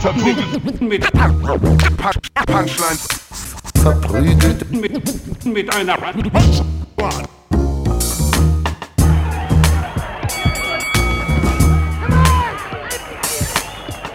Verprügelt 0.00 0.80
mit 0.80 1.12
Punchlines. 2.46 3.08
Verprügelt 3.82 4.70
Mit, 4.70 5.44
mit 5.44 5.74
einer 5.74 5.98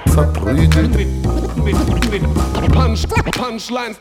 verprügelt 0.07 0.95
mit, 0.95 1.07
mit, 1.63 2.11
mit 2.11 2.23
Punch, 2.71 3.07
Punchlines. 3.31 3.99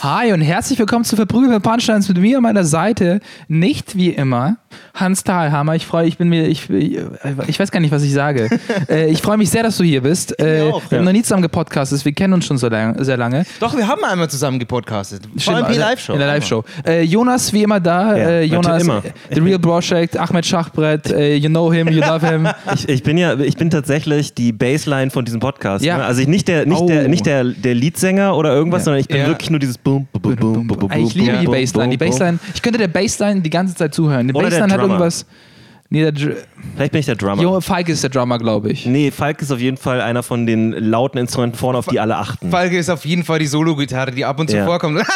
Hi 0.00 0.32
und 0.32 0.40
herzlich 0.40 0.78
willkommen 0.78 1.04
zu 1.04 1.16
Verprügelte 1.16 1.60
Punchlines 1.60 2.08
mit 2.08 2.18
mir 2.18 2.38
an 2.38 2.42
meiner 2.42 2.64
Seite. 2.64 3.20
Nicht 3.48 3.96
wie 3.96 4.10
immer 4.10 4.56
Hans 4.94 5.24
Thalhammer. 5.24 5.74
Ich 5.74 5.86
freue, 5.86 6.06
ich 6.06 6.18
bin 6.18 6.28
mir, 6.28 6.46
ich, 6.48 6.68
ich, 6.70 7.60
weiß 7.60 7.70
gar 7.70 7.80
nicht, 7.80 7.92
was 7.92 8.02
ich 8.02 8.12
sage. 8.12 8.48
äh, 8.88 9.10
ich 9.10 9.22
freue 9.22 9.36
mich 9.36 9.50
sehr, 9.50 9.62
dass 9.62 9.76
du 9.76 9.84
hier 9.84 10.02
bist. 10.02 10.38
Äh, 10.40 10.70
auch, 10.72 10.82
wir 10.88 10.98
haben 10.98 11.04
noch 11.04 11.12
nie 11.12 11.22
zusammen 11.22 11.42
gepodcastet, 11.42 12.04
wir 12.04 12.12
kennen 12.12 12.34
uns 12.34 12.46
schon 12.46 12.58
so 12.58 12.68
lang, 12.68 13.02
sehr 13.02 13.16
lange. 13.16 13.44
Doch, 13.60 13.76
wir 13.76 13.86
haben 13.86 14.02
einmal 14.04 14.28
zusammen 14.28 14.58
gepodcastet. 14.58 15.22
Vor 15.38 15.54
allem 15.54 15.64
Stimmt, 15.64 15.76
die 15.76 15.80
Live-Show. 15.80 16.12
In 16.12 16.18
der 16.18 16.28
Live-Show. 16.28 16.64
Äh, 16.86 17.02
Jonas, 17.02 17.52
wie 17.52 17.62
immer 17.62 17.80
da. 17.80 18.16
Ja, 18.16 18.28
äh, 18.28 18.42
Jonas, 18.44 18.84
natürlich 18.84 19.12
The 19.32 19.40
Real 19.40 19.58
Project, 19.58 20.16
Ahmed 20.16 20.46
Schachbrett, 20.46 21.10
äh, 21.10 21.34
you 21.36 21.48
know 21.48 21.72
him, 21.72 21.88
you 21.88 22.00
love 22.00 22.26
him. 22.28 22.48
Ich, 22.74 22.88
ich 22.88 23.02
bin 23.02 23.18
ja, 23.18 23.38
ich 23.38 23.56
bin 23.56 23.70
tatsächlich 23.70 24.34
die 24.34 24.52
Baseline 24.52 25.10
von 25.10 25.24
diesem 25.24 25.40
Podcast. 25.40 25.84
Ja. 25.84 25.98
Ne? 25.98 26.04
Also 26.04 26.22
ich 26.22 26.28
nicht 26.28 26.48
der, 26.48 26.66
nicht 26.66 26.80
Oh. 26.80 26.86
der, 26.86 27.08
nicht 27.08 27.26
der, 27.26 27.44
der 27.44 27.74
Leadsänger 27.74 28.36
oder 28.36 28.52
irgendwas, 28.54 28.80
Ja. 28.82 28.84
sondern 28.84 29.00
ich 29.00 29.08
bin 29.08 29.18
Ja. 29.18 29.26
wirklich 29.26 29.50
nur 29.50 29.58
dieses 29.58 29.78
Boom, 29.78 30.06
Boom, 30.12 30.22
Boom, 30.22 30.36
Boom, 30.36 30.66
Boom, 30.66 30.78
Boom, 30.78 30.92
ich 30.92 31.14
liebe 31.14 31.32
Boom, 31.32 31.40
die 31.40 31.46
Boom, 31.46 31.54
Bassline. 31.54 31.90
Die 31.90 31.96
Boom, 31.96 32.08
Boom. 32.08 32.18
Bassline, 32.18 32.38
ich 32.54 32.62
könnte 32.62 32.78
der 32.78 32.88
Bassline 32.88 33.40
die 33.40 33.50
ganze 33.50 33.74
Zeit 33.74 33.94
zuhören. 33.94 34.28
Die 34.28 34.34
Oder 34.34 34.50
der 34.50 34.58
Bassline 34.58 34.71
hat 34.72 34.80
Drummer. 34.80 34.94
irgendwas. 34.94 35.26
Nee, 35.90 36.00
der 36.02 36.12
Dr 36.12 36.36
Vielleicht 36.74 36.92
bin 36.92 37.00
ich 37.00 37.06
der 37.06 37.16
Drummer. 37.16 37.42
Jo, 37.42 37.60
Falk 37.60 37.88
ist 37.90 38.02
der 38.02 38.08
Drummer, 38.08 38.38
glaube 38.38 38.70
ich. 38.72 38.86
Nee, 38.86 39.10
Falk 39.10 39.42
ist 39.42 39.50
auf 39.52 39.60
jeden 39.60 39.76
Fall 39.76 40.00
einer 40.00 40.22
von 40.22 40.46
den 40.46 40.72
lauten 40.72 41.18
Instrumenten 41.18 41.58
vorne, 41.58 41.76
auf 41.78 41.86
die 41.86 42.00
alle 42.00 42.16
achten. 42.16 42.50
Falke 42.50 42.78
ist 42.78 42.88
auf 42.88 43.04
jeden 43.04 43.24
Fall 43.24 43.38
die 43.40 43.46
Solo-Gitarre, 43.46 44.10
die 44.12 44.24
ab 44.24 44.40
und 44.40 44.48
zu 44.48 44.56
Ja. 44.56 44.64
vorkommt 44.64 44.96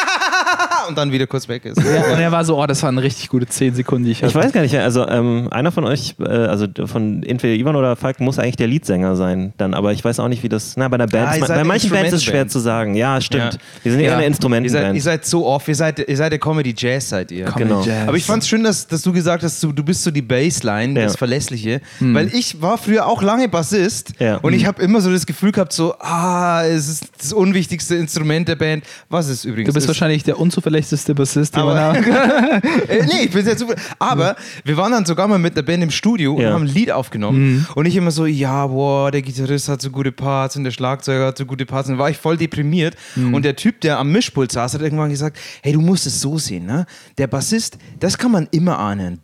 und 0.87 0.97
dann 0.97 1.11
wieder 1.11 1.27
kurz 1.27 1.47
weg 1.47 1.65
ist. 1.65 1.77
Ja, 1.81 2.13
und 2.13 2.19
er 2.19 2.31
war 2.31 2.43
so, 2.45 2.61
oh, 2.61 2.65
das 2.65 2.81
waren 2.83 2.97
richtig 2.97 3.29
gute 3.29 3.45
10 3.47 3.75
Sekunden, 3.75 4.05
die 4.05 4.11
ich 4.11 4.17
hatte. 4.23 4.29
Ich 4.29 4.35
weiß 4.35 4.51
gar 4.51 4.61
nicht, 4.61 4.75
also 4.77 5.07
ähm, 5.07 5.47
einer 5.51 5.71
von 5.71 5.85
euch, 5.85 6.15
äh, 6.19 6.25
also 6.27 6.67
von 6.85 7.23
entweder 7.23 7.53
Ivan 7.53 7.75
oder 7.75 7.95
Falk, 7.95 8.19
muss 8.19 8.39
eigentlich 8.39 8.55
der 8.57 8.67
Leadsänger 8.67 9.15
sein 9.15 9.53
dann, 9.57 9.73
aber 9.73 9.91
ich 9.93 10.03
weiß 10.03 10.19
auch 10.19 10.27
nicht, 10.27 10.43
wie 10.43 10.49
das, 10.49 10.75
na, 10.77 10.87
bei 10.87 10.95
einer 10.95 11.07
Band, 11.07 11.27
Ah, 11.29 11.35
ist 11.35 11.47
bei 11.47 11.63
manchen 11.63 11.89
Bands 11.89 12.09
ist 12.09 12.13
es 12.15 12.23
schwer 12.23 12.47
zu 12.47 12.59
sagen. 12.59 12.95
Ja, 12.95 13.19
stimmt. 13.21 13.53
Ja. 13.53 13.59
Wir 13.83 13.91
sind 13.91 14.01
eher 14.01 14.07
Ja. 14.07 14.13
eine 14.13 14.21
Ihr 14.21 14.25
seid, 14.25 14.27
Instrumentenband. 14.29 14.95
ihr 14.95 15.01
seid 15.01 15.25
so 15.25 15.45
off, 15.45 15.67
ihr 15.67 15.75
seid, 15.75 15.99
ihr 16.07 16.17
seid 16.17 16.31
der 16.31 16.39
Comedy-Jazz, 16.39 17.09
seid 17.09 17.31
ihr. 17.31 17.45
Genau. 17.55 17.83
Jazz. 17.83 18.07
Aber 18.07 18.17
ich 18.17 18.25
fand's 18.25 18.47
schön, 18.47 18.63
dass, 18.63 18.87
dass 18.87 19.01
du 19.01 19.11
gesagt 19.11 19.43
hast, 19.43 19.61
du, 19.63 19.71
du 19.71 19.83
bist 19.83 20.03
so 20.03 20.11
die 20.11 20.21
Bassline, 20.21 20.99
Ja. 20.99 21.05
das 21.05 21.15
Verlässliche. 21.15 21.81
Weil 21.99 22.33
ich 22.33 22.61
war 22.61 22.77
früher 22.77 23.05
auch 23.07 23.21
lange 23.21 23.47
Bassist 23.49 24.13
Ja. 24.19 24.37
und 24.37 24.53
ich 24.53 24.65
habe 24.65 24.81
immer 24.81 25.01
so 25.01 25.11
das 25.11 25.25
Gefühl 25.25 25.51
gehabt, 25.51 25.73
so, 25.73 25.93
ah, 25.99 26.63
es 26.65 26.87
ist 26.87 27.05
das 27.19 27.33
unwichtigste 27.33 27.95
Instrument 27.95 28.47
der 28.47 28.55
Band. 28.55 28.83
Was 29.09 29.27
es 29.27 29.45
übrigens 29.45 29.67
Du 29.69 29.73
bist 29.73 29.85
ist. 29.85 29.87
wahrscheinlich 29.87 30.23
der 30.23 30.39
unzuverlässigste 30.77 31.15
Bassist, 31.15 31.55
den 31.55 31.65
man 31.65 31.77
Aber- 31.77 31.97
hat. 31.97 32.05
äh, 32.89 33.05
nee, 33.05 33.23
ich 33.25 33.31
bin 33.31 33.43
sehr 33.43 33.57
super. 33.57 33.75
Aber 33.99 34.35
wir 34.63 34.77
waren 34.77 34.91
dann 34.91 35.05
sogar 35.05 35.27
mal 35.27 35.39
mit 35.39 35.55
der 35.57 35.63
Band 35.63 35.83
im 35.83 35.91
Studio 35.91 36.33
und 36.35 36.41
Ja. 36.41 36.53
haben 36.53 36.63
ein 36.63 36.67
Lied 36.67 36.91
aufgenommen. 36.91 37.65
Und 37.75 37.85
ich 37.85 37.95
immer 37.95 38.11
so, 38.11 38.25
ja, 38.25 38.67
boah, 38.67 39.11
der 39.11 39.21
Gitarrist 39.21 39.69
hat 39.69 39.81
so 39.81 39.89
gute 39.89 40.11
Parts 40.11 40.55
und 40.55 40.63
der 40.63 40.71
Schlagzeuger 40.71 41.27
hat 41.27 41.37
so 41.37 41.45
gute 41.45 41.65
Parts. 41.65 41.89
Und 41.89 41.93
dann 41.95 41.99
war 41.99 42.09
ich 42.09 42.17
voll 42.17 42.37
deprimiert. 42.37 42.95
Und 43.15 43.43
der 43.43 43.55
Typ, 43.55 43.81
der 43.81 43.99
am 43.99 44.11
Mischpult 44.11 44.51
saß, 44.51 44.73
hat 44.75 44.81
irgendwann 44.81 45.09
gesagt, 45.09 45.37
hey, 45.61 45.73
du 45.73 45.81
musst 45.81 46.05
es 46.07 46.21
so 46.21 46.37
sehen, 46.37 46.65
ne? 46.65 46.85
Der 47.17 47.27
Bassist, 47.27 47.77
das 47.99 48.17
kann 48.17 48.31
man 48.31 48.47
immer 48.51 48.79
anhören. 48.79 49.19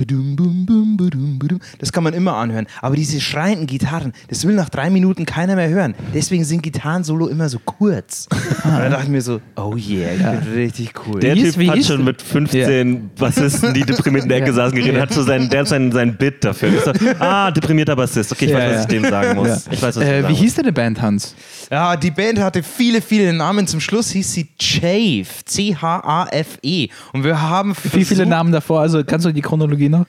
Das 1.80 1.92
kann 1.92 2.04
man 2.04 2.14
immer 2.14 2.36
anhören. 2.36 2.68
Aber 2.82 2.96
diese 2.96 3.20
schreienden 3.22 3.68
Gitarren, 3.68 4.14
das 4.28 4.46
will 4.48 4.56
nach 4.56 4.70
drei 4.70 4.90
Minuten 4.90 5.26
keiner 5.26 5.56
mehr 5.56 5.70
hören. 5.70 5.96
Deswegen 6.14 6.44
sind 6.46 6.64
Gitarren-Solo 6.64 7.28
immer 7.28 7.50
so 7.50 7.60
kurz. 7.60 8.28
Und 8.64 8.72
da 8.72 8.90
dachte 8.90 9.04
ich 9.04 9.10
mir 9.10 9.22
so, 9.22 9.42
oh 9.56 9.76
yeah, 9.76 10.14
ich 10.14 10.20
bin 10.44 10.54
richtig 10.56 10.94
cool. 11.08 11.20
Der 11.20 11.36
hieß- 11.44 11.52
Typ 11.54 11.58
wie 11.60 11.70
hat 11.70 11.78
hieß- 11.78 11.88
schon 11.88 12.04
mit 12.04 12.22
15 12.22 13.12
Bassisten, 13.18 13.74
die 13.74 13.82
deprimiert 13.84 14.24
in 14.24 14.30
der 14.30 14.38
Ecke 14.40 14.54
saßen, 14.54 14.76
geredet, 14.78 15.02
hat 15.02 15.14
so 15.14 15.24
sein, 15.24 15.50
der 15.50 15.62
hat 15.62 15.68
sein, 15.68 15.92
sein 15.92 16.16
Bit 16.18 16.44
dafür. 16.44 16.70
Ich 16.70 16.82
so, 16.82 16.92
ah, 17.20 17.52
deprimierter 17.52 17.96
Bassist. 17.96 18.32
Okay, 18.32 18.46
ich 18.46 18.52
Ja, 18.52 18.58
weiß, 18.58 18.70
was 18.70 18.76
ja. 18.76 18.82
ich 18.82 18.88
dem 18.88 19.04
sagen 19.10 19.36
muss. 19.36 19.48
Ja. 19.48 19.58
Ich 19.72 19.82
weiß, 19.82 19.96
was 19.96 20.04
ich 20.04 20.10
Äh, 20.10 20.22
dem 20.22 20.30
wie 20.30 20.34
hieß 20.36 20.56
denn 20.56 20.66
die 20.66 20.72
Band, 20.72 21.02
Hans? 21.02 21.36
Ja, 21.72 21.96
die 21.96 22.12
Band 22.12 22.40
hatte 22.40 22.64
viele, 22.64 23.02
viele 23.02 23.34
Namen. 23.34 23.68
Zum 23.68 23.80
Schluss 23.80 24.12
hieß 24.12 24.32
sie 24.34 24.48
Chave. 24.60 25.26
C-H-A-F-E. 25.46 26.88
Und 27.14 27.24
wir 27.24 27.42
haben. 27.42 27.74
Wie 27.92 28.06
viele 28.06 28.26
Namen 28.26 28.52
davor? 28.52 28.82
Also 28.82 29.04
kannst 29.04 29.26
du 29.26 29.32
die 29.32 29.42
Chronologie 29.42 29.90
noch? 29.90 30.06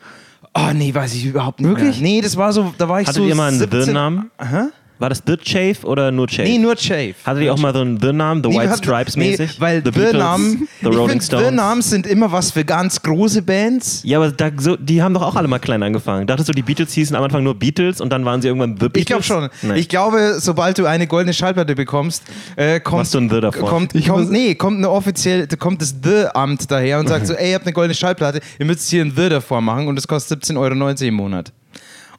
Oh, 0.56 0.70
nee, 0.72 0.94
weiß 0.94 1.14
ich 1.14 1.26
überhaupt 1.26 1.60
nicht. 1.60 1.69
Wirklich? 1.69 2.00
Mehr. 2.00 2.10
Nee, 2.12 2.20
das 2.20 2.37
war 2.37 2.53
so. 2.53 2.72
Da 2.78 2.88
war 2.88 3.00
ich 3.00 3.08
Hattet 3.08 3.22
so. 3.22 3.28
ihr 3.28 3.34
mal 3.34 3.48
einen 3.48 3.58
17 3.58 3.82
The-Namen? 3.87 4.31
Aha. 4.38 4.69
War 5.04 5.10
das 5.10 5.22
The 5.26 5.37
Chave 5.37 5.87
oder 5.87 6.10
nur 6.10 6.26
Chave? 6.28 6.48
Nee, 6.48 6.56
nur 6.56 6.76
Chave. 6.76 7.15
Hattet 7.26 7.42
ihr 7.42 7.53
auch 7.53 7.59
mal 7.59 7.75
so 7.75 7.82
einen 7.82 8.00
The-Namen, 8.00 8.42
The 8.42 8.48
Nee, 8.48 8.56
White 8.59 8.70
hatten- 8.70 8.82
Stripes 8.84 9.16
nee, 9.16 9.37
weil 9.59 9.82
The 9.84 9.91
The 9.92 9.98
Beatles, 10.00 10.15
Namen, 10.15 10.69
The 10.81 10.88
ich 10.88 10.97
Rolling 10.97 11.20
Stones? 11.20 11.47
The 11.48 11.54
Namen 11.54 11.82
sind 11.82 12.06
immer 12.06 12.32
was 12.32 12.53
für 12.53 12.65
ganz 12.65 13.03
große 13.03 13.43
Bands. 13.43 14.00
Ja, 14.04 14.16
aber 14.16 14.31
da, 14.32 14.48
so, 14.56 14.76
die 14.76 15.03
haben 15.03 15.12
doch 15.12 15.20
auch 15.20 15.37
alle 15.37 15.47
mal 15.47 15.59
klein 15.59 15.82
angefangen. 15.82 16.26
Dachtest 16.26 16.48
du, 16.48 16.54
die 16.54 16.62
Beatles 16.62 16.94
hießen 16.94 17.14
am 17.14 17.22
Anfang 17.22 17.43
nur 17.44 17.54
Beatles 17.54 18.00
und 18.00 18.09
dann 18.14 18.25
waren 18.25 18.41
sie 18.41 18.48
irgendwann 18.48 18.78
The 18.81 18.88
Beatles? 18.88 19.00
Ich 19.03 19.06
glaube 19.06 19.22
schon. 19.25 19.50
Nein. 19.60 19.76
Ich 19.76 19.91
glaube, 19.91 20.37
sobald 20.38 20.78
du 20.78 20.87
eine 20.87 21.06
goldene 21.06 21.34
Schallplatte 21.34 21.75
bekommst, 21.75 22.22
äh, 22.56 22.81
kommt, 22.81 23.00
Machst 23.00 23.12
du 23.12 23.19
ein 23.19 23.28
The 23.28 23.43
davor? 23.43 23.69
kommt, 23.69 23.94
Ich 23.94 24.09
kommt, 24.09 24.31
nee, 24.31 24.54
kommt 24.54 24.78
eine 24.78 24.88
offiziell, 24.88 25.47
kommt 25.59 25.82
das 25.82 25.97
The-Amt 26.03 26.70
daher 26.70 26.98
und 26.98 27.09
sagt 27.10 27.26
so, 27.26 27.34
ey, 27.34 27.50
ihr 27.50 27.56
habt 27.56 27.66
eine 27.66 27.75
goldene 27.75 27.94
Schallplatte, 27.94 28.41
ihr 28.59 28.64
müsst 28.64 28.88
hier 28.88 29.04
ein 29.04 29.12
The 29.14 29.28
davor 29.28 29.60
machen 29.60 29.87
und 29.87 29.97
das 29.97 30.09
kostet 30.09 30.44
17,90 30.44 30.59
Euro 30.59 31.09
im 31.09 31.14
Monat. 31.14 31.53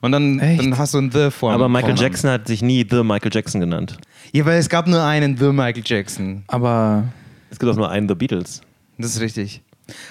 Und 0.05 0.11
dann, 0.11 0.39
Echt? 0.39 0.61
dann 0.61 0.77
hast 0.77 0.93
du 0.93 0.99
ein 0.99 1.09
The 1.11 1.31
vor. 1.31 1.51
aber 1.51 1.67
Michael 1.67 1.95
Vornamen. 1.95 2.11
Jackson 2.11 2.29
hat 2.29 2.47
sich 2.47 2.61
nie 2.61 2.85
The 2.87 3.01
Michael 3.03 3.31
Jackson 3.33 3.59
genannt. 3.59 3.97
Ja, 4.33 4.45
weil 4.45 4.59
es 4.59 4.69
gab 4.69 4.85
nur 4.87 5.03
einen 5.03 5.35
The 5.35 5.45
Michael 5.45 5.81
Jackson. 5.83 6.43
Aber 6.45 7.05
Es 7.49 7.57
gibt 7.57 7.71
auch 7.71 7.75
nur 7.75 7.89
einen 7.89 8.07
The 8.07 8.13
Beatles. 8.13 8.61
Das 8.99 9.15
ist 9.15 9.19
richtig. 9.19 9.63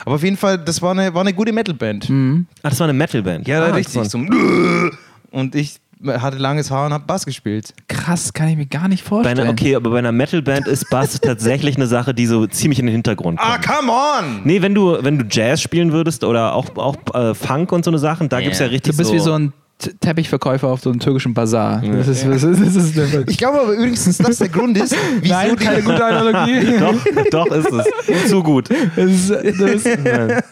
Aber 0.04 0.16
auf 0.16 0.24
jeden 0.24 0.36
Fall, 0.36 0.58
das 0.58 0.82
war 0.82 0.90
eine, 0.90 1.14
war 1.14 1.20
eine 1.20 1.32
gute 1.32 1.52
Metalband. 1.52 2.10
Ach, 2.10 2.70
das 2.70 2.80
war 2.80 2.88
eine 2.88 2.92
Metalband. 2.92 3.46
Ja, 3.46 3.66
ah, 3.66 3.70
richtig. 3.70 4.08
Zum 4.08 4.28
und 5.30 5.54
ich 5.54 5.76
hatte 6.04 6.38
langes 6.38 6.72
Haar 6.72 6.86
und 6.86 6.92
habe 6.92 7.04
Bass 7.06 7.24
gespielt. 7.24 7.72
krass, 7.86 8.32
kann 8.32 8.48
ich 8.48 8.56
mir 8.56 8.66
gar 8.66 8.88
nicht 8.88 9.04
Bei 9.04 9.08
vorstellen. 9.10 9.38
einer, 9.38 9.50
okay, 9.50 9.76
aber 9.76 9.90
bei 9.90 9.98
einer 9.98 10.10
Metalband 10.10 10.66
ist 10.66 10.90
Bass 10.90 11.20
tatsächlich 11.22 11.76
eine 11.76 11.86
Sache, 11.86 12.14
die 12.14 12.26
so 12.26 12.48
ziemlich 12.48 12.80
in 12.80 12.86
den 12.86 12.94
Hintergrund 12.94 13.38
kommt. 13.38 13.48
Ah, 13.48 13.58
come 13.58 13.92
on! 13.92 14.40
Nee, 14.42 14.60
wenn 14.60 14.74
du, 14.74 14.98
wenn 15.02 15.18
du 15.18 15.24
Jazz 15.30 15.62
spielen 15.62 15.92
würdest 15.92 16.24
oder 16.24 16.54
auch, 16.54 16.76
auch 16.76 16.96
äh, 17.14 17.32
Funk 17.34 17.70
und 17.70 17.84
so 17.84 17.92
eine 17.92 17.98
Sachen, 17.98 18.28
da 18.28 18.40
gibt's 18.40 18.58
ja 18.58 18.66
richtig 18.66 18.92
Du 18.92 18.98
bist 18.98 19.10
so... 19.10 19.14
wie 19.14 19.20
so 19.20 19.32
ein 19.34 19.52
Teppichverkäufer 20.00 20.68
auf 20.68 20.80
so 20.80 20.90
einem 20.90 21.00
türkischen 21.00 21.34
Bazar. 21.34 21.82
Das 21.82 22.08
ist, 22.08 22.24
das 22.26 22.42
ist, 22.42 22.60
das 22.60 22.76
ist, 22.76 22.96
das 22.96 23.12
ist 23.12 23.30
Ich 23.30 23.36
glaube 23.36 23.60
aber 23.60 23.72
übrigens, 23.72 24.04
dass 24.04 24.18
das 24.18 24.38
der 24.38 24.48
Grund 24.48 24.78
ist, 24.78 24.94
wieso 25.20 25.34
Nein, 25.34 25.56
die 25.58 25.64
keine 25.64 25.82
gute 25.82 26.04
Analogie. 26.04 26.78
doch, 27.30 27.46
doch 27.46 27.56
ist 27.56 27.72
es. 27.72 28.30
Zu 28.30 28.42
gut. 28.42 28.68
Es, 28.96 29.30
ist, 29.30 29.60
das, 29.60 29.84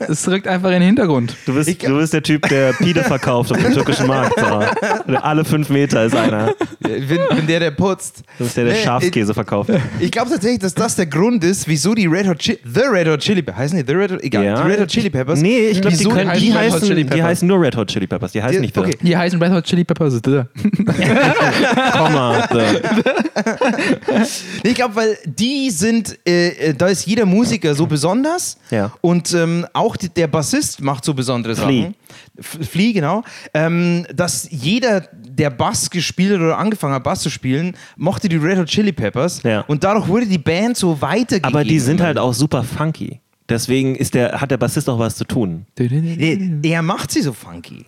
es 0.09 0.29
rückt 0.29 0.49
einfach 0.49 0.69
in 0.71 0.75
den 0.81 0.83
Hintergrund. 0.83 1.37
Du 1.47 1.55
bist, 1.55 1.83
du 1.83 1.97
bist 1.99 2.13
der 2.13 2.23
Typ, 2.23 2.49
der 2.49 2.73
Pide 2.73 3.05
verkauft 3.05 3.53
auf 3.53 3.63
dem 3.63 3.73
türkischen 3.73 4.09
Markt. 4.09 4.39
So. 4.39 5.15
Alle 5.17 5.45
fünf 5.45 5.69
Meter 5.71 6.05
ist 6.05 6.17
einer. 6.17 6.53
Ich 6.81 7.07
bin, 7.09 7.19
bin 7.35 7.47
der, 7.47 7.61
der 7.61 7.71
putzt. 7.71 8.25
Du 8.39 8.45
bist 8.45 8.57
der, 8.57 8.65
der 8.65 8.75
Schafskäse 8.75 9.33
verkauft. 9.33 9.71
Ich 10.01 10.11
glaube 10.11 10.31
tatsächlich, 10.31 10.61
dass 10.61 10.75
das 10.75 10.97
der 10.97 11.07
Grund 11.07 11.45
ist, 11.45 11.69
wieso 11.69 11.95
die 11.95 12.07
Red 12.07 12.29
Hot 12.29 12.39
Chili, 12.41 12.59
The 12.65 12.83
Red 12.91 13.09
Hot 13.09 13.21
Chili 13.21 13.41
Peppers, 13.43 13.61
heißen 13.61 13.79
die 13.79 13.85
The 13.87 13.95
Red 13.97 14.13
Hot, 14.13 14.23
egal, 14.23 14.45
Ja. 14.45 14.63
die 14.63 14.71
Red 14.71 14.81
Hot 14.81 14.89
Chili 14.89 15.11
Peppers. 15.11 15.41
Nee, 15.41 15.69
ich 15.69 15.81
glaube, 15.81 15.97
die, 15.97 16.05
die, 16.05 16.55
heißen, 16.55 17.07
die 17.09 17.23
heißen 17.23 17.49
nur 17.49 17.61
Red 17.61 17.77
Hot 17.77 17.89
Chili 17.89 18.07
Peppers. 18.09 18.33
Die 18.33 18.43
heißen 18.43 18.57
Die- 18.57 18.61
nicht 18.61 18.75
The. 18.75 18.81
okay. 18.81 19.12
Die 19.13 19.17
heißen 19.19 19.43
Red 19.43 19.53
Hot 19.53 19.65
Chili 19.65 19.85
Peppers. 19.85 20.23
Komma. 21.93 22.49
Nee, 24.65 24.71
ich 24.71 24.75
glaube, 24.75 24.97
weil 24.97 25.19
die 25.27 25.69
sind, 25.71 26.19
äh, 26.27 26.49
äh, 26.71 26.75
da 26.75 26.87
ist 26.87 27.05
jeder 27.07 27.27
Musiker 27.27 27.75
so 27.75 27.87
besonders 27.87 28.57
Ja. 28.71 28.91
und 29.03 29.35
ähm, 29.35 29.67
auch 29.75 29.97
die, 29.97 30.09
der 30.09 30.29
Bassist 30.29 30.81
macht 30.81 31.05
so 31.05 31.13
besondere 31.13 31.55
Flea. 31.55 31.83
Sachen. 31.83 31.95
Flea, 32.65 32.93
genau. 32.95 33.23
Ähm, 33.53 34.07
dass 34.15 34.49
jeder, 34.51 35.03
der 35.13 35.51
Bass 35.51 35.91
gespielt 35.91 36.33
hat 36.33 36.41
oder 36.41 36.57
angefangen 36.57 36.95
hat, 36.95 37.05
Bass 37.05 37.21
zu 37.21 37.29
spielen, 37.29 37.77
mochte 37.97 38.31
die 38.31 38.37
Red 38.37 38.57
Hot 38.61 38.69
Chili 38.69 38.93
Peppers 38.93 39.43
Ja. 39.43 39.61
und 39.67 39.85
dadurch 39.85 40.09
wurde 40.09 40.25
die 40.25 40.39
Band 40.39 40.79
so 40.79 41.03
weitergegeben. 41.03 41.45
Aber 41.55 41.65
die 41.65 41.79
sind 41.81 42.01
halt 42.01 42.17
auch 42.17 42.33
super 42.33 42.63
funky. 42.63 43.21
Deswegen 43.51 43.95
ist 43.95 44.15
der, 44.15 44.41
hat 44.41 44.51
der 44.51 44.57
Bassist 44.57 44.89
auch 44.89 44.99
was 44.99 45.17
zu 45.17 45.25
tun. 45.27 45.67
Er 46.63 46.81
macht 46.81 47.11
sie 47.11 47.21
so 47.21 47.35
funky. 47.35 47.85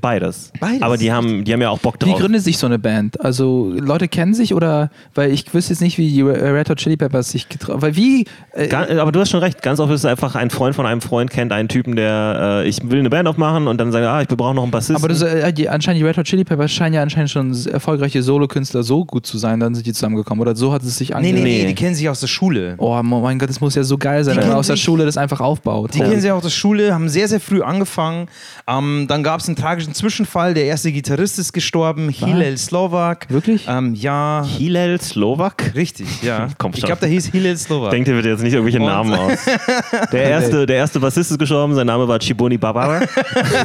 Beides. 0.00 0.50
Beides. 0.58 0.82
Aber 0.82 0.96
die 0.96 1.12
haben, 1.12 1.44
die 1.44 1.52
haben 1.52 1.62
ja 1.62 1.70
auch 1.70 1.78
Bock 1.78 1.94
Wie 2.02 2.10
drauf. 2.10 2.18
gründet 2.18 2.42
sich 2.42 2.58
so 2.58 2.66
eine 2.66 2.78
Band? 2.78 3.20
Also 3.20 3.72
Leute 3.72 4.08
kennen 4.08 4.34
sich 4.34 4.52
oder 4.52 4.90
weil 5.14 5.30
ich 5.30 5.54
wüsste 5.54 5.72
jetzt 5.74 5.80
nicht, 5.80 5.96
wie 5.96 6.10
die 6.10 6.22
Red 6.22 6.68
Hot 6.70 6.78
Chili 6.78 6.96
Peppers 6.96 7.30
sich 7.30 7.48
getraut. 7.48 7.82
Weil 7.82 7.94
wie? 7.94 8.24
Äh, 8.52 8.66
Ga- 8.66 8.88
aber 9.00 9.12
du 9.12 9.20
hast 9.20 9.30
schon 9.30 9.38
recht. 9.40 9.62
Ganz 9.62 9.78
oft 9.78 9.92
ist 9.92 10.00
es 10.00 10.04
einfach 10.04 10.34
ein 10.34 10.50
Freund 10.50 10.74
von 10.74 10.86
einem 10.86 11.00
Freund 11.00 11.30
kennt 11.30 11.52
einen 11.52 11.68
Typen, 11.68 11.94
der 11.94 12.62
äh, 12.64 12.68
ich 12.68 12.78
will 12.90 12.98
eine 12.98 13.10
Band 13.10 13.28
aufmachen 13.28 13.68
und 13.68 13.78
dann 13.78 13.92
sagt, 13.92 14.02
er, 14.02 14.10
ah, 14.10 14.22
ich 14.22 14.28
brauche 14.28 14.54
noch 14.56 14.64
einen 14.64 14.72
Bassisten. 14.72 14.96
aber 14.96 15.06
das, 15.08 15.22
äh, 15.22 15.52
die, 15.52 15.68
anscheinend 15.68 16.00
die 16.00 16.04
Red 16.06 16.16
Hot 16.18 16.26
Chili 16.26 16.42
Peppers 16.42 16.72
scheinen 16.72 16.94
ja 16.94 17.02
anscheinend 17.02 17.30
schon 17.30 17.54
erfolgreiche 17.66 18.24
Solokünstler 18.24 18.82
so 18.82 19.04
gut 19.04 19.24
zu 19.24 19.38
sein, 19.38 19.60
dann 19.60 19.76
sind 19.76 19.86
die 19.86 19.92
zusammengekommen 19.92 20.42
oder 20.42 20.56
so 20.56 20.72
hat 20.72 20.82
es 20.82 20.98
sich 20.98 21.14
angehört. 21.14 21.36
nee, 21.38 21.42
nee, 21.44 21.62
Nee. 21.62 21.68
die 21.68 21.74
kennen 21.76 21.94
sich 21.94 22.08
aus 22.08 22.18
der 22.18 22.26
Schule. 22.26 22.74
Oh 22.78 23.00
mein 23.04 23.38
Gott, 23.38 23.48
das 23.50 23.60
muss 23.60 23.76
ja 23.76 23.84
so 23.84 23.98
geil 23.98 24.24
sein, 24.24 24.34
Die 24.34 24.40
wenn 24.40 24.48
man 24.48 24.56
aus 24.58 24.66
der 24.66 24.76
Schule 24.76 25.04
das 25.04 25.16
einfach 25.16 25.38
aufbaut. 25.40 25.94
Die 25.94 26.00
kennen 26.00 26.20
sich 26.20 26.30
aus 26.32 26.42
der 26.42 26.50
Schule, 26.50 26.92
haben 26.92 27.08
sehr, 27.08 27.28
sehr 27.28 27.38
früh 27.40 27.62
angefangen. 27.62 28.26
Ähm, 28.66 29.06
dann 29.08 29.22
gab 29.22 29.38
es 29.40 29.46
ein 29.48 29.54
tragisches 29.54 29.75
tragischen 29.76 29.94
Zwischenfall. 29.94 30.54
Der 30.54 30.64
erste 30.64 30.90
Gitarrist 30.90 31.38
ist 31.38 31.52
gestorben, 31.52 32.08
Hillel 32.08 32.56
Slovak. 32.56 33.26
Wirklich? 33.28 33.66
Ähm, 33.68 33.94
ja, 33.94 34.42
Hillel 34.56 34.98
Slowak? 35.00 35.74
richtig, 35.74 36.06
ja. 36.22 36.48
Komm 36.58 36.72
ich 36.72 36.80
schon. 36.80 36.86
glaube, 36.86 37.00
der 37.00 37.10
hieß 37.10 37.26
Hillel 37.26 37.56
Slovak. 37.58 37.90
Denkt 37.90 38.08
ihr 38.08 38.14
bitte 38.14 38.30
jetzt 38.30 38.42
nicht 38.42 38.54
irgendwelche 38.54 38.78
Und- 38.80 38.86
Namen 38.86 39.12
aus. 39.12 39.38
Der 40.12 40.22
erste, 40.22 40.66
der 40.66 40.76
erste 40.76 41.00
Bassist 41.00 41.30
ist 41.30 41.38
gestorben, 41.38 41.74
sein 41.74 41.86
Name 41.86 42.06
war 42.08 42.18
Chiboni 42.18 42.56
Barbara. 42.56 43.00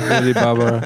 Lady 0.10 0.34
Barbara. 0.34 0.82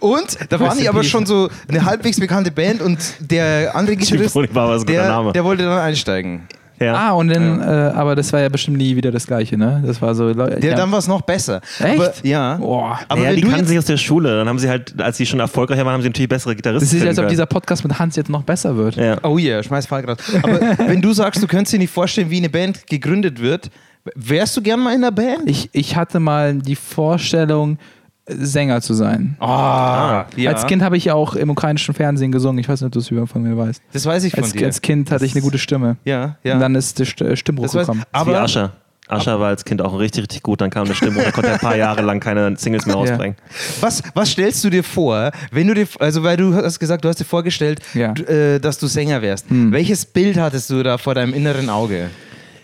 Und 0.00 0.36
da 0.48 0.60
waren 0.60 0.76
die 0.78 0.88
aber 0.88 1.02
schon 1.04 1.24
so 1.26 1.48
eine 1.68 1.84
halbwegs 1.84 2.18
bekannte 2.20 2.50
Band 2.50 2.82
und 2.82 2.98
der 3.20 3.74
andere 3.74 3.96
Gitarrist, 3.96 4.32
Chiboni 4.32 4.48
Barbara 4.48 4.76
ist 4.76 4.82
ein 4.82 4.86
guter 4.86 4.98
der, 5.00 5.08
Name. 5.08 5.32
der 5.32 5.44
wollte 5.44 5.62
dann 5.64 5.78
einsteigen. 5.78 6.42
Ja. 6.80 6.94
Ah, 6.94 7.12
und 7.12 7.28
dann, 7.28 7.60
äh, 7.60 7.64
aber 7.64 8.14
das 8.14 8.32
war 8.32 8.40
ja 8.40 8.48
bestimmt 8.48 8.78
nie 8.78 8.94
wieder 8.94 9.10
das 9.10 9.26
Gleiche, 9.26 9.56
ne? 9.56 9.82
Das 9.84 10.00
war 10.00 10.14
so. 10.14 10.32
Der, 10.32 10.58
ja. 10.60 10.76
Dann 10.76 10.90
war 10.92 10.98
es 10.98 11.08
noch 11.08 11.22
besser. 11.22 11.60
Echt? 11.80 11.98
Aber, 11.98 12.12
ja. 12.22 12.56
Boah. 12.56 12.98
Aber 13.08 13.20
ja, 13.20 13.30
wenn 13.30 13.36
die 13.36 13.42
kannten 13.42 13.66
sich 13.66 13.78
aus 13.78 13.86
der 13.86 13.96
Schule. 13.96 14.36
Dann 14.36 14.48
haben 14.48 14.58
sie 14.58 14.68
halt, 14.68 15.00
als 15.00 15.16
sie 15.16 15.26
schon 15.26 15.40
erfolgreicher 15.40 15.84
waren, 15.84 15.94
haben 15.94 16.02
sie 16.02 16.08
natürlich 16.08 16.28
bessere 16.28 16.54
Gitarristen. 16.54 16.88
Das 16.88 17.02
ist, 17.02 17.06
als 17.06 17.18
ob 17.18 17.28
dieser 17.28 17.46
Podcast 17.46 17.82
mit 17.84 17.98
Hans 17.98 18.16
jetzt 18.16 18.30
noch 18.30 18.42
besser 18.42 18.76
wird. 18.76 18.96
ja. 18.96 19.16
Oh 19.22 19.38
yeah, 19.38 19.62
schmeiß 19.62 19.86
Falk 19.86 20.08
raus. 20.08 20.18
Aber 20.42 20.60
wenn 20.86 21.02
du 21.02 21.12
sagst, 21.12 21.42
du 21.42 21.46
könntest 21.46 21.72
dir 21.72 21.78
nicht 21.78 21.92
vorstellen, 21.92 22.30
wie 22.30 22.38
eine 22.38 22.50
Band 22.50 22.86
gegründet 22.86 23.40
wird, 23.40 23.70
wärst 24.14 24.56
du 24.56 24.62
gern 24.62 24.80
mal 24.80 24.94
in 24.94 25.02
der 25.02 25.10
Band? 25.10 25.42
Ich, 25.46 25.68
ich 25.72 25.96
hatte 25.96 26.20
mal 26.20 26.54
die 26.54 26.76
Vorstellung, 26.76 27.78
Sänger 28.28 28.80
zu 28.80 28.94
sein. 28.94 29.36
Ah, 29.40 30.26
ja. 30.36 30.50
Als 30.52 30.66
Kind 30.66 30.82
habe 30.82 30.96
ich 30.96 31.06
ja 31.06 31.14
auch 31.14 31.34
im 31.34 31.50
ukrainischen 31.50 31.94
Fernsehen 31.94 32.30
gesungen. 32.32 32.58
Ich 32.58 32.68
weiß 32.68 32.80
nicht, 32.80 32.86
ob 32.86 32.92
du 32.92 32.98
es 32.98 33.10
über 33.10 33.26
von 33.26 33.42
mir 33.42 33.56
weißt. 33.56 33.82
Das 33.92 34.04
weiß 34.06 34.24
ich 34.24 34.32
von 34.34 34.44
Als, 34.44 34.52
dir. 34.52 34.66
als 34.66 34.82
Kind 34.82 35.10
hatte 35.10 35.24
ich 35.24 35.32
eine 35.32 35.42
gute 35.42 35.58
Stimme. 35.58 35.96
ja, 36.04 36.36
ja. 36.44 36.54
Und 36.54 36.60
dann 36.60 36.74
ist 36.74 36.98
der 36.98 37.06
äh, 37.30 37.36
Stimmbruch 37.36 37.72
gekommen. 37.72 38.02
Aber 38.12 38.32
wie 38.32 38.36
Ascher. 38.36 38.72
Ascher 39.10 39.40
war 39.40 39.48
als 39.48 39.64
Kind 39.64 39.80
auch 39.80 39.98
richtig, 39.98 40.24
richtig 40.24 40.42
gut. 40.42 40.60
Dann 40.60 40.68
kam 40.68 40.84
eine 40.84 40.94
Stimme 40.94 41.18
und 41.20 41.24
er 41.24 41.32
konnte 41.32 41.50
ein 41.50 41.58
paar 41.58 41.76
Jahre 41.76 42.02
lang 42.02 42.20
keine 42.20 42.54
Singles 42.58 42.84
mehr 42.84 42.94
rausbringen. 42.94 43.36
was, 43.80 44.02
was 44.14 44.30
stellst 44.32 44.62
du 44.64 44.68
dir 44.68 44.84
vor, 44.84 45.30
wenn 45.50 45.66
du 45.66 45.72
dir, 45.72 45.86
also 45.98 46.22
weil 46.24 46.36
du 46.36 46.54
hast 46.54 46.78
gesagt, 46.78 47.04
du 47.06 47.08
hast 47.08 47.18
dir 47.18 47.24
vorgestellt, 47.24 47.80
Ja. 47.94 48.12
du, 48.12 48.22
äh, 48.24 48.58
dass 48.60 48.78
du 48.78 48.86
Sänger 48.86 49.22
wärst. 49.22 49.46
Welches 49.48 50.04
Bild 50.04 50.36
hattest 50.36 50.68
du 50.68 50.82
da 50.82 50.98
vor 50.98 51.14
deinem 51.14 51.32
inneren 51.32 51.70
Auge? 51.70 52.10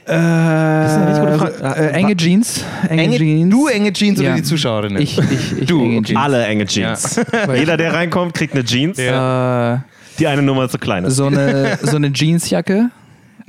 Äh, 0.06 0.12
eine 0.12 1.20
gute 1.38 1.38
Frage. 1.38 1.80
äh, 1.80 1.90
enge 1.92 2.16
Jeans. 2.16 2.64
Enge, 2.88 3.02
Enge, 3.02 3.16
Jeans. 3.18 3.50
du 3.50 3.66
enge 3.68 3.92
Jeans 3.92 4.20
Ja. 4.20 4.26
oder 4.28 4.36
die 4.36 4.42
Zuschauerinnen? 4.42 5.02
Ich, 5.02 5.18
ich, 5.18 5.58
ich 5.62 5.66
Du, 5.66 5.82
enge. 5.82 6.02
Jeans. 6.02 6.20
Alle 6.20 6.44
enge 6.46 6.66
Jeans. 6.66 7.20
Jeder, 7.56 7.76
der 7.76 7.92
reinkommt, 7.94 8.34
kriegt 8.34 8.52
eine 8.54 8.64
Jeans. 8.64 8.98
Äh, 8.98 9.78
Die 10.18 10.26
eine 10.26 10.42
Nummer 10.42 10.68
zu 10.68 10.78
klein 10.78 11.04
ist. 11.04 11.16
so, 11.16 11.26
eine, 11.26 11.78
so 11.82 11.96
eine 11.96 12.08
Jeansjacke. 12.12 12.90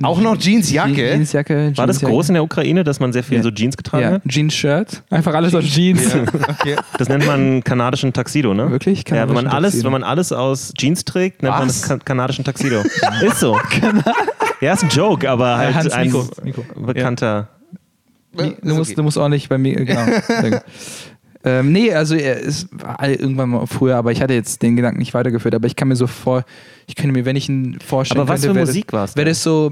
Auch 0.02 0.20
noch 0.20 0.36
Jeansjacke? 0.38 0.92
Jeansjacke. 0.94 1.72
War 1.76 1.86
das 1.86 2.00
groß 2.00 2.28
in 2.28 2.34
der 2.34 2.42
Ukraine, 2.44 2.84
dass 2.84 3.00
man 3.00 3.14
sehr 3.14 3.22
viel 3.22 3.38
Ja. 3.38 3.42
so 3.42 3.50
Jeans 3.50 3.78
getragen 3.78 4.02
Ja, 4.02 4.10
hat? 4.12 4.22
Jeans-Shirt. 4.28 5.02
Einfach 5.08 5.32
alles 5.34 5.54
aus 5.54 5.64
Jeans. 5.64 6.14
okay. 6.14 6.76
Das 6.98 7.08
nennt 7.08 7.24
man 7.26 7.64
kanadischen 7.64 8.12
Taxido, 8.12 8.52
ne? 8.52 8.70
Wirklich? 8.70 9.04
Ja, 9.08 9.26
wenn 9.26 9.34
man, 9.34 9.46
alles, 9.46 9.70
Tuxedo. 9.72 9.84
wenn 9.86 9.92
man 10.00 10.02
alles 10.04 10.32
aus 10.32 10.74
Jeans 10.76 11.04
trägt, 11.06 11.42
nennt 11.42 11.54
man 11.54 11.68
Was? 11.68 11.80
das 11.80 11.88
kan 11.88 12.04
kanadischen 12.04 12.44
Taxido. 12.44 12.82
ist 13.22 13.40
so. 13.40 13.58
Ja, 14.60 14.72
ist 14.72 14.84
ein 14.84 14.88
Joke, 14.90 15.28
aber 15.30 15.56
halt 15.58 15.74
Hans, 15.74 15.92
ein 15.92 16.06
Mikro, 16.06 16.26
Mikro. 16.42 16.64
bekannter. 16.86 17.48
Nee, 18.32 18.56
du, 18.62 18.74
musst, 18.74 18.96
du 18.96 19.02
musst 19.02 19.18
auch 19.18 19.28
nicht 19.28 19.48
bei 19.48 19.58
mir, 19.58 19.76
genau. 19.84 20.04
Ähm, 21.46 21.70
nee, 21.70 21.92
also 21.94 22.16
er 22.16 22.40
ist 22.40 22.66
war 22.72 23.08
irgendwann 23.08 23.50
mal 23.50 23.66
früher, 23.66 23.94
aber 23.96 24.10
ich 24.10 24.20
hatte 24.20 24.34
jetzt 24.34 24.62
den 24.62 24.74
Gedanken 24.74 24.98
nicht 24.98 25.14
weitergeführt, 25.14 25.54
aber 25.54 25.68
ich 25.68 25.76
kann 25.76 25.86
mir 25.86 25.94
so 25.94 26.08
vor, 26.08 26.44
ich 26.88 26.96
könnte 26.96 27.12
mir, 27.12 27.24
wenn 27.24 27.36
ich 27.36 27.48
ihn 27.48 27.78
vorstellen 27.78 28.20
Aber 28.20 28.28
was 28.28 28.40
könnte, 28.40 28.48
für 28.48 28.54
wäre 28.56 28.66
Musik 28.66 28.86
das, 28.88 28.92
war's 28.92 29.16
Wäre 29.16 29.28
das 29.28 29.44
so, 29.44 29.70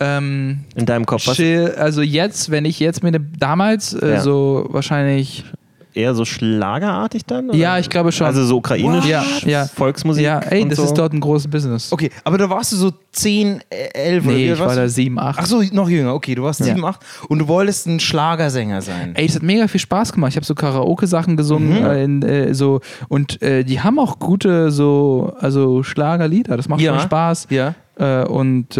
ähm, 0.00 0.60
In 0.76 0.84
deinem 0.84 1.06
Kopf. 1.06 1.26
Was? 1.26 1.36
chill, 1.36 1.72
also 1.78 2.02
jetzt, 2.02 2.50
wenn 2.50 2.66
ich 2.66 2.78
jetzt 2.78 3.02
mir 3.02 3.08
eine, 3.08 3.20
damals 3.20 3.94
äh, 3.94 4.10
Ja. 4.16 4.20
so 4.20 4.66
wahrscheinlich, 4.68 5.46
Eher 5.94 6.14
so 6.14 6.24
schlagerartig 6.24 7.24
dann? 7.26 7.50
oder? 7.50 7.58
ja, 7.58 7.78
ich 7.78 7.90
glaube 7.90 8.12
schon. 8.12 8.26
Also 8.26 8.44
so 8.44 8.56
ukrainisch, 8.56 9.04
Ja, 9.06 9.24
ja. 9.44 9.66
Volksmusik. 9.66 10.24
ja, 10.24 10.38
ey, 10.38 10.62
und 10.62 10.70
das 10.70 10.78
so. 10.78 10.84
ist 10.84 10.94
dort 10.94 11.12
ein 11.12 11.20
großes 11.20 11.48
Business. 11.48 11.92
Okay, 11.92 12.10
aber 12.24 12.38
da 12.38 12.48
warst 12.48 12.72
du 12.72 12.76
so 12.76 12.92
10, 13.12 13.60
äh, 13.70 13.88
11 13.92 14.24
oder 14.24 14.32
Nee, 14.34 14.38
wie 14.38 14.44
ich 14.44 14.50
alt 14.52 14.60
war 14.60 14.74
da 14.76 14.82
du? 14.82 14.88
7, 14.88 15.18
8. 15.18 15.38
Ach 15.40 15.46
so, 15.46 15.62
noch 15.72 15.88
jünger. 15.88 16.14
Okay, 16.14 16.34
du 16.34 16.42
warst 16.42 16.60
Ja. 16.60 16.66
7, 16.66 16.84
8 16.84 17.00
und 17.28 17.38
du 17.40 17.48
wolltest 17.48 17.86
ein 17.86 18.00
Schlagersänger 18.00 18.80
sein. 18.82 19.12
Ey, 19.14 19.26
das 19.26 19.36
hat 19.36 19.42
mega 19.42 19.68
viel 19.68 19.80
Spaß 19.80 20.12
gemacht. 20.12 20.30
Ich 20.30 20.36
habe 20.36 20.46
so 20.46 20.54
Karaoke-Sachen 20.54 21.36
gesungen 21.36 21.80
Mhm. 21.80 21.86
äh, 21.86 22.04
in, 22.04 22.22
äh, 22.22 22.54
so, 22.54 22.80
und 23.08 23.40
äh, 23.42 23.64
die 23.64 23.80
haben 23.80 23.98
auch 23.98 24.18
gute 24.18 24.70
so, 24.70 25.32
also 25.38 25.82
Schlagerlieder. 25.82 26.56
Das 26.56 26.68
macht 26.68 26.80
Ja. 26.80 26.92
schon 26.94 27.02
Spaß. 27.02 27.48
Ja. 27.50 27.74
Äh, 27.98 28.24
und 28.24 28.76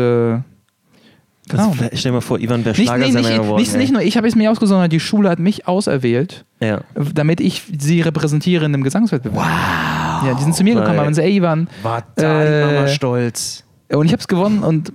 äh, 1.53 1.57
genau. 1.57 1.71
Also, 1.71 1.85
stell 1.95 2.11
dir 2.11 2.13
mal 2.13 2.21
vor, 2.21 2.39
Ivan 2.41 2.65
wäre 2.65 2.77
Nicht, 2.77 2.87
Schlagersänger 2.89 3.29
nicht, 3.29 3.39
geworden. 3.43 3.61
nicht, 3.61 3.77
nicht 3.77 3.93
nur 3.93 4.03
ich 4.03 4.17
habe 4.17 4.27
es 4.29 4.35
mir 4.37 4.51
ausgesucht, 4.51 4.71
sondern 4.75 4.91
die 4.91 5.01
Schule 5.01 5.29
hat 5.31 5.39
mich 5.39 5.67
auserwählt, 5.69 6.45
ja. 6.61 6.81
damit 7.15 7.41
ich 7.41 7.63
sie 7.79 8.01
repräsentiere 8.01 8.65
in 8.65 8.75
einem 8.75 8.83
Gesangswettbewerb. 8.85 9.37
Wow. 9.45 10.27
Ja, 10.29 10.35
die 10.39 10.43
sind 10.45 10.55
zu 10.55 10.63
mir 10.65 10.75
gekommen, 10.75 10.93
Geil. 10.97 11.01
haben 11.01 11.09
gesagt, 11.09 11.27
ey 11.29 11.37
Ivan, 11.37 11.69
War 11.83 12.03
da 12.17 12.45
die 12.45 12.49
Äh, 12.51 12.67
Mama 12.75 12.89
stolz. 12.89 13.65
und 13.93 14.07
ich 14.07 14.13
habe 14.13 14.21
es 14.21 14.29
gewonnen 14.29 14.63
und 14.63 14.93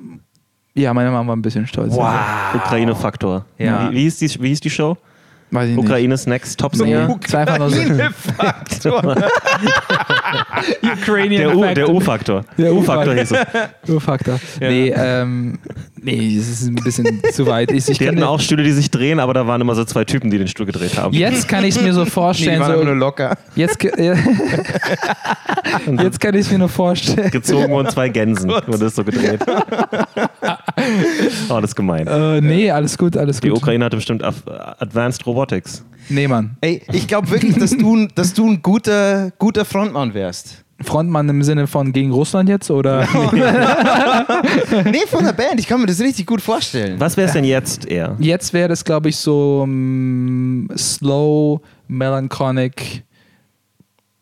ja, 0.73 0.93
meine 0.93 1.09
Mama 1.11 1.27
war 1.29 1.35
ein 1.35 1.41
bisschen 1.41 1.65
stolz. 1.67 1.93
Wow. 1.95 2.13
Ukraine-Faktor. 2.53 3.45
Ja. 3.57 3.89
Wie, 3.91 3.95
wie, 3.95 4.01
hieß 4.03 4.19
die, 4.19 4.41
wie 4.41 4.49
hieß 4.49 4.59
die 4.59 4.69
Show? 4.69 4.95
Weiß 5.49 5.69
ich 5.69 5.75
nicht. 5.77 5.85
Ukraines 5.85 6.27
Next 6.27 6.59
Top 6.59 6.73
Nee, 6.73 6.79
Singer. 6.79 7.17
es 7.25 7.33
war 7.33 7.39
einfach 7.41 7.57
nur 7.59 7.69
so. 7.69 7.81
Faktor. 8.37 9.15
Ukrainian 11.01 11.73
Der 11.73 11.89
U-Faktor. 11.89 12.43
Der 12.57 12.73
U-Faktor 12.73 13.13
hieß 13.15 13.31
es. 13.31 13.39
Urfaktor. 13.89 14.39
Nee, 14.59 14.93
ähm, 14.95 15.59
nee, 16.01 16.35
das 16.37 16.47
ist 16.49 16.67
ein 16.67 16.75
bisschen 16.75 17.21
zu 17.31 17.45
weit. 17.47 17.71
Ich, 17.71 17.87
ich 17.89 17.97
Die 17.97 18.07
hatten 18.07 18.21
auch 18.23 18.39
Stühle, 18.41 18.63
die 18.63 18.71
sich 18.71 18.91
drehen, 18.91 19.19
aber 19.21 19.33
da 19.33 19.47
waren 19.47 19.61
immer 19.61 19.75
so 19.75 19.85
zwei 19.85 20.03
Typen, 20.03 20.29
die 20.31 20.37
den 20.37 20.47
Stuhl 20.49 20.65
gedreht 20.65 20.97
haben. 20.97 21.13
Jetzt 21.13 21.47
kann 21.47 21.63
ich 21.63 21.75
es 21.75 21.81
mir 21.81 21.93
so 21.93 22.01
Nee, 22.03 22.05
die 22.05 22.11
vorstellen. 22.11 22.59
waren 22.59 22.71
aber 22.71 22.83
nur 22.83 22.93
so, 22.95 22.99
locker. 22.99 23.37
jetzt, 23.55 23.81
ja. 23.83 24.15
jetzt 26.03 26.19
kann 26.19 26.35
ich 26.35 26.41
es 26.41 26.51
mir 26.51 26.59
nur 26.59 26.69
vorstellen. 26.69 27.31
Gezogen 27.31 27.69
wurden 27.71 27.89
zwei 27.89 28.09
Gänsen. 28.09 28.49
Wurde 28.49 28.77
das 28.79 28.95
so 28.95 29.03
gedreht. 29.03 29.39
oh, 31.49 31.59
das 31.61 31.71
ist 31.71 31.75
gemein. 31.75 32.07
Äh, 32.07 32.41
nee, 32.41 32.69
alles 32.71 32.97
gut, 32.97 33.15
alles 33.17 33.39
Die 33.39 33.49
gut. 33.49 33.59
Ukraine 33.59 33.85
hatte 33.85 33.95
bestimmt 33.97 34.23
Advanced 34.23 35.25
Robotics. 35.37 35.85
Nee, 36.09 36.27
Mann. 36.27 36.57
Ey, 36.61 36.81
ich 36.91 37.07
glaube 37.07 37.29
wirklich, 37.29 37.55
dass 37.57 37.77
du, 37.77 38.07
dass 38.15 38.33
du 38.33 38.49
ein 38.49 38.59
guter, 38.63 39.29
guter 39.37 39.65
Frontmann 39.65 40.15
wärst. 40.15 40.63
Frontmann 40.81 41.29
im 41.29 41.43
Sinne 41.43 41.67
von 41.67 41.93
gegen 41.93 42.11
Russland 42.11 42.49
jetzt 42.49 42.71
oder? 42.71 43.01
Nee, 44.85 45.05
von 45.05 45.23
der 45.23 45.33
Band. 45.33 45.59
Ich 45.59 45.67
kann 45.67 45.79
mir 45.79 45.85
das 45.85 45.99
richtig 45.99 46.25
gut 46.25 46.41
vorstellen. 46.41 46.99
Was 46.99 47.17
wäre 47.17 47.27
es 47.27 47.33
denn 47.33 47.43
jetzt 47.43 47.85
eher? 47.85 48.15
Jetzt 48.17 48.51
wäre 48.51 48.67
das, 48.67 48.83
glaube 48.83 49.09
ich, 49.09 49.17
so 49.17 49.63
mm, 49.67 50.69
slow, 50.75 51.61
melancholic 51.87 53.03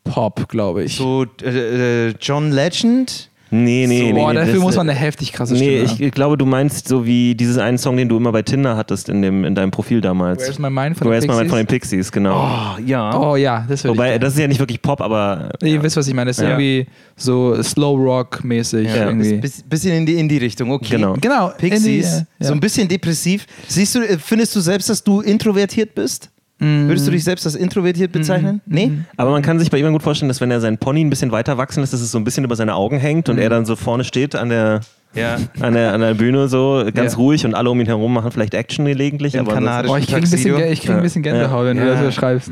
Pop, 0.03 0.49
glaube 0.49 0.83
ich. 0.83 0.97
So 0.97 1.25
äh, 1.41 2.09
äh, 2.09 2.13
John 2.19 2.51
Legend. 2.51 3.29
Nee, 3.63 3.85
nee, 3.87 4.11
nee. 4.11 4.13
Boah, 4.13 4.33
nee, 4.33 4.39
dafür 4.39 4.53
das- 4.55 4.61
muss 4.63 4.75
man 4.75 4.89
eine 4.89 4.97
heftig 4.99 5.31
krasse 5.31 5.53
Nee, 5.53 5.85
Stimme 5.87 6.07
ich 6.07 6.11
glaube, 6.11 6.37
du 6.37 6.45
meinst 6.45 6.87
so 6.87 7.05
wie 7.05 7.35
dieses 7.35 7.57
einen 7.57 7.77
Song, 7.77 7.95
den 7.97 8.09
du 8.09 8.17
immer 8.17 8.31
bei 8.31 8.41
Tinder 8.41 8.75
hattest 8.75 9.07
in, 9.09 9.21
dem, 9.21 9.43
in 9.45 9.55
deinem 9.55 9.71
Profil 9.71 10.01
damals. 10.01 10.41
Where's 10.43 10.59
My 10.59 10.69
Mind 10.69 10.97
von 10.97 11.09
Where's 11.09 11.21
den 11.25 11.31
My 11.31 11.37
Mind 11.37 11.49
Pixies? 11.49 11.49
von 11.49 11.57
den 11.59 11.67
Pixies, 11.67 12.11
genau. 12.11 12.75
Oh, 12.77 12.81
ja. 12.85 13.19
Oh 13.19 13.35
ja, 13.35 13.65
das 13.67 13.85
Wobei, 13.85 14.15
ich. 14.15 14.19
das 14.19 14.33
ist 14.33 14.39
ja 14.39 14.47
nicht 14.47 14.59
wirklich 14.59 14.81
Pop, 14.81 15.01
aber 15.01 15.49
Ihr 15.63 15.81
wisst, 15.81 15.97
was 15.97 16.07
ich 16.07 16.13
meine. 16.13 16.29
Das 16.29 16.37
ist 16.37 16.43
Ja. 16.43 16.49
irgendwie 16.49 16.87
so 17.15 17.61
Slow 17.61 17.95
Rock 18.03 18.43
mäßig. 18.43 18.87
Ja, 18.87 19.05
irgendwie. 19.07 19.37
bis, 19.37 19.61
bisschen 19.63 19.93
in 19.93 20.05
die, 20.05 20.15
in 20.19 20.27
die 20.27 20.37
Richtung, 20.37 20.71
okay. 20.71 20.95
Genau. 20.95 21.13
Genau. 21.19 21.49
Pixies, 21.57 21.83
die, 21.83 21.99
äh, 22.17 22.23
ja. 22.39 22.47
so 22.47 22.53
ein 22.53 22.59
bisschen 22.59 22.87
depressiv. 22.87 23.45
Siehst 23.67 23.95
du, 23.95 23.99
äh, 23.99 24.17
findest 24.17 24.55
du 24.55 24.59
selbst, 24.59 24.89
dass 24.89 25.03
du 25.03 25.21
introvertiert 25.21 25.95
bist? 25.95 26.29
Mm. 26.59 26.87
Würdest 26.87 27.05
du 27.05 27.11
dich 27.11 27.23
selbst 27.23 27.45
als 27.45 27.55
introvertiert 27.55 28.11
bezeichnen? 28.11 28.61
Nee? 28.65 28.91
Aber 29.17 29.31
man 29.31 29.41
kann 29.41 29.59
sich 29.59 29.69
bei 29.69 29.77
ihm 29.77 29.91
gut 29.91 30.03
vorstellen, 30.03 30.29
dass 30.29 30.39
wenn 30.39 30.51
er 30.51 30.61
sein 30.61 30.77
Pony 30.77 31.03
ein 31.03 31.09
bisschen 31.09 31.31
weiter 31.31 31.57
wachsen 31.57 31.81
lässt, 31.81 31.93
dass 31.93 32.01
es 32.01 32.11
so 32.11 32.17
ein 32.17 32.23
bisschen 32.23 32.45
über 32.45 32.55
seine 32.55 32.75
Augen 32.75 32.97
hängt 32.97 33.27
und 33.27 33.37
er 33.37 33.49
dann 33.49 33.65
so 33.65 33.75
vorne 33.75 34.03
steht 34.03 34.35
an 34.35 34.49
der, 34.49 34.81
Ja. 35.15 35.37
an 35.59 35.73
der, 35.73 35.93
an 35.93 36.01
der 36.01 36.13
Bühne 36.13 36.47
so 36.47 36.83
ganz 36.93 37.13
Ja. 37.13 37.17
ruhig 37.17 37.45
und 37.45 37.53
alle 37.55 37.69
um 37.69 37.79
ihn 37.79 37.85
herum 37.87 38.13
machen 38.13 38.31
vielleicht 38.31 38.53
Action 38.53 38.85
gelegentlich. 38.85 39.33
Im 39.35 39.41
aber 39.41 39.53
kanadischen 39.53 39.93
Oh, 39.95 39.97
ich 39.97 40.07
krieg 40.07 40.15
ein 40.17 40.21
bisschen, 40.21 40.57
ich 40.71 40.81
krieg 40.81 40.91
ein 40.91 41.01
bisschen 41.01 41.23
Gänsehaut, 41.23 41.65
wenn 41.65 41.77
du 41.77 41.85
das 41.85 42.01
so 42.01 42.11
schreibst. 42.11 42.51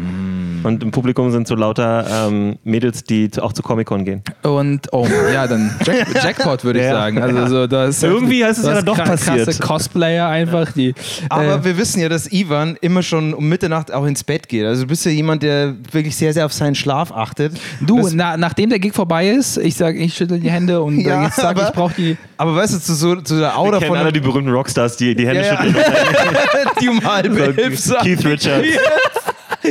und 0.63 0.81
im 0.81 0.91
Publikum 0.91 1.29
sind 1.31 1.47
so 1.47 1.55
lauter 1.55 2.27
ähm, 2.27 2.57
Mädels, 2.63 3.03
die 3.03 3.29
zu- 3.29 3.43
auch 3.43 3.51
zu 3.53 3.61
Comic-Con 3.61 4.05
gehen. 4.05 4.21
Und, 4.43 4.87
oh, 4.93 5.05
ja, 5.33 5.45
dann 5.45 5.71
Jack, 5.85 6.07
Jackpot, 6.23 6.63
würde 6.63 6.79
ich 6.79 6.85
Ja. 6.85 6.93
sagen. 6.93 7.21
Also, 7.21 7.47
so, 7.47 7.67
da 7.67 7.85
ist 7.85 8.01
Irgendwie 8.03 8.43
heißt 8.45 8.59
es 8.59 8.65
ja 8.65 8.75
dann 8.75 8.85
doch 8.85 8.97
passiert. 8.97 9.45
Krasse 9.45 9.59
Cosplayer 9.61 10.27
einfach, 10.29 10.71
die. 10.71 10.93
Aber 11.29 11.55
äh, 11.55 11.65
wir 11.65 11.77
wissen 11.77 11.99
ja, 12.01 12.07
dass 12.09 12.31
Ivan 12.31 12.77
immer 12.81 13.03
schon 13.03 13.33
um 13.33 13.47
Mitternacht 13.49 13.91
auch 13.93 14.05
ins 14.05 14.23
Bett 14.23 14.47
geht. 14.47 14.65
Also 14.65 14.83
du 14.83 14.87
bist 14.87 15.05
ja 15.05 15.11
jemand, 15.11 15.43
der 15.43 15.73
wirklich 15.91 16.15
sehr, 16.15 16.31
sehr 16.33 16.45
auf 16.45 16.53
seinen 16.53 16.75
Schlaf 16.75 17.11
achtet. 17.11 17.53
du, 17.81 17.97
das, 18.01 18.13
na, 18.13 18.37
nachdem 18.37 18.69
der 18.69 18.79
Gig 18.79 18.93
vorbei 18.93 19.27
ist, 19.29 19.57
ich 19.57 19.75
sage, 19.75 19.99
ich 19.99 20.13
schüttel 20.13 20.39
die 20.39 20.49
Hände 20.49 20.81
und 20.81 20.99
Ja, 21.03 21.21
äh, 21.21 21.23
jetzt 21.25 21.35
sage 21.35 21.61
ich 21.67 21.73
brauche 21.73 21.93
die. 21.97 22.15
aber 22.37 22.52
weißt 22.55 22.73
du, 22.75 22.79
zu, 22.79 22.93
so, 22.95 23.15
zu 23.17 23.39
der 23.39 23.57
Aura 23.57 23.79
von 23.81 23.97
alle 23.97 24.11
die 24.11 24.19
berühmten 24.19 24.51
Rockstars, 24.51 24.97
die 24.97 25.15
die 25.15 25.27
Hände 25.27 25.41
ja, 25.45 25.57
schütteln. 25.63 25.75
die 26.81 26.89
um 26.89 27.03
halb 27.03 27.37
elf 27.57 27.79
sagen. 27.79 28.03
Keith 28.03 28.25
Richards. 28.25 28.67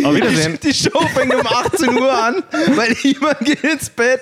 Auf 0.04 0.14
Wiedersehen. 0.14 0.58
Die 0.62 0.72
Show 0.72 1.00
fängt 1.14 1.34
um 1.34 1.42
18 1.46 1.90
Uhr 1.98 2.10
an, 2.10 2.36
weil 2.76 2.94
jemand 3.02 3.38
geht 3.40 3.62
ins 3.62 3.90
Bett. 3.90 4.20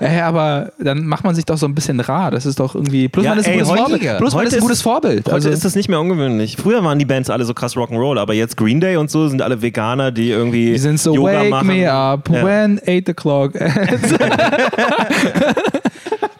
Ja, 0.00 0.10
ja, 0.10 0.26
aber 0.28 0.72
dann 0.78 1.04
macht 1.04 1.22
man 1.22 1.34
sich 1.34 1.44
doch 1.44 1.58
so 1.58 1.66
ein 1.66 1.74
bisschen 1.74 2.00
rar. 2.00 2.30
Das 2.30 2.46
ist 2.46 2.58
doch 2.58 2.74
irgendwie. 2.74 3.06
Plus 3.08 3.26
Ja, 3.26 3.32
man 3.32 3.40
ist 3.40 3.46
ein 3.46 3.52
ey, 3.52 3.58
gutes 3.58 3.70
heute- 3.72 3.82
Vorbild. 3.90 4.16
Plus 4.16 4.32
man 4.32 4.38
heute 4.40 4.48
ist 4.48 4.54
ein 4.54 4.60
gutes 4.62 4.80
Vorbild. 4.80 5.26
Heute 5.26 5.34
Also, 5.34 5.50
ist 5.50 5.66
das 5.66 5.74
nicht 5.74 5.90
mehr 5.90 6.00
ungewöhnlich. 6.00 6.56
Früher 6.56 6.82
waren 6.82 6.98
die 6.98 7.04
Bands 7.04 7.28
alle 7.28 7.44
so 7.44 7.52
krass 7.52 7.76
Rock'n'Roll, 7.76 8.18
aber 8.18 8.32
jetzt 8.32 8.56
Green 8.56 8.80
Day 8.80 8.96
und 8.96 9.10
so 9.10 9.28
sind 9.28 9.42
alle 9.42 9.60
Veganer, 9.60 10.12
die 10.12 10.30
irgendwie 10.30 10.72
die 10.72 10.78
sind 10.78 10.98
so, 10.98 11.14
Yoga 11.14 11.40
wake 11.40 11.50
machen. 11.50 11.66
me 11.66 11.92
up 11.92 12.30
Ja. 12.30 12.42
when 12.42 12.80
8 12.86 13.10
o'clock. 13.10 13.52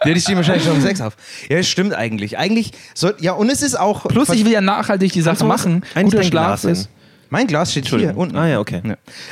Ja, 0.05 0.15
die 0.15 0.21
stehen 0.21 0.37
wahrscheinlich 0.37 0.65
schon 0.65 0.75
um 0.75 0.81
6 0.83 1.01
auf. 1.01 1.17
Ja, 1.49 1.57
das 1.59 1.69
stimmt 1.69 1.95
eigentlich. 1.95 2.39
Eigentlich 2.39 2.73
soll, 2.95 3.15
ja, 3.21 3.33
und 3.33 3.51
es 3.51 3.63
ist 3.63 3.79
auch. 3.79 4.05
Plus 4.09 4.29
ich 4.31 4.45
will 4.45 4.53
ja 4.53 4.61
nachhaltig 4.61 5.13
die 5.13 5.21
Sache 5.23 5.39
du 5.39 5.45
machen. 5.47 5.83
Eigentlich 5.95 6.13
Guter 6.13 6.25
Schlaf 6.25 6.61
Glas 6.63 6.65
ist. 6.65 6.89
Mein 7.33 7.47
Glas 7.47 7.71
steht 7.71 7.87
hier 7.87 8.17
unten. 8.17 8.35
Ah 8.37 8.49
ja, 8.49 8.59
okay. 8.59 8.83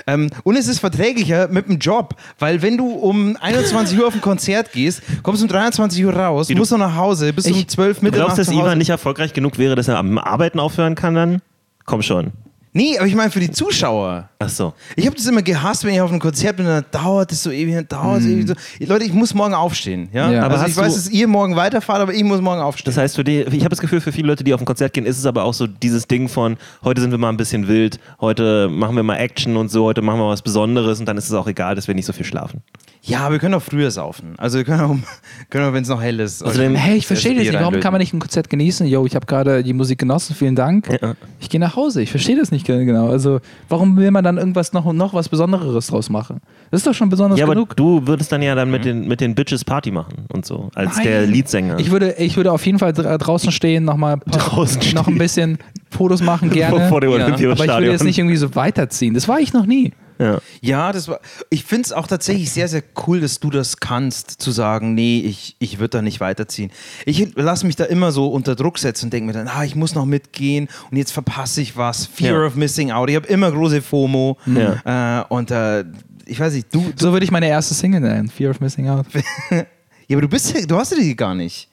Ähm, 0.06 0.30
und 0.44 0.56
es 0.56 0.68
ist 0.68 0.78
verträglicher 0.78 1.48
mit 1.48 1.66
dem 1.66 1.78
Job, 1.80 2.14
weil 2.38 2.62
wenn 2.62 2.76
du 2.78 2.86
um 2.92 3.36
21 3.40 3.98
Uhr 3.98 4.06
auf 4.06 4.14
ein 4.14 4.20
Konzert 4.20 4.70
gehst, 4.72 5.02
kommst 5.24 5.42
um 5.42 5.48
23 5.48 6.04
Uhr 6.04 6.14
raus, 6.14 6.48
musst 6.50 6.70
noch 6.70 6.78
nach 6.78 6.94
Hause, 6.94 7.32
bis 7.32 7.46
um 7.46 7.54
Ich- 7.56 7.66
12 7.66 7.98
Du 7.98 8.04
Mitternacht 8.04 8.34
glaubst, 8.36 8.48
dass. 8.48 8.54
Ivan 8.54 8.78
nicht 8.78 8.90
erfolgreich 8.90 9.32
genug 9.32 9.58
wäre, 9.58 9.74
dass 9.74 9.88
er 9.88 9.98
am 9.98 10.16
Arbeiten 10.16 10.60
aufhören 10.60 10.94
kann 10.94 11.14
dann? 11.16 11.42
Komm 11.86 12.02
schon. 12.02 12.30
Nee, 12.72 12.98
aber 12.98 13.06
ich 13.06 13.14
meine 13.14 13.30
für 13.30 13.40
die 13.40 13.50
Zuschauer. 13.50 14.28
Ach 14.38 14.48
so. 14.48 14.72
Ich 14.94 15.06
habe 15.06 15.16
das 15.16 15.26
immer 15.26 15.42
gehasst, 15.42 15.84
wenn 15.84 15.94
ich 15.94 16.00
auf 16.00 16.10
einem 16.10 16.20
Konzert 16.20 16.56
bin, 16.58 16.66
dann 16.66 16.84
dauert 16.90 17.32
es 17.32 17.42
so 17.42 17.50
ewig, 17.50 17.74
dann 17.74 17.88
dauert 17.88 18.20
es 18.20 18.26
ewig 18.26 18.46
so. 18.48 18.54
Leute, 18.86 19.04
ich 19.04 19.12
muss 19.12 19.34
morgen 19.34 19.54
aufstehen. 19.54 20.08
Ja? 20.12 20.30
Ja. 20.30 20.42
Aber 20.44 20.54
Aber 20.54 20.62
also 20.64 20.66
ich 20.70 20.76
weiß, 20.86 20.94
dass 20.94 21.08
ihr 21.10 21.26
morgen 21.28 21.56
weiterfahrt, 21.56 22.00
aber 22.00 22.14
ich 22.14 22.22
muss 22.24 22.40
morgen 22.40 22.60
aufstehen. 22.60 22.84
Das 22.86 22.96
heißt, 22.96 23.16
für 23.16 23.24
die, 23.24 23.40
ich 23.40 23.60
habe 23.60 23.70
das 23.70 23.80
Gefühl, 23.80 24.00
für 24.00 24.12
viele 24.12 24.28
Leute, 24.28 24.44
die 24.44 24.54
auf 24.54 24.60
ein 24.60 24.66
Konzert 24.66 24.92
gehen, 24.92 25.06
ist 25.06 25.18
es 25.18 25.26
aber 25.26 25.44
auch 25.44 25.54
so 25.54 25.66
dieses 25.66 26.06
Ding 26.06 26.28
von, 26.28 26.56
heute 26.84 27.00
sind 27.00 27.10
wir 27.10 27.18
mal 27.18 27.30
ein 27.30 27.36
bisschen 27.36 27.66
wild, 27.68 27.98
heute 28.20 28.68
machen 28.68 28.94
wir 28.96 29.02
mal 29.02 29.16
Action 29.16 29.56
und 29.56 29.70
so, 29.70 29.84
heute 29.84 30.02
machen 30.02 30.20
wir 30.20 30.28
was 30.28 30.42
Besonderes 30.42 31.00
und 31.00 31.06
dann 31.06 31.16
ist 31.16 31.24
es 31.28 31.32
auch 31.34 31.46
egal, 31.48 31.74
dass 31.74 31.88
wir 31.88 31.94
nicht 31.94 32.06
so 32.06 32.12
viel 32.12 32.26
schlafen. 32.26 32.62
Ja, 33.02 33.30
wir 33.30 33.38
können 33.38 33.54
auch 33.54 33.62
früher 33.62 33.90
saufen. 33.90 34.34
Also 34.38 34.58
wir 34.58 34.64
können 34.64 34.80
auch, 34.80 34.96
können 35.50 35.64
auch 35.68 35.72
wenn 35.72 35.82
es 35.84 35.88
noch 35.88 36.02
hell 36.02 36.20
ist. 36.20 36.44
Außerdem- 36.44 36.74
Hey, 36.74 36.96
ich 36.98 37.06
verstehe 37.06 37.34
das 37.34 37.44
nicht. 37.44 37.54
Warum 37.54 37.80
kann 37.80 37.92
man 37.92 38.00
nicht 38.00 38.12
ein 38.12 38.18
Konzert 38.18 38.50
genießen? 38.50 38.86
Yo, 38.86 39.06
ich 39.06 39.14
habe 39.14 39.24
gerade 39.26 39.62
die 39.62 39.72
Musik 39.72 39.98
genossen, 39.98 40.36
vielen 40.36 40.54
Dank. 40.56 40.88
Ja. 41.00 41.14
Ich 41.40 41.48
gehe 41.48 41.60
nach 41.60 41.74
Hause. 41.76 42.02
Ich 42.02 42.10
verstehe 42.10 42.36
das 42.36 42.50
nicht 42.50 42.66
genau. 42.76 43.08
Also, 43.08 43.40
warum 43.68 43.96
will 43.96 44.10
man 44.10 44.22
dann 44.22 44.36
irgendwas 44.38 44.72
noch, 44.72 44.92
noch 44.92 45.14
was 45.14 45.28
Besonderes 45.28 45.86
draus 45.88 46.10
machen? 46.10 46.40
Das 46.70 46.80
ist 46.80 46.86
doch 46.86 46.94
schon 46.94 47.08
besonders 47.08 47.38
Ja, 47.38 47.46
aber 47.46 47.54
genug. 47.54 47.76
du 47.76 48.06
würdest 48.06 48.30
dann 48.30 48.42
ja 48.42 48.54
dann 48.54 48.70
mit, 48.70 48.84
den, 48.84 49.08
mit 49.08 49.20
den 49.20 49.34
Bitches 49.34 49.64
Party 49.64 49.90
machen 49.90 50.26
und 50.32 50.44
so, 50.46 50.70
als 50.74 50.96
der 51.00 51.22
Nein. 51.22 51.30
Leadsänger. 51.30 51.78
Ich 51.78 51.90
würde, 51.90 52.14
ich 52.18 52.36
würde 52.36 52.52
auf 52.52 52.64
jeden 52.66 52.78
Fall 52.78 52.92
dra 52.92 53.16
draußen 53.18 53.50
stehen, 53.52 53.84
noch 53.84 53.96
mal 53.96 54.18
pa- 54.18 54.38
Draußen 54.38 54.94
noch 54.94 55.08
ein 55.08 55.18
bisschen 55.18 55.58
Fotos 55.90 56.22
machen 56.22 56.50
gerne. 56.52 56.88
Vor 56.88 57.00
dem 57.00 57.10
aber 57.12 57.34
ich 57.34 57.40
würde 57.40 57.86
jetzt 57.90 58.04
nicht 58.04 58.18
irgendwie 58.18 58.36
so 58.36 58.54
weiterziehen. 58.54 59.14
Das 59.14 59.28
war 59.28 59.40
ich 59.40 59.52
noch 59.52 59.66
nie. 59.66 59.92
Ja. 60.18 60.38
Ja, 60.60 60.92
das 60.92 61.08
war. 61.08 61.20
Ich 61.50 61.64
finde 61.64 61.86
es 61.86 61.92
auch 61.92 62.06
tatsächlich 62.06 62.50
sehr, 62.50 62.68
sehr 62.68 62.82
cool, 63.06 63.20
dass 63.20 63.40
du 63.40 63.50
das 63.50 63.78
kannst, 63.78 64.30
zu 64.42 64.50
sagen, 64.50 64.94
nee, 64.94 65.20
ich, 65.20 65.56
ich 65.58 65.78
würde 65.78 65.90
da 65.98 66.02
nicht 66.02 66.20
weiterziehen. 66.20 66.70
Ich 67.06 67.34
lasse 67.36 67.66
mich 67.66 67.76
da 67.76 67.84
immer 67.84 68.12
so 68.12 68.28
unter 68.28 68.56
Druck 68.56 68.78
setzen 68.78 69.06
und 69.06 69.12
denke 69.12 69.26
mir 69.28 69.32
dann, 69.32 69.48
ah, 69.48 69.64
ich 69.64 69.74
muss 69.76 69.94
noch 69.94 70.04
mitgehen 70.06 70.68
und 70.90 70.96
jetzt 70.96 71.12
verpasse 71.12 71.60
ich 71.60 71.76
was. 71.76 72.06
Fear 72.06 72.40
Ja. 72.40 72.46
of 72.46 72.54
missing 72.56 72.90
out. 72.90 73.08
Ich 73.10 73.16
habe 73.16 73.26
immer 73.28 73.50
große 73.52 73.80
FOMO. 73.82 74.36
Äh, 74.84 75.22
und 75.28 75.50
äh, 75.50 75.84
ich 76.26 76.38
weiß 76.40 76.52
nicht, 76.54 76.74
du. 76.74 76.92
So 76.96 77.12
würde 77.12 77.24
ich 77.24 77.30
meine 77.30 77.48
erste 77.48 77.74
Single 77.74 78.00
nennen. 78.00 78.28
Fear 78.28 78.50
of 78.50 78.60
Missing 78.60 78.88
Out. 78.88 79.06
Ja, 80.10 80.16
aber 80.16 80.22
du 80.22 80.28
bist 80.28 80.54
ja- 80.54 80.64
du 80.64 80.74
hast 80.76 80.90
ja 80.92 80.98
die 80.98 81.14
gar 81.14 81.34
nicht. 81.34 81.68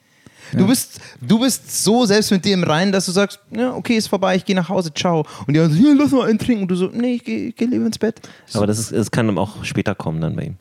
Du, 0.58 0.68
bist, 0.68 1.00
du 1.22 1.40
bist 1.40 1.84
so 1.84 2.06
selbst 2.06 2.32
mit 2.32 2.44
dir 2.46 2.54
im 2.54 2.64
Reinen, 2.64 2.92
dass 2.92 3.06
du 3.06 3.12
sagst, 3.12 3.40
ja, 3.56 3.74
okay, 3.74 3.96
ist 3.98 4.08
vorbei, 4.08 4.36
ich 4.36 4.46
gehe 4.46 4.56
nach 4.56 4.70
Hause, 4.70 4.94
ciao. 4.94 5.26
Und 5.48 5.54
die 5.54 5.60
anderen 5.60 5.82
so, 5.82 5.88
ja, 5.88 5.94
lass 5.98 6.12
mal 6.12 6.30
einen 6.30 6.40
trinken. 6.40 6.64
Und 6.64 6.68
du 6.72 6.76
so, 6.76 6.90
nee, 6.94 7.16
ich 7.16 7.24
gehe 7.24 7.52
geh 7.52 7.66
lieber 7.66 7.86
ins 7.86 7.98
Bett. 8.00 8.20
Aber 8.54 8.68
das, 8.68 8.80
ist, 8.80 8.92
das 8.92 9.12
kann 9.12 9.28
dann 9.28 9.38
auch 9.38 9.64
später 9.64 9.96
kommen 9.96 10.22
dann 10.22 10.36
bei 10.36 10.44
ihm. 10.44 10.56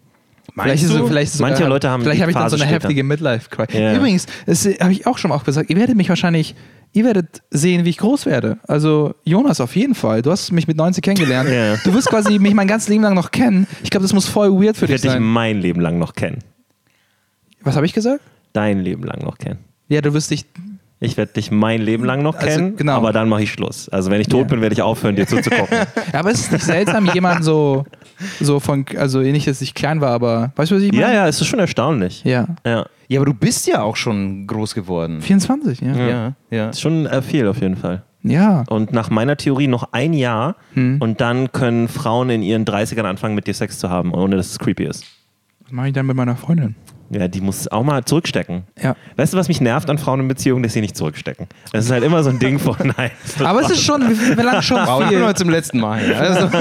Vielleicht 0.57 0.85
ist 0.85 0.91
es, 0.91 1.09
vielleicht 1.09 1.35
ist 1.35 1.41
Manche 1.41 1.57
sogar- 1.57 1.69
Leute 1.71 1.89
haben 1.91 2.03
Vielleicht 2.03 2.21
habe 2.21 2.31
ich 2.31 2.37
dann 2.37 2.49
so 2.51 2.57
eine 2.57 2.65
später. 2.65 2.85
heftige 2.85 3.03
Midlife-Cry. 3.03 3.67
Ja. 3.77 3.95
Übrigens, 3.97 4.27
das 4.47 4.65
habe 4.67 4.93
ich 4.93 5.07
auch 5.07 5.19
schon 5.19 5.31
mal 5.31 5.35
auch 5.37 5.43
gesagt, 5.45 5.69
ihr 5.71 5.77
werdet 5.77 5.97
mich 5.97 6.09
wahrscheinlich, 6.11 6.55
ihr 6.93 7.05
werdet 7.05 7.43
sehen, 7.51 7.85
wie 7.85 7.91
ich 7.91 7.99
groß 7.99 8.27
werde. 8.27 8.59
Also 8.69 9.15
Jonas 9.25 9.61
auf 9.61 9.75
jeden 9.75 9.97
Fall. 9.97 10.23
Du 10.23 10.31
hast 10.31 10.53
mich 10.53 10.69
mit 10.69 10.77
90 10.77 11.03
kennengelernt. 11.03 11.49
Ja. 11.53 11.77
Du 11.83 11.93
wirst 11.95 12.09
quasi 12.09 12.39
mich 12.39 12.55
mein 12.55 12.69
ganzes 12.69 12.89
Leben 12.89 13.03
lang 13.03 13.15
noch 13.15 13.33
kennen. 13.33 13.67
Ich 13.83 13.91
glaube, 13.91 14.03
das 14.05 14.13
muss 14.13 14.27
voll 14.29 14.53
weird 14.53 14.77
für 14.77 14.85
Ich 14.85 14.91
dich 14.93 15.03
werde 15.03 15.03
dich 15.03 15.11
sein. 15.13 15.23
mein 15.23 15.61
Leben 15.61 15.81
lang 15.81 15.99
noch 15.99 16.13
kennen. 16.15 16.39
Was 17.63 17.75
habe 17.75 17.87
ich 17.87 17.93
gesagt? 17.95 18.21
Dein 18.53 18.81
Leben 18.81 19.03
lang 19.03 19.23
noch 19.25 19.39
kennen. 19.39 19.59
Ja, 19.89 20.01
du 20.01 20.13
wirst 20.15 20.31
dich. 20.31 20.45
Ich 21.01 21.17
werde 21.19 21.33
dich 21.35 21.51
mein 21.51 21.83
Leben 21.83 22.05
lang 22.05 22.23
noch 22.23 22.35
Also, 22.37 22.47
kennen, 22.47 22.77
genau. 22.77 22.93
aber 22.95 23.13
dann 23.13 23.29
mache 23.29 23.43
ich 23.43 23.53
Schluss. 23.53 23.91
Also 23.91 24.11
wenn 24.11 24.21
ich 24.23 24.29
tot 24.29 24.43
Ja. 24.43 24.47
bin, 24.47 24.63
werde 24.63 24.73
ich 24.73 24.81
aufhören, 24.81 25.17
dir 25.17 25.27
zuzugucken. 25.27 25.67
Ja, 26.13 26.21
aber 26.21 26.31
ist 26.31 26.41
es 26.47 26.51
nicht 26.53 26.65
seltsam, 26.65 27.11
jemanden 27.13 27.43
so, 27.43 27.85
so 28.41 28.59
von, 28.59 28.87
also 28.97 29.19
nicht, 29.19 29.47
dass 29.47 29.61
ich 29.61 29.75
klein 29.75 30.01
war, 30.01 30.13
aber 30.13 30.53
weißt 30.57 30.71
du, 30.71 30.77
was 30.77 30.83
ich 30.83 30.93
meine? 30.93 31.03
ja, 31.03 31.13
ja, 31.13 31.29
es 31.29 31.41
ist 31.41 31.49
schon 31.49 31.59
erstaunlich. 31.59 32.23
Ja. 32.25 32.47
Ja, 32.65 32.87
Ja, 33.09 33.21
aber 33.21 33.27
du 33.27 33.35
bist 33.35 33.67
ja 33.67 33.83
auch 33.83 33.97
schon 33.97 34.47
groß 34.47 34.75
geworden. 34.75 35.21
24, 35.21 35.81
ja. 35.81 35.95
Ja. 35.95 36.09
Ja, 36.09 36.33
ja. 36.51 36.69
ist 36.71 36.81
schon 36.81 37.05
äh, 37.07 37.21
viel 37.21 37.49
auf 37.49 37.61
jeden 37.61 37.77
Fall. 37.77 38.03
ja. 38.23 38.65
Und 38.71 38.93
nach 38.93 39.11
meiner 39.11 39.37
Theorie 39.37 39.67
noch 39.67 39.89
ein 39.93 40.15
Jahr 40.15 40.55
Hm. 40.73 40.99
und 41.01 41.21
dann 41.21 41.53
können 41.53 41.89
Frauen 41.89 42.31
in 42.31 42.41
ihren 42.43 42.65
30ern 42.65 43.03
anfangen, 43.05 43.35
mit 43.35 43.47
dir 43.47 43.53
Sex 43.55 43.79
zu 43.79 43.91
haben, 43.91 44.15
ohne 44.15 44.37
dass 44.37 44.53
es 44.53 44.59
creepy 44.59 44.85
ist. 44.85 45.05
Was 45.65 45.73
mache 45.73 45.89
ich 45.89 45.93
dann 45.93 46.07
mit 46.07 46.17
meiner 46.17 46.37
Freundin? 46.37 46.77
Ja, 47.11 47.29
die 47.29 47.41
muss 47.41 47.69
auch 47.69 47.85
mal 47.85 48.05
zurückstecken. 48.05 48.65
Ja. 48.83 48.97
Weißt 49.17 49.35
du, 49.35 49.37
was 49.37 49.49
mich 49.49 49.61
nervt 49.61 49.89
an 49.91 49.99
Frauen 49.99 50.21
in 50.21 50.29
Beziehungen, 50.29 50.63
dass 50.63 50.73
sie 50.73 50.81
nicht 50.81 50.97
zurückstecken? 50.97 51.47
Das 51.73 51.85
ist 51.85 51.91
halt 51.91 52.03
immer 52.03 52.23
so 52.23 52.31
ein 52.31 52.39
Ding 52.39 52.59
von, 52.59 52.77
nein. 52.97 53.11
Aber 53.45 53.61
es 53.61 53.71
ist 53.71 53.83
schon, 53.83 54.03
wie, 54.03 54.37
wie 54.37 54.43
lange 54.43 54.63
schon 54.63 54.85
bin 54.85 55.09
viel. 55.09 55.25
heute 55.25 55.35
zum 55.35 55.51
letzten 55.51 55.81
Mal 55.81 56.01
hier. 56.01 56.19
Also, 56.19 56.49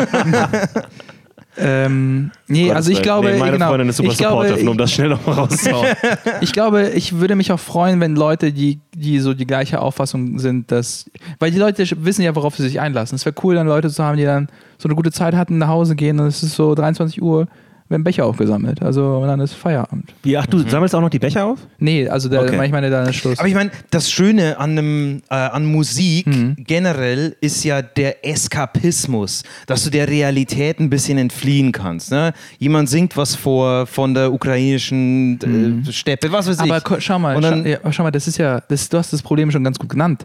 Ähm, 1.56 2.32
nee, 2.48 2.64
Gottes 2.64 2.76
also 2.76 2.92
ich 2.92 3.02
glaube, 3.02 3.32
nee, 3.32 3.38
meine 3.38 3.52
genau, 3.54 3.68
Freundin 3.68 3.90
ist 3.90 3.98
super 3.98 4.12
ich 4.12 4.18
glaube, 4.18 4.44
supportive, 4.44 4.64
nur 4.66 4.72
um 4.72 4.78
das 4.78 4.92
schnell 4.92 5.10
noch 5.10 5.26
mal 5.26 5.34
rauszuhauen. 5.34 5.88
ich 6.42 6.52
glaube, 6.52 6.90
ich 6.90 7.20
würde 7.20 7.36
mich 7.36 7.52
auch 7.52 7.60
freuen, 7.60 8.00
wenn 8.00 8.16
Leute, 8.16 8.52
die, 8.52 8.80
die 8.96 9.20
so 9.20 9.34
die 9.36 9.46
gleiche 9.46 9.80
Auffassung 9.80 10.40
sind, 10.40 10.72
dass, 10.72 11.10
weil 11.40 11.52
die 11.52 11.60
Leute 11.60 11.86
wissen 11.98 12.24
ja, 12.24 12.36
worauf 12.36 12.56
sie 12.56 12.64
sich 12.64 12.80
einlassen. 12.80 13.16
Es 13.16 13.26
wäre 13.26 13.36
cool, 13.44 13.56
dann 13.56 13.68
Leute 13.68 13.90
zu 13.90 14.04
haben, 14.04 14.18
die 14.18 14.24
dann 14.24 14.48
so 14.80 14.88
eine 14.88 14.96
gute 14.96 15.12
Zeit 15.12 15.36
hatten, 15.36 15.60
nach 15.60 15.68
Hause 15.68 15.96
gehen 15.96 16.20
und 16.20 16.28
es 16.28 16.42
ist 16.42 16.56
so 16.56 16.74
23 16.74 17.22
Uhr, 17.22 17.48
werden 17.94 18.04
Becher 18.04 18.26
aufgesammelt. 18.26 18.82
Also 18.82 19.20
und 19.20 19.28
dann 19.30 19.40
ist 19.40 19.54
Feierabend. 19.54 20.14
Wie, 20.24 20.36
ach, 20.38 20.46
du 20.46 20.60
sammelst 20.68 20.94
auch 20.94 21.00
noch 21.02 21.10
die 21.10 21.20
Becher 21.20 21.46
auf? 21.46 21.60
Nee, 21.80 22.10
also 22.10 22.28
der, 22.28 22.42
Okay. 22.42 22.66
ich 22.66 22.72
meine, 22.72 22.90
da 22.90 23.04
ist 23.04 23.16
Schluss. 23.16 23.40
aber 23.40 23.48
ich 23.48 23.54
meine, 23.54 23.72
das 23.92 24.12
Schöne 24.12 24.58
an, 24.60 24.72
einem, 24.72 25.22
äh, 25.30 25.36
an 25.36 25.66
Musik 25.66 26.28
Mhm. 26.28 26.56
generell 26.60 27.38
ist 27.40 27.64
ja 27.64 27.82
der 27.82 28.26
Eskapismus, 28.26 29.44
dass 29.68 29.84
du 29.86 29.90
der 29.90 30.08
Realität 30.10 30.80
ein 30.80 30.90
bisschen 30.90 31.18
entfliehen 31.18 31.72
kannst. 31.72 32.12
Ne? 32.12 32.34
Jemand 32.60 32.90
singt 32.90 33.16
was 33.16 33.36
vor 33.36 33.86
von 33.88 34.14
der 34.14 34.34
ukrainischen 34.34 35.84
äh, 35.88 35.92
Steppe, 35.92 36.32
was 36.32 36.48
weiß 36.48 36.58
ich. 36.60 36.66
Mhm. 36.66 36.72
Aber 36.72 37.00
schau 37.02 37.20
mal, 37.20 37.36
Und 37.36 37.42
dann- 37.44 37.64
schau, 37.64 37.70
ja, 37.70 37.92
schau 37.94 38.04
mal, 38.04 38.12
das 38.12 38.28
ist 38.28 38.38
ja, 38.38 38.60
das, 38.68 38.90
du 38.90 38.98
hast 38.98 39.14
das 39.14 39.22
Problem 39.22 39.52
schon 39.52 39.64
ganz 39.64 39.78
gut 39.80 39.90
genannt. 39.90 40.24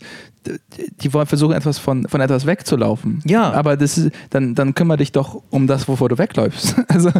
Die 1.02 1.12
wollen 1.12 1.26
versuchen, 1.26 1.52
etwas 1.54 1.78
von, 1.78 2.08
von 2.08 2.20
etwas 2.20 2.46
wegzulaufen. 2.46 3.20
Ja. 3.26 3.52
Aber 3.52 3.76
das 3.76 3.98
ist, 3.98 4.10
dann, 4.30 4.54
dann 4.54 4.74
kümmere 4.74 4.96
dich 4.98 5.12
doch 5.12 5.42
um 5.50 5.66
das, 5.66 5.88
wovor 5.88 6.08
du 6.08 6.16
wegläufst. 6.18 6.74
Also, 6.88 7.10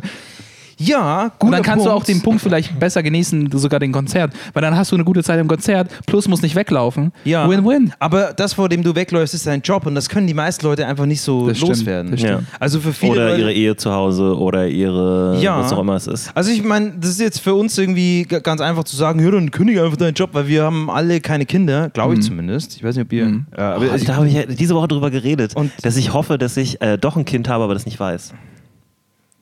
ja, 0.79 1.33
gut. 1.39 1.47
und 1.49 1.53
dann 1.53 1.63
kannst 1.63 1.85
du 1.87 1.91
auch 1.91 2.05
den 2.05 2.23
Punkt 2.23 2.41
vielleicht 2.41 2.79
besser 2.79 3.03
genießen, 3.03 3.51
sogar 3.53 3.81
den 3.81 3.93
Konzert. 3.93 4.33
Weil 4.53 4.63
dann 4.63 4.77
hast 4.77 4.91
du 4.93 4.97
eine 4.97 5.05
gute 5.05 5.23
Zeit 5.23 5.39
im 5.41 5.49
Konzert, 5.49 5.91
plus 6.07 6.29
muss 6.29 6.41
nicht 6.43 6.55
weglaufen. 6.55 7.13
Ja. 7.25 7.49
Win-win. 7.49 7.93
Aber 7.99 8.33
das, 8.35 8.53
vor 8.55 8.69
dem 8.69 8.83
du 8.83 8.95
wegläufst, 8.95 9.35
ist 9.35 9.47
dein 9.47 9.61
Job 9.63 9.87
und 9.87 9.95
das 9.95 10.09
können 10.09 10.27
die 10.27 10.35
meisten 10.35 10.65
Leute 10.67 10.87
einfach 10.87 11.07
nicht 11.07 11.21
so 11.21 11.49
Das 11.49 11.57
stimmt, 11.59 11.71
loswerden. 11.71 12.11
das 12.13 12.21
stimmt. 12.21 12.45
Also 12.61 12.81
für 12.81 12.93
viele 12.93 13.13
Oder 13.13 13.37
ihre 13.39 13.53
Ehe 13.53 13.77
zu 13.77 13.93
Hause 13.93 14.37
oder 14.39 14.67
ihre, 14.69 15.39
Ja. 15.41 15.59
was 15.61 15.73
auch 15.73 15.81
immer 15.81 15.97
es 15.97 16.07
ist. 16.07 16.31
Also 16.35 16.51
ich 16.51 16.63
meine, 16.63 16.93
das 17.01 17.11
ist 17.11 17.21
jetzt 17.21 17.41
für 17.41 17.55
uns 17.55 17.77
irgendwie 17.77 18.25
ganz 18.25 18.61
einfach 18.61 18.85
zu 18.85 18.97
sagen, 18.97 19.21
ja, 19.25 19.31
dann 19.31 19.51
kündige 19.51 19.83
einfach 19.85 19.97
deinen 19.97 20.15
Job, 20.15 20.31
weil 20.33 20.47
wir 20.49 20.63
haben 20.65 20.91
alle 20.91 21.21
keine 21.21 21.47
Kinder, 21.47 21.91
glaube 21.91 22.15
Mhm. 22.15 22.21
ich 22.21 22.27
zumindest. 22.27 22.77
Ich 22.77 22.85
weiß 22.85 22.97
nicht, 22.97 23.05
ob 23.07 23.13
ihr... 23.13 23.41
Ja, 23.57 23.75
aber 23.75 23.87
Aber 23.87 23.97
ich, 23.97 24.05
da 24.05 24.17
habe 24.17 24.29
ich 24.29 24.35
ja 24.35 24.47
diese 24.47 24.75
Woche 24.75 24.89
drüber 24.89 25.11
geredet, 25.11 25.57
Und- 25.57 25.73
dass 25.83 25.97
ich 25.97 26.13
hoffe, 26.13 26.39
dass 26.39 26.57
ich 26.57 26.81
äh, 26.81 26.97
doch 26.99 27.17
ein 27.17 27.25
Kind 27.25 27.49
habe, 27.49 27.65
aber 27.65 27.75
das 27.75 27.85
nicht 27.87 27.99
weiß. 27.99 28.33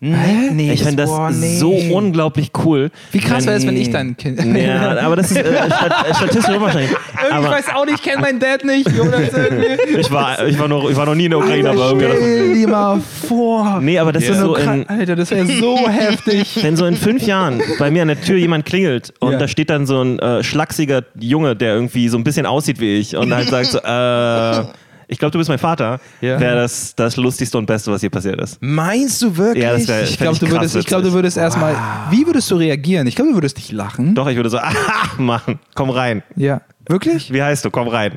Nee, 0.01 0.51
nee, 0.53 0.73
ich 0.73 0.83
finde 0.83 0.97
das 1.05 1.11
boah, 1.11 1.31
nee. 1.31 1.57
so 1.59 1.71
unglaublich 1.71 2.51
cool. 2.65 2.91
Wie 3.13 3.19
krass 3.19 3.47
wäre 3.47 3.57
es, 3.57 3.67
wenn 3.67 3.77
ich 3.77 3.91
dein 3.91 4.17
Kind. 4.17 4.43
Ja, 4.57 4.99
aber 5.03 5.17
das 5.17 5.31
ist 5.31 5.39
äh, 5.39 5.67
stat 5.67 6.17
statistisch 6.17 6.55
unwahrscheinlich. 6.55 6.91
ich 6.91 7.31
weiß 7.49 7.65
auch 7.75 7.85
nicht, 7.87 7.97
ich 7.97 8.03
kenne 8.03 8.21
meinen 8.21 8.39
Dad 8.39 8.65
nicht. 8.65 8.87
Ich 8.87 10.11
war, 10.11 10.47
ich, 10.47 10.59
war 10.59 10.69
noch, 10.69 10.91
ich 10.91 10.97
war 10.97 11.07
noch 11.07 11.15
nie 11.15 11.25
in 11.25 11.31
der 11.31 11.39
Ukraine, 11.39 11.71
aber 11.71 11.89
irgendwie. 11.89 12.07
Stell 12.07 12.55
dir 12.55 12.69
mal 12.69 13.01
vor. 13.29 13.81
Nee, 13.81 13.99
aber 13.99 14.13
das 14.13 14.25
ist 14.25 14.39
so 14.39 14.55
in, 14.57 14.87
Alter, 14.89 15.17
das 15.17 15.31
wäre 15.31 15.47
so 15.47 15.79
heftig. 15.89 16.59
wenn 16.63 16.77
so 16.77 16.85
in 16.87 16.97
fünf 16.97 17.23
Jahren 17.27 17.63
bei 17.79 17.91
mir 17.91 18.03
an 18.03 18.09
der 18.09 18.21
Tür 18.21 18.37
jemand 18.37 18.67
klingelt 18.67 19.15
und 19.21 19.33
Ja. 19.33 19.39
da 19.39 19.49
steht 19.49 19.71
dann 19.71 19.87
so 19.87 20.03
ein 20.03 20.19
äh, 20.19 20.43
schlachsiger 20.45 21.05
Junge, 21.19 21.57
der 21.57 21.75
irgendwie 21.75 22.09
so 22.09 22.19
ein 22.19 22.25
bisschen 22.25 22.47
aussieht 22.47 22.81
wie 22.81 22.99
ich 22.99 23.17
und 23.17 23.35
halt 23.35 23.49
sagt 23.49 23.67
so, 23.67 23.79
äh, 23.79 24.65
ich 25.09 25.19
glaube, 25.19 25.33
du 25.33 25.39
bist 25.39 25.49
mein 25.49 25.59
Vater, 25.59 26.01
Ja. 26.21 26.39
wäre 26.41 26.57
das 26.57 26.95
das 26.95 27.17
Lustigste 27.17 27.59
und 27.59 27.67
Beste, 27.67 27.91
was 27.93 28.01
hier 28.01 28.11
passiert 28.11 28.41
ist. 28.41 28.59
Meinst 28.61 29.23
du 29.23 29.37
wirklich? 29.37 29.65
Ja, 29.65 29.73
das 29.73 29.87
wär- 29.89 30.03
Ich 30.03 30.19
glaube, 30.19 30.39
du 30.39 30.51
würdest, 30.51 30.77
ich 30.77 30.87
glaub, 30.87 31.03
du 31.03 31.13
würdest 31.13 31.37
erstmal. 31.37 31.75
Wie 32.11 32.27
würdest 32.27 32.51
du 32.51 32.57
reagieren? 32.57 33.07
Ich 33.07 33.15
glaube, 33.17 33.31
du 33.31 33.37
würdest 33.37 33.57
dich 33.59 33.73
lachen. 33.73 34.15
Doch, 34.15 34.29
ich 34.29 34.37
würde 34.37 34.51
so, 34.51 34.59
ah, 34.61 34.73
machen, 35.19 35.59
komm 35.75 35.91
rein. 35.91 36.23
Ja. 36.37 36.61
Wirklich? 36.89 37.33
Wie 37.33 37.43
heißt 37.43 37.65
du? 37.65 37.71
Komm 37.71 37.89
rein. 37.89 38.13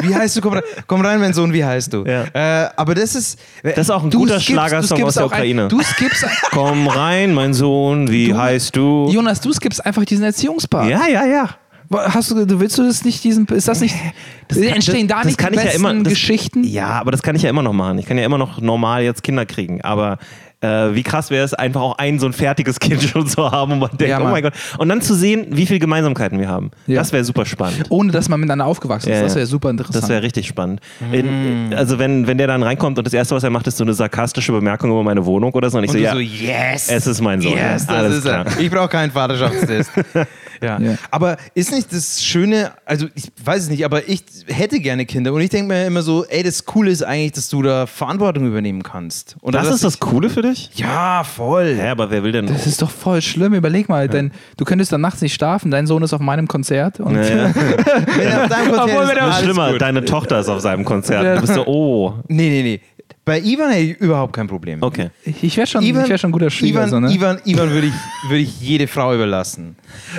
Wie 0.00 0.14
heißt 0.14 0.36
du? 0.36 0.40
Komm 0.40 0.52
rein, 0.52 0.62
komm 0.86 1.00
rein 1.04 1.18
mein 1.18 1.32
Sohn, 1.32 1.52
wie 1.52 1.64
heißt 1.64 1.92
du? 1.92 2.04
Ja. 2.06 2.22
Äh, 2.32 2.68
aber 2.76 2.94
das 2.94 3.16
ist. 3.16 3.36
Das 3.64 3.78
ist 3.78 3.90
auch 3.90 4.04
ein 4.04 4.10
Du 4.10 4.18
guter 4.20 4.36
skippst- 4.36 4.44
Schlagersong 4.52 5.00
du 5.00 5.06
aus 5.06 5.14
der 5.14 5.26
Ukraine. 5.26 5.62
Ein, 5.64 5.68
du 5.68 5.80
skippst, 5.82 6.24
Komm 6.52 6.86
rein, 6.86 7.34
mein 7.34 7.52
Sohn, 7.52 8.08
wie 8.12 8.32
heißt 8.32 8.76
du? 8.76 9.08
Jonas, 9.10 9.40
du 9.40 9.52
skippst 9.52 9.84
einfach 9.84 10.04
diesen 10.04 10.24
Erziehungspart. 10.24 10.88
Ja, 10.88 11.08
ja, 11.08 11.26
ja. 11.26 11.48
Hast 11.92 12.30
du, 12.30 12.46
du 12.46 12.60
willst 12.60 12.78
du 12.78 12.84
das 12.84 13.04
nicht, 13.04 13.22
diesen, 13.24 13.46
ist 13.46 13.68
das 13.68 13.80
nicht, 13.80 13.94
entstehen 14.48 15.08
da 15.08 15.18
das 15.18 15.26
nicht 15.26 15.38
kann 15.38 15.52
die 15.52 15.58
ich 15.58 15.64
ja 15.64 15.70
besten 15.70 15.80
immer, 15.80 16.02
das, 16.02 16.12
Geschichten? 16.12 16.64
Ja, 16.64 16.88
aber 17.00 17.10
das 17.10 17.22
kann 17.22 17.36
ich 17.36 17.42
ja 17.42 17.50
immer 17.50 17.62
noch 17.62 17.72
machen. 17.72 17.98
Ich 17.98 18.06
kann 18.06 18.18
ja 18.18 18.24
immer 18.24 18.38
noch 18.38 18.60
normal 18.60 19.02
jetzt 19.02 19.22
Kinder 19.22 19.46
kriegen. 19.46 19.82
Aber 19.82 20.18
äh, 20.62 20.94
wie 20.94 21.02
krass 21.02 21.30
wäre 21.30 21.44
es, 21.44 21.54
einfach 21.54 21.80
auch 21.80 21.98
ein 21.98 22.18
so 22.18 22.26
ein 22.26 22.32
fertiges 22.32 22.78
Kind 22.78 23.02
schon 23.02 23.26
zu 23.26 23.50
haben 23.50 23.72
und 23.72 23.78
man 23.80 23.90
denkt, 23.90 24.08
Ja, 24.08 24.20
oh 24.20 24.28
mein 24.28 24.42
Gott. 24.42 24.54
Und 24.78 24.88
dann 24.88 25.02
zu 25.02 25.14
sehen, 25.14 25.46
wie 25.50 25.66
viele 25.66 25.80
Gemeinsamkeiten 25.80 26.38
wir 26.38 26.48
haben. 26.48 26.70
Ja. 26.86 27.00
Das 27.00 27.12
wäre 27.12 27.24
super 27.24 27.44
spannend. 27.44 27.86
Ohne 27.88 28.12
dass 28.12 28.28
man 28.28 28.40
miteinander 28.40 28.66
aufgewachsen 28.66 29.10
ist. 29.10 29.16
Ja, 29.16 29.22
das 29.24 29.34
wäre 29.34 29.46
super 29.46 29.70
interessant. 29.70 30.02
Das 30.02 30.08
wäre 30.08 30.22
richtig 30.22 30.46
spannend. 30.46 30.80
In, 31.10 31.74
also 31.74 31.98
wenn, 31.98 32.26
wenn 32.26 32.38
der 32.38 32.46
dann 32.46 32.62
reinkommt 32.62 32.98
und 32.98 33.04
das 33.04 33.12
Erste, 33.12 33.34
was 33.34 33.42
er 33.42 33.50
macht, 33.50 33.66
ist 33.66 33.76
so 33.76 33.84
eine 33.84 33.94
sarkastische 33.94 34.52
Bemerkung 34.52 34.90
über 34.90 35.02
meine 35.02 35.24
Wohnung 35.26 35.52
oder 35.52 35.68
so. 35.68 35.78
Und 35.78 35.84
ich 35.84 35.90
Und 35.90 35.96
so, 35.96 35.98
du 35.98 36.04
ja, 36.04 36.12
so, 36.12 36.20
yes! 36.20 36.88
es 36.88 37.06
ist 37.06 37.20
mein 37.20 37.40
Sohn. 37.40 37.52
Yes, 37.52 37.86
das 37.86 37.96
Alles 37.96 38.16
ist 38.18 38.24
klar. 38.24 38.46
er. 38.46 38.60
Ich 38.60 38.70
brauche 38.70 38.88
keinen 38.88 39.10
Vaterschaftstest. 39.10 39.90
ja. 40.62 40.80
Ja. 40.80 40.94
Aber 41.10 41.36
ist 41.54 41.72
nicht 41.72 41.92
das 41.92 42.22
Schöne, 42.24 42.72
also 42.86 43.06
ich 43.14 43.30
weiß 43.44 43.64
es 43.64 43.68
nicht, 43.70 43.84
aber 43.84 44.08
ich 44.08 44.22
hätte 44.46 44.80
gerne 44.80 45.04
Kinder 45.06 45.32
und 45.32 45.40
ich 45.40 45.50
denke 45.50 45.68
mir 45.68 45.86
immer 45.86 46.02
so, 46.02 46.24
ey, 46.26 46.42
das 46.42 46.64
Coole 46.64 46.90
ist 46.90 47.02
eigentlich, 47.02 47.32
dass 47.32 47.48
du 47.48 47.62
da 47.62 47.86
Verantwortung 47.86 48.46
übernehmen 48.46 48.82
kannst. 48.82 49.36
Und 49.40 49.54
Das 49.54 49.68
ist 49.68 49.84
das 49.84 49.98
Coole 50.00 50.30
für 50.30 50.42
dich? 50.42 50.70
ich- 50.72 50.80
Ja, 50.80 51.24
voll. 51.24 51.76
Ja, 51.78 51.92
aber 51.92 52.10
wer 52.10 52.22
will 52.22 52.32
denn... 52.32 52.46
Das 52.46 52.66
ist 52.66 52.80
doch 52.82 52.90
voll 52.90 53.20
schlimm. 53.22 53.54
Überleg 53.54 53.88
mal, 53.88 54.08
denn 54.08 54.30
du 54.56 54.64
könntest 54.64 54.92
dann 54.92 55.00
nachts 55.00 55.20
nicht 55.20 55.34
schlafen. 55.34 55.70
Dein 55.70 55.86
Sohn 55.86 56.02
ist 56.02 56.12
auf 56.12 56.20
meinem 56.20 56.48
Konzert. 56.48 57.00
Und 57.00 57.14
Ja, 57.16 57.22
ja. 57.22 57.54
Wenn 58.16 58.26
er 58.28 58.42
auf 58.44 58.48
deinem 58.48 58.72
Konzert 58.72 58.88
Obwohl, 58.90 59.02
ist, 59.04 59.16
er- 59.16 59.32
schlimmer, 59.34 59.72
gut. 59.72 59.80
deine 59.82 60.04
Tochter 60.04 60.40
ist 60.40 60.48
auf 60.48 60.60
seinem 60.60 60.84
Konzert. 60.84 61.24
Ja. 61.24 61.34
Du 61.36 61.40
bist 61.42 61.54
so, 61.54 61.66
oh, 61.66 62.14
Nee, 62.28 62.48
nee, 62.48 62.62
nee. 62.62 62.80
Bei 63.24 63.38
Ivan 63.40 63.70
hätte 63.70 63.82
ich 63.84 63.96
überhaupt 64.00 64.32
kein 64.32 64.48
Problem. 64.48 64.82
okay. 64.82 65.10
ich 65.24 65.56
wäre 65.56 65.66
schon, 65.66 65.84
ich 65.84 65.94
wär 65.94 66.18
schon 66.18 66.30
ein 66.30 66.32
guter 66.32 66.50
Schüler. 66.50 66.70
Ivan, 66.70 66.90
so, 66.90 66.98
ne? 67.00 67.12
Ivan, 67.12 67.38
Ivan 67.44 67.70
würde 67.70 67.86
ich, 67.86 67.92
würde 68.28 68.42
ich 68.42 68.60
jede 68.60 68.88
Frau 68.88 69.14
überlassen. 69.14 69.76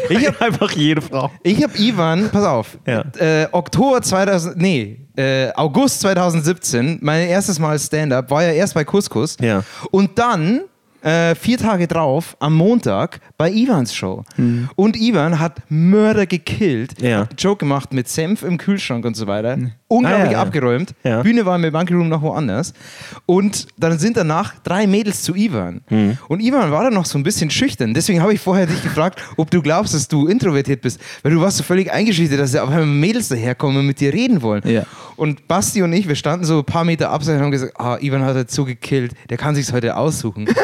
Ich 0.10 0.26
habe 0.28 0.40
einfach 0.40 0.72
jede 0.72 1.02
Frau. 1.02 1.30
Ich 1.44 1.62
habe 1.62 1.78
Ivan, 1.78 2.30
pass 2.32 2.46
auf, 2.46 2.78
Ja. 2.88 3.04
äh, 3.20 3.48
Oktober 3.52 4.02
2000, 4.02 4.56
nee, 4.56 5.00
äh, 5.18 5.52
August 5.54 6.00
2017, 6.00 7.00
mein 7.02 7.28
erstes 7.28 7.60
Mal 7.60 7.78
Stand-up, 7.78 8.32
war 8.32 8.44
ja 8.44 8.52
erst 8.54 8.74
bei 8.74 8.86
Couscous. 8.86 9.36
Ja. 9.42 9.64
Und 9.92 10.18
dann, 10.18 10.62
äh, 11.04 11.36
vier 11.36 11.58
Tage 11.58 11.88
drauf, 11.88 12.36
am 12.40 12.56
Montag, 12.56 13.20
bei 13.38 13.52
Ivans 13.52 13.94
Show. 13.94 14.24
Und 14.76 14.96
Ivan 14.96 15.40
hat 15.40 15.62
Mörder 15.70 16.26
gekillt, 16.26 17.00
Mhm. 17.02 17.08
Ja. 17.08 17.20
hat 17.22 17.42
Joke 17.42 17.60
gemacht 17.60 17.94
mit 17.94 18.08
Senf 18.08 18.44
im 18.44 18.58
Kühlschrank 18.58 19.06
und 19.06 19.16
so 19.16 19.28
weiter. 19.28 19.58
Unglaublich 19.88 20.30
Ah, 20.30 20.32
ja, 20.32 20.42
abgeräumt. 20.42 20.96
Ja. 21.04 21.22
Bühne 21.22 21.46
war 21.46 21.58
mit 21.60 21.72
Monkey 21.72 21.94
Room 21.94 22.10
noch 22.10 22.22
woanders. 22.24 22.74
Und 23.28 23.68
dann 23.78 24.00
sind 24.00 24.18
danach 24.18 24.56
drei 24.64 24.88
Mädels 24.88 25.22
zu 25.22 25.36
Ivan. 25.36 25.82
Mhm. 25.90 26.18
Und 26.30 26.40
Ivan 26.42 26.72
war 26.72 26.84
dann 26.86 26.94
noch 26.96 27.06
so 27.06 27.18
ein 27.20 27.24
bisschen 27.24 27.52
schüchtern. 27.52 27.94
Deswegen 27.94 28.22
habe 28.22 28.34
ich 28.34 28.40
vorher 28.42 28.66
dich 28.66 28.82
gefragt, 28.82 29.22
ob 29.38 29.52
du 29.52 29.62
glaubst, 29.62 29.94
dass 29.94 30.08
du 30.08 30.26
introvertiert 30.28 30.82
bist. 30.82 31.00
Weil 31.22 31.34
du 31.34 31.42
warst 31.42 31.58
so 31.58 31.64
völlig 31.64 31.92
eingeschüchtert, 31.92 32.40
dass 32.40 32.54
da 32.54 32.64
auf 32.64 32.70
einmal 32.70 32.86
Mädels 32.88 33.28
daherkommen 33.28 33.78
und 33.78 33.86
mit 33.88 34.00
dir 34.00 34.12
reden 34.14 34.42
wollen. 34.42 34.64
Und 35.16 35.48
Basti 35.48 35.84
und 35.84 35.94
ich, 35.94 36.08
wir 36.08 36.16
standen 36.16 36.44
so 36.46 36.60
ein 36.60 36.66
paar 36.66 36.84
Meter 36.86 37.12
abseits 37.12 37.38
und 37.38 37.44
haben 37.44 37.52
gesagt, 37.52 37.74
ah, 37.80 37.98
Ivan 38.02 38.24
hat 38.24 38.50
so 38.50 38.66
gekillt, 38.66 39.14
der 39.30 39.38
kann 39.38 39.54
sich's 39.54 39.72
heute 39.74 39.96
aussuchen. 39.96 40.48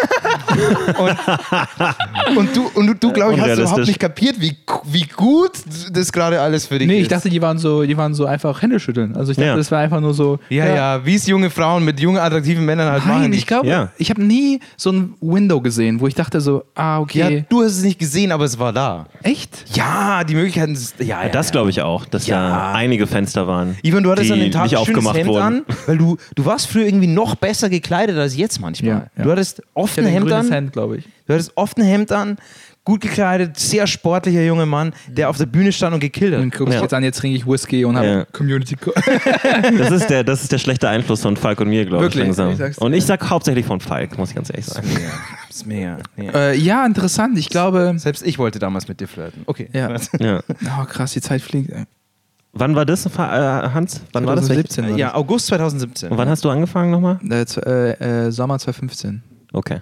und, 1.00 2.38
und 2.38 2.56
du, 2.56 2.68
und 2.74 2.88
du, 2.88 2.94
du 2.96 3.12
glaube 3.14 3.34
ich, 3.36 3.42
hast 3.42 3.58
überhaupt 3.60 3.86
nicht 3.88 4.00
kapiert, 4.00 4.40
wie, 4.40 4.56
wie 4.86 5.04
gut 5.16 5.52
das 5.92 6.12
gerade 6.12 6.40
alles 6.42 6.66
für 6.68 6.80
dich 6.80 6.88
Nee, 6.88 6.98
ist. 6.98 7.02
ich 7.04 7.08
dachte, 7.08 7.30
die 7.30 7.42
waren 7.42 7.58
so, 7.58 7.84
die 7.84 7.98
waren 7.98 8.14
so 8.14 8.26
einfach 8.26 8.62
Hände 8.62 8.80
schütteln. 8.80 9.16
Also 9.16 9.32
ich 9.32 9.38
dachte, 9.38 9.48
Ja. 9.50 9.56
das 9.56 9.72
war 9.72 9.80
einfach 9.80 10.00
nur 10.02 10.14
so. 10.14 10.40
ja, 10.50 10.66
ja, 10.74 11.06
wie 11.06 11.16
es 11.16 11.28
junge 11.28 11.50
Frauen 11.50 11.84
mit 11.86 12.00
jungen, 12.00 12.18
attraktiven 12.20 12.66
Männern 12.66 12.92
halt 12.92 13.06
Nein, 13.06 13.20
machen. 13.20 13.34
ich 13.34 13.46
glaube, 13.48 13.68
Ja. 13.68 13.90
ich 13.98 14.10
habe 14.10 14.24
nie 14.24 14.60
so 14.78 14.92
ein 14.92 15.14
Window 15.22 15.62
gesehen, 15.62 16.00
wo 16.00 16.08
ich 16.08 16.16
dachte 16.16 16.42
so, 16.42 16.64
ah, 16.76 17.00
okay. 17.00 17.20
ja, 17.38 17.42
du 17.50 17.64
hast 17.64 17.78
es 17.78 17.84
nicht 17.84 18.00
gesehen, 18.00 18.32
aber 18.32 18.46
es 18.46 18.58
war 18.60 18.74
da. 18.74 19.06
Echt? 19.24 19.66
Ja, 19.76 20.24
die 20.24 20.36
Möglichkeiten. 20.36 20.74
ist- 20.74 20.96
Ja, 21.00 21.24
ja, 21.24 21.30
Das 21.30 21.48
ja. 21.48 21.52
glaube 21.54 21.70
ich 21.70 21.82
auch, 21.82 22.06
dass 22.06 22.28
Ja. 22.28 22.48
da 22.50 22.72
einige 22.74 23.08
Fenster 23.08 23.48
waren. 23.48 23.78
Ivan, 23.84 24.04
du 24.04 24.12
hattest 24.12 24.30
die 24.30 24.34
an 24.34 24.40
den 24.40 24.52
Tag 24.52 24.70
schönes 24.70 24.82
aufgemacht 24.82 25.18
Hemd 25.18 25.28
wurden. 25.30 25.42
an, 25.42 25.62
weil 25.88 25.98
du, 25.98 26.18
du 26.36 26.46
warst 26.46 26.68
früher 26.68 26.86
irgendwie 26.86 27.08
noch 27.08 27.36
besser 27.36 27.70
gekleidet 27.70 28.18
als 28.18 28.36
jetzt 28.36 28.60
manchmal. 28.60 28.90
Ja, 28.90 29.06
ja. 29.18 29.24
Du 29.24 29.32
hattest 29.32 29.62
oft 29.74 29.94
Ich 29.94 29.98
ein 30.00 30.06
hatte 30.06 30.14
ein 30.16 30.16
Hemd 30.38 30.48
an. 30.48 30.52
Hemd, 30.54 30.74
glaube 30.74 30.98
ich. 30.98 31.06
Du 31.28 31.34
hattest 31.34 31.52
oft 31.56 31.78
ein 31.78 31.84
Hemd 31.84 32.12
an, 32.12 32.38
gut 32.86 33.02
gekleidet, 33.02 33.58
sehr 33.60 33.86
sportlicher 33.88 34.42
junger 34.44 34.66
Mann, 34.66 34.94
der 35.08 35.30
auf 35.30 35.38
der 35.38 35.46
Bühne 35.46 35.72
stand 35.72 35.94
und 35.94 36.00
gekillt 36.00 36.34
Und 36.34 36.52
hat. 36.54 36.58
guck 36.58 36.68
ich 36.70 36.74
Ja. 36.76 36.82
jetzt 36.82 36.94
an, 36.94 37.04
jetzt 37.04 37.20
trinke 37.20 37.38
ich 37.38 37.46
Whisky 37.46 37.86
und 37.86 37.96
habe 37.98 38.08
Ja. 38.08 38.26
Community. 38.26 38.76
Co- 38.76 38.94
Das 39.78 39.92
ist, 39.92 40.10
der, 40.10 40.24
das 40.24 40.42
ist 40.44 40.52
der 40.52 40.58
schlechte 40.58 40.90
Einfluss 40.90 41.22
von 41.22 41.36
Falk 41.38 41.60
und 41.62 41.70
mir, 41.70 41.86
glaube 41.86 42.06
ich. 42.08 42.16
Wirklich? 42.16 42.36
Langsam. 42.38 42.72
Ich. 42.72 42.78
Und 42.80 42.94
ich 42.94 43.06
sag 43.06 43.30
hauptsächlich 43.30 43.66
von 43.66 43.80
Falk, 43.80 44.18
muss 44.18 44.30
ich 44.30 44.36
ganz 44.36 44.50
ehrlich 44.50 44.66
sagen. 44.66 44.88
Ja, 44.92 45.10
ist 45.50 45.66
mega. 45.68 45.98
Ja. 46.18 46.32
äh, 46.32 46.56
ja, 46.58 46.86
interessant. 46.86 47.38
Ich 47.38 47.50
glaube. 47.50 47.94
Selbst 47.98 48.26
ich 48.26 48.40
wollte 48.40 48.58
damals 48.60 48.88
mit 48.88 49.00
dir 49.00 49.08
flirten. 49.08 49.44
Okay. 49.46 49.70
Ja. 49.74 49.90
Ja. 50.20 50.40
Oh, 50.82 50.86
krass, 50.86 51.12
die 51.14 51.22
Zeit 51.22 51.42
fliegt. 51.42 51.70
ey. 51.72 51.84
Wann 52.52 52.76
war 52.76 52.84
das, 52.86 53.06
äh, 53.06 53.10
Hans? 53.10 54.02
Wann 54.12 54.26
war 54.26 54.36
das? 54.36 54.48
2017 54.48 54.90
war 54.90 54.98
Ja, 54.98 55.14
August 55.14 55.46
2017. 55.48 56.10
Und 56.12 56.18
wann 56.18 56.28
hast 56.30 56.44
du 56.44 56.50
angefangen 56.50 56.90
nochmal? 56.90 57.20
Äh, 57.30 57.44
äh, 57.44 58.26
äh, 58.28 58.32
Sommer 58.32 58.58
2015. 58.58 59.22
Okay. 59.54 59.82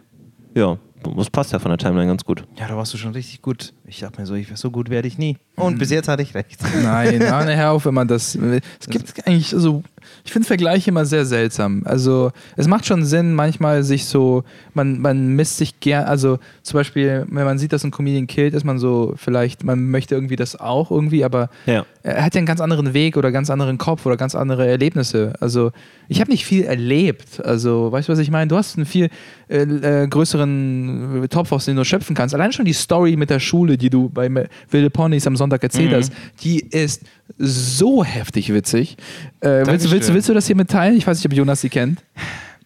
Ja, 0.57 0.75
das 1.15 1.29
passt 1.29 1.53
ja 1.53 1.59
von 1.59 1.69
der 1.69 1.77
Timeline 1.77 2.07
ganz 2.07 2.25
gut. 2.25 2.43
Ja, 2.57 2.67
da 2.67 2.75
warst 2.75 2.91
du 2.91 2.97
schon 2.97 3.11
richtig 3.11 3.43
gut. 3.43 3.73
Ich 3.85 3.99
dachte 3.99 4.19
mir 4.19 4.25
so, 4.25 4.33
ich 4.33 4.47
so 4.55 4.71
gut 4.71 4.89
werde 4.89 5.07
ich 5.07 5.19
nie. 5.19 5.37
Und 5.55 5.77
bis 5.77 5.91
jetzt 5.91 6.07
hatte 6.07 6.23
ich 6.23 6.33
recht. 6.33 6.59
Nein, 6.81 7.19
nein, 7.19 7.55
hör 7.55 7.73
auf, 7.73 7.85
wenn 7.85 7.93
man 7.93 8.07
das. 8.07 8.33
Es 8.33 8.87
gibt 8.87 9.27
eigentlich, 9.27 9.53
also, 9.53 9.83
ich 10.25 10.31
finde 10.31 10.47
Vergleiche 10.47 10.89
immer 10.91 11.05
sehr 11.05 11.25
seltsam. 11.25 11.83
Also, 11.85 12.31
es 12.55 12.67
macht 12.67 12.85
schon 12.85 13.03
Sinn, 13.05 13.33
manchmal 13.33 13.83
sich 13.83 14.05
so, 14.05 14.43
man, 14.73 14.99
man 14.99 15.27
misst 15.35 15.57
sich 15.57 15.79
gern, 15.79 16.05
also 16.05 16.39
zum 16.63 16.77
Beispiel, 16.77 17.25
wenn 17.29 17.45
man 17.45 17.57
sieht, 17.57 17.73
dass 17.73 17.83
ein 17.83 17.91
Comedian 17.91 18.27
killt, 18.27 18.53
ist 18.53 18.63
man 18.63 18.79
so, 18.79 19.13
vielleicht, 19.17 19.63
man 19.63 19.89
möchte 19.89 20.15
irgendwie 20.15 20.35
das 20.35 20.59
auch 20.59 20.91
irgendwie, 20.91 21.23
aber 21.23 21.49
Ja. 21.65 21.85
er 22.03 22.23
hat 22.25 22.35
ja 22.35 22.39
einen 22.39 22.45
ganz 22.47 22.61
anderen 22.61 22.93
Weg 22.93 23.17
oder 23.17 23.31
ganz 23.31 23.49
anderen 23.49 23.77
Kopf 23.77 24.05
oder 24.05 24.17
ganz 24.17 24.35
andere 24.35 24.67
Erlebnisse. 24.67 25.33
Also, 25.39 25.71
ich 26.09 26.21
habe 26.21 26.31
nicht 26.31 26.45
viel 26.45 26.63
erlebt. 26.63 27.41
Also, 27.43 27.91
weißt 27.91 28.07
du, 28.07 28.13
was 28.13 28.19
ich 28.19 28.31
meine? 28.31 28.47
Du 28.47 28.55
hast 28.55 28.77
einen 28.77 28.85
viel 28.85 29.09
äh, 29.49 29.61
äh, 29.63 30.07
größeren 30.07 31.23
äh, 31.23 31.27
Topf, 31.27 31.51
aus 31.51 31.65
dem 31.65 31.75
du 31.75 31.83
schöpfen 31.83 32.15
kannst. 32.15 32.33
Allein 32.33 32.51
schon 32.51 32.65
die 32.65 32.73
Story 32.73 33.15
mit 33.15 33.29
der 33.29 33.39
Schule, 33.39 33.77
die 33.77 33.89
du 33.89 34.09
bei 34.09 34.29
Wilde 34.69 34.89
Ponys 34.89 35.27
am 35.27 35.35
Sonntag 35.35 35.63
erzählt 35.63 35.93
hast, 35.93 36.11
die 36.43 36.59
ist 36.59 37.03
so 37.37 38.03
heftig 38.03 38.53
witzig. 38.53 38.97
Äh, 39.41 39.63
willst, 39.65 39.85
du- 39.85 39.91
willst, 40.01 40.13
willst 40.13 40.29
du 40.29 40.33
das 40.33 40.47
hier 40.47 40.55
mitteilen? 40.55 40.97
Ich 40.97 41.05
weiß 41.05 41.17
nicht, 41.17 41.25
ob 41.25 41.33
Jonas 41.33 41.61
sie 41.61 41.69
kennt. 41.69 42.03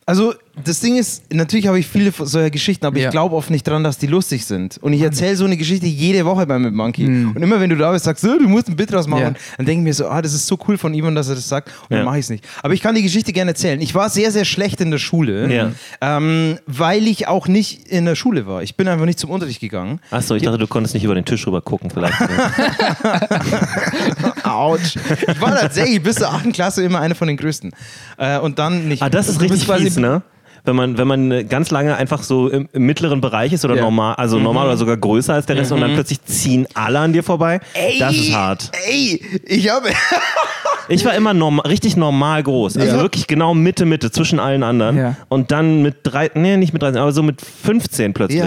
Also, 0.05 0.33
das 0.63 0.79
Ding 0.79 0.97
ist, 0.97 1.33
natürlich 1.33 1.67
habe 1.67 1.79
ich 1.79 1.87
viele 1.87 2.11
solcher 2.11 2.49
Geschichten, 2.49 2.85
aber 2.85 2.97
Ja. 2.99 3.07
ich 3.07 3.11
glaube 3.11 3.35
oft 3.35 3.49
nicht 3.49 3.67
dran, 3.67 3.83
dass 3.83 3.97
die 3.97 4.07
lustig 4.07 4.45
sind. 4.45 4.77
Und 4.81 4.93
ich 4.93 5.01
erzähle 5.01 5.35
so 5.35 5.45
eine 5.45 5.57
Geschichte 5.57 5.85
jede 5.85 6.25
Woche 6.25 6.45
bei 6.45 6.59
Mit 6.59 6.73
Monkey. 6.73 7.07
Mhm. 7.07 7.31
Und 7.35 7.41
immer 7.41 7.59
wenn 7.59 7.69
du 7.69 7.75
da 7.75 7.91
bist, 7.91 8.05
sagst 8.05 8.23
du, 8.23 8.37
du 8.39 8.47
musst 8.47 8.67
ein 8.69 8.75
Bit 8.75 8.93
draus 8.93 9.07
machen, 9.07 9.21
Ja. 9.21 9.33
dann 9.57 9.65
denke 9.65 9.81
ich 9.81 9.85
mir 9.85 9.93
so, 9.93 10.07
ah, 10.07 10.21
das 10.21 10.33
ist 10.33 10.47
so 10.47 10.57
cool 10.67 10.77
von 10.77 10.93
ihm, 10.93 11.13
dass 11.15 11.29
er 11.29 11.35
das 11.35 11.47
sagt. 11.47 11.67
Und 11.67 11.73
Ja. 11.91 11.97
dann 11.97 12.05
mache 12.05 12.19
ich 12.19 12.25
es 12.25 12.29
nicht. 12.29 12.45
Aber 12.63 12.73
ich 12.73 12.81
kann 12.81 12.95
die 12.95 13.03
Geschichte 13.03 13.33
gerne 13.33 13.51
erzählen. 13.51 13.81
Ich 13.81 13.93
war 13.95 14.09
sehr, 14.09 14.31
sehr 14.31 14.45
schlecht 14.45 14.81
in 14.81 14.91
der 14.91 14.97
Schule, 14.99 15.73
ähm, 16.01 16.57
weil 16.67 17.07
ich 17.07 17.27
auch 17.27 17.47
nicht 17.47 17.87
in 17.87 18.05
der 18.05 18.15
Schule 18.15 18.45
war. 18.47 18.63
Ich 18.63 18.75
bin 18.75 18.87
einfach 18.87 19.05
nicht 19.05 19.19
zum 19.19 19.29
Unterricht 19.29 19.59
gegangen. 19.59 19.99
Achso, 20.11 20.35
ich 20.35 20.43
dachte, 20.43 20.57
du 20.57 20.67
konntest 20.67 20.93
nicht 20.93 21.03
über 21.03 21.15
den 21.15 21.25
Tisch 21.25 21.45
rüber 21.47 21.61
gucken, 21.61 21.89
vielleicht. 21.89 22.15
Autsch. 24.43 24.95
Ich 25.27 25.41
war 25.41 25.57
tatsächlich 25.59 26.01
bis 26.01 26.15
zur 26.17 26.29
8. 26.31 26.51
Klasse 26.53 26.83
immer 26.83 26.99
einer 26.99 27.15
von 27.15 27.27
den 27.27 27.37
Größten. 27.37 27.71
Äh, 28.17 28.39
und 28.39 28.59
dann 28.59 28.87
nicht. 28.87 29.01
ah, 29.01 29.09
das 29.09 29.27
ist 29.29 29.41
richtig 29.41 29.65
fies, 29.65 29.97
ne? 29.97 30.21
Wenn 30.63 30.75
man, 30.75 30.97
wenn 30.97 31.07
man 31.07 31.47
ganz 31.49 31.71
lange 31.71 31.95
einfach 31.97 32.21
so 32.23 32.47
im, 32.47 32.69
im 32.71 32.83
mittleren 32.85 33.19
Bereich 33.21 33.51
ist 33.53 33.65
oder 33.65 33.75
Ja. 33.75 33.81
normal, 33.81 34.15
also 34.15 34.37
normal 34.39 34.67
oder 34.67 34.77
sogar 34.77 34.97
größer 34.97 35.33
als 35.33 35.45
der 35.47 35.55
Rest 35.57 35.71
und 35.71 35.81
dann 35.81 35.93
plötzlich 35.93 36.23
ziehen 36.23 36.67
alle 36.75 36.99
an 36.99 37.13
dir 37.13 37.23
vorbei, 37.23 37.59
das 37.99 38.15
ist 38.15 38.33
hart. 38.35 38.71
Ey, 38.87 39.21
ich 39.45 39.69
habe. 39.71 39.89
Ich 40.89 41.05
war 41.05 41.13
immer 41.13 41.33
norm 41.33 41.59
richtig 41.59 41.95
normal 41.95 42.43
groß. 42.43 42.75
Also 42.75 42.95
Ja. 42.97 43.01
wirklich 43.01 43.27
genau 43.27 43.53
Mitte, 43.53 43.85
Mitte 43.85 44.11
zwischen 44.11 44.39
allen 44.41 44.61
anderen. 44.61 44.97
Ja. 44.97 45.15
Und 45.29 45.51
dann 45.51 45.81
mit 45.83 45.97
drei, 46.03 46.29
nee, 46.33 46.57
nicht 46.57 46.73
mit 46.73 46.81
13, 46.81 46.99
aber 46.99 47.13
so 47.13 47.23
mit 47.23 47.39
15 47.39 48.13
plötzlich. 48.13 48.41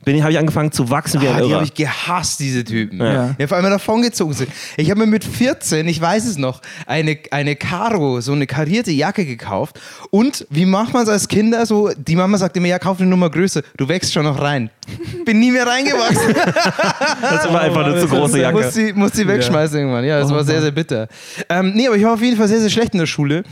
Ja. 0.00 0.04
Bin 0.04 0.16
ich, 0.16 0.22
habe 0.22 0.32
ich 0.32 0.38
angefangen 0.38 0.72
zu 0.72 0.88
wachsen 0.90 1.20
wie 1.20 1.28
ein 1.28 1.34
Ah, 1.34 1.40
die 1.42 1.54
habe 1.54 1.64
ich 1.64 1.74
gehasst, 1.74 2.40
diese 2.40 2.64
Typen. 2.64 2.98
Ja. 3.00 3.34
Ja. 3.38 3.46
vor 3.46 3.56
allem 3.58 3.70
davongezogen 3.70 4.34
sind. 4.34 4.50
Ich 4.76 4.90
habe 4.90 5.00
mir 5.00 5.06
mit 5.06 5.24
14, 5.24 5.86
ich 5.88 6.00
weiß 6.00 6.26
es 6.26 6.38
noch, 6.38 6.60
eine, 6.86 7.18
eine 7.30 7.54
Karo, 7.56 8.20
so 8.20 8.32
eine 8.32 8.46
karierte 8.46 8.90
Jacke 8.90 9.26
gekauft. 9.26 9.78
Und 10.10 10.46
wie 10.50 10.64
macht 10.66 10.94
man 10.94 11.02
es 11.02 11.08
als 11.08 11.28
Kinder 11.28 11.66
so? 11.66 11.90
Die 11.96 12.16
Mama 12.16 12.38
sagte 12.38 12.60
mir, 12.60 12.68
ja, 12.68 12.78
kauf 12.78 12.98
eine 12.98 13.08
Nummer 13.08 13.28
größer, 13.30 13.62
du 13.76 13.88
wächst 13.88 14.12
schon 14.12 14.24
noch 14.24 14.40
rein. 14.40 14.70
Bin 15.24 15.38
nie 15.38 15.50
mehr 15.52 15.66
reingewachsen. 15.66 16.34
das 16.34 17.52
war 17.52 17.60
einfach 17.60 17.84
eine 17.84 18.00
zu 18.00 18.08
große 18.08 18.20
Muss 18.20 18.36
Jacke. 18.36 18.70
sie, 18.70 18.92
muss 18.92 19.12
sie 19.12 19.26
wegschmeißen 19.28 19.78
irgendwann. 19.78 20.04
Ja, 20.04 20.20
das 20.20 20.30
war 20.30 20.44
sehr, 20.44 20.60
sehr 20.62 20.70
bitter. 20.72 21.08
Ähm, 21.48 21.72
nee, 21.74 21.86
aber 21.86 21.96
ich 21.96 22.04
war 22.04 22.14
auf 22.14 22.22
jeden 22.22 22.36
Fall 22.36 22.48
sehr, 22.48 22.60
sehr 22.60 22.70
schlecht 22.70 22.94
in 22.94 23.00
der 23.00 23.06
Schule. 23.06 23.44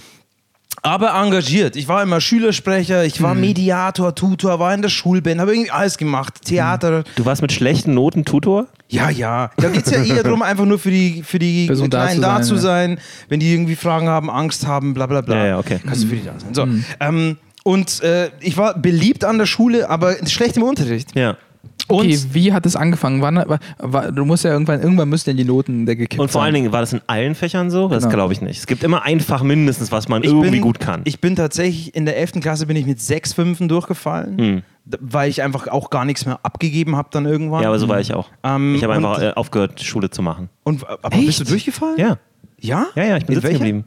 Aber 0.82 1.14
engagiert. 1.14 1.76
Ich 1.76 1.88
war 1.88 2.02
immer 2.02 2.20
Schülersprecher, 2.20 3.04
ich 3.04 3.20
Mhm. 3.20 3.24
war 3.24 3.34
Mediator, 3.34 4.14
Tutor, 4.14 4.58
war 4.58 4.72
in 4.74 4.82
der 4.82 4.88
Schulband, 4.88 5.40
habe 5.40 5.52
irgendwie 5.54 5.70
alles 5.70 5.98
gemacht. 5.98 6.40
Theater. 6.44 7.04
Du 7.16 7.24
warst 7.24 7.42
mit 7.42 7.52
schlechten 7.52 7.94
Noten 7.94 8.24
Tutor? 8.24 8.66
Ja, 8.88 9.10
ja. 9.10 9.50
Da 9.56 9.68
geht 9.68 9.86
es 9.86 9.92
ja 9.92 10.02
eher 10.02 10.22
darum, 10.22 10.42
einfach 10.42 10.64
nur 10.64 10.78
für 10.78 10.90
die, 10.90 11.22
für 11.22 11.38
die 11.38 11.66
Person 11.66 11.90
da 11.90 12.04
Kleinen 12.06 12.16
zu 12.16 12.20
da 12.22 12.34
sein, 12.36 12.44
zu 12.44 12.54
ja. 12.54 12.60
sein, 12.60 13.00
wenn 13.28 13.40
die 13.40 13.52
irgendwie 13.52 13.76
Fragen 13.76 14.08
haben, 14.08 14.30
Angst 14.30 14.66
haben, 14.66 14.94
bla 14.94 15.06
bla 15.06 15.20
bla. 15.20 15.36
Ja, 15.36 15.46
ja, 15.46 15.58
okay. 15.58 15.80
Kannst 15.84 16.04
du 16.04 16.08
für 16.08 16.16
die 16.16 16.24
da 16.24 16.32
sein. 16.38 16.54
So. 16.54 16.66
Ähm, 17.00 17.36
und 17.64 18.02
äh, 18.02 18.30
ich 18.40 18.56
war 18.56 18.78
beliebt 18.78 19.24
an 19.24 19.36
der 19.36 19.44
Schule, 19.46 19.90
aber 19.90 20.16
schlecht 20.26 20.56
im 20.56 20.62
Unterricht. 20.62 21.14
Ja. 21.14 21.36
Und 21.88 22.00
Okay, 22.06 22.18
wie 22.32 22.52
hat 22.52 22.66
es 22.66 22.76
angefangen? 22.76 23.22
Wann, 23.22 23.36
war, 23.36 23.58
war, 23.78 24.12
du 24.12 24.24
musst 24.24 24.44
ja 24.44 24.52
irgendwann, 24.52 24.82
irgendwann 24.82 25.08
müssten 25.08 25.30
ja 25.30 25.36
die 25.36 25.44
Noten 25.44 25.86
der 25.86 25.96
gekippt 25.96 26.20
Und 26.20 26.30
vor 26.30 26.42
allen. 26.42 26.54
Dingen, 26.54 26.70
war 26.70 26.80
das 26.80 26.92
in 26.92 27.00
allen 27.06 27.34
Fächern 27.34 27.70
so? 27.70 27.88
Das 27.88 28.02
Genau. 28.04 28.14
glaube 28.14 28.32
ich 28.34 28.40
nicht. 28.42 28.58
Es 28.58 28.66
gibt 28.66 28.84
immer 28.84 29.02
ein 29.04 29.20
Fach 29.20 29.42
mindestens, 29.42 29.90
was 29.90 30.08
man 30.08 30.22
ich 30.22 30.28
irgendwie 30.28 30.50
bin, 30.50 30.60
gut 30.60 30.80
kann. 30.80 31.00
Ich 31.04 31.20
bin 31.20 31.34
tatsächlich 31.34 31.94
in 31.94 32.04
der 32.04 32.16
11. 32.18 32.40
Klasse 32.40 32.66
bin 32.66 32.76
ich 32.76 32.84
mit 32.86 33.00
sechs 33.00 33.32
Fünfen 33.32 33.68
durchgefallen, 33.68 34.38
Hm. 34.38 34.62
weil 35.00 35.30
ich 35.30 35.42
einfach 35.42 35.66
auch 35.68 35.90
gar 35.90 36.04
nichts 36.04 36.26
mehr 36.26 36.38
abgegeben 36.42 36.94
habe 36.96 37.08
dann 37.10 37.24
irgendwann. 37.26 37.62
ja, 37.62 37.68
aber 37.68 37.78
so 37.78 37.88
war 37.88 38.00
ich 38.00 38.12
auch. 38.14 38.28
Ähm, 38.42 38.74
ich 38.76 38.82
habe 38.84 38.94
einfach 38.94 39.20
äh, 39.22 39.32
aufgehört, 39.34 39.80
Schule 39.82 40.10
zu 40.10 40.20
machen. 40.22 40.50
Und, 40.64 40.86
aber 40.88 41.16
bist 41.16 41.40
du 41.40 41.44
durchgefallen? 41.44 41.96
Ja. 41.98 42.18
Ja? 42.60 42.86
Ja, 42.96 43.04
ja, 43.04 43.16
ich 43.16 43.24
bin 43.24 43.36
In 43.36 43.40
sitzen 43.42 43.54
geblieben. 43.54 43.84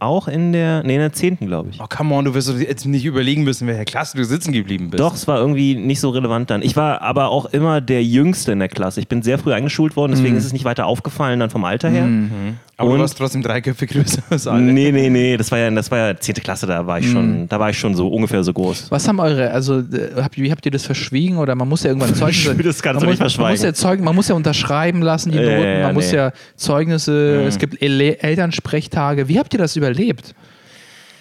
Auch 0.00 0.28
in 0.28 0.52
der, 0.52 0.82
nee, 0.84 0.94
in 0.94 1.00
der 1.00 1.12
10. 1.12 1.38
glaube 1.38 1.70
ich. 1.70 1.80
Oh, 1.80 1.86
come 1.88 2.14
on, 2.14 2.24
du 2.24 2.34
wirst 2.34 2.48
jetzt 2.58 2.86
nicht 2.86 3.04
überlegen 3.04 3.42
müssen, 3.42 3.66
welcher 3.66 3.84
Klasse 3.84 4.16
du 4.16 4.24
sitzen 4.24 4.52
geblieben 4.52 4.90
bist. 4.90 5.00
Doch, 5.00 5.14
es 5.14 5.26
war 5.26 5.38
irgendwie 5.38 5.74
nicht 5.74 6.00
so 6.00 6.10
relevant 6.10 6.50
dann. 6.50 6.62
Ich 6.62 6.76
war 6.76 7.02
aber 7.02 7.30
auch 7.30 7.46
immer 7.46 7.80
der 7.80 8.04
Jüngste 8.04 8.52
in 8.52 8.60
der 8.60 8.68
Klasse. 8.68 9.00
Ich 9.00 9.08
bin 9.08 9.22
sehr 9.22 9.38
früh 9.38 9.52
eingeschult 9.52 9.96
worden, 9.96 10.12
deswegen 10.12 10.36
ist 10.36 10.44
es 10.44 10.52
nicht 10.52 10.64
weiter 10.64 10.86
aufgefallen 10.86 11.40
dann 11.40 11.50
vom 11.50 11.64
Alter 11.64 11.88
her. 11.88 12.08
Aber 12.78 12.90
und- 12.90 12.96
du 12.96 13.02
warst 13.02 13.18
trotzdem 13.18 13.42
drei 13.42 13.60
Köpfe 13.60 13.86
größer 13.86 14.22
als 14.30 14.46
alle. 14.46 14.62
Nee, 14.62 14.90
nee, 14.92 15.10
nee, 15.10 15.36
das 15.36 15.50
war 15.50 15.58
ja, 15.58 15.70
das 15.70 15.90
war 15.90 15.98
ja 15.98 16.16
10. 16.18 16.36
Klasse, 16.36 16.66
da 16.66 16.86
war 16.86 16.98
ich 17.00 17.10
schon, 17.10 17.46
da 17.48 17.58
war 17.60 17.68
ich 17.70 17.78
schon 17.78 17.94
so 17.94 18.08
ungefähr 18.08 18.42
so 18.44 18.52
groß. 18.52 18.90
Was 18.90 19.06
haben 19.06 19.18
eure, 19.20 19.50
also 19.50 19.80
äh, 19.80 20.12
habt, 20.22 20.36
wie 20.38 20.50
habt 20.50 20.64
ihr 20.64 20.70
das 20.72 20.86
verschwiegen 20.86 21.36
oder 21.38 21.54
man 21.54 21.68
muss 21.68 21.82
ja 21.82 21.90
irgendwann 21.90 22.14
Zeugnisse. 22.14 22.54
Das 22.54 22.80
kannst 22.80 23.00
man 23.00 23.04
du 23.04 23.10
nicht 23.10 23.20
muss, 23.20 23.36
Man 23.36 23.50
muss, 23.50 23.60
verschweigen. 23.60 23.64
ja 23.64 23.72
Zeug, 23.74 24.00
man 24.00 24.14
muss 24.14 24.28
ja 24.28 24.34
unterschreiben 24.36 25.02
lassen, 25.02 25.32
die 25.32 25.38
Noten, 25.38 25.50
ja, 25.50 25.78
ja, 25.80 25.86
man 25.86 25.94
muss 25.94 26.10
nee. 26.12 26.16
ja 26.18 26.32
Zeugnisse, 26.56 27.42
es 27.48 27.58
gibt 27.58 27.82
Ele 27.82 28.20
Elternsprechtage. 28.22 29.28
Wie 29.28 29.38
habt 29.38 29.52
ihr 29.52 29.58
das 29.58 29.76
überlebt? 29.76 30.34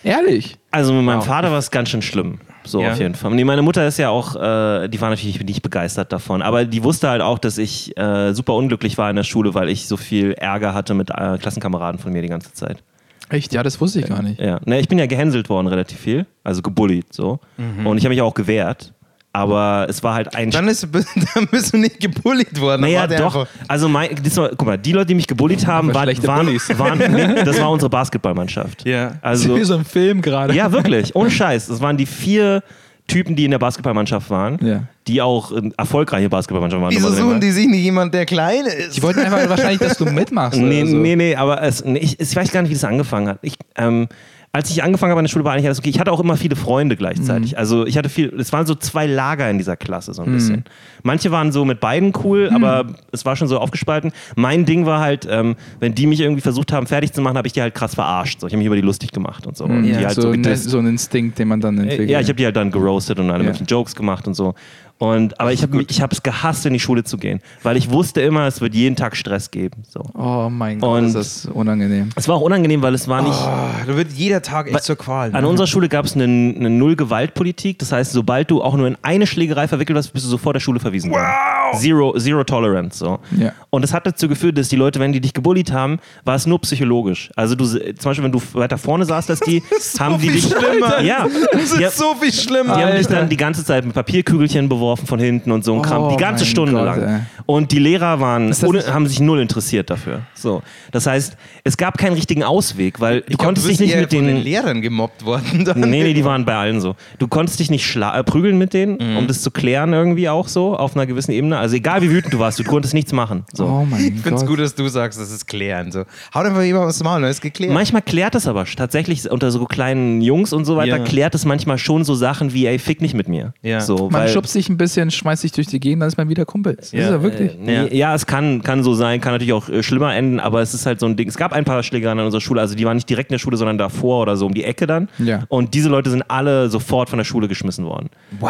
Ehrlich? 0.03 0.57
Also 0.71 0.93
mit 0.93 1.03
meinem 1.03 1.21
Vater 1.23 1.51
war 1.51 1.57
es 1.57 1.71
ganz 1.71 1.89
schön 1.89 2.01
schlimm. 2.01 2.39
So 2.67 2.81
Ja. 2.81 2.91
auf 2.91 2.99
jeden 2.99 3.15
Fall. 3.15 3.31
Nee, 3.31 3.43
meine 3.43 3.61
Mutter 3.61 3.87
ist 3.87 3.97
ja 3.97 4.09
auch, 4.09 4.35
äh, 4.35 4.87
die 4.87 4.99
war 5.01 5.09
natürlich 5.09 5.43
nicht 5.43 5.61
begeistert 5.61 6.11
davon, 6.11 6.41
aber 6.41 6.65
die 6.65 6.83
wusste 6.83 7.09
halt 7.09 7.21
auch, 7.21 7.39
dass 7.39 7.57
ich 7.57 7.97
äh, 7.97 8.33
super 8.33 8.53
unglücklich 8.53 8.97
war 8.97 9.09
in 9.09 9.15
der 9.15 9.23
Schule, 9.23 9.53
weil 9.53 9.69
ich 9.69 9.87
so 9.87 9.97
viel 9.97 10.33
Ärger 10.33 10.73
hatte 10.73 10.93
mit 10.93 11.09
äh, 11.09 11.37
Klassenkameraden 11.37 11.99
von 11.99 12.11
mir 12.13 12.21
die 12.21 12.27
ganze 12.27 12.53
Zeit. 12.53 12.83
Echt? 13.29 13.53
Ja, 13.53 13.61
das 13.63 13.81
wusste 13.81 13.99
ich 13.99 14.07
gar 14.07 14.21
nicht. 14.21 14.39
Ja, 14.39 14.59
ne, 14.65 14.79
ich 14.79 14.87
bin 14.87 14.97
ja 14.99 15.05
gehänselt 15.05 15.49
worden 15.49 15.67
relativ 15.67 15.99
viel, 15.99 16.25
also 16.45 16.61
gebullied 16.61 17.11
so. 17.13 17.39
Und 17.57 17.97
ich 17.97 18.05
habe 18.05 18.13
mich 18.13 18.21
auch 18.21 18.33
gewehrt, 18.33 18.93
aber 19.37 19.85
es 19.87 20.01
war 20.03 20.15
halt 20.15 20.35
ein 20.35 20.49
Dann, 20.49 20.67
ist, 20.67 20.87
dann 21.35 21.47
bist 21.47 21.71
du 21.73 21.77
nicht 21.77 21.99
gebullied 21.99 22.59
worden. 22.59 22.81
naja, 22.81 23.01
war 23.01 23.07
der 23.07 23.19
doch. 23.19 23.35
einfach- 23.35 23.47
Also, 23.67 23.87
mein, 23.87 24.09
das 24.23 24.35
war, 24.37 24.49
guck 24.49 24.65
mal, 24.65 24.77
die 24.77 24.91
Leute, 24.93 25.05
die 25.07 25.15
mich 25.15 25.27
gebullied 25.27 25.65
haben, 25.67 25.89
Aber 25.91 25.99
waren, 26.07 26.27
waren, 26.27 26.79
waren 26.79 27.11
nee, 27.13 27.43
das 27.45 27.59
war 27.61 27.69
unsere 27.69 27.89
Basketballmannschaft. 27.89 28.83
Ja. 28.85 29.13
Also, 29.21 29.55
Wie 29.55 29.63
so 29.63 29.75
ein 29.75 29.85
Film 29.85 30.21
gerade. 30.21 30.53
ja, 30.55 30.71
wirklich, 30.71 31.15
ohne 31.15 31.29
Scheiß. 31.29 31.67
Das 31.67 31.79
waren 31.81 31.97
die 31.97 32.07
vier 32.07 32.63
Typen, 33.07 33.35
die 33.35 33.45
in 33.45 33.51
der 33.51 33.59
Basketballmannschaft 33.59 34.29
waren, 34.29 34.57
Ja. 34.65 34.83
die 35.07 35.21
auch 35.21 35.51
äh, 35.51 35.69
erfolgreiche 35.77 36.29
Basketballmannschaft 36.29 36.81
waren. 36.81 36.91
Wieso 36.93 37.09
suchen 37.11 37.39
die 37.39 37.51
sich 37.51 37.67
nicht 37.67 37.83
jemand, 37.83 38.13
der 38.13 38.25
klein 38.25 38.65
ist? 38.65 38.97
Die 38.97 39.03
wollten 39.03 39.19
einfach 39.19 39.47
wahrscheinlich, 39.49 39.79
dass 39.79 39.97
du 39.97 40.05
mitmachst. 40.05 40.59
Nee, 40.59 40.81
oder 40.81 40.91
so. 40.91 40.97
nee, 40.97 41.15
nee, 41.15 41.35
aber 41.35 41.61
es, 41.61 41.85
nee, 41.85 41.99
ich, 41.99 42.19
ich 42.19 42.35
weiß 42.35 42.51
gar 42.51 42.63
nicht, 42.63 42.71
wie 42.71 42.73
das 42.75 42.83
angefangen 42.83 43.29
hat. 43.29 43.39
Ich, 43.43 43.53
ähm, 43.77 44.07
als 44.53 44.71
ich 44.71 44.81
angefangen 44.83 45.11
habe 45.11 45.19
an 45.19 45.25
der 45.25 45.29
Schule, 45.29 45.45
war 45.45 45.53
eigentlich 45.53 45.65
alles 45.67 45.77
okay. 45.77 45.89
Ich 45.89 45.99
hatte 45.99 46.11
auch 46.11 46.19
immer 46.19 46.35
viele 46.35 46.55
Freunde 46.55 46.95
gleichzeitig. 46.95 47.51
Mhm. 47.51 47.57
Also 47.59 47.85
ich 47.85 47.95
hatte 47.97 48.09
viel, 48.09 48.33
es 48.39 48.51
waren 48.53 48.65
so 48.65 48.73
zwei 48.73 49.05
Lager 49.05 49.47
in 49.51 49.59
dieser 49.59 49.77
Klasse 49.77 50.13
so 50.15 50.23
ein 50.23 50.31
bisschen. 50.31 50.63
Manche 51.03 51.31
waren 51.31 51.51
so 51.51 51.63
mit 51.63 51.79
beiden 51.79 52.11
cool, 52.23 52.49
Mhm. 52.49 52.63
aber 52.63 52.87
es 53.11 53.23
war 53.23 53.35
schon 53.35 53.47
so 53.47 53.59
aufgespalten. 53.59 54.11
Mein 54.35 54.65
Ding 54.65 54.85
war 54.87 54.99
halt, 54.99 55.27
ähm, 55.29 55.55
wenn 55.79 55.93
die 55.93 56.07
mich 56.07 56.21
irgendwie 56.21 56.41
versucht 56.41 56.71
haben, 56.73 56.87
fertig 56.87 57.13
zu 57.13 57.21
machen, 57.21 57.37
habe 57.37 57.45
ich 57.47 57.53
die 57.53 57.61
halt 57.61 57.75
krass 57.75 57.93
verarscht. 57.93 58.39
So. 58.41 58.47
Ich 58.47 58.53
habe 58.53 58.57
mich 58.57 58.65
über 58.67 58.75
die 58.75 58.81
lustig 58.81 59.11
gemacht 59.11 59.45
und 59.45 59.55
so. 59.55 59.65
Und 59.65 59.83
die 59.83 59.95
halt 59.95 60.11
so, 60.15 60.21
so 60.23 60.29
ein, 60.29 60.41
gedisst. 60.41 60.69
so 60.69 60.79
ein 60.79 60.87
Instinkt, 60.87 61.37
den 61.37 61.49
man 61.49 61.61
dann 61.61 61.77
entwickelt. 61.77 62.09
Ja, 62.09 62.19
ich 62.19 62.27
habe 62.27 62.35
die 62.37 62.45
halt 62.45 62.55
dann 62.55 62.71
geroastet 62.71 63.19
und 63.19 63.29
alle 63.29 63.43
Ja. 63.43 63.49
möglichen 63.49 63.67
Jokes 63.67 63.95
gemacht 63.95 64.27
und 64.27 64.33
so. 64.33 64.55
Und, 64.99 65.39
aber 65.39 65.53
ich 65.53 65.61
habe 65.61 65.79
ich 65.81 65.99
es 65.99 66.23
gehasst, 66.23 66.65
in 66.65 66.73
die 66.73 66.79
Schule 66.79 67.03
zu 67.03 67.17
gehen, 67.17 67.39
weil 67.61 67.77
ich 67.77 67.91
wusste 67.91 68.21
immer, 68.21 68.47
es 68.47 68.61
wird 68.61 68.73
jeden 68.73 68.95
Tag 68.95 69.15
Stress 69.15 69.51
geben. 69.51 69.83
So. 69.87 70.01
Oh 70.15 70.49
mein 70.49 70.79
Gott, 70.79 70.97
Und- 70.99 71.05
ist 71.05 71.15
das 71.15 71.45
unangenehm. 71.45 72.09
Es 72.15 72.27
war 72.27 72.35
auch 72.37 72.41
unangenehm, 72.41 72.81
weil 72.81 72.95
es 72.95 73.07
war 73.07 73.21
nicht. 73.21 73.33
Ah, 73.33 73.69
da 73.85 73.95
wird 73.95 74.11
jeder 74.13 74.41
Tag 74.41 74.67
echt 74.71 74.83
zur 74.83 74.95
Qual. 74.95 75.35
An 75.35 75.43
ne? 75.43 75.47
unserer 75.47 75.67
Schule 75.67 75.87
gab 75.87 76.05
es 76.05 76.15
eine, 76.15 76.23
eine 76.23 76.69
Null-Gewalt-Politik. 76.71 77.77
Das 77.79 77.91
heißt, 77.91 78.11
sobald 78.11 78.49
du 78.49 78.61
auch 78.63 78.75
nur 78.75 78.87
in 78.87 78.97
eine 79.03 79.27
Schlägerei 79.27 79.67
verwickelt 79.67 79.95
warst, 79.95 80.13
bist 80.13 80.25
du 80.25 80.29
sofort 80.29 80.55
der 80.55 80.61
Schule 80.61 80.79
verwiesen 80.79 81.11
worden. 81.11 81.27
Zero, 81.75 82.17
zero 82.17 82.43
Tolerance. 82.43 82.97
So. 82.97 83.19
Ja. 83.37 83.51
Und 83.69 83.83
das 83.83 83.93
hat 83.93 84.07
dazu 84.07 84.27
geführt, 84.27 84.57
dass 84.57 84.69
die 84.69 84.75
Leute, 84.77 84.99
wenn 84.99 85.11
die 85.13 85.21
dich 85.21 85.33
gebullied 85.33 85.71
haben, 85.71 85.99
war 86.25 86.35
es 86.35 86.45
nur 86.47 86.59
psychologisch. 86.61 87.29
Also 87.35 87.55
du, 87.55 87.65
zum 87.65 87.79
Beispiel, 88.03 88.23
wenn 88.23 88.31
du 88.31 88.41
weiter 88.53 88.77
vorne 88.77 89.05
saßt 89.05 89.29
als 89.29 89.41
die, 89.41 89.61
haben 89.99 90.17
die 90.17 90.29
viel 90.29 90.33
dich. 90.33 90.45
schlimmer. 90.45 91.01
Ja, 91.01 91.27
Das 91.51 91.61
ist 91.73 91.79
ja. 91.79 91.91
so 91.91 92.15
viel 92.15 92.31
schlimmer. 92.33 92.77
Die 92.77 92.83
haben 92.83 92.95
dich 92.97 93.07
dann 93.07 93.29
die 93.29 93.37
ganze 93.37 93.63
Zeit 93.63 93.85
mit 93.85 93.93
Papierkügelchen 93.93 94.69
beworfen 94.87 95.05
von 95.07 95.19
hinten 95.19 95.51
und 95.51 95.65
so 95.65 95.75
ein 95.75 95.81
Kram. 95.81 96.03
Oh 96.03 96.09
Die 96.11 96.17
ganze 96.17 96.45
Stunde 96.45 96.71
Gott, 96.73 96.85
lang. 96.85 97.01
ey. 97.03 97.19
Und 97.45 97.71
die 97.71 97.79
Lehrer 97.79 98.19
waren, 98.19 98.47
das 98.47 98.63
ohne, 98.63 98.85
haben 98.93 99.05
sich 99.07 99.19
null 99.19 99.39
interessiert 99.41 99.89
dafür. 99.89 100.21
So. 100.33 100.61
Das 100.91 101.05
heißt, 101.07 101.35
es 101.63 101.77
gab 101.77 101.97
keinen 101.97 102.13
richtigen 102.13 102.43
Ausweg, 102.43 102.99
weil 103.01 103.21
du 103.21 103.31
Ich 103.31 103.37
glaub, 103.37 103.45
konntest 103.47 103.65
du 103.67 103.69
dich 103.71 103.79
nicht 103.79 103.93
eher 103.93 104.01
mit 104.01 104.13
von 104.13 104.25
den 104.25 104.35
den. 104.37 104.43
Lehrern 104.43 104.81
gemobbt 104.81 105.25
worden. 105.25 105.65
Dann. 105.65 105.79
Nee, 105.81 106.03
nee, 106.03 106.13
die 106.13 106.23
waren 106.25 106.45
bei 106.45 106.55
allen 106.55 106.79
so. 106.81 106.95
Du 107.19 107.27
konntest 107.27 107.59
dich 107.59 107.69
nicht 107.69 107.85
schla- 107.85 108.17
äh, 108.17 108.23
prügeln 108.23 108.57
mit 108.57 108.73
denen, 108.73 108.97
Mhm. 108.97 109.17
um 109.17 109.27
das 109.27 109.41
zu 109.41 109.51
klären 109.51 109.91
irgendwie 109.93 110.29
auch 110.29 110.47
so, 110.47 110.75
auf 110.77 110.95
einer 110.95 111.05
gewissen 111.05 111.31
Ebene. 111.31 111.57
Also 111.57 111.75
egal 111.75 112.01
wie 112.01 112.09
wütend 112.09 112.33
du 112.33 112.39
warst, 112.39 112.59
du 112.59 112.63
konntest 112.63 112.93
nichts 112.93 113.11
machen. 113.11 113.43
So. 113.53 113.65
Oh 113.65 113.87
mein 113.89 114.15
Ich 114.15 114.21
finde 114.21 114.35
es 114.39 114.45
gut, 114.45 114.59
dass 114.59 114.75
du 114.75 114.87
sagst, 114.87 115.19
das 115.19 115.31
ist 115.31 115.47
klären. 115.47 115.91
So. 115.91 115.99
Haut 116.33 116.45
einfach 116.45 116.61
jemand 116.63 116.85
aufs 116.87 117.03
Maul, 117.03 117.21
dann 117.21 117.29
ist 117.31 117.41
geklärt. 117.41 117.73
Manchmal 117.73 118.01
klärt 118.01 118.35
es 118.35 118.47
aber 118.47 118.65
tatsächlich 118.65 119.29
unter 119.29 119.51
so 119.51 119.65
kleinen 119.65 120.21
Jungs 120.21 120.53
und 120.53 120.65
so 120.65 120.77
weiter, 120.77 120.97
Ja. 120.97 121.03
klärt 121.03 121.35
es 121.35 121.45
manchmal 121.45 121.77
schon 121.77 122.03
so 122.03 122.15
Sachen 122.15 122.53
wie, 122.53 122.65
ey, 122.65 122.79
fick 122.79 123.01
nicht 123.01 123.13
mit 123.13 123.27
mir. 123.27 123.53
Ja. 123.61 123.81
So, 123.81 124.09
Man 124.09 124.21
weil, 124.23 124.29
schubst 124.29 124.53
sich 124.53 124.69
ein 124.69 124.76
bisschen, 124.77 125.11
schmeißt 125.11 125.41
sich 125.41 125.51
durch 125.51 125.67
die 125.67 125.79
Gegend, 125.79 126.01
dann 126.01 126.07
ist 126.07 126.17
man 126.17 126.29
wieder 126.29 126.45
Kumpel. 126.45 126.77
Ja, 126.91 126.99
ist 127.03 127.09
ja 127.09 127.23
wirklich. 127.23 127.57
Nee, 127.59 127.87
Ja. 127.97 128.13
es 128.15 128.25
kann, 128.25 128.61
kann 128.63 128.83
so 128.83 128.93
sein, 128.93 129.19
kann 129.21 129.33
natürlich 129.33 129.53
auch 129.53 129.67
äh, 129.69 129.83
schlimmer 129.83 130.15
enden, 130.15 130.39
aber 130.39 130.61
es 130.61 130.73
ist 130.73 130.85
halt 130.85 130.99
so 130.99 131.05
ein 131.05 131.15
Ding. 131.15 131.27
Es 131.27 131.37
gab 131.37 131.53
ein 131.53 131.65
paar 131.65 131.81
Schlägereien 131.83 132.19
an 132.19 132.25
unserer 132.25 132.41
Schule, 132.41 132.61
also 132.61 132.75
die 132.75 132.85
waren 132.85 132.95
nicht 132.95 133.09
direkt 133.09 133.29
in 133.31 133.33
der 133.35 133.39
Schule, 133.39 133.57
sondern 133.57 133.77
davor 133.77 134.21
oder 134.21 134.37
so 134.37 134.45
um 134.45 134.53
die 134.53 134.63
Ecke 134.63 134.87
dann. 134.87 135.09
Ja. 135.19 135.43
Und 135.49 135.73
diese 135.73 135.89
Leute 135.89 136.09
sind 136.09 136.23
alle 136.29 136.69
sofort 136.69 137.09
von 137.09 137.17
der 137.17 137.25
Schule 137.25 137.47
geschmissen 137.47 137.85
worden. 137.85 138.09
Auch 138.41 138.47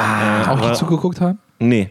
aber- 0.48 0.70
die 0.70 0.74
zugeguckt 0.74 1.22
haben? 1.22 1.40
Nee. 1.60 1.90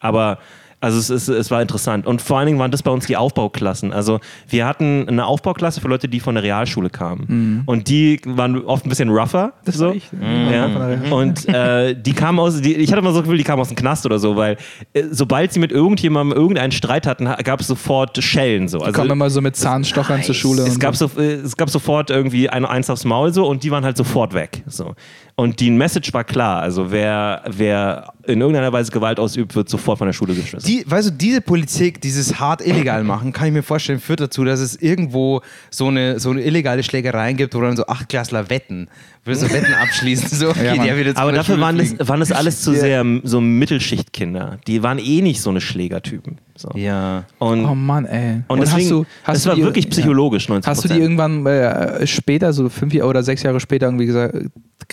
Aber 0.00 0.38
also 0.82 0.98
es, 0.98 1.08
ist, 1.10 1.28
es 1.28 1.50
war 1.50 1.62
interessant. 1.62 2.06
Und 2.06 2.20
vor 2.20 2.38
allen 2.38 2.46
Dingen 2.46 2.58
waren 2.58 2.70
das 2.70 2.82
bei 2.82 2.90
uns 2.90 3.06
die 3.06 3.16
Aufbauklassen. 3.16 3.92
Also 3.92 4.20
wir 4.48 4.66
hatten 4.66 5.08
eine 5.08 5.24
Aufbauklasse 5.26 5.80
für 5.80 5.88
Leute, 5.88 6.08
die 6.08 6.20
von 6.20 6.34
der 6.34 6.44
Realschule 6.44 6.90
kamen. 6.90 7.62
Und 7.66 7.88
die 7.88 8.20
waren 8.26 8.62
oft 8.64 8.84
ein 8.84 8.88
bisschen 8.88 9.08
rougher. 9.08 9.52
Das 9.64 9.76
so. 9.76 9.86
war 9.86 9.94
ich. 9.94 10.10
Ja. 10.12 10.68
Der 10.68 10.88
Realschule. 10.88 11.14
Und 11.14 11.48
äh, 11.48 11.94
die 11.94 12.12
kamen 12.12 12.38
aus, 12.38 12.60
die, 12.60 12.74
ich 12.74 12.90
hatte 12.90 13.00
immer 13.00 13.10
so 13.12 13.18
das 13.18 13.24
Gefühl, 13.24 13.38
die 13.38 13.44
kamen 13.44 13.60
aus 13.62 13.68
dem 13.68 13.76
Knast 13.76 14.04
oder 14.06 14.18
so, 14.18 14.36
weil 14.36 14.56
äh, 14.92 15.04
sobald 15.10 15.52
sie 15.52 15.60
mit 15.60 15.72
irgendjemandem 15.72 16.36
irgendeinen 16.36 16.72
Streit 16.72 17.06
hatten, 17.06 17.28
ha- 17.28 17.36
gab 17.42 17.60
es 17.60 17.66
sofort 17.68 18.22
Schellen. 18.22 18.68
So. 18.68 18.78
Die 18.78 18.84
Also, 18.84 18.98
kommen 18.98 19.10
immer 19.12 19.30
so 19.30 19.40
mit 19.40 19.56
Zahnstochern 19.56 20.22
zur 20.22 20.34
Schule. 20.34 20.62
es 20.62 20.74
und 20.74 20.80
gab, 20.80 20.96
so. 20.96 21.06
so, 21.06 21.20
äh, 21.20 21.34
es 21.34 21.56
gab 21.56 21.70
sofort 21.70 22.10
irgendwie 22.10 22.48
ein, 22.48 22.64
eins 22.64 22.90
aufs 22.90 23.04
Maul 23.04 23.32
so 23.32 23.46
und 23.46 23.62
die 23.62 23.70
waren 23.70 23.84
halt 23.84 23.96
sofort 23.96 24.34
weg. 24.34 24.62
So. 24.66 24.94
Und 25.34 25.60
die 25.60 25.70
Message 25.70 26.12
war 26.12 26.24
klar. 26.24 26.60
Also 26.60 26.90
wer, 26.90 27.42
wer 27.48 28.12
in 28.26 28.40
irgendeiner 28.40 28.72
Weise 28.72 28.90
Gewalt 28.92 29.18
ausübt, 29.18 29.54
wird 29.56 29.68
sofort 29.68 29.98
von 29.98 30.06
der 30.06 30.12
Schule 30.12 30.34
geschmissen. 30.34 30.66
Die, 30.66 30.71
weißt 30.86 31.08
du, 31.08 31.12
diese 31.12 31.40
Politik, 31.40 32.00
dieses 32.00 32.38
hart 32.40 32.64
illegal 32.64 33.04
machen, 33.04 33.32
kann 33.32 33.48
ich 33.48 33.52
mir 33.52 33.62
vorstellen, 33.62 34.00
führt 34.00 34.20
dazu, 34.20 34.44
dass 34.44 34.60
es 34.60 34.76
irgendwo 34.76 35.42
so 35.70 35.88
eine, 35.88 36.18
so 36.20 36.30
eine 36.30 36.42
illegale 36.42 36.82
Schlägereien 36.82 37.36
gibt, 37.36 37.54
wo 37.54 37.60
dann 37.60 37.76
so 37.76 37.86
Achtklässler 37.86 38.48
wetten. 38.48 38.88
Will 39.24 39.36
so 39.36 39.48
Wetten 39.50 39.72
abschließen. 39.74 40.28
So, 40.36 40.48
okay, 40.50 40.66
Ja, 40.66 40.74
Mann. 40.74 40.86
der 40.86 40.96
wird 40.96 41.06
jetzt 41.06 41.16
Aber 41.18 41.30
dafür 41.30 41.60
waren 41.60 41.78
das, 41.78 41.88
fliegen. 41.90 42.08
waren 42.08 42.18
das 42.20 42.32
alles 42.32 42.62
zu 42.62 42.72
Ja. 42.72 42.80
sehr 42.80 43.00
m- 43.00 43.20
so 43.22 43.40
Mittelschichtkinder. 43.40 44.58
Die 44.66 44.82
waren 44.82 44.98
eh 44.98 45.20
nicht 45.22 45.40
so 45.40 45.50
eine 45.50 45.60
Schlägertypen. 45.60 46.38
So. 46.56 46.70
Ja. 46.74 47.24
Und, 47.38 47.64
Oh 47.64 47.74
Mann, 47.74 48.04
ey. 48.04 48.42
und 48.48 48.60
deswegen, 48.60 48.82
hast 48.82 48.90
du, 48.90 49.04
hast 49.24 49.34
das 49.36 49.42
du 49.44 49.48
war 49.50 49.56
die, 49.56 49.62
wirklich 49.64 49.88
psychologisch, 49.90 50.48
90 50.48 50.68
Hast 50.68 50.84
du 50.84 50.88
die 50.88 50.98
irgendwann 51.00 51.46
äh, 51.46 52.06
später, 52.06 52.52
so 52.52 52.68
fünf 52.68 52.92
Jahre 52.92 53.08
oder 53.08 53.22
sechs 53.22 53.42
Jahre 53.42 53.58
später, 53.58 53.86
irgendwie 53.86 54.06
gesagt, 54.06 54.36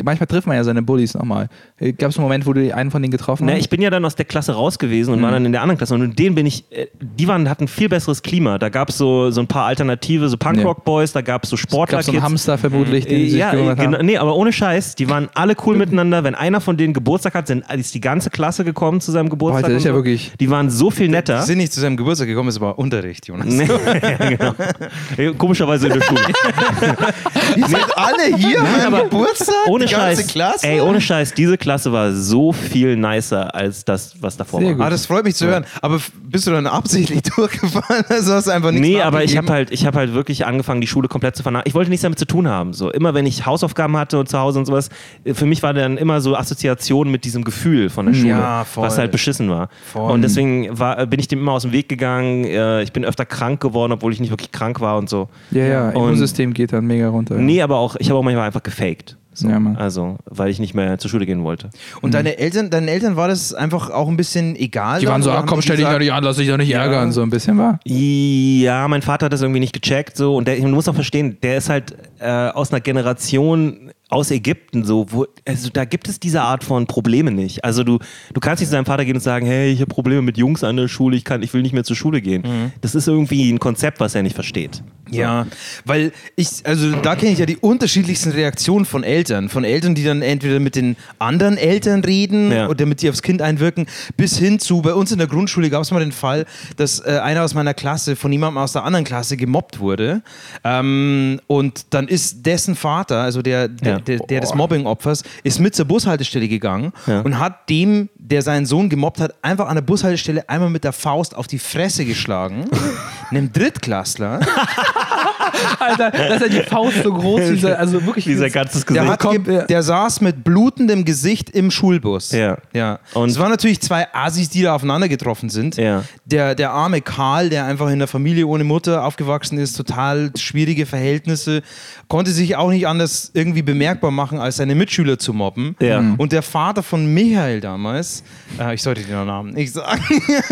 manchmal 0.04 0.28
trifft 0.28 0.48
man 0.48 0.56
ja 0.56 0.64
seine 0.64 0.82
Bullies 0.82 1.16
nochmal. 1.16 1.50
Gab 1.98 2.12
es 2.12 2.18
einen 2.18 2.24
Moment, 2.24 2.46
wo 2.46 2.54
du 2.54 2.74
einen 2.74 2.92
von 2.92 3.02
denen 3.02 3.12
getroffen 3.12 3.46
Na, 3.46 3.54
hast? 3.54 3.60
ich 3.60 3.70
bin 3.70 3.82
ja 3.82 3.90
dann 3.90 4.06
aus 4.06 4.16
der 4.16 4.26
Klasse 4.26 4.54
raus 4.54 4.80
gewesen 4.80 5.14
und 5.14 5.22
war 5.22 5.32
dann 5.32 5.46
in 5.46 5.52
der 5.52 5.62
anderen 5.62 5.78
Klasse. 5.78 5.96
Und 5.96 6.18
denen 6.18 6.34
bin 6.36 6.46
ich, 6.46 6.64
äh, 6.72 6.88
die 7.02 7.28
waren, 7.28 7.50
hatten 7.50 7.68
viel 7.68 7.90
besseres 7.90 8.22
Klima. 8.24 8.58
Da 8.58 8.70
gab 8.70 8.90
es 8.90 8.98
so, 8.98 9.30
so 9.32 9.42
ein 9.42 9.48
paar 9.48 9.66
Alternative, 9.66 10.30
so 10.30 10.38
Punkrock-Boys, 10.38 11.12
da 11.12 11.22
gab 11.22 11.44
es 11.44 11.50
so 11.50 11.56
Es 11.56 11.60
Sportler. 11.62 11.98
gab 11.98 12.06
so 12.06 12.12
einen 12.14 12.22
Hamster 12.24 12.58
vermutlich, 12.58 13.06
den 13.06 13.18
Äh, 13.18 13.24
sie 13.26 13.30
sich 13.32 13.40
ja, 13.40 13.52
gekümmert 13.52 13.80
genau, 13.80 13.98
haben. 13.98 14.06
nee, 14.06 14.18
aber 14.20 14.36
ohne 14.36 14.54
Scheiß, 14.54 14.96
die 14.96 15.10
waren 15.10 15.30
alle 15.34 15.56
cool 15.66 15.76
miteinander. 15.76 16.24
Wenn 16.24 16.36
einer 16.36 16.62
von 16.62 16.78
denen 16.78 16.94
Geburtstag 16.94 17.34
hat, 17.34 17.48
sind, 17.48 17.64
ist 17.72 17.94
die 17.94 18.02
ganze 18.02 18.30
Klasse 18.30 18.64
gekommen 18.64 19.02
zu 19.02 19.12
seinem 19.12 19.30
Geburtstag. 19.30 19.64
Alter, 19.66 19.74
das 19.74 19.82
ist 19.82 19.86
ja 19.86 19.92
so. 19.92 19.96
wirklich- 19.98 20.34
Die 20.40 20.50
waren 20.50 20.70
so 20.70 20.92
viel 20.92 21.08
netter. 21.10 21.40
Die 21.40 21.46
sind 21.46 21.58
nicht 21.58 21.74
zu 21.74 21.80
seinem 21.80 21.98
Geburtstag 21.98 22.28
gekommen, 22.28 22.50
es 22.50 22.60
war 22.60 22.78
Unterricht, 22.78 23.28
Jonas. 23.28 23.48
Nee, 23.48 23.68
ja, 23.68 24.28
genau. 25.18 25.34
Komischerweise 25.38 25.88
in 25.88 25.94
der 25.94 26.02
Schule. 26.02 26.22
Ihr 27.56 27.68
seid 27.68 27.98
alle 27.98 28.36
hier 28.38 28.60
am 28.86 28.96
Geburtstag? 29.04 29.56
Ohne 29.68 29.86
die 29.86 29.92
ganze 29.94 30.18
Scheiß. 30.22 30.28
Klasse? 30.28 30.68
Ey, 30.68 30.82
ohne 30.82 31.02
Scheiß, 31.02 31.34
diese 31.34 31.58
Klasse 31.58 31.92
war 31.92 32.12
so 32.14 32.52
viel 32.54 32.96
nicer 32.96 33.54
als 33.56 33.86
das, 33.86 34.14
was 34.22 34.38
davor 34.38 34.60
Sehr 34.60 34.70
war. 34.70 34.76
gut. 34.76 34.86
Ah, 34.86 34.90
das 34.90 35.06
freut 35.06 35.24
mich 35.26 35.36
zu 35.36 35.46
hören. 35.48 35.66
Aber 35.82 36.00
bist 36.24 36.48
du 36.48 36.52
dann 36.52 36.68
absichtlich 36.68 37.22
durchgefallen? 37.24 38.04
Also 38.10 38.34
hast 38.34 38.48
du 38.48 38.52
einfach 38.52 38.72
nichts 38.72 38.88
Nee, 38.88 39.02
aber 39.02 39.24
ich 39.24 39.38
habe 39.38 39.52
halt, 39.52 39.72
ich 39.72 39.86
hab 39.86 39.96
halt 39.96 40.14
wirklich 40.14 40.46
angefangen, 40.46 40.82
die 40.82 40.88
Schule 40.88 41.08
komplett 41.08 41.36
zu 41.36 41.44
vernachlässigen. 41.44 41.70
Ich 41.70 41.76
wollte 41.76 41.90
nichts 41.90 42.04
damit 42.04 42.20
zu 42.20 42.26
tun 42.26 42.48
haben. 42.48 42.74
So. 42.74 42.92
Immer 42.92 43.14
wenn 43.14 43.26
ich 43.26 43.46
Hausaufgaben 43.46 43.98
hatte 43.98 44.09
und 44.18 44.28
zu 44.30 44.40
Hause 44.40 44.60
und 44.60 44.66
sowas, 44.66 44.90
für 45.34 45.46
mich 45.46 45.62
war 45.62 45.74
dann 45.74 45.98
immer 45.98 46.22
so 46.22 46.36
Assoziation 46.36 47.12
mit 47.12 47.26
diesem 47.26 47.44
Gefühl 47.44 47.90
von 47.90 48.08
der 48.08 48.14
Schule, 48.14 48.30
Ja, 48.30 48.64
voll. 48.64 48.84
was 48.86 48.98
halt 48.98 49.12
beschissen 49.12 49.50
war. 49.50 49.70
Voll. 49.92 50.12
Und 50.12 50.22
deswegen 50.22 50.80
war, 50.80 51.06
bin 51.06 51.20
ich 51.20 51.28
dem 51.28 51.40
immer 51.40 51.52
aus 51.52 51.64
dem 51.64 51.72
Weg 51.72 51.90
gegangen. 51.90 52.46
Äh, 52.46 52.82
Ich 52.84 52.94
bin 52.94 53.06
öfter 53.06 53.26
krank 53.26 53.60
geworden, 53.62 53.92
obwohl 53.92 54.14
ich 54.14 54.20
nicht 54.20 54.32
wirklich 54.32 54.52
krank 54.52 54.80
war 54.82 54.98
und 54.98 55.10
so. 55.10 55.30
Ja, 55.52 55.66
ja, 55.66 55.90
Immunsystem 55.92 56.54
geht 56.54 56.74
dann 56.74 56.86
mega 56.86 57.10
runter. 57.10 57.36
Nee, 57.36 57.62
aber 57.62 57.78
auch, 57.78 57.96
ich 58.00 58.10
habe 58.10 58.20
auch 58.20 58.24
manchmal 58.24 58.46
einfach 58.48 58.64
gefaked. 58.64 59.18
So. 59.32 59.48
Ja. 59.48 59.62
Also, 59.78 60.18
weil 60.26 60.50
ich 60.50 60.60
nicht 60.60 60.74
mehr 60.74 60.98
zur 60.98 61.10
Schule 61.10 61.26
gehen 61.26 61.44
wollte. 61.46 61.70
Und 62.02 62.14
deine 62.14 62.40
Eltern, 62.40 62.70
deinen 62.70 62.90
Eltern 62.90 63.16
war 63.16 63.30
das 63.30 63.54
einfach 63.54 63.90
auch 63.90 64.10
ein 64.10 64.18
bisschen 64.18 64.56
egal? 64.58 65.00
Die 65.00 65.08
waren 65.08 65.22
so, 65.22 65.30
Oder 65.30 65.40
ah, 65.40 65.44
komm, 65.48 65.62
stell 65.62 65.78
dich 65.78 65.86
doch 65.86 65.98
nicht 66.00 66.12
an, 66.12 66.24
lass 66.26 66.38
dich 66.38 66.50
doch 66.50 66.58
nicht 66.58 66.72
ärgern, 66.74 67.12
so 67.14 67.22
ein 67.22 67.30
bisschen 67.30 67.58
war. 67.58 67.80
Ja, 67.86 68.88
mein 68.90 69.02
Vater 69.02 69.28
hat 69.28 69.34
das 69.34 69.42
irgendwie 69.42 69.62
nicht 69.62 69.72
gecheckt 69.72 70.18
so 70.18 70.36
und 70.36 70.48
der, 70.48 70.58
du 70.58 70.68
musst 70.68 70.90
auch 70.90 70.96
verstehen, 70.96 71.38
der 71.42 71.58
ist 71.58 71.70
halt 71.70 71.96
äh, 72.20 72.28
aus 72.50 72.72
einer 72.74 72.82
Generation 72.82 73.92
aus 74.10 74.32
Ägypten 74.32 74.84
so, 74.84 75.06
wo 75.12 75.28
also 75.48 75.70
da 75.72 75.86
gibt 75.86 76.10
es 76.10 76.20
diese 76.20 76.42
Art 76.42 76.64
von 76.64 76.88
Probleme 76.88 77.32
nicht. 77.32 77.64
Also 77.64 77.84
du 77.84 78.00
du 78.34 78.40
kannst 78.40 78.60
nicht 78.62 78.70
zu 78.70 78.76
deinem 78.76 78.86
Vater 78.86 79.06
gehen 79.06 79.16
und 79.16 79.22
sagen, 79.22 79.46
hey, 79.46 79.72
ich 79.72 79.82
habe 79.82 79.94
Probleme 79.94 80.22
mit 80.22 80.38
Jungs 80.38 80.64
an 80.64 80.76
der 80.78 80.88
Schule, 80.88 81.16
ich 81.16 81.24
kann 81.24 81.42
ich 81.44 81.54
will 81.54 81.62
nicht 81.62 81.74
mehr 81.74 81.84
zur 81.84 81.96
Schule 81.96 82.20
gehen. 82.22 82.44
Das 82.82 82.96
ist 82.96 83.08
irgendwie 83.08 83.52
ein 83.52 83.60
Konzept, 83.60 84.00
was 84.00 84.16
er 84.16 84.24
nicht 84.24 84.34
versteht. 84.36 84.84
Ja, 85.12 85.48
weil 85.86 86.12
ich, 86.36 86.48
also 86.66 86.92
da 86.98 87.16
kenne 87.16 87.32
ich 87.32 87.40
ja 87.40 87.48
die 87.48 87.58
unterschiedlichsten 87.58 88.30
Reaktionen 88.32 88.86
von 88.86 89.04
Eltern. 89.04 89.50
Von 89.50 89.64
Eltern, 89.64 89.96
die 89.96 90.04
dann 90.04 90.22
entweder 90.22 90.60
mit 90.60 90.76
den 90.76 90.98
anderen 91.18 91.58
Eltern 91.58 92.04
reden 92.04 92.52
Ja. 92.52 92.68
oder 92.70 92.86
mit 92.86 93.02
die 93.02 93.10
aufs 93.10 93.24
Kind 93.24 93.42
einwirken, 93.42 93.88
bis 94.18 94.38
hin 94.38 94.60
zu, 94.60 94.84
bei 94.84 94.94
uns 94.94 95.12
in 95.12 95.18
der 95.18 95.26
Grundschule 95.26 95.72
gab 95.72 95.82
es 95.82 95.90
mal 95.90 96.00
den 96.00 96.12
Fall, 96.12 96.46
dass 96.78 97.00
äh, 97.00 97.20
einer 97.24 97.44
aus 97.44 97.56
meiner 97.56 97.74
Klasse 97.74 98.16
von 98.16 98.32
jemandem 98.32 98.60
aus 98.60 98.74
der 98.74 98.84
anderen 98.84 99.04
Klasse 99.04 99.36
gemobbt 99.36 99.80
wurde. 99.80 100.22
Ähm, 100.64 101.40
und 101.48 101.88
dann 101.90 102.08
ist 102.08 102.46
dessen 102.46 102.76
Vater, 102.76 103.22
also 103.22 103.42
der, 103.42 103.68
der, 103.68 103.94
Ja. 103.94 103.99
Der, 104.08 104.20
der 104.20 104.42
des 104.42 104.54
Mobbing-Opfers, 104.56 105.24
ist 105.44 105.60
mit 105.60 105.76
zur 105.76 105.86
Bushaltestelle 105.86 106.48
gegangen 106.48 106.92
Ja. 107.08 107.22
und 107.22 107.40
hat 107.40 107.70
dem, 107.70 108.10
der 108.16 108.42
seinen 108.42 108.66
Sohn 108.66 108.90
gemobbt 108.90 109.20
hat, 109.20 109.36
einfach 109.42 109.68
an 109.68 109.76
der 109.76 109.82
Bushaltestelle 109.82 110.48
einmal 110.50 110.70
mit 110.70 110.84
der 110.84 110.94
Faust 110.94 111.36
auf 111.36 111.48
die 111.48 111.60
Fresse 111.60 112.06
geschlagen. 112.06 112.66
einem 113.30 113.52
Drittklässler. 113.52 114.40
Alter, 115.80 116.12
das 116.12 116.42
ist 116.42 116.54
ja 116.54 116.62
die 116.62 116.68
Faust 116.68 117.04
so 117.04 117.14
groß, 117.14 117.42
dieser, 117.50 117.80
also 117.80 118.06
wirklich. 118.06 118.26
Dieser 118.26 118.50
ganzes 118.50 118.86
Der, 118.86 118.96
Gesicht. 119.04 119.12
hat 119.12 119.20
kommt, 119.20 119.48
der 119.48 119.84
saß 119.84 120.22
mit 120.22 120.44
blutendem 120.44 121.06
Gesicht 121.06 121.50
im 121.52 121.72
Schulbus. 121.72 122.32
Ja. 122.32 122.58
ja. 122.74 123.00
Und- 123.14 123.30
es 123.30 123.40
waren 123.40 123.50
natürlich 123.52 123.82
zwei 123.82 124.08
Asis, 124.14 124.50
die 124.50 124.62
da 124.62 124.76
aufeinander 124.76 125.08
getroffen 125.08 125.50
sind. 125.50 125.78
Ja. 125.78 126.04
Der, 126.26 126.56
der 126.56 126.72
arme 126.72 127.02
Karl, 127.02 127.50
der 127.50 127.66
einfach 127.66 127.88
in 127.88 127.94
einer 127.94 128.08
Familie 128.08 128.46
ohne 128.48 128.64
Mutter 128.64 129.04
aufgewachsen 129.06 129.58
ist, 129.58 129.74
total 129.78 130.32
schwierige 130.38 130.86
Verhältnisse, 130.86 131.62
konnte 132.08 132.32
sich 132.32 132.56
auch 132.56 132.70
nicht 132.70 132.88
anders 132.88 133.32
irgendwie 133.34 133.62
bemerkbar 133.62 134.12
machen, 134.12 134.40
als 134.40 134.58
seine 134.58 134.76
Mitschüler 134.76 135.20
zu 135.20 135.34
mobben. 135.34 135.76
Ja. 135.80 136.02
Mhm. 136.02 136.16
Und 136.16 136.32
der 136.32 136.42
Vater 136.42 136.84
von 136.84 137.14
Michael 137.14 137.62
damals, 137.62 138.24
äh, 138.60 138.74
ich 138.74 138.82
sollte 138.84 139.02
den 139.02 139.26
Namen 139.26 139.54
nicht 139.54 139.74
sagen, 139.74 140.02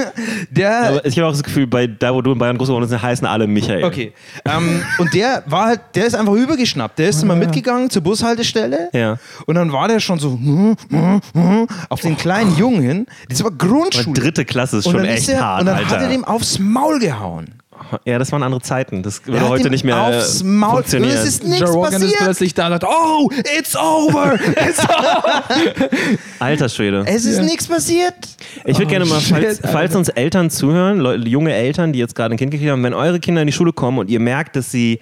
der, 0.50 0.80
Aber 0.90 1.06
ich 1.06 1.18
habe 1.18 1.28
auch 1.28 1.32
das 1.32 1.44
Gefühl, 1.44 1.68
bei 1.68 1.88
da 1.88 2.14
wo 2.14 2.22
du 2.22 2.32
in 2.34 2.38
Bayern 2.38 2.58
groß 2.58 2.68
geworden 2.68 2.88
bist, 2.88 3.02
heißen 3.02 3.26
alle 3.28 3.48
Michael. 3.48 3.84
Okay. 3.84 4.14
Ähm, 4.46 4.82
und 4.98 5.14
der 5.14 5.44
war 5.46 5.68
halt, 5.68 5.82
der 5.96 6.06
ist 6.06 6.16
einfach 6.16 6.34
übergeschnappt. 6.34 7.00
Der 7.00 7.10
ist 7.10 7.24
immer 7.24 7.36
mitgegangen 7.36 7.90
zur 7.90 8.02
Bushaltestelle. 8.02 8.90
Ja. 8.94 9.18
Und 9.46 9.56
dann 9.56 9.72
war 9.72 9.88
der 9.88 10.00
schon 10.00 10.20
so 10.20 10.32
hm, 10.32 10.76
hm, 10.90 11.22
hm, 11.34 11.68
auf 11.90 12.02
den 12.02 12.18
kleinen 12.18 12.56
Jungen 12.58 12.82
hin. 12.82 13.06
Das 13.30 13.44
war 13.44 13.48
Aber 13.48 13.58
Grundschule. 13.58 14.14
dritte 14.20 14.46
Klasse 14.46 14.78
ist 14.78 14.90
schon 14.90 15.06
echt 15.06 15.30
er, 15.30 15.42
hart, 15.42 15.60
und 15.62 15.66
dann 15.68 15.78
Alter. 15.78 15.90
hat 15.90 16.02
er 16.02 16.10
dem 16.10 16.26
aufs 16.26 16.60
Maul 16.60 17.00
gehauen. 17.00 17.57
Ja, 18.06 18.20
das 18.20 18.32
waren 18.32 18.44
andere 18.44 18.62
Zeiten. 18.62 19.04
Das 19.04 19.26
würde 19.26 19.42
hat 19.42 19.50
heute 19.50 19.70
nicht 19.70 19.84
mehr 19.84 20.02
aufs 20.02 20.44
Maul. 20.44 20.78
Funktionieren. 20.78 21.18
es 21.18 21.26
ist 21.26 21.44
nichts 21.44 21.62
Joe 21.62 21.70
Rogan 21.72 21.94
ist 21.94 22.02
passiert. 22.02 22.20
plötzlich 22.20 22.54
da 22.54 22.66
und 22.68 22.72
sagt, 22.74 22.86
oh, 22.86 23.30
it's 23.58 23.76
over. 23.76 24.36
It's 24.36 24.80
over. 24.90 25.44
Alter 26.40 26.70
Schwede. 26.70 27.04
Es 27.08 27.26
ist 27.26 27.42
nichts 27.42 27.68
passiert. 27.68 28.16
Ich 28.66 28.78
würde 28.78 28.90
gerne 28.90 29.06
mal, 29.06 29.20
shit, 29.20 29.36
falls, 29.36 29.60
falls 29.64 29.96
uns 29.96 30.10
Eltern 30.10 30.50
zuhören, 30.50 31.00
Leu 31.00 31.16
junge 31.16 31.54
Eltern, 31.54 31.94
die 31.94 32.00
jetzt 32.00 32.16
gerade 32.16 32.36
ein 32.36 32.38
Kind 32.38 32.52
gekriegt 32.52 32.72
haben, 32.72 32.84
wenn 32.84 32.94
eure 32.94 33.20
Kinder 33.20 33.42
in 33.42 33.48
die 33.48 33.54
Schule 33.54 33.74
kommen 33.74 34.00
und 34.00 34.10
ihr 34.10 34.20
merkt, 34.20 34.56
dass 34.56 34.72
sie 34.72 35.00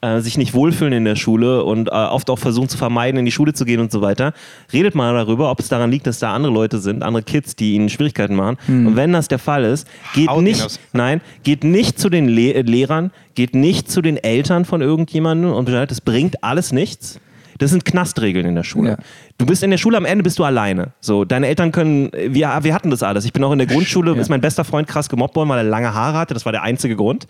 äh, 0.00 0.20
sich 0.20 0.36
nicht 0.36 0.54
wohlfühlen 0.54 0.92
in 0.92 1.04
der 1.04 1.16
Schule 1.16 1.64
und 1.64 1.88
äh, 1.88 1.90
oft 1.90 2.28
auch 2.30 2.38
versuchen 2.38 2.68
zu 2.68 2.76
vermeiden, 2.76 3.18
in 3.18 3.24
die 3.24 3.32
Schule 3.32 3.52
zu 3.52 3.64
gehen 3.64 3.80
und 3.80 3.90
so 3.90 4.02
weiter, 4.02 4.32
redet 4.72 4.94
mal 4.94 5.14
darüber, 5.14 5.50
ob 5.50 5.60
es 5.60 5.68
daran 5.68 5.90
liegt, 5.90 6.06
dass 6.06 6.18
da 6.18 6.34
andere 6.34 6.52
Leute 6.52 6.78
sind, 6.78 7.02
andere 7.02 7.22
Kids, 7.22 7.56
die 7.56 7.74
ihnen 7.74 7.88
Schwierigkeiten 7.88 8.34
machen. 8.34 8.58
Und 8.86 8.96
wenn 8.96 9.12
das 9.12 9.28
der 9.28 9.38
Fall 9.38 9.64
ist, 9.64 9.88
geht 10.14 10.28
Haut 10.28 10.42
nicht, 10.42 10.80
nein, 10.92 11.20
geht 11.42 11.64
nicht 11.64 11.98
zu 11.98 12.08
den 12.08 12.28
Le 12.28 12.54
äh, 12.54 12.62
Lehrern, 12.62 13.10
geht 13.34 13.54
nicht 13.54 13.90
zu 13.90 14.02
den 14.02 14.16
Eltern 14.16 14.64
von 14.64 14.80
irgendjemandem 14.82 15.52
und 15.52 15.64
Bescheid, 15.64 15.90
das 15.90 16.00
bringt 16.00 16.42
alles 16.42 16.72
nichts. 16.72 17.20
Das 17.58 17.70
sind 17.70 17.84
Knastregeln 17.84 18.46
in 18.46 18.54
der 18.54 18.62
Schule. 18.64 18.90
Ja. 18.90 18.96
Du 19.38 19.46
bist 19.46 19.62
in 19.62 19.70
der 19.70 19.78
Schule, 19.78 19.96
am 19.96 20.04
Ende 20.04 20.22
bist 20.24 20.38
du 20.38 20.44
alleine. 20.44 20.92
So, 21.00 21.24
deine 21.24 21.46
Eltern 21.46 21.72
können, 21.72 22.10
wir, 22.12 22.58
wir 22.62 22.74
hatten 22.74 22.90
das 22.90 23.02
alles. 23.02 23.24
Ich 23.24 23.32
bin 23.32 23.44
auch 23.44 23.52
in 23.52 23.58
der 23.58 23.66
Grundschule, 23.66 24.14
ist 24.16 24.28
mein 24.30 24.40
bester 24.40 24.64
Freund 24.64 24.88
krass 24.88 25.08
gemobbt 25.08 25.36
worden, 25.36 25.48
weil 25.48 25.58
er 25.58 25.64
lange 25.64 25.92
Haare 25.94 26.18
hatte. 26.18 26.34
Das 26.34 26.44
war 26.44 26.52
der 26.52 26.62
einzige 26.62 26.96
Grund. 26.96 27.26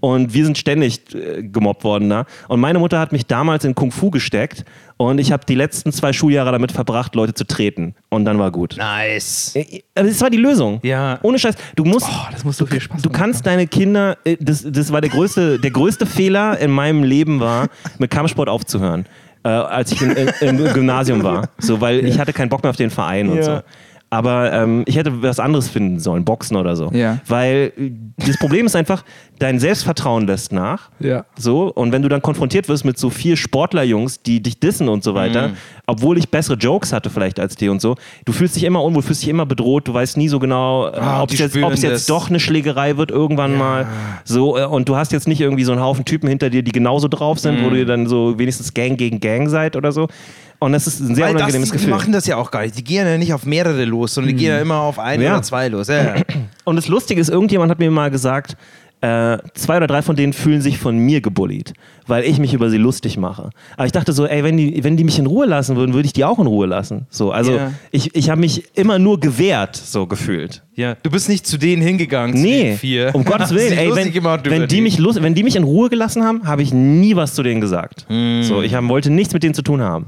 Und 0.00 0.34
wir 0.34 0.44
sind 0.44 0.58
ständig 0.58 1.14
äh, 1.14 1.42
gemobbt 1.42 1.84
worden 1.84 2.10
da. 2.10 2.24
Und 2.48 2.60
meine 2.60 2.78
Mutter 2.78 2.98
hat 2.98 3.12
mich 3.12 3.26
damals 3.26 3.64
in 3.64 3.74
Kung 3.74 3.90
Fu 3.92 4.10
gesteckt 4.10 4.64
und 4.96 5.18
ich 5.18 5.32
habe 5.32 5.44
die 5.44 5.56
letzten 5.56 5.92
zwei 5.92 6.12
Schuljahre 6.12 6.52
damit 6.52 6.70
verbracht, 6.70 7.14
Leute 7.16 7.34
zu 7.34 7.44
treten. 7.46 7.94
Und 8.10 8.24
dann 8.24 8.38
war 8.38 8.52
gut. 8.52 8.76
Nice. 8.78 9.52
Äh, 9.56 9.82
Aber 9.94 10.06
das 10.08 10.20
war 10.20 10.30
die 10.30 10.36
Lösung. 10.38 10.78
Ja. 10.84 11.18
Ohne 11.22 11.38
Scheiß. 11.38 11.56
Du 11.74 11.84
musst. 11.84 12.06
Oh, 12.08 12.26
das 12.30 12.44
muss 12.44 12.56
so 12.56 12.66
viel 12.66 12.80
Spaß 12.80 13.02
Du 13.02 13.08
machen. 13.08 13.18
kannst 13.20 13.46
deine 13.46 13.66
Kinder, 13.66 14.16
äh, 14.24 14.36
das, 14.40 14.64
das 14.68 14.92
war 14.92 15.00
der 15.00 15.10
größte, 15.10 15.58
der 15.58 15.70
größte 15.72 16.06
Fehler 16.06 16.58
in 16.58 16.70
meinem 16.70 17.02
Leben 17.02 17.40
war, 17.40 17.66
mit 17.98 18.10
Kampfsport 18.10 18.48
aufzuhören, 18.48 19.06
äh, 19.44 19.48
als 19.48 19.92
ich 19.92 20.02
in, 20.02 20.10
im 20.40 20.56
Gymnasium 20.74 21.22
war. 21.22 21.48
So, 21.58 21.80
weil 21.80 22.04
ich 22.04 22.18
hatte 22.18 22.32
keinen 22.32 22.48
Bock 22.48 22.62
mehr 22.62 22.70
auf 22.70 22.76
den 22.76 22.90
Verein 22.90 23.28
und 23.28 23.36
Ja. 23.38 23.42
so. 23.42 23.60
Aber 24.10 24.52
ähm, 24.52 24.84
ich 24.86 24.96
hätte 24.96 25.22
was 25.22 25.40
anderes 25.40 25.68
finden 25.68 25.98
sollen, 25.98 26.24
Boxen 26.24 26.56
oder 26.56 26.76
so. 26.76 26.88
Ja. 26.92 27.18
Weil 27.26 27.72
äh, 27.76 27.90
das 28.24 28.38
Problem 28.38 28.66
ist 28.66 28.76
einfach, 28.76 29.02
dein 29.38 29.58
Selbstvertrauen 29.58 30.26
lässt 30.26 30.52
nach. 30.52 30.90
Ja. 31.00 31.24
So, 31.36 31.72
und 31.72 31.92
wenn 31.92 32.02
du 32.02 32.08
dann 32.08 32.22
konfrontiert 32.22 32.68
wirst 32.68 32.84
mit 32.84 32.98
so 32.98 33.10
vier 33.10 33.36
Sportlerjungs, 33.36 34.22
die 34.22 34.42
dich 34.42 34.60
dissen 34.60 34.88
und 34.88 35.02
so 35.02 35.14
weiter, 35.14 35.48
Mhm. 35.48 35.52
obwohl 35.86 36.18
ich 36.18 36.28
bessere 36.28 36.56
Jokes 36.56 36.92
hatte 36.92 37.10
vielleicht 37.10 37.40
als 37.40 37.56
die 37.56 37.68
und 37.68 37.80
so, 37.80 37.96
du 38.24 38.32
fühlst 38.32 38.54
dich 38.56 38.64
immer 38.64 38.82
unwohl, 38.82 39.02
fühlst 39.02 39.22
dich 39.22 39.28
immer 39.28 39.46
bedroht, 39.46 39.88
du 39.88 39.94
weißt 39.94 40.16
nie 40.16 40.28
so 40.28 40.38
genau, 40.38 40.88
äh, 40.88 40.96
Ah, 40.98 41.22
ob 41.22 41.28
die 41.30 41.34
es 41.34 41.40
jetzt, 41.40 41.50
spüren 41.50 41.64
ob 41.64 41.72
es 41.72 41.80
das. 41.80 41.90
jetzt 41.90 42.10
doch 42.10 42.28
eine 42.28 42.38
Schlägerei 42.40 42.96
wird 42.96 43.10
irgendwann 43.10 43.56
mal. 43.58 43.86
So, 44.24 44.56
äh, 44.56 44.64
und 44.64 44.88
du 44.88 44.96
hast 44.96 45.12
jetzt 45.12 45.26
nicht 45.28 45.40
irgendwie 45.40 45.64
so 45.64 45.72
einen 45.72 45.80
Haufen 45.82 46.04
Typen 46.04 46.28
hinter 46.28 46.48
dir, 46.50 46.62
die 46.62 46.72
genauso 46.72 47.08
drauf 47.08 47.38
sind, 47.38 47.60
Mhm. 47.60 47.64
wo 47.64 47.70
du 47.70 47.84
dann 47.86 48.06
so 48.06 48.38
wenigstens 48.38 48.72
Gang 48.74 48.96
gegen 48.96 49.20
Gang 49.20 49.48
seid 49.50 49.74
oder 49.76 49.90
so. 49.92 50.08
Und 50.60 50.72
das 50.72 50.86
ist 50.86 51.00
ein 51.00 51.14
sehr 51.14 51.26
Weil 51.26 51.32
das, 51.34 51.42
unangenehmes 51.42 51.70
die 51.72 51.76
Gefühl. 51.78 51.90
machen 51.90 52.12
das 52.12 52.26
ja 52.26 52.36
auch 52.36 52.50
gar 52.50 52.62
nicht. 52.62 52.78
Die 52.78 52.84
gehen 52.84 53.06
ja 53.06 53.18
nicht 53.18 53.34
auf 53.34 53.44
mehrere 53.44 53.84
los, 53.84 54.14
sondern 54.14 54.34
die 54.34 54.40
gehen 54.42 54.50
ja 54.52 54.60
immer 54.60 54.78
auf 54.78 54.98
ein 54.98 55.20
Ja. 55.20 55.32
oder 55.34 55.42
zwei 55.42 55.68
los. 55.68 55.88
Ja, 55.88 56.02
ja. 56.02 56.14
Und 56.64 56.76
das 56.76 56.88
Lustige 56.88 57.20
ist, 57.20 57.28
irgendjemand 57.28 57.70
hat 57.70 57.80
mir 57.80 57.90
mal 57.90 58.10
gesagt, 58.10 58.56
äh, 59.04 59.38
zwei 59.52 59.76
oder 59.76 59.86
drei 59.86 60.00
von 60.00 60.16
denen 60.16 60.32
fühlen 60.32 60.62
sich 60.62 60.78
von 60.78 60.96
mir 60.96 61.20
gebullied, 61.20 61.74
weil 62.06 62.24
ich 62.24 62.38
mich 62.38 62.52
über 62.54 62.70
sie 62.70 62.76
lustig 62.78 63.16
mache. 63.16 63.50
Aber 63.76 63.86
ich 63.86 63.92
dachte 63.92 64.12
so, 64.12 64.26
ey, 64.26 64.44
wenn 64.44 64.56
die, 64.56 64.82
wenn 64.84 64.96
die 64.96 65.04
mich 65.04 65.18
in 65.18 65.26
Ruhe 65.26 65.46
lassen 65.46 65.76
würden, 65.76 65.94
würde 65.94 66.06
ich 66.06 66.12
die 66.12 66.24
auch 66.24 66.38
in 66.38 66.46
Ruhe 66.46 66.66
lassen. 66.66 67.06
So, 67.10 67.30
also 67.32 67.52
Ja. 67.52 67.72
ich, 67.90 68.14
ich 68.14 68.30
habe 68.30 68.40
mich 68.40 68.64
immer 68.76 68.98
nur 68.98 69.20
gewehrt, 69.20 69.76
so 69.76 70.06
gefühlt. 70.06 70.62
ja. 70.74 70.96
Du 71.02 71.10
bist 71.10 71.28
nicht 71.28 71.46
zu 71.46 71.56
denen 71.58 71.82
hingegangen, 71.82 72.36
zu 72.36 72.42
Nee, 72.42 72.62
den 72.70 72.78
vier. 72.78 73.10
um 73.14 73.24
Gottes 73.24 73.54
Willen. 73.54 73.72
Ey, 73.76 73.94
wenn, 73.94 74.12
wenn, 74.50 74.68
die 74.68 74.80
mich 74.80 74.98
lust, 74.98 75.22
wenn 75.22 75.34
die 75.34 75.42
mich 75.42 75.56
in 75.56 75.64
Ruhe 75.64 75.88
gelassen 75.88 76.22
haben, 76.24 76.46
habe 76.46 76.62
ich 76.62 76.72
nie 76.74 77.16
was 77.16 77.34
zu 77.34 77.42
denen 77.42 77.60
gesagt. 77.60 78.06
Hm. 78.08 78.42
So, 78.42 78.62
ich 78.62 78.74
hab, 78.74 78.86
wollte 78.88 79.10
nichts 79.10 79.32
mit 79.32 79.42
denen 79.42 79.54
zu 79.54 79.62
tun 79.62 79.80
haben. 79.80 80.06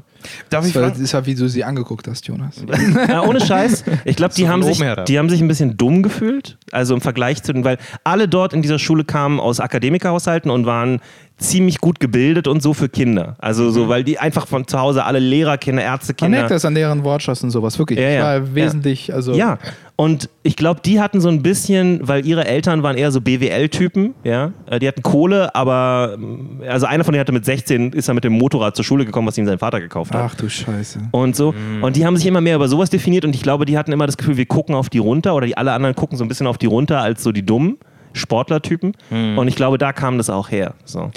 Darf 0.50 0.66
ich 0.66 0.72
Das 0.72 0.82
war, 0.82 0.88
fragen? 0.90 1.02
das 1.02 1.14
war, 1.14 1.26
wie 1.26 1.34
du 1.36 1.48
sie 1.48 1.62
angeguckt 1.62 2.08
hast, 2.08 2.26
Jonas. 2.26 2.56
Ja, 3.08 3.22
ohne 3.22 3.40
Scheiß. 3.40 3.84
Ich 4.04 4.16
glaube, 4.16 4.34
die, 4.36 4.42
So 4.42 4.48
haben 4.48 4.62
sich- 4.64 4.82
die 5.06 5.18
haben 5.18 5.28
sich 5.28 5.40
ein 5.40 5.46
bisschen 5.46 5.76
dumm 5.76 6.02
gefühlt. 6.02 6.58
Also 6.72 6.94
im 6.94 7.00
Vergleich 7.00 7.42
zu 7.44 7.52
den, 7.52 7.64
weil 7.64 7.78
alle 8.02 8.26
dort 8.26 8.52
in 8.52 8.60
dieser 8.62 8.78
Schule 8.80 9.04
kamen 9.04 9.38
aus 9.38 9.60
Akademikerhaushalten 9.60 10.50
und 10.50 10.66
waren 10.66 11.00
ziemlich 11.38 11.78
gut 11.80 12.00
gebildet 12.00 12.48
und 12.48 12.62
so 12.62 12.72
für 12.72 12.88
Kinder. 12.88 13.36
Also 13.38 13.64
Mhm. 13.64 13.70
so, 13.72 13.88
weil 13.88 14.04
die 14.04 14.18
einfach 14.18 14.46
von 14.46 14.66
zu 14.66 14.78
Hause 14.80 15.04
alle 15.04 15.18
Lehrerkinder, 15.18 15.82
Man 15.82 15.92
Ärztekinder. 15.92 16.38
merkt 16.38 16.50
das 16.50 16.64
an 16.64 16.74
deren 16.74 17.04
Wortschatz 17.04 17.42
und 17.42 17.50
sowas, 17.50 17.78
wirklich. 17.78 17.98
Ja, 17.98 18.08
ja. 18.08 18.36
Ich 18.36 18.42
war 18.42 18.54
wesentlich, 18.54 19.12
also. 19.12 19.34
Ja, 19.34 19.58
Und 19.98 20.28
ich 20.42 20.56
glaube, 20.56 20.80
die 20.84 21.00
hatten 21.00 21.20
so 21.22 21.28
ein 21.30 21.42
bisschen, 21.42 22.00
weil 22.06 22.26
ihre 22.26 22.46
Eltern 22.46 22.82
waren 22.82 22.96
eher 22.98 23.10
so 23.10 23.20
BWL-Typen, 23.22 24.14
ja. 24.24 24.52
Äh, 24.66 24.78
Die 24.78 24.88
hatten 24.88 25.02
Kohle, 25.02 25.54
aber 25.54 26.12
ähm, 26.16 26.60
also 26.68 26.84
einer 26.86 27.02
von 27.04 27.12
denen 27.12 27.20
hatte 27.20 27.32
mit 27.32 27.44
16 27.46 27.92
ist 27.92 28.08
er 28.08 28.14
mit 28.14 28.24
dem 28.24 28.34
Motorrad 28.34 28.76
zur 28.76 28.84
Schule 28.84 29.04
gekommen, 29.06 29.26
was 29.28 29.38
ihm 29.38 29.46
sein 29.46 29.58
Vater 29.58 29.80
gekauft 29.80 30.14
hat. 30.14 30.22
Ach 30.22 30.34
du 30.34 30.48
Scheiße. 30.50 30.98
Und 31.12 31.34
so. 31.36 31.52
Mhm. 31.52 31.82
Und 31.82 31.96
die 31.96 32.04
haben 32.04 32.16
sich 32.16 32.26
immer 32.26 32.40
mehr 32.42 32.56
über 32.56 32.68
sowas 32.68 32.90
definiert 32.90 33.24
und 33.24 33.34
ich 33.34 33.42
glaube, 33.42 33.64
die 33.64 33.78
hatten 33.78 33.90
immer 33.92 34.06
das 34.06 34.16
Gefühl, 34.18 34.36
wir 34.36 34.46
gucken 34.46 34.74
auf 34.74 34.90
die 34.90 34.98
runter 34.98 35.34
oder 35.34 35.46
die 35.46 35.56
alle 35.56 35.72
anderen 35.72 35.94
gucken 35.94 36.18
so 36.18 36.24
ein 36.24 36.28
bisschen 36.28 36.46
auf 36.46 36.58
die 36.58 36.66
runter 36.66 37.00
als 37.00 37.22
so 37.22 37.32
die 37.32 37.44
dummen 37.46 37.78
Sportlertypen. 38.16 38.92
Mhm. 39.10 39.38
Und 39.38 39.48
ich 39.48 39.54
glaube, 39.56 39.78
da 39.78 39.92
kam 39.92 40.18
das 40.18 40.30
auch 40.30 40.50
her. 40.50 40.74
So. 40.84 41.10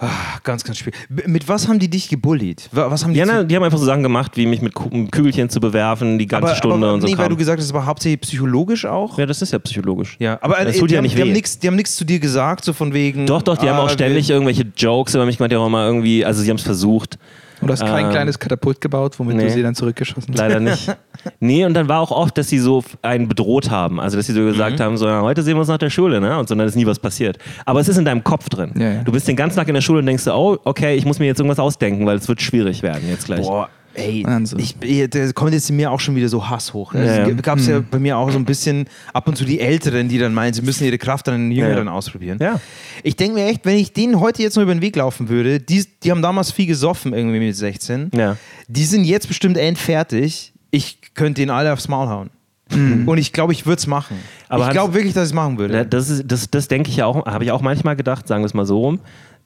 Ah, 0.00 0.38
ganz, 0.44 0.62
ganz 0.62 0.78
schwierig. 0.78 0.94
Mit 1.08 1.48
was 1.48 1.66
haben 1.66 1.80
die 1.80 1.90
dich 1.90 2.08
gebullied? 2.08 2.68
Wa- 2.70 2.88
Was 2.88 3.02
haben 3.02 3.14
die 3.14 3.18
Ja, 3.18 3.26
na, 3.26 3.42
die 3.42 3.56
haben 3.56 3.64
einfach 3.64 3.78
so 3.78 3.84
Sachen 3.84 4.04
gemacht, 4.04 4.36
wie 4.36 4.46
mich 4.46 4.62
mit 4.62 4.72
Kügelchen 5.10 5.50
zu 5.50 5.58
bewerfen, 5.58 6.20
die 6.20 6.26
ganze 6.28 6.50
aber, 6.50 6.56
Stunde 6.56 6.86
aber, 6.86 6.94
und 6.94 7.00
so. 7.00 7.06
Nee, 7.08 7.14
weil 7.14 7.24
Kram. 7.24 7.30
du 7.30 7.36
gesagt 7.36 7.60
hast, 7.60 7.68
aber 7.70 7.84
hauptsächlich 7.84 8.20
psychologisch 8.20 8.84
auch. 8.86 9.18
ja, 9.18 9.26
das 9.26 9.42
ist 9.42 9.52
ja 9.52 9.58
psychologisch. 9.58 10.14
Ja, 10.20 10.38
aber 10.40 10.64
Das 10.64 10.76
äh, 10.76 10.78
tut 10.78 10.90
die, 10.90 10.94
ja 10.94 10.98
haben, 10.98 11.02
nicht 11.02 11.16
die, 11.16 11.20
haben 11.22 11.30
weh. 11.30 11.32
nix, 11.32 11.58
die 11.58 11.66
haben 11.66 11.74
nichts 11.74 11.96
zu 11.96 12.04
dir 12.04 12.20
gesagt, 12.20 12.64
so 12.64 12.72
von 12.72 12.94
wegen. 12.94 13.26
Doch, 13.26 13.42
doch, 13.42 13.56
die 13.56 13.68
haben 13.68 13.78
ah, 13.78 13.82
auch 13.86 13.90
ständig 13.90 14.30
irgendwelche 14.30 14.66
Jokes 14.76 15.16
über 15.16 15.26
mich 15.26 15.38
gemacht, 15.38 15.50
die 15.50 15.56
haben 15.56 15.62
auch 15.64 15.68
mal 15.68 15.86
irgendwie, 15.88 16.24
also 16.24 16.42
sie 16.42 16.48
haben 16.50 16.58
es 16.58 16.62
versucht. 16.62 17.18
Und 17.60 17.68
du 17.68 17.72
hast 17.72 17.80
kein 17.80 18.06
Ähm, 18.06 18.10
kleines 18.10 18.38
Katapult 18.38 18.80
gebaut, 18.80 19.18
womit 19.18 19.36
nee. 19.36 19.44
du 19.44 19.50
sie 19.50 19.62
dann 19.62 19.74
zurückgeschossen 19.74 20.32
hast. 20.32 20.38
Leider 20.38 20.60
nicht. 20.60 20.96
nee, 21.40 21.64
und 21.64 21.74
dann 21.74 21.88
war 21.88 22.00
auch 22.00 22.10
oft, 22.10 22.36
dass 22.38 22.48
sie 22.48 22.58
so 22.58 22.84
einen 23.02 23.28
bedroht 23.28 23.70
haben. 23.70 24.00
Also, 24.00 24.16
dass 24.16 24.26
sie 24.26 24.32
so 24.32 24.44
gesagt 24.44 24.80
haben, 24.80 24.96
so, 24.96 25.06
ja, 25.06 25.22
heute 25.22 25.42
sehen 25.42 25.54
wir 25.54 25.60
uns 25.60 25.68
nach 25.68 25.78
der 25.78 25.90
Schule, 25.90 26.20
ne? 26.20 26.38
Und 26.38 26.48
so, 26.48 26.54
dann 26.54 26.66
ist 26.66 26.76
nie 26.76 26.86
was 26.86 26.98
passiert. 26.98 27.38
Aber 27.64 27.80
es 27.80 27.88
ist 27.88 27.96
in 27.96 28.04
deinem 28.04 28.22
Kopf 28.24 28.48
drin. 28.48 28.72
Ja, 28.76 28.92
ja. 28.92 29.02
Du 29.02 29.12
bist 29.12 29.26
den 29.26 29.36
ganzen 29.36 29.56
Tag 29.56 29.68
in 29.68 29.74
der 29.74 29.80
Schule 29.80 30.00
und 30.00 30.06
denkst 30.06 30.22
so, 30.22 30.32
oh, 30.32 30.58
okay, 30.64 30.94
ich 30.96 31.04
muss 31.04 31.18
mir 31.18 31.26
jetzt 31.26 31.38
irgendwas 31.40 31.58
ausdenken, 31.58 32.06
weil 32.06 32.16
es 32.16 32.28
wird 32.28 32.40
schwierig 32.40 32.82
werden 32.82 33.08
jetzt 33.08 33.26
gleich. 33.26 33.46
Boah, 33.46 33.68
ey, 33.94 34.22
Wahnsinn. 34.24 34.58
ich, 34.58 34.76
da 35.10 35.32
kommt 35.32 35.52
jetzt 35.52 35.68
in 35.70 35.76
mir 35.76 35.90
auch 35.90 36.00
schon 36.00 36.14
wieder 36.16 36.28
so 36.28 36.48
Hass 36.48 36.72
hoch. 36.72 36.92
Ne? 36.94 37.04
Ja, 37.04 37.12
Es 37.22 37.28
ja. 37.28 37.34
gab 37.34 37.58
es 37.58 37.66
ja 37.66 37.80
bei 37.80 37.98
mir 37.98 38.16
auch 38.16 38.30
so 38.30 38.38
ein 38.38 38.44
bisschen 38.44 38.86
ab 39.12 39.26
und 39.28 39.36
zu 39.36 39.44
die 39.44 39.60
Älteren, 39.60 40.08
die 40.08 40.18
dann 40.18 40.34
meinen, 40.34 40.52
sie 40.54 40.62
müssen 40.62 40.84
ihre 40.84 40.98
Kraft 40.98 41.28
an 41.28 41.34
den 41.48 41.52
Jüngeren 41.52 41.86
Ja. 41.86 41.92
ausprobieren. 41.92 42.38
Ja. 42.40 42.60
Ich 43.02 43.16
denke 43.16 43.34
mir 43.34 43.46
echt, 43.46 43.64
wenn 43.64 43.76
ich 43.76 43.92
denen 43.92 44.20
heute 44.20 44.42
jetzt 44.42 44.56
noch 44.56 44.62
über 44.62 44.74
den 44.74 44.82
Weg 44.82 44.96
laufen 44.96 45.28
würde, 45.28 45.60
die, 45.60 45.84
die 46.02 46.10
haben 46.10 46.22
damals 46.22 46.50
viel 46.52 46.66
gesoffen, 46.66 47.12
irgendwie 47.12 47.38
mit 47.40 47.56
16. 47.56 48.10
Ja. 48.14 48.36
Die 48.68 48.84
sind 48.84 49.04
jetzt 49.04 49.28
bestimmt 49.28 49.56
endfertig. 49.56 50.52
Ich 50.70 50.98
könnte 51.14 51.40
denen 51.40 51.50
alle 51.50 51.72
aufs 51.72 51.88
Maul 51.88 52.08
hauen. 52.08 52.30
Und 52.70 53.16
ich 53.16 53.32
glaube, 53.32 53.54
ich 53.54 53.64
würde 53.64 53.78
es 53.78 53.86
machen. 53.86 54.18
Aber 54.50 54.66
ich 54.66 54.72
glaube 54.72 54.92
wirklich, 54.92 55.14
dass 55.14 55.24
ich 55.24 55.30
es 55.30 55.34
machen 55.34 55.58
würde. 55.58 55.86
Das, 55.86 56.10
ist- 56.10 56.24
das, 56.26 56.50
das 56.50 56.68
denke 56.68 56.90
ich 56.90 56.96
ja 56.98 57.06
auch, 57.06 57.24
habe 57.24 57.42
ich 57.44 57.50
auch 57.50 57.62
manchmal 57.62 57.96
gedacht, 57.96 58.28
sagen 58.28 58.42
wir 58.42 58.46
es 58.46 58.52
mal 58.52 58.66
so 58.66 58.78
rum. 58.78 59.00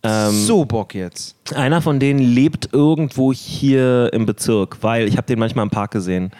Ähm, 0.05 0.31
so 0.33 0.65
Bock 0.65 0.95
jetzt. 0.95 1.37
Einer 1.55 1.81
von 1.81 2.01
denen 2.01 2.19
lebt 2.21 2.71
irgendwo 2.73 3.33
hier 3.33 4.11
im 4.13 4.27
Bezirk, 4.27 4.79
weil 4.83 5.07
ich 5.07 5.17
habe 5.17 5.27
den 5.27 5.39
manchmal 5.39 5.65
im 5.65 5.71
Park 5.71 5.93
gesehen. 5.93 6.33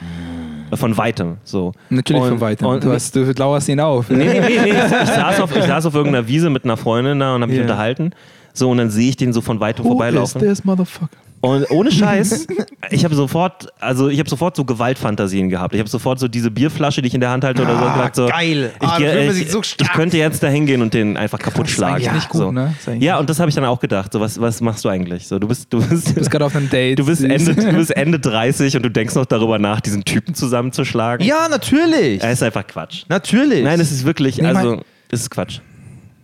Von 0.75 0.97
weitem, 0.97 1.37
so. 1.45 1.73
Natürlich 1.91 2.23
Und- 2.23 2.29
von 2.31 2.41
weitem. 2.41 2.67
Und, 2.67 2.83
du, 2.83 2.91
hast, 2.93 3.15
du 3.15 3.31
lauerst 3.37 3.69
ihn 3.69 3.79
auf. 3.79 4.09
Nee, 4.09 4.17
nee, 4.25 4.41
nee, 4.41 4.59
nee. 4.65 4.71
Ich, 4.71 4.75
saß 5.09 5.41
auf, 5.43 5.55
ich 5.55 5.65
saß 5.65 5.85
auf 5.87 5.95
irgendeiner 5.95 6.27
Wiese 6.27 6.49
mit 6.49 6.65
einer 6.65 6.79
Freundin 6.79 7.21
da 7.21 7.35
und 7.35 7.43
habe 7.43 7.51
mich 7.51 7.59
Ja. 7.59 7.63
unterhalten. 7.65 8.13
So, 8.55 8.71
und 8.71 8.79
dann 8.79 8.91
sehe 8.91 9.11
ich 9.11 9.17
den 9.17 9.33
so 9.35 9.43
von 9.43 9.61
weitem 9.61 9.85
Who 9.85 9.89
is 9.89 9.93
vorbeilaufen. 9.93 10.41
this 10.41 10.65
motherfucker? 10.65 11.09
Und 11.43 11.71
ohne 11.71 11.91
Scheiß, 11.93 12.47
ich 12.93 13.05
habe 13.05 13.15
sofort, 13.15 13.69
also 13.81 14.09
ich 14.09 14.19
habe 14.19 14.29
sofort 14.29 14.57
so 14.57 14.65
Gewaltfantasien 14.65 15.49
gehabt. 15.49 15.75
Ich 15.75 15.81
habe 15.81 15.89
sofort 15.91 16.19
so 16.19 16.29
diese 16.29 16.51
Bierflasche, 16.51 17.03
die 17.03 17.09
ich 17.09 17.15
in 17.15 17.21
der 17.21 17.31
Hand 17.31 17.45
halte 17.45 17.63
oder 17.63 17.77
so, 17.79 17.85
Ah, 17.85 17.93
gesagt 17.95 18.17
so, 18.17 18.27
geil. 18.27 18.71
Ich, 18.81 18.87
Ah, 18.89 18.99
geh- 18.99 19.29
ich, 19.31 19.51
so 19.51 19.61
ich 19.63 19.93
könnte 19.93 20.17
jetzt 20.19 20.43
da 20.43 20.49
hingehen 20.49 20.83
und 20.83 20.95
den 20.95 21.17
einfach 21.17 21.39
kaputt 21.39 21.69
schlagen. 21.71 22.05
gut, 22.29 22.33
so. 22.33 22.53
ne? 22.53 22.75
Ja, 22.99 23.19
und 23.19 23.29
das 23.31 23.39
habe 23.41 23.49
ich 23.49 23.55
dann 23.55 23.65
auch 23.65 23.81
gedacht. 23.81 24.13
So, 24.13 24.21
was, 24.21 24.41
was 24.41 24.61
machst 24.61 24.85
du 24.85 24.89
eigentlich? 24.89 25.27
So, 25.27 25.39
du 25.39 25.49
bist, 25.49 25.73
du 25.73 25.79
bist, 25.87 26.11
Du 26.11 26.15
bist 26.15 26.31
gerade 26.31 26.45
auf 26.45 26.55
einem 26.55 26.69
Date. 26.71 26.99
du 26.99 27.07
bist. 27.07 27.23
Ende, 27.25 27.55
du 27.55 27.73
bist 27.73 27.97
Ende 27.97 28.19
30 28.21 28.77
und 28.77 28.83
du 28.85 28.91
denkst 28.91 29.15
noch 29.15 29.27
darüber 29.27 29.59
nach, 29.59 29.81
diesen 29.81 30.05
Typen 30.05 30.35
zusammenzuschlagen. 30.35 31.27
Ja, 31.27 31.49
natürlich. 31.49 32.23
Es 32.23 32.33
ist 32.35 32.43
einfach 32.43 32.67
Quatsch. 32.67 33.05
Natürlich. 33.09 33.65
Nein, 33.65 33.81
es 33.81 33.91
ist 33.91 34.05
wirklich, 34.05 34.45
also, 34.45 34.83
es 35.11 35.23
ist 35.23 35.31
Quatsch. 35.31 35.61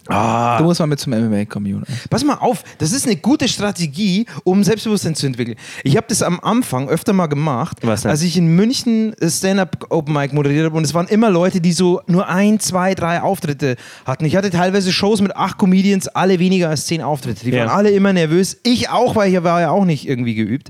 Du 0.09 0.65
musst 0.65 0.81
mal 0.81 0.87
mit 0.87 0.99
zum 1.01 1.13
MMA 1.13 1.45
kommen. 1.45 1.85
Pass 2.09 2.25
mal 2.25 2.35
auf, 2.37 2.65
das 2.79 2.93
ist 2.93 3.05
eine 3.07 3.17
gute 3.17 3.47
Strategie, 3.49 4.27
um 4.45 4.65
Selbstbewusstsein 4.65 5.15
zu 5.15 5.27
entwickeln. 5.27 5.57
Ich 5.85 5.97
habe 5.97 6.07
das 6.09 6.23
am 6.23 6.41
Anfang 6.41 6.89
öfter 6.89 7.13
mal 7.13 7.27
gemacht, 7.27 7.79
Was 7.83 8.03
denn? 8.03 8.11
als 8.11 8.23
ich 8.23 8.37
in 8.37 8.49
München 8.57 9.15
Stand-Up 9.23 9.87
Open 9.91 10.15
Mic 10.15 10.35
moderiert 10.35 10.65
habe 10.67 10.77
und 10.77 10.85
es 10.85 10.95
waren 10.95 11.09
immer 11.09 11.31
Leute, 11.31 11.61
die 11.61 11.73
so 11.73 12.01
nur 12.07 12.29
ein, 12.29 12.59
zwei, 12.59 12.95
drei 12.95 13.21
Auftritte 13.21 13.77
hatten. 14.07 14.25
Ich 14.25 14.35
hatte 14.37 14.51
teilweise 14.51 14.93
Shows 14.93 15.21
mit 15.21 15.37
acht 15.37 15.59
Comedians, 15.59 16.09
alle 16.09 16.39
weniger 16.39 16.71
als 16.71 16.87
zehn 16.87 17.03
Auftritte. 17.03 17.45
Die 17.45 17.51
Ja. 17.51 17.67
waren 17.67 17.69
alle 17.77 17.91
immer 17.91 18.13
nervös. 18.13 18.59
Ich 18.63 18.89
auch, 18.89 19.15
weil 19.15 19.33
ich 19.33 19.43
war 19.43 19.61
ja 19.61 19.71
auch 19.71 19.85
nicht 19.85 20.09
irgendwie 20.09 20.35
geübt. 20.35 20.69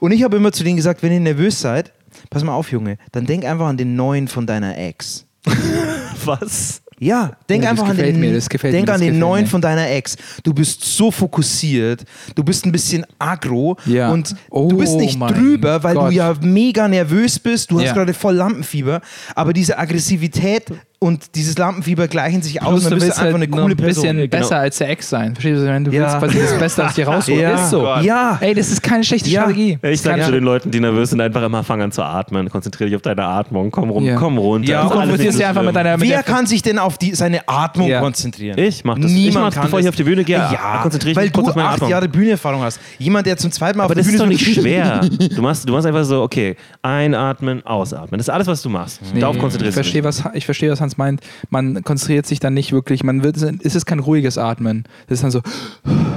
Und 0.00 0.10
ich 0.12 0.22
habe 0.24 0.36
immer 0.36 0.52
zu 0.52 0.64
denen 0.64 0.76
gesagt, 0.76 1.02
wenn 1.02 1.12
ihr 1.12 1.20
nervös 1.20 1.60
seid, 1.60 1.92
pass 2.28 2.42
mal 2.44 2.54
auf, 2.54 2.72
Junge, 2.72 2.96
dann 3.12 3.24
denk 3.26 3.44
einfach 3.44 3.66
an 3.66 3.76
den 3.76 3.94
neuen 3.94 4.26
von 4.28 4.46
deiner 4.46 4.76
Ex. 4.76 5.26
Was? 6.24 6.82
Ja, 7.02 7.32
denk 7.48 7.64
Ja, 7.64 7.70
einfach 7.70 7.88
an 7.88 7.96
den, 7.96 8.20
mir, 8.20 8.38
denk 8.38 8.86
mir, 8.86 8.92
an 8.92 9.00
den 9.00 9.18
neuen 9.18 9.44
mir. 9.44 9.48
von 9.50 9.62
deiner 9.62 9.88
Ex. 9.90 10.16
Du 10.42 10.52
bist 10.52 10.84
so 10.84 11.10
fokussiert, 11.10 12.04
du 12.34 12.44
bist 12.44 12.66
ein 12.66 12.72
bisschen 12.72 13.06
aggro 13.18 13.78
Ja. 13.86 14.10
und 14.12 14.36
Oh 14.50 14.68
du 14.68 14.76
bist 14.76 14.96
nicht 14.96 15.18
mein 15.18 15.32
drüber, 15.32 15.82
weil 15.82 15.94
Gott. 15.94 16.10
du 16.10 16.14
ja 16.14 16.34
mega 16.42 16.88
nervös 16.88 17.38
bist. 17.38 17.70
Du 17.70 17.78
hast 17.78 17.86
Ja. 17.86 17.92
gerade 17.94 18.12
voll 18.12 18.34
Lampenfieber, 18.34 19.00
aber 19.34 19.54
diese 19.54 19.78
Aggressivität 19.78 20.64
und 21.02 21.34
dieses 21.34 21.56
Lampenfieber 21.56 22.08
gleichen 22.08 22.42
sich 22.42 22.60
aus 22.62 22.74
und 22.74 22.84
dann 22.84 22.90
du 22.90 22.96
bist 22.96 23.06
willst 23.06 23.18
du 23.18 23.22
einfach 23.22 23.38
halt 23.40 23.42
eine 23.48 23.50
nur 23.56 23.60
coole 23.62 23.74
ein 23.74 23.76
bisschen 23.86 24.16
Person. 24.16 24.28
besser 24.28 24.58
als 24.58 24.76
der 24.76 24.90
Ex 24.90 25.08
sein. 25.08 25.32
Verstehst 25.34 25.62
du? 25.62 25.66
Wenn 25.66 25.84
du 25.84 25.90
Ja. 25.92 26.02
willst 26.02 26.18
quasi 26.18 26.38
das 26.46 26.58
Beste 26.58 26.86
aus 26.86 26.94
dir 26.96 27.08
rausholen. 27.08 27.40
Ja. 27.40 27.54
Ist 27.54 27.70
so. 27.70 27.82
Ja. 28.02 28.36
Ey, 28.40 28.54
das 28.54 28.68
ist 28.70 28.82
keine 28.82 29.02
schlechte 29.02 29.30
Ja. 29.30 29.40
Strategie. 29.44 29.78
Ich 29.82 30.00
sage 30.02 30.22
zu 30.22 30.30
den 30.30 30.44
Leuten, 30.44 30.70
die 30.70 30.78
nervös 30.78 31.08
sind, 31.08 31.22
einfach 31.22 31.42
immer 31.42 31.64
fang 31.64 31.80
an 31.80 31.90
zu 31.90 32.02
atmen. 32.02 32.50
Konzentriere 32.50 32.90
dich 32.90 32.96
auf 32.96 33.02
deine 33.02 33.24
Atmung. 33.24 33.70
Komm 33.70 33.88
rum, 33.88 34.04
Ja. 34.04 34.16
komm 34.16 34.36
runter. 34.36 34.68
Ja, 34.70 34.82
Ist 34.82 34.90
Du 34.90 34.94
konfrontierst 34.94 35.38
dich 35.38 35.46
einfach 35.46 35.62
mit 35.62 35.74
deiner. 35.74 35.96
Mit 35.96 36.06
Wer 36.06 36.16
der, 36.22 36.22
kann 36.22 36.44
sich 36.46 36.60
denn 36.60 36.78
auf 36.78 36.98
die, 36.98 37.14
seine 37.14 37.48
Atmung 37.48 37.88
Ja. 37.88 38.00
konzentrieren? 38.00 38.58
Ich 38.58 38.84
mach 38.84 38.98
das. 38.98 39.10
Niemand 39.10 39.54
ich 39.54 39.60
bevor 39.62 39.78
das. 39.78 39.84
ich 39.86 39.88
auf 39.88 39.96
die 39.96 40.04
Bühne 40.04 40.22
gehe. 40.22 40.36
Ja, 40.36 40.80
konzentriere 40.82 41.12
ich 41.12 41.16
weil 41.16 41.24
mich 41.24 41.32
kurz 41.32 41.46
du 41.46 41.50
auf 41.52 41.56
meine 41.56 41.68
acht 41.68 41.74
Atmung. 41.76 41.90
Jahre 41.90 42.08
Bühnenerfahrung 42.08 42.60
hast. 42.62 42.78
Jemand, 42.98 43.26
der 43.26 43.38
zum 43.38 43.50
zweiten 43.50 43.78
Mal 43.78 43.84
Aber 43.84 43.92
auf 43.92 43.96
das 43.96 44.04
der 44.06 44.14
ist 44.14 44.20
doch 44.20 44.26
Bühne 44.26 44.34
nicht 44.36 44.54
schwer. 44.54 45.00
Du 45.34 45.40
machst, 45.40 45.66
du 45.66 45.72
machst 45.72 45.86
einfach 45.86 46.04
so, 46.04 46.20
okay, 46.22 46.56
einatmen, 46.82 47.64
ausatmen. 47.64 48.18
Das 48.18 48.26
ist 48.26 48.30
alles, 48.30 48.46
was 48.46 48.60
du 48.62 48.68
machst. 48.68 49.00
Darauf 49.18 49.38
konzentrierst 49.38 49.76
du 49.78 49.82
verstehe, 49.82 50.02
dich. 50.02 50.04
was, 50.08 50.22
ich 50.34 50.44
verstehe, 50.44 50.70
was 50.70 50.80
Hans 50.80 50.89
meint. 50.98 51.20
Man 51.48 51.82
konzentriert 51.82 52.26
sich 52.26 52.40
dann 52.40 52.54
nicht 52.54 52.72
wirklich. 52.72 53.02
Man 53.04 53.22
wird, 53.22 53.36
es 53.36 53.74
ist 53.74 53.86
kein 53.86 53.98
ruhiges 53.98 54.38
Atmen. 54.38 54.84
Das 55.08 55.18
ist 55.18 55.22
dann 55.22 55.30
so. 55.30 55.40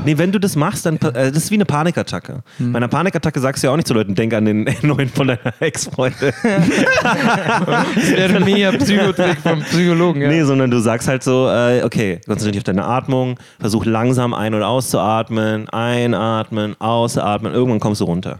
Nee, 0.05 0.17
wenn 0.17 0.31
du 0.31 0.39
das 0.39 0.55
machst, 0.55 0.85
dann 0.85 0.97
äh, 0.97 1.31
das 1.31 1.45
ist 1.45 1.51
wie 1.51 1.55
eine 1.55 1.65
Panikattacke. 1.65 2.43
Hm. 2.57 2.73
Bei 2.73 2.77
einer 2.77 2.87
Panikattacke 2.87 3.39
sagst 3.39 3.63
du 3.63 3.67
ja 3.67 3.73
auch 3.73 3.77
nicht 3.77 3.87
zu 3.87 3.93
Leuten, 3.93 4.15
denk 4.15 4.33
an 4.33 4.45
den 4.45 4.69
neuen 4.81 5.09
von 5.09 5.27
deiner 5.27 5.53
Ex-Freundin. 5.59 6.33
Der 8.17 8.39
mega 8.39 8.71
Psychotrick 8.73 9.37
vom 9.39 9.61
Psychologen. 9.61 10.21
Ja. 10.21 10.29
Nee, 10.29 10.43
sondern 10.43 10.71
du 10.71 10.79
sagst 10.79 11.07
halt 11.07 11.23
so, 11.23 11.47
äh, 11.49 11.83
okay, 11.83 12.19
konzentriere 12.25 12.51
dich 12.51 12.59
auf 12.59 12.65
deine 12.65 12.85
Atmung, 12.85 13.39
versuch 13.59 13.85
langsam 13.85 14.33
ein- 14.33 14.53
und 14.53 14.63
auszuatmen, 14.63 15.69
einatmen, 15.69 16.75
ausatmen, 16.79 17.53
irgendwann 17.53 17.79
kommst 17.79 18.01
du 18.01 18.05
runter. 18.05 18.39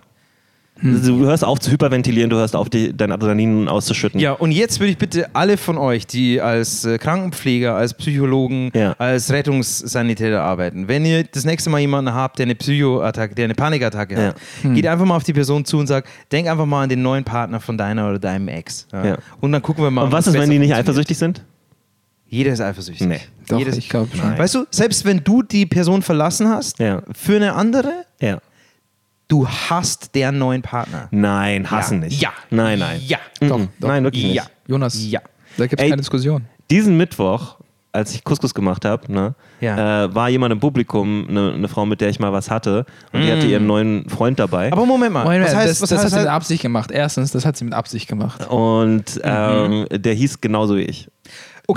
Hm. 0.79 1.01
Du 1.05 1.19
hörst 1.25 1.43
auf 1.45 1.59
zu 1.59 1.69
hyperventilieren, 1.71 2.29
du 2.29 2.35
hörst 2.37 2.55
auf, 2.55 2.67
die, 2.69 2.97
dein 2.97 3.11
Adrenalin 3.11 3.67
auszuschütten. 3.69 4.19
Ja, 4.19 4.31
und 4.33 4.51
jetzt 4.51 4.79
würde 4.79 4.91
ich 4.91 4.97
bitte 4.97 5.27
alle 5.33 5.57
von 5.57 5.77
euch, 5.77 6.07
die 6.07 6.41
als 6.41 6.83
äh, 6.83 6.97
Krankenpfleger, 6.97 7.75
als 7.75 7.93
Psychologen, 7.93 8.71
Ja. 8.73 8.93
als 8.97 9.31
Rettungssanitäter 9.31 10.41
arbeiten, 10.41 10.87
wenn 10.87 11.05
ihr 11.05 11.23
das 11.25 11.45
nächste 11.45 11.69
Mal 11.69 11.79
jemanden 11.79 12.13
habt, 12.13 12.39
der 12.39 12.45
eine 12.47 12.55
Psychoattacke, 12.55 13.35
der 13.35 13.45
eine 13.45 13.53
Panikattacke 13.55 14.13
Ja. 14.15 14.21
hat, 14.29 14.35
geht 14.63 14.87
einfach 14.87 15.05
mal 15.05 15.15
auf 15.15 15.23
die 15.23 15.33
Person 15.33 15.63
zu 15.63 15.77
und 15.77 15.87
sagt, 15.87 16.09
denk 16.31 16.47
einfach 16.47 16.65
mal 16.65 16.83
an 16.83 16.89
den 16.89 17.01
neuen 17.01 17.23
Partner 17.23 17.59
von 17.59 17.77
deiner 17.77 18.09
oder 18.09 18.19
deinem 18.19 18.47
Ex. 18.47 18.87
Ja. 18.91 19.05
Ja. 19.05 19.17
Und 19.41 19.51
dann 19.51 19.61
gucken 19.61 19.83
wir 19.83 19.91
mal. 19.91 20.03
Und 20.03 20.11
was 20.11 20.27
ist, 20.27 20.33
wenn 20.33 20.49
die 20.49 20.59
nicht 20.59 20.73
eifersüchtig 20.73 21.17
sind? 21.17 21.43
Jeder 22.27 22.51
ist 22.51 22.61
eifersüchtig. 22.61 23.07
Nee. 23.07 23.19
Doch, 23.47 23.59
Jedes- 23.59 23.77
ich 23.77 23.89
glaube 23.89 24.09
schon. 24.17 24.37
Weißt 24.37 24.55
du, 24.55 24.65
selbst 24.71 25.05
wenn 25.05 25.23
du 25.23 25.43
die 25.43 25.67
Person 25.67 26.01
verlassen 26.01 26.49
hast, 26.49 26.79
Ja. 26.79 27.03
für 27.13 27.35
eine 27.35 27.53
andere, 27.53 28.05
Ja. 28.19 28.39
Du 29.33 29.47
hast 29.47 30.13
deren 30.13 30.37
neuen 30.37 30.61
Partner. 30.61 31.07
Nein, 31.09 31.69
hassen 31.71 31.99
Ja. 32.01 32.05
nicht. 32.07 32.21
Ja. 32.21 32.29
Nein, 32.51 32.77
nein. 32.79 33.01
Ja. 33.05 33.17
Mhm. 33.41 33.49
Doch, 33.49 33.59
doch. 33.79 33.87
Nein, 33.87 34.03
wirklich 34.03 34.23
Ja. 34.31 34.43
nicht. 34.43 34.51
Jonas, 34.67 34.95
Ja. 35.09 35.21
da 35.57 35.65
gibt 35.65 35.81
es 35.81 35.87
keine 35.89 35.97
Diskussion. 35.97 36.45
Diesen 36.69 36.95
Mittwoch, 36.97 37.57
als 37.91 38.13
ich 38.13 38.23
Couscous 38.23 38.53
gemacht 38.53 38.85
habe, 38.85 39.11
ne, 39.11 39.33
Ja. 39.59 40.03
äh, 40.05 40.13
war 40.15 40.29
jemand 40.29 40.51
im 40.53 40.59
Publikum, 40.59 41.25
eine, 41.27 41.53
eine 41.53 41.67
Frau, 41.67 41.85
mit 41.85 41.99
der 42.01 42.09
ich 42.09 42.19
mal 42.19 42.31
was 42.31 42.51
hatte, 42.51 42.85
und 43.11 43.21
die 43.21 43.31
hatte 43.31 43.47
ihren 43.47 43.65
neuen 43.65 44.07
Freund 44.07 44.37
dabei. 44.39 44.71
Aber 44.71 44.85
Moment 44.85 45.13
mal, 45.13 45.23
Moment, 45.23 45.45
was 45.45 45.55
heißt, 45.55 45.69
das, 45.69 45.81
was 45.81 45.89
das 45.89 45.97
heißt, 46.03 46.05
hat 46.05 46.11
sie 46.19 46.25
mit 46.25 46.29
Absicht 46.31 46.61
gemacht. 46.61 46.91
Erstens, 46.91 47.31
das 47.31 47.43
hat 47.45 47.57
sie 47.57 47.65
mit 47.65 47.73
Absicht 47.73 48.07
gemacht. 48.07 48.47
Und 48.49 49.19
ähm, 49.23 49.87
der 49.91 50.13
hieß 50.13 50.41
genauso 50.41 50.75
wie 50.77 50.81
ich. 50.83 51.07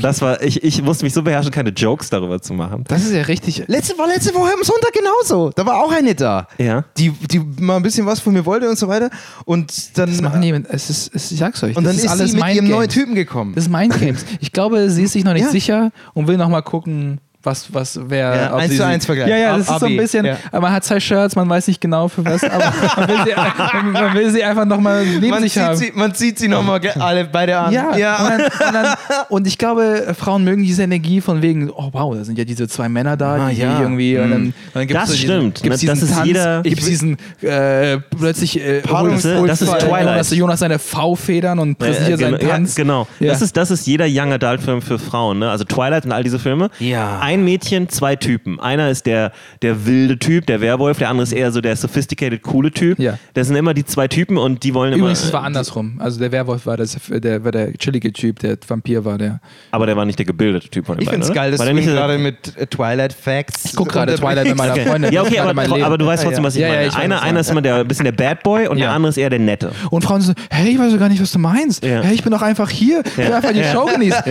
Das 0.00 0.20
war, 0.20 0.42
ich, 0.42 0.64
ich 0.64 0.82
musste 0.82 1.04
mich 1.04 1.14
so 1.14 1.22
beherrschen, 1.22 1.52
keine 1.52 1.70
Jokes 1.70 2.10
darüber 2.10 2.42
zu 2.42 2.54
machen. 2.54 2.84
Das 2.88 3.04
ist 3.04 3.12
ja 3.12 3.22
richtig. 3.22 3.64
Letzte, 3.68 3.96
war 3.98 4.08
letzte 4.08 4.34
Woche 4.34 4.52
am 4.52 4.62
Sonntag 4.62 4.92
genauso. 4.92 5.50
Da 5.54 5.64
war 5.64 5.76
auch 5.82 5.92
eine 5.92 6.14
da. 6.14 6.48
Ja. 6.58 6.84
Die, 6.98 7.10
die 7.10 7.38
mal 7.38 7.76
ein 7.76 7.82
bisschen 7.82 8.04
was 8.04 8.18
von 8.20 8.32
mir 8.32 8.44
wollte 8.44 8.68
und 8.68 8.76
so 8.78 8.88
weiter. 8.88 9.10
Und 9.44 9.96
dann, 9.96 10.10
Das 10.10 10.20
machen 10.20 10.42
die 10.42 10.50
es 10.50 10.90
ist, 10.90 11.14
es, 11.14 11.30
ich 11.30 11.38
sag's 11.38 11.62
euch, 11.62 11.76
und 11.76 11.84
dann 11.84 11.94
ist, 11.94 12.04
ist, 12.04 12.10
alles 12.10 12.32
sie 12.32 12.36
mit 12.36 12.54
ihrem 12.54 12.68
neuen 12.68 12.88
Typen 12.88 13.14
gekommen. 13.14 13.54
Das 13.54 13.64
ist 13.64 13.70
Mindgames. 13.70 14.24
Ich 14.40 14.52
glaube, 14.52 14.90
sie 14.90 15.04
ist 15.04 15.12
sich 15.12 15.24
noch 15.24 15.32
nicht 15.34 15.44
Ja. 15.44 15.50
sicher 15.50 15.92
und 16.14 16.26
will 16.26 16.36
noch 16.36 16.48
mal 16.48 16.62
gucken, 16.62 17.20
was, 17.46 17.72
was 17.72 17.98
wer. 18.02 18.34
Ja, 18.34 18.54
ob 18.54 18.62
sie 18.62 18.76
zu 18.76 18.84
eins 18.84 19.06
Vergleich. 19.06 19.28
Ja, 19.30 19.36
ja, 19.36 19.50
Ab- 19.52 19.58
das 19.58 19.70
ist 19.70 19.80
so 19.80 19.86
ein 19.86 19.96
bisschen. 19.96 20.26
Ja. 20.26 20.36
Aber 20.52 20.62
man 20.62 20.72
hat 20.72 20.84
zwei 20.84 21.00
Shirts, 21.00 21.34
man 21.36 21.48
weiß 21.48 21.68
nicht 21.68 21.80
genau 21.80 22.08
für 22.08 22.24
was, 22.24 22.42
aber 22.44 22.64
man 22.96 23.08
will 23.08 23.16
sie, 23.24 23.90
man, 23.92 24.14
will 24.14 24.30
sie 24.30 24.44
einfach 24.44 24.64
nochmal 24.66 25.04
neben 25.06 25.28
Man 25.30 25.42
sich 25.42 25.52
zieht, 25.54 25.62
haben. 25.62 25.76
sie, 25.76 25.92
man 25.94 26.14
zieht 26.14 26.38
sie 26.38 26.48
nochmal 26.48 26.80
alle 26.98 27.24
beide 27.24 27.56
an. 27.58 27.72
Ja, 27.72 27.90
Und, 27.90 28.30
dann, 28.30 28.40
und, 28.42 28.74
dann, 28.74 28.94
und 29.30 29.46
ich 29.46 29.56
glaube, 29.58 30.14
Frauen 30.18 30.44
mögen 30.44 30.62
diese 30.62 30.82
Energie 30.82 31.20
von 31.20 31.40
wegen, 31.42 31.70
oh 31.70 31.88
wow, 31.92 32.14
da 32.14 32.24
sind 32.24 32.36
ja 32.38 32.44
diese 32.44 32.68
zwei 32.68 32.88
Männer 32.88 33.16
da, 33.16 33.36
Ah, 33.36 33.48
die 33.50 33.56
ja. 33.60 33.80
irgendwie. 33.80 34.18
Und 34.18 34.30
dann, 34.30 34.42
und 34.46 34.54
dann 34.74 34.86
gibt's 34.86 35.02
Das 35.02 35.10
so 35.10 35.14
diesen, 35.16 35.28
stimmt. 35.36 35.62
Gibt's 35.62 35.80
Das 35.80 35.94
diesen 35.94 36.08
ist 36.08 36.14
Tanz, 36.14 36.26
jeder- 36.26 36.62
Gibt's 36.62 36.84
diesen 36.86 37.16
äh, 37.42 37.98
plötzlich. 38.18 38.60
Äh, 38.60 38.80
Paarungs- 38.80 39.38
holt- 39.38 39.48
das 39.50 39.62
ist 39.62 39.70
Twilight. 39.78 40.06
Jonas, 40.06 40.30
Jonas 40.30 40.60
seine 40.60 40.78
V-Federn 40.78 41.58
und 41.58 41.78
präsentiert 41.78 42.20
Äh, 42.20 42.24
seinen 42.24 42.38
genau, 42.38 42.50
Tanz. 42.52 42.76
Ja, 42.76 42.82
genau. 42.82 43.06
Ja. 43.20 43.32
Das, 43.32 43.42
ist, 43.42 43.56
das 43.56 43.70
ist 43.70 43.86
jeder 43.86 44.06
Young 44.08 44.32
Adult 44.32 44.60
Film 44.62 44.82
für 44.82 44.98
Frauen. 44.98 45.38
Ne? 45.38 45.50
Also 45.50 45.64
Twilight 45.64 46.04
und 46.04 46.12
all 46.12 46.22
diese 46.22 46.38
Filme. 46.38 46.70
Ja. 46.78 47.18
Ein 47.20 47.35
Mädchen, 47.44 47.88
zwei 47.88 48.16
Typen. 48.16 48.58
Einer 48.60 48.90
ist 48.90 49.06
der, 49.06 49.32
der 49.62 49.86
wilde 49.86 50.18
Typ, 50.18 50.46
der 50.46 50.60
Werwolf. 50.60 50.98
Der 50.98 51.08
andere 51.08 51.24
ist 51.24 51.32
eher 51.32 51.52
so 51.52 51.60
der 51.60 51.76
sophisticated, 51.76 52.42
coole 52.42 52.70
Typ. 52.70 52.98
Ja. 52.98 53.18
Das 53.34 53.46
sind 53.48 53.56
immer 53.56 53.74
die 53.74 53.84
zwei 53.84 54.08
Typen 54.08 54.36
und 54.38 54.62
die 54.62 54.74
wollen 54.74 54.92
immer. 54.92 55.00
Übrigens, 55.04 55.24
es 55.24 55.32
war 55.32 55.42
andersrum. 55.42 55.96
Also 56.00 56.18
der 56.18 56.32
Werwolf 56.32 56.66
war, 56.66 56.76
das, 56.76 56.96
der, 57.08 57.44
war 57.44 57.52
der 57.52 57.72
chillige 57.74 58.12
Typ, 58.12 58.38
der 58.40 58.56
Vampir 58.66 59.04
war 59.04 59.18
der. 59.18 59.40
Aber 59.70 59.86
der 59.86 59.96
war 59.96 60.04
nicht 60.04 60.18
der 60.18 60.26
gebildete 60.26 60.68
Typ 60.68 60.86
von 60.86 60.96
den 60.96 61.02
Ich 61.02 61.08
finde 61.10 61.26
es 61.26 61.32
geil, 61.32 61.50
dass 61.50 61.60
war 61.60 61.66
du 61.66 61.74
gerade 61.82 62.18
mit 62.18 62.56
äh, 62.56 62.66
Twilight 62.66 63.12
Facts. 63.12 63.66
Ich 63.66 63.76
guck 63.76 63.88
gerade 63.88 64.14
Twilight 64.14 64.46
mit 64.46 64.56
meiner 64.56 64.72
Okay. 64.72 64.86
Freundin. 64.86 65.12
Ja, 65.12 65.22
okay, 65.22 65.38
aber, 65.38 65.62
aber 65.84 65.98
du 65.98 66.06
weißt 66.06 66.24
trotzdem, 66.24 66.44
was 66.44 66.54
ich 66.54 66.60
Ja, 66.62 66.68
ja, 66.68 66.74
meine. 66.74 66.86
ich 66.88 66.94
weiß, 66.94 67.00
einer, 67.02 67.22
einer 67.22 67.40
ist 67.40 67.50
immer 67.50 67.62
der 67.62 67.76
ein 67.76 67.88
bisschen 67.88 68.04
der 68.04 68.12
Bad 68.12 68.42
Boy 68.42 68.66
und 68.68 68.78
Ja. 68.78 68.86
der 68.86 68.94
andere 68.94 69.10
ist 69.10 69.16
eher 69.16 69.30
der 69.30 69.38
Nette. 69.38 69.72
Und 69.90 70.02
Frauen 70.02 70.20
so, 70.20 70.32
hey, 70.50 70.70
ich 70.72 70.78
weiß 70.78 70.92
doch 70.92 70.98
gar 70.98 71.08
nicht, 71.08 71.22
was 71.22 71.32
du 71.32 71.38
meinst. 71.38 71.84
Ja. 71.84 72.00
Hey, 72.02 72.14
ich 72.14 72.22
bin 72.22 72.32
doch 72.32 72.42
einfach 72.42 72.68
hier. 72.70 73.02
Ich 73.04 73.16
will 73.16 73.32
einfach 73.32 73.52
die 73.52 73.64
Show 73.64 73.86
genießen. 73.86 74.22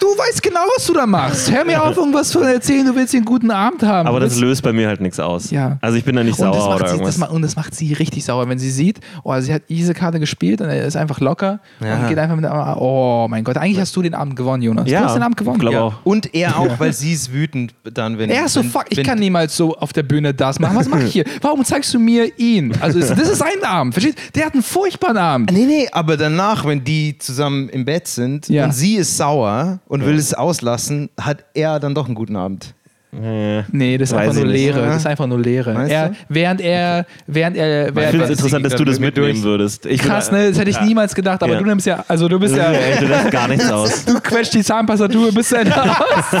Du 0.00 0.06
weißt 0.06 0.42
genau, 0.42 0.60
was 0.76 0.86
du 0.86 0.94
da 0.94 1.06
machst. 1.06 1.50
Hör 1.52 1.64
mir 1.70 1.82
auf, 1.82 1.96
irgendwas 1.96 2.28
zu 2.28 2.40
erzählen, 2.40 2.86
du 2.86 2.94
willst 2.94 3.14
einen 3.14 3.24
guten 3.24 3.50
Abend 3.50 3.82
haben. 3.82 4.08
Aber 4.08 4.20
das 4.20 4.38
löst 4.38 4.62
bei 4.62 4.72
mir 4.72 4.88
halt 4.88 5.00
nichts 5.00 5.18
aus. 5.20 5.50
Ja. 5.50 5.78
Also 5.80 5.96
ich 5.96 6.04
bin 6.04 6.16
da 6.16 6.22
nicht 6.24 6.38
und 6.38 6.52
sauer 6.52 6.76
oder 6.76 6.88
sie, 6.88 6.94
irgendwas. 6.94 7.18
das, 7.18 7.28
und 7.30 7.42
das 7.42 7.56
macht 7.56 7.74
sie 7.74 7.92
richtig 7.92 8.24
sauer, 8.24 8.48
wenn 8.48 8.58
sie 8.58 8.70
sieht, 8.70 9.00
oh, 9.24 9.38
sie 9.40 9.52
hat 9.52 9.62
diese 9.68 9.94
Karte 9.94 10.20
gespielt 10.20 10.60
und 10.60 10.68
er 10.68 10.84
ist 10.84 10.96
einfach 10.96 11.20
locker 11.20 11.60
Ja. 11.80 12.00
und 12.00 12.08
geht 12.08 12.18
einfach 12.18 12.36
mit, 12.36 12.44
oh 12.50 13.26
mein 13.28 13.44
Gott, 13.44 13.56
eigentlich 13.56 13.80
hast 13.80 13.94
du 13.96 14.02
den 14.02 14.14
Abend 14.14 14.36
gewonnen, 14.36 14.62
Jonas. 14.62 14.88
Ja, 14.88 15.00
du 15.00 15.06
hast 15.06 15.14
den 15.14 15.22
Abend 15.22 15.36
gewonnen. 15.36 15.58
glaub 15.58 15.72
Ja. 15.72 15.80
auch. 15.82 15.94
Und 16.04 16.34
er 16.34 16.58
auch, 16.58 16.78
weil 16.78 16.92
sie 16.92 17.12
ist 17.12 17.32
wütend 17.32 17.74
dann, 17.92 18.18
wenn 18.18 18.30
Er 18.30 18.46
ist 18.46 18.54
so, 18.54 18.60
wenn, 18.60 18.70
fuck, 18.70 18.84
ich 18.90 18.96
wenn, 18.98 19.06
kann 19.06 19.18
niemals 19.18 19.56
so 19.56 19.76
auf 19.76 19.92
der 19.92 20.02
Bühne 20.02 20.34
das 20.34 20.58
machen. 20.58 20.76
Was 20.76 20.88
mache 20.88 21.04
ich 21.04 21.12
hier? 21.12 21.24
Warum 21.40 21.64
zeigst 21.64 21.92
du 21.94 21.98
mir 21.98 22.38
ihn? 22.38 22.72
Also, 22.80 22.98
das 23.00 23.10
ist 23.10 23.38
sein 23.38 23.62
Abend, 23.64 23.94
verstehst 23.94 24.18
du? 24.18 24.32
Der 24.34 24.46
hat 24.46 24.54
einen 24.54 24.62
furchtbaren 24.62 25.16
Abend. 25.16 25.52
Nee, 25.52 25.66
nee, 25.66 25.88
aber 25.92 26.16
danach, 26.16 26.64
wenn 26.64 26.82
die 26.84 27.18
zusammen 27.18 27.68
im 27.68 27.84
Bett 27.84 28.08
sind 28.08 28.48
Ja. 28.48 28.64
und 28.66 28.72
sie 28.72 28.96
ist 28.96 29.16
sauer 29.16 29.80
und 29.86 30.04
will 30.04 30.16
es 30.16 30.34
auslassen, 30.34 31.10
hat 31.20 31.44
er 31.54 31.78
dann 31.80 31.94
doch 31.94 32.06
einen 32.06 32.14
guten 32.14 32.36
Abend. 32.36 32.74
Nee, 33.12 33.98
das 33.98 34.10
ist 34.10 34.14
Weiß 34.14 34.28
einfach 34.28 34.34
nur 34.44 34.44
ich 34.46 34.52
nicht. 34.52 34.74
Leere. 34.74 34.86
Das 34.86 34.96
ist 34.98 35.06
einfach 35.06 35.26
nur 35.26 35.40
Leere. 35.40 35.88
Er, 35.88 36.12
während 36.28 36.60
er, 36.60 37.06
während 37.26 37.56
er, 37.56 37.88
Ich 37.88 37.94
während 37.96 38.10
finde 38.10 38.24
er 38.26 38.30
es 38.30 38.38
interessant, 38.38 38.64
dass 38.66 38.76
du 38.76 38.84
das 38.84 39.00
mitnehmen 39.00 39.32
durch. 39.32 39.42
würdest. 39.42 39.84
Ich 39.86 40.00
krass, 40.00 40.30
ne? 40.30 40.50
Das 40.50 40.58
hätte 40.60 40.70
ich 40.70 40.80
niemals 40.80 41.12
gedacht, 41.16 41.42
aber 41.42 41.54
Ja. 41.54 41.58
du 41.58 41.64
nimmst 41.64 41.86
ja, 41.88 42.04
also 42.06 42.28
du 42.28 42.38
bist 42.38 42.54
ja, 42.54 42.70
Ey, 42.70 43.00
du 43.00 43.06
lässt 43.06 43.32
gar 43.32 43.48
nichts 43.48 43.68
aus. 43.72 44.04
du 44.04 44.20
quetscht 44.20 44.54
die 44.54 44.62
Zahnpastatur, 44.62 45.32
bist 45.32 45.50
ja 45.50 45.58
aus. 45.62 46.40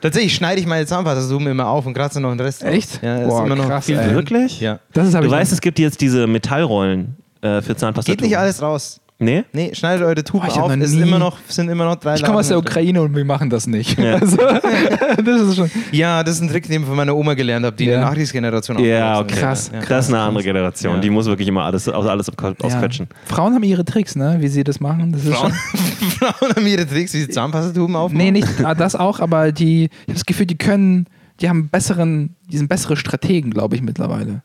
Tatsächlich 0.00 0.34
schneide 0.34 0.60
ich 0.60 0.66
meine 0.66 0.86
Zahnpasta-Zoom 0.86 1.46
immer 1.48 1.66
auf 1.68 1.86
und 1.86 1.94
kratze 1.94 2.20
noch 2.20 2.30
den 2.30 2.40
Rest. 2.40 2.64
Echt? 2.64 3.00
Ja, 3.02 3.18
ist 3.18 3.28
Boah, 3.28 3.44
immer 3.46 3.56
noch 3.56 3.66
krass, 3.68 3.86
viel. 3.86 3.96
Wirklich? 4.10 4.60
Ja. 4.60 4.78
Das 4.92 5.06
ist, 5.08 5.14
Du 5.14 5.22
ich 5.24 5.30
weißt, 5.30 5.52
es 5.52 5.60
gibt 5.60 5.78
jetzt 5.78 6.00
diese 6.00 6.26
Metallrollen 6.26 7.16
äh, 7.42 7.60
für 7.62 7.76
Zahnpasta. 7.76 8.10
Geht 8.12 8.20
nicht 8.22 8.36
alles 8.38 8.60
raus. 8.62 9.00
Nee? 9.20 9.44
Nee, 9.52 9.74
schneidet 9.74 10.06
eure 10.06 10.22
Tuben 10.22 10.44
hab 10.46 10.56
auf. 10.56 10.76
Es 10.76 10.92
immer 10.92 11.18
noch, 11.18 11.38
sind 11.48 11.68
immer 11.68 11.84
noch 11.84 11.96
drei 11.96 12.14
Ich 12.14 12.22
komme 12.22 12.38
aus 12.38 12.48
der. 12.48 12.58
Ukraine 12.58 13.02
und 13.02 13.16
wir 13.16 13.24
machen 13.24 13.50
das 13.50 13.66
nicht. 13.66 13.98
Ja. 13.98 14.16
Also, 14.20 14.36
das 15.24 15.40
ist 15.42 15.56
schon. 15.56 15.70
Ja, 15.90 16.22
das 16.22 16.36
ist 16.36 16.42
ein 16.42 16.48
Trick, 16.48 16.68
den 16.68 16.82
ich 16.82 16.86
von 16.86 16.96
meiner 16.96 17.16
Oma 17.16 17.34
gelernt 17.34 17.66
habe, 17.66 17.74
die 17.74 17.84
in 17.84 17.90
Ja. 17.90 17.96
der 17.98 18.06
Nachkriegsgeneration 18.06 18.78
Ja, 18.78 19.18
okay. 19.18 19.34
Krass, 19.34 19.70
Ja. 19.72 19.80
Das 19.80 20.06
ist 20.06 20.14
eine 20.14 20.22
andere 20.22 20.44
Generation. 20.44 20.94
Ja. 20.94 21.00
Die 21.00 21.10
muss 21.10 21.26
wirklich 21.26 21.48
immer 21.48 21.64
alles, 21.64 21.88
alles 21.88 22.28
ausquetschen. 22.28 23.08
Ja. 23.10 23.34
Frauen 23.34 23.54
haben 23.54 23.62
ihre 23.64 23.84
Tricks, 23.84 24.14
ne? 24.14 24.36
Wie 24.38 24.46
sie 24.48 24.62
das 24.62 24.78
machen. 24.78 25.10
Das 25.10 25.24
ist 25.24 25.34
Frauen, 25.34 25.52
schon. 25.52 26.10
Frauen 26.10 26.54
haben 26.54 26.66
ihre 26.66 26.86
Tricks, 26.86 27.12
wie 27.14 27.18
sie 27.22 27.28
Zahnpastatuben 27.28 27.96
aufmachen. 27.96 28.24
Nee, 28.24 28.30
nicht 28.30 28.48
ah, 28.64 28.74
das 28.76 28.94
auch, 28.94 29.18
aber 29.18 29.50
die, 29.50 29.84
ich 29.86 29.90
habe 30.02 30.12
das 30.14 30.26
Gefühl, 30.26 30.46
die 30.46 30.58
können, 30.58 31.06
die 31.40 31.48
haben 31.48 31.68
besseren, 31.68 32.36
die 32.50 32.56
sind 32.56 32.68
bessere 32.68 32.96
Strategen, 32.96 33.50
glaube 33.50 33.74
ich, 33.74 33.82
mittlerweile. 33.82 34.42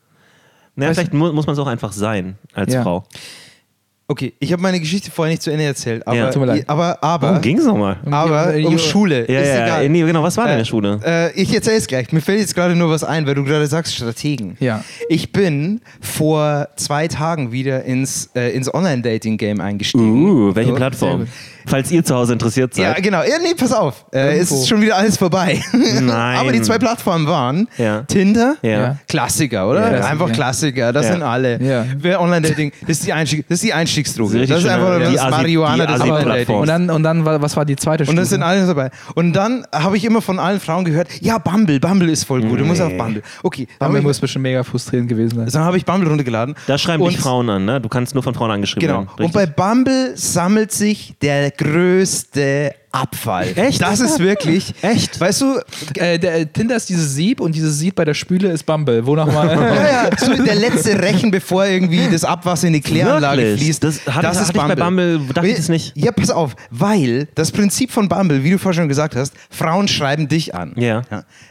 Naja, 0.74 0.92
vielleicht 0.94 1.14
mu 1.14 1.32
muss 1.32 1.46
man 1.46 1.52
es 1.52 1.60
auch 1.60 1.68
einfach 1.68 1.92
sein 1.92 2.36
als 2.52 2.72
Ja. 2.74 2.82
Frau. 2.82 3.04
Okay, 4.06 4.34
ich 4.38 4.52
habe 4.52 4.60
meine 4.60 4.78
Geschichte 4.80 5.10
vorher 5.10 5.32
nicht 5.32 5.42
zu 5.42 5.50
Ende 5.50 5.64
erzählt, 5.64 6.06
aber, 6.06 6.14
Ja. 6.16 6.30
Tut 6.30 6.40
mir 6.42 6.46
leid. 6.46 6.64
aber, 6.68 7.02
aber, 7.02 7.28
Worum 7.30 7.40
ging 7.40 7.56
es 7.58 7.64
nochmal? 7.64 7.96
aber 8.10 8.54
Ja, 8.54 8.66
um 8.66 8.72
ja, 8.74 8.78
Schule. 8.78 9.20
Ja, 9.32 9.40
ist 9.40 9.48
ja, 9.48 9.64
egal. 9.64 9.88
nee, 9.88 10.02
genau. 10.02 10.22
Was 10.22 10.36
war 10.36 10.44
denn 10.44 10.52
in 10.52 10.58
Äh, 10.58 10.60
der 10.60 10.66
Schule? 10.66 11.00
Äh, 11.02 11.32
ich 11.40 11.54
erzähle 11.54 11.76
es 11.78 11.86
gleich. 11.86 12.12
Mir 12.12 12.20
fällt 12.20 12.40
jetzt 12.40 12.54
gerade 12.54 12.74
nur 12.76 12.90
was 12.90 13.02
ein, 13.02 13.26
weil 13.26 13.34
du 13.34 13.44
gerade 13.44 13.66
sagst 13.66 13.94
Strategen. 13.94 14.58
Ja. 14.60 14.84
Ich 15.08 15.32
bin 15.32 15.80
vor 16.02 16.68
zwei 16.76 17.08
Tagen 17.08 17.50
wieder 17.50 17.84
ins, 17.84 18.28
äh, 18.36 18.50
ins 18.54 18.72
Online-Dating-Game 18.72 19.60
eingestiegen. 19.62 20.26
Uh, 20.50 20.54
welche 20.54 20.70
So, 20.70 20.76
Plattform? 20.76 21.26
Falls 21.66 21.90
ihr 21.90 22.04
zu 22.04 22.14
Hause 22.14 22.34
interessiert 22.34 22.76
Ja, 22.76 22.92
seid. 22.92 23.02
genau. 23.02 23.22
Ja, 23.22 23.38
nee, 23.42 23.54
pass 23.56 23.72
auf. 23.72 24.04
Äh, 24.12 24.38
ist 24.38 24.68
schon 24.68 24.82
wieder 24.82 24.96
alles 24.98 25.16
vorbei. 25.16 25.62
Nein. 25.72 26.04
Aber 26.38 26.52
die 26.52 26.60
zwei 26.60 26.76
Plattformen 26.76 27.26
waren 27.26 27.68
Ja. 27.78 28.02
Tinder, 28.02 28.56
Ja. 28.60 28.70
Ja. 28.70 28.98
Klassiker, 29.08 29.70
oder? 29.70 29.80
Ja. 29.80 29.88
Klassiker. 29.88 30.10
Einfach 30.10 30.32
Klassiker. 30.32 30.92
Das 30.92 31.06
Ja. 31.06 31.12
sind 31.12 31.22
alle. 31.22 31.58
Ja. 31.62 31.86
Wer 31.96 32.20
Online-Dating, 32.20 32.70
das 32.82 32.98
ist 32.98 33.06
die, 33.06 33.14
Einstieg, 33.14 33.46
das 33.48 33.56
ist 33.56 33.64
die 33.64 33.72
Einstiegsdroge. 33.98 34.32
Das 34.38 34.42
ist 34.42 34.50
Das 34.50 34.64
ist 34.64 34.68
einfach 34.68 34.98
das 34.98 35.18
Asi- 35.20 35.30
Marihuana 35.30 35.86
des. 35.86 36.48
Und 36.48 36.66
dann, 36.68 36.90
und 36.90 37.02
dann, 37.02 37.24
wa- 37.24 37.40
was 37.40 37.56
war 37.56 37.64
die 37.64 37.76
zweite 37.76 38.02
Und 38.02 38.06
Stufe? 38.08 38.20
das 38.20 38.28
sind 38.30 38.42
alle 38.42 38.66
dabei. 38.66 38.90
Und 39.14 39.32
dann 39.34 39.66
habe 39.72 39.96
ich 39.96 40.04
immer 40.04 40.20
von 40.20 40.38
allen 40.38 40.60
Frauen 40.60 40.84
gehört, 40.84 41.08
ja, 41.20 41.38
Bumble, 41.38 41.80
Bumble 41.80 42.10
ist 42.10 42.24
voll 42.24 42.42
gut, 42.42 42.60
du 42.60 42.64
musst 42.64 42.80
auf 42.80 42.96
Bumble. 42.96 43.22
Okay, 43.42 43.68
Bumble 43.78 44.02
muss 44.02 44.20
bestimmt 44.20 44.42
mega 44.44 44.62
frustrierend 44.62 45.08
gewesen 45.08 45.36
sein. 45.36 45.48
dann 45.52 45.64
habe 45.64 45.76
ich 45.76 45.84
Bumble 45.84 46.08
runtergeladen. 46.08 46.54
Da 46.66 46.78
schreiben 46.78 47.02
und, 47.02 47.12
dich 47.12 47.20
Frauen 47.20 47.48
an, 47.50 47.64
ne? 47.64 47.80
Du 47.80 47.88
kannst 47.88 48.14
nur 48.14 48.22
von 48.22 48.34
Frauen 48.34 48.50
angeschrieben 48.50 48.86
Genau. 48.88 49.00
werden. 49.06 49.24
Und 49.24 49.32
bei 49.32 49.46
Bumble 49.46 50.12
sammelt 50.16 50.72
sich 50.72 51.14
der 51.22 51.50
größte 51.50 52.74
Abfall. 52.94 53.52
Echt? 53.56 53.82
Das 53.82 54.00
ist 54.00 54.18
wirklich. 54.18 54.72
Echt? 54.82 55.20
Weißt 55.20 55.40
du, 55.40 55.58
Äh, 55.96 56.18
der, 56.18 56.52
Tinder 56.52 56.76
ist 56.76 56.88
dieses 56.88 57.14
Sieb 57.14 57.40
und 57.40 57.54
dieses 57.54 57.78
Sieb 57.78 57.94
bei 57.96 58.04
der 58.04 58.14
Spüle 58.14 58.50
ist 58.50 58.64
Bumble. 58.64 59.04
Wo 59.06 59.16
nochmal? 59.16 59.48
ja, 59.50 60.04
ja, 60.08 60.10
so 60.16 60.32
der 60.42 60.54
letzte 60.54 61.00
Rechen, 61.00 61.30
bevor 61.30 61.66
irgendwie 61.66 62.08
das 62.10 62.24
Abwasser 62.24 62.68
in 62.68 62.72
die 62.74 62.80
Kläranlage 62.80 63.42
Wirklich? 63.42 63.62
fließt. 63.62 63.84
Das 63.84 64.06
hatte- 64.06 64.28
hatte 64.28 64.42
ich 64.46 64.52
bei 64.52 64.74
Bumble- 64.74 65.20
dachte 65.32 65.48
ich 65.48 65.56
das 65.56 65.68
nicht. 65.68 65.92
Ja, 65.96 66.12
pass 66.12 66.30
auf, 66.30 66.54
weil 66.70 67.28
das 67.34 67.50
Prinzip 67.52 67.90
von 67.90 68.08
Bumble, 68.08 68.44
wie 68.44 68.50
du 68.52 68.58
vorhin 68.58 68.82
schon 68.82 68.88
gesagt 68.88 69.16
hast, 69.16 69.34
Frauen 69.50 69.88
schreiben 69.88 70.28
dich 70.28 70.54
an. 70.54 70.72
Ja. 70.76 71.02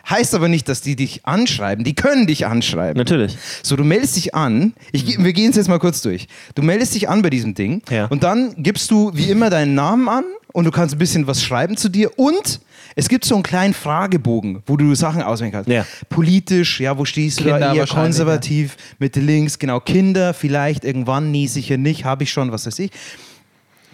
Heißt 0.09 0.33
aber 0.35 0.47
nicht, 0.47 0.69
dass 0.69 0.81
die 0.81 0.95
dich 0.95 1.25
anschreiben. 1.25 1.83
Die 1.83 1.95
können 1.95 2.27
dich 2.27 2.45
anschreiben. 2.45 2.97
Natürlich. 2.97 3.37
So, 3.61 3.75
du 3.75 3.83
meldest 3.83 4.15
dich 4.15 4.33
an. 4.35 4.73
Ich, 4.91 5.17
wir 5.21 5.33
gehen 5.33 5.49
es 5.51 5.55
jetzt 5.57 5.67
mal 5.69 5.79
kurz 5.79 6.01
durch. 6.01 6.27
Du 6.55 6.61
meldest 6.61 6.95
dich 6.95 7.09
an 7.09 7.21
bei 7.21 7.29
diesem 7.29 7.53
Ding 7.53 7.81
Ja. 7.89 8.05
und 8.07 8.23
dann 8.23 8.53
gibst 8.57 8.89
du 8.91 9.11
wie 9.13 9.29
immer 9.29 9.49
deinen 9.49 9.75
Namen 9.75 10.07
an 10.09 10.23
und 10.53 10.63
du 10.63 10.71
kannst 10.71 10.95
ein 10.95 10.99
bisschen 10.99 11.27
was 11.27 11.43
schreiben 11.43 11.75
zu 11.75 11.89
dir 11.89 12.17
und 12.17 12.61
es 12.95 13.09
gibt 13.09 13.25
so 13.25 13.33
einen 13.35 13.43
kleinen 13.43 13.73
Fragebogen, 13.73 14.61
wo 14.67 14.77
du 14.77 14.93
Sachen 14.95 15.21
auswählen 15.21 15.51
kannst. 15.51 15.69
Ja. 15.69 15.85
Politisch, 16.09 16.79
ja, 16.79 16.97
wo 16.97 17.05
stehst 17.05 17.39
du 17.39 17.43
Kinder 17.43 17.59
da? 17.59 17.73
Eher 17.73 17.87
konservativ, 17.87 18.77
Mitte 18.99 19.19
links, 19.19 19.59
genau. 19.59 19.79
Kinder 19.79 20.33
vielleicht 20.33 20.85
irgendwann, 20.85 21.31
nee, 21.31 21.47
sicher 21.47 21.77
nicht, 21.77 22.05
habe 22.05 22.23
ich 22.23 22.31
schon, 22.31 22.51
was 22.51 22.65
weiß 22.67 22.79
ich. 22.79 22.91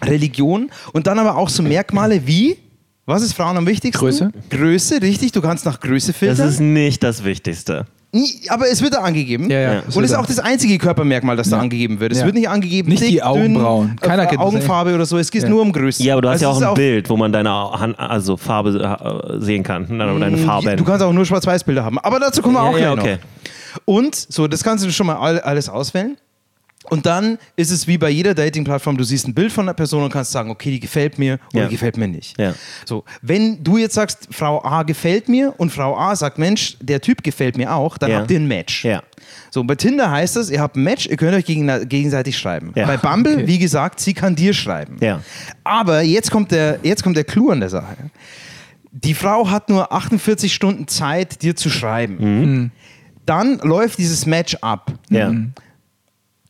Religion 0.02 0.70
und 0.92 1.06
dann 1.06 1.18
aber 1.18 1.36
auch 1.36 1.48
so 1.48 1.62
Merkmale 1.62 2.26
wie, 2.26 2.56
was 3.06 3.22
ist 3.22 3.32
Frauen 3.34 3.56
am 3.56 3.66
wichtigsten? 3.66 3.98
Größe. 3.98 4.32
Größe, 4.50 5.02
richtig, 5.02 5.32
du 5.32 5.40
kannst 5.40 5.64
nach 5.66 5.80
Größe 5.80 6.12
Das 6.12 6.18
filtern. 6.18 6.48
ist 6.48 6.60
nicht 6.60 7.02
das 7.02 7.24
Wichtigste. 7.24 7.86
Nie- 8.12 8.40
Aber 8.48 8.68
es 8.68 8.82
wird 8.82 8.94
da 8.94 8.98
angegeben. 9.02 9.48
Ja, 9.48 9.60
ja, 9.60 9.82
Und 9.94 10.02
es 10.04 10.10
ist 10.10 10.16
auch 10.16 10.26
das 10.26 10.40
einzige 10.40 10.78
Körpermerkmal, 10.78 11.36
das 11.36 11.48
da 11.48 11.56
Ja. 11.56 11.62
angegeben 11.62 12.00
wird. 12.00 12.10
Es 12.12 12.18
Ja. 12.18 12.24
wird 12.26 12.34
nicht 12.34 12.48
angegeben, 12.48 12.88
Nicht 12.90 13.02
die 13.04 13.12
dick, 13.12 13.22
Augenbrauen. 13.22 13.88
Dünn, 13.88 13.96
Keiner 14.00 14.24
äh, 14.24 14.26
kennt 14.26 14.40
das, 14.40 14.46
Augenfarbe 14.48 14.94
oder 14.94 15.06
so. 15.06 15.16
Es 15.18 15.30
geht 15.30 15.44
Ja. 15.44 15.48
nur 15.48 15.62
um 15.62 15.72
Größe. 15.72 16.02
Ja, 16.02 16.14
aber 16.14 16.22
du 16.22 16.28
hast 16.28 16.42
Also 16.44 16.60
ja 16.60 16.68
auch 16.68 16.72
ein 16.72 16.74
Bild, 16.74 17.08
wo 17.08 17.16
man 17.16 17.32
deine 17.32 17.50
Han 17.50 17.94
also 17.94 18.36
Farbe 18.36 18.70
äh, 19.38 19.40
sehen 19.40 19.62
kann. 19.62 19.86
Deine, 19.86 20.18
deine 20.18 20.36
Farben. 20.38 20.76
Du 20.76 20.84
kannst 20.84 21.02
auch 21.04 21.12
nur 21.12 21.24
Schwarz-Weiß-Bilder 21.24 21.84
haben. 21.84 21.98
Aber 22.00 22.18
dazu 22.18 22.42
kommen 22.42 22.54
wir 22.56 22.64
Ja, 22.64 22.68
auch 22.68 22.78
ja, 22.78 22.92
okay. 23.00 23.18
noch. 23.74 23.80
Und 23.84 24.14
so, 24.16 24.48
das 24.48 24.64
kannst 24.64 24.84
du 24.84 24.90
schon 24.90 25.06
mal 25.06 25.14
all- 25.16 25.40
alles 25.40 25.68
auswählen. 25.68 26.16
Und 26.88 27.04
dann 27.04 27.38
ist 27.56 27.70
es 27.70 27.86
wie 27.86 27.98
bei 27.98 28.08
jeder 28.08 28.34
Dating-Plattform, 28.34 28.96
du 28.96 29.04
siehst 29.04 29.28
ein 29.28 29.34
Bild 29.34 29.52
von 29.52 29.66
einer 29.66 29.74
Person 29.74 30.02
und 30.02 30.10
kannst 30.10 30.32
sagen, 30.32 30.50
okay, 30.50 30.70
die 30.70 30.80
gefällt 30.80 31.18
mir 31.18 31.38
oder 31.52 31.62
Ja. 31.62 31.68
die 31.68 31.72
gefällt 31.74 31.98
mir 31.98 32.08
nicht. 32.08 32.38
Ja. 32.40 32.54
So, 32.86 33.04
wenn 33.20 33.62
du 33.62 33.76
jetzt 33.76 33.94
sagst, 33.94 34.28
Frau 34.30 34.64
A 34.64 34.82
gefällt 34.82 35.28
mir 35.28 35.52
und 35.58 35.70
Frau 35.70 35.96
A 35.98 36.16
sagt, 36.16 36.38
Mensch, 36.38 36.78
der 36.80 37.02
Typ 37.02 37.22
gefällt 37.22 37.58
mir 37.58 37.74
auch, 37.74 37.98
dann 37.98 38.10
Ja. 38.10 38.18
habt 38.20 38.30
ihr 38.30 38.40
ein 38.40 38.48
Match. 38.48 38.84
Ja. 38.86 39.02
So, 39.50 39.62
bei 39.62 39.74
Tinder 39.74 40.10
heißt 40.10 40.36
es, 40.38 40.48
ihr 40.48 40.60
habt 40.60 40.76
ein 40.76 40.82
Match, 40.82 41.06
ihr 41.06 41.18
könnt 41.18 41.34
euch 41.34 41.44
gegen, 41.44 41.86
gegenseitig 41.88 42.38
schreiben. 42.38 42.72
Ja. 42.74 42.86
Bei 42.86 42.96
Bumble, 42.96 43.34
Okay. 43.34 43.46
wie 43.46 43.58
gesagt, 43.58 44.00
sie 44.00 44.14
kann 44.14 44.34
dir 44.34 44.54
schreiben. 44.54 44.96
Ja. 45.00 45.20
Aber 45.62 46.00
jetzt 46.00 46.30
kommt, 46.30 46.50
der, 46.50 46.78
jetzt 46.82 47.02
kommt 47.02 47.16
der 47.16 47.24
Clou 47.24 47.50
an 47.50 47.60
der 47.60 47.68
Sache. 47.68 47.96
Die 48.90 49.14
Frau 49.14 49.50
hat 49.50 49.68
nur 49.68 49.92
48 49.92 50.52
Stunden 50.54 50.88
Zeit, 50.88 51.42
dir 51.42 51.54
zu 51.54 51.68
schreiben. 51.68 52.16
Mhm. 52.18 52.70
Dann 53.26 53.58
läuft 53.58 53.98
dieses 53.98 54.24
Match 54.24 54.56
ab. 54.62 54.92
Ja. 55.10 55.30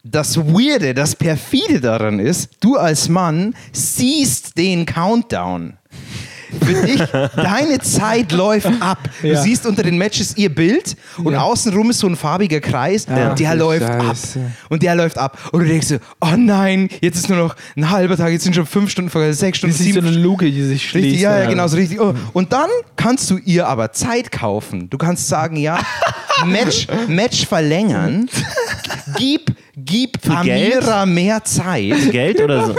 Das 0.03 0.36
Weirde, 0.38 0.94
das 0.94 1.14
Perfide 1.14 1.80
daran 1.80 2.20
ist, 2.20 2.51
du 2.61 2.76
als 2.76 3.09
Mann 3.09 3.55
siehst 3.72 4.57
den 4.57 4.86
Countdown. 4.86 5.74
für 6.66 6.74
dich, 6.84 7.01
deine 7.36 7.78
Zeit 7.78 8.32
läuft 8.32 8.68
ab. 8.80 8.98
Du 9.22 9.28
Ja. 9.28 9.40
siehst 9.40 9.66
unter 9.66 9.84
den 9.84 9.96
Matches 9.98 10.36
ihr 10.36 10.53
Bild 10.53 10.96
und 11.18 11.34
Ja. 11.34 11.42
außenrum 11.42 11.90
ist 11.90 12.01
so 12.01 12.09
ein 12.09 12.16
farbiger 12.16 12.59
Kreis, 12.61 13.07
Ja. 13.09 13.34
der 13.34 13.55
läuft 13.55 13.86
Scheiße. 13.86 14.40
ab. 14.40 14.46
Und 14.68 14.82
der 14.82 14.96
läuft 14.96 15.16
ab. 15.16 15.38
Und 15.53 15.61
du 15.61 15.66
denkst 15.66 15.86
so, 15.86 15.96
oh 16.20 16.34
nein, 16.36 16.88
jetzt 17.03 17.18
ist 17.18 17.28
nur 17.28 17.38
noch 17.38 17.55
ein 17.76 17.88
halber 17.90 18.16
Tag, 18.16 18.32
jetzt 18.32 18.42
sind 18.42 18.57
schon 18.57 18.66
fünf 18.66 18.90
Stunden 18.90 19.11
vorbei, 19.11 19.30
sechs 19.32 19.59
Stunden, 19.59 19.74
Das 19.74 19.80
ist 19.80 19.86
so 19.86 20.01
sieben 20.01 20.07
eine 20.09 20.16
Luke, 20.16 20.44
die 20.51 20.62
sich 20.64 20.88
schließt. 20.88 21.05
Richtig, 21.05 21.20
ja, 21.20 21.38
ja, 21.38 21.46
genau, 21.48 21.68
so 21.68 21.76
richtig. 21.76 22.01
Oh. 22.01 22.14
Und 22.32 22.53
dann 22.53 22.68
kannst 22.96 23.30
du 23.30 23.36
ihr 23.36 23.68
aber 23.68 23.92
Zeit 23.92 24.32
kaufen. 24.32 24.90
Du 24.90 24.98
kannst 24.98 25.28
sagen, 25.28 25.55
ja, 25.55 25.78
Match, 26.46 26.88
Match 27.07 27.46
verlängern. 27.46 28.28
Gib, 29.16 29.55
gib 29.85 30.18
Amira 30.28 31.07
mehr 31.07 31.43
Zeit. 31.45 31.95
Geld 32.11 32.41
oder 32.41 32.66
so? 32.66 32.74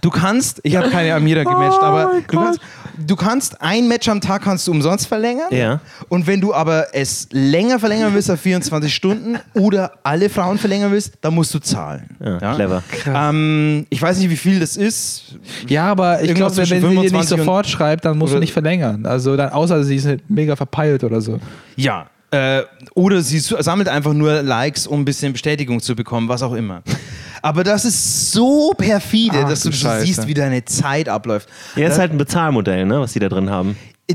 Du 0.00 0.10
kannst, 0.10 0.60
ich 0.64 0.74
habe 0.76 0.90
keine 0.90 1.14
Amira 1.14 1.44
gematcht, 1.44 1.78
Oh 1.80 1.84
aber 1.84 2.12
du 2.26 2.38
kannst, 2.38 2.60
du 3.06 3.16
kannst 3.16 3.60
ein 3.62 3.86
Match 3.88 4.08
am 4.08 4.20
Tag 4.20 4.42
kannst 4.42 4.66
du 4.66 4.72
umsonst 4.72 5.06
verlängern. 5.06 5.46
Ja. 5.50 5.80
Und 6.08 6.26
wenn 6.26 6.40
du 6.40 6.52
aber 6.52 6.86
es 6.92 7.28
länger 7.30 7.78
verlängern 7.78 8.12
willst, 8.14 8.30
auf 8.30 8.40
24 8.40 8.92
Stunden 8.92 9.38
oder 9.54 9.92
alle 10.02 10.28
Frauen 10.28 10.58
verlängern 10.58 10.90
willst, 10.90 11.14
dann 11.20 11.34
musst 11.34 11.54
du 11.54 11.60
zahlen. 11.60 12.08
Ja, 12.20 12.54
clever. 12.54 12.82
Ähm, 13.06 13.86
ich 13.90 14.02
weiß 14.02 14.18
nicht, 14.18 14.30
wie 14.30 14.36
viel 14.36 14.58
das 14.58 14.76
ist. 14.76 15.36
Ja, 15.68 15.84
aber 15.86 16.22
ich 16.22 16.34
glaube, 16.34 16.56
wenn, 16.56 16.64
sie 16.64 16.74
dir 16.74 16.80
nicht 16.80 16.88
25 17.10 17.32
und- 17.32 17.38
sofort 17.38 17.66
schreibt, 17.68 18.04
dann 18.04 18.18
musst 18.18 18.34
du 18.34 18.38
nicht 18.38 18.52
verlängern. 18.52 19.06
Also 19.06 19.36
dann, 19.36 19.50
außer 19.50 19.84
sie 19.84 19.96
ist 19.96 20.06
halt 20.06 20.28
mega 20.28 20.56
verpeilt 20.56 21.04
oder 21.04 21.20
so. 21.20 21.38
Ja. 21.76 22.06
Äh, 22.32 22.62
oder 22.94 23.20
sie 23.22 23.38
sammelt 23.38 23.88
einfach 23.88 24.14
nur 24.14 24.42
Likes, 24.42 24.86
um 24.86 25.00
ein 25.02 25.04
bisschen 25.04 25.32
Bestätigung 25.32 25.80
zu 25.80 25.94
bekommen, 25.94 26.28
was 26.28 26.42
auch 26.42 26.54
immer. 26.54 26.82
Aber 27.42 27.62
das 27.64 27.84
ist 27.84 28.32
so 28.32 28.72
perfide, 28.76 29.40
Ach, 29.44 29.48
dass 29.48 29.62
du 29.62 29.72
Scheiße. 29.72 30.06
siehst, 30.06 30.26
wie 30.28 30.34
deine 30.34 30.64
Zeit 30.64 31.08
abläuft. 31.08 31.48
Ja, 31.76 31.88
ist 31.88 31.98
halt 31.98 32.12
ein 32.12 32.18
Bezahlmodell, 32.18 32.86
ne, 32.86 33.00
was 33.00 33.12
die 33.12 33.18
da 33.18 33.28
drin 33.28 33.50
haben. 33.50 33.76
Äh, 34.08 34.14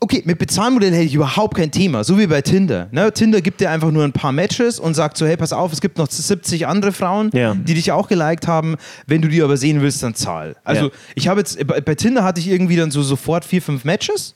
Okay, 0.00 0.22
mit 0.24 0.38
Bezahlmodell 0.38 0.92
hätte 0.92 1.04
ich 1.04 1.14
überhaupt 1.14 1.56
kein 1.56 1.70
Thema, 1.70 2.04
so 2.04 2.18
wie 2.18 2.26
bei 2.26 2.40
Tinder. 2.42 2.88
Ne? 2.92 3.12
Tinder 3.12 3.40
gibt 3.40 3.60
dir 3.60 3.70
einfach 3.70 3.90
nur 3.90 4.04
ein 4.04 4.12
paar 4.12 4.30
Matches 4.32 4.78
und 4.78 4.94
sagt 4.94 5.16
so, 5.16 5.26
hey, 5.26 5.36
pass 5.36 5.52
auf, 5.52 5.72
es 5.72 5.80
gibt 5.80 5.98
noch 5.98 6.08
70 6.10 6.66
andere 6.66 6.92
Frauen, 6.92 7.30
Ja. 7.32 7.54
die 7.54 7.74
dich 7.74 7.90
auch 7.90 8.06
geliked 8.08 8.46
haben. 8.46 8.76
Wenn 9.06 9.20
du 9.22 9.28
die 9.28 9.42
aber 9.42 9.56
sehen 9.56 9.80
willst, 9.80 10.02
dann 10.02 10.14
zahl. 10.14 10.54
Also 10.64 10.86
Ja. 10.86 10.90
ich 11.16 11.28
habe 11.28 11.40
jetzt, 11.40 11.66
bei, 11.66 11.80
bei 11.80 11.94
Tinder 11.94 12.22
hatte 12.24 12.40
ich 12.40 12.48
irgendwie 12.48 12.76
dann 12.76 12.90
so 12.90 13.02
sofort 13.02 13.44
vier, 13.44 13.62
fünf 13.62 13.84
Matches. 13.84 14.34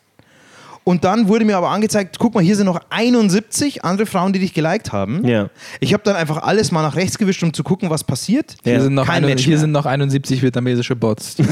Und 0.88 1.04
dann 1.04 1.28
wurde 1.28 1.44
mir 1.44 1.58
aber 1.58 1.68
angezeigt, 1.68 2.18
guck 2.18 2.34
mal, 2.34 2.42
hier 2.42 2.56
sind 2.56 2.64
noch 2.64 2.80
71 2.88 3.84
andere 3.84 4.06
Frauen, 4.06 4.32
die 4.32 4.38
dich 4.38 4.54
geliked 4.54 4.90
haben. 4.90 5.22
Ja. 5.26 5.50
Ich 5.80 5.92
habe 5.92 6.02
dann 6.02 6.16
einfach 6.16 6.38
alles 6.38 6.72
mal 6.72 6.80
nach 6.80 6.96
rechts 6.96 7.18
gewischt, 7.18 7.42
um 7.42 7.52
zu 7.52 7.62
gucken, 7.62 7.90
was 7.90 8.02
passiert. 8.02 8.56
Hier, 8.64 8.80
sind 8.80 8.94
noch, 8.94 9.04
Kein 9.04 9.22
ein, 9.22 9.28
Match 9.28 9.44
hier 9.44 9.50
mehr. 9.50 9.58
sind 9.58 9.72
noch 9.72 9.84
71 9.84 10.42
vietnamesische 10.42 10.96
Bots. 10.96 11.36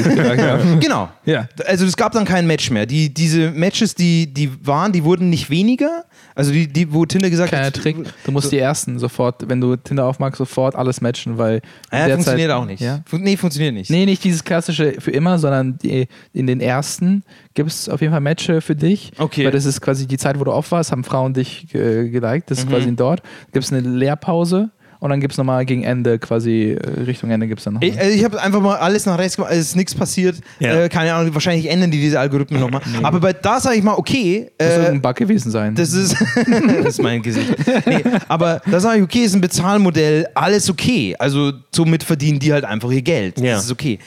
Genau. 0.80 1.10
Ja. 1.26 1.48
Also 1.66 1.84
es 1.84 1.98
gab 1.98 2.12
dann 2.12 2.24
kein 2.24 2.46
Match 2.46 2.70
mehr. 2.70 2.86
Die, 2.86 3.12
diese 3.12 3.50
Matches, 3.50 3.94
die, 3.94 4.32
die 4.32 4.50
waren, 4.64 4.92
die 4.92 5.04
wurden 5.04 5.28
nicht 5.28 5.50
weniger. 5.50 6.06
Also 6.36 6.52
die, 6.52 6.68
die 6.68 6.92
wo 6.92 7.04
Tinder 7.06 7.30
gesagt 7.30 7.48
Kleiner 7.48 7.66
hat, 7.66 7.74
Trick, 7.74 7.96
du 8.24 8.30
musst 8.30 8.52
die 8.52 8.58
ersten 8.58 8.98
sofort, 8.98 9.48
wenn 9.48 9.60
du 9.60 9.74
Tinder 9.76 10.04
aufmachst, 10.04 10.36
sofort 10.36 10.76
alles 10.76 11.00
matchen, 11.00 11.38
weil 11.38 11.62
Ja, 11.90 12.06
derzeit- 12.06 12.12
funktioniert 12.14 12.50
auch 12.52 12.66
nicht. 12.66 12.80
Ja? 12.80 13.00
Fun 13.06 13.22
nee, 13.22 13.38
funktioniert 13.38 13.72
nicht. 13.74 13.90
Nee, 13.90 14.04
nicht 14.04 14.22
dieses 14.22 14.44
klassische 14.44 15.00
für 15.00 15.10
immer, 15.10 15.38
sondern 15.38 15.78
die, 15.78 16.08
in 16.34 16.46
den 16.46 16.60
ersten 16.60 17.24
gibt 17.54 17.70
es 17.70 17.88
auf 17.88 18.02
jeden 18.02 18.12
Fall 18.12 18.20
Matches 18.20 18.62
für 18.62 18.76
dich. 18.76 19.12
Okay. 19.16 19.46
Weil 19.46 19.50
das 19.52 19.64
ist 19.64 19.80
quasi 19.80 20.06
die 20.06 20.18
Zeit, 20.18 20.38
wo 20.38 20.44
du 20.44 20.52
off 20.52 20.70
warst, 20.72 20.92
haben 20.92 21.04
Frauen 21.04 21.32
dich 21.32 21.74
äh, 21.74 22.10
geliked. 22.10 22.44
Mhm. 22.44 22.48
Das 22.48 22.58
ist 22.58 22.68
quasi 22.68 22.94
dort. 22.94 23.22
Gibt 23.52 23.64
es 23.64 23.72
eine 23.72 23.80
Leerpause 23.80 24.70
und 25.00 25.10
dann 25.10 25.20
gibt 25.20 25.32
es 25.32 25.38
nochmal 25.38 25.64
gegen 25.64 25.82
Ende, 25.82 26.18
quasi 26.18 26.76
äh, 26.80 27.00
Richtung 27.02 27.30
Ende 27.30 27.46
gibt 27.46 27.60
es 27.60 27.64
dann 27.64 27.74
noch. 27.74 27.82
Ich, 27.82 27.98
also 27.98 28.10
ich 28.10 28.24
habe 28.24 28.40
einfach 28.40 28.60
mal 28.60 28.76
alles 28.76 29.06
nach 29.06 29.18
rechts 29.18 29.36
gemacht, 29.36 29.52
es 29.52 29.58
ist 29.58 29.76
nichts 29.76 29.94
passiert. 29.94 30.36
Ja. 30.58 30.84
Äh, 30.84 30.88
keine 30.88 31.14
Ahnung, 31.14 31.32
wahrscheinlich 31.34 31.68
ändern 31.70 31.90
die 31.90 32.00
diese 32.00 32.18
Algorithmen 32.20 32.60
nochmal. 32.60 32.80
Aber 33.02 33.20
bei 33.20 33.32
da 33.32 33.60
sage 33.60 33.76
ich 33.76 33.82
mal, 33.82 33.94
okay, 33.94 34.50
Muss 34.58 34.68
äh, 34.68 34.72
irgendein 34.76 35.02
Bug 35.02 35.16
gewesen 35.16 35.50
sein. 35.50 35.74
das 35.74 35.92
ist, 35.92 36.16
das 36.36 36.86
ist 36.86 37.02
mein 37.02 37.22
Gesicht. 37.22 37.54
Nee, 37.86 38.02
aber 38.28 38.60
da 38.70 38.80
sage 38.80 38.98
ich, 38.98 39.04
okay, 39.04 39.20
ist 39.20 39.34
ein 39.34 39.40
Bezahlmodell, 39.40 40.26
alles 40.34 40.70
okay. 40.70 41.14
Also 41.18 41.52
somit 41.74 42.02
verdienen 42.02 42.38
die 42.38 42.52
halt 42.52 42.64
einfach 42.64 42.90
ihr 42.90 43.02
Geld. 43.02 43.38
Ja. 43.40 43.54
Das 43.54 43.64
ist 43.64 43.72
okay. 43.72 43.98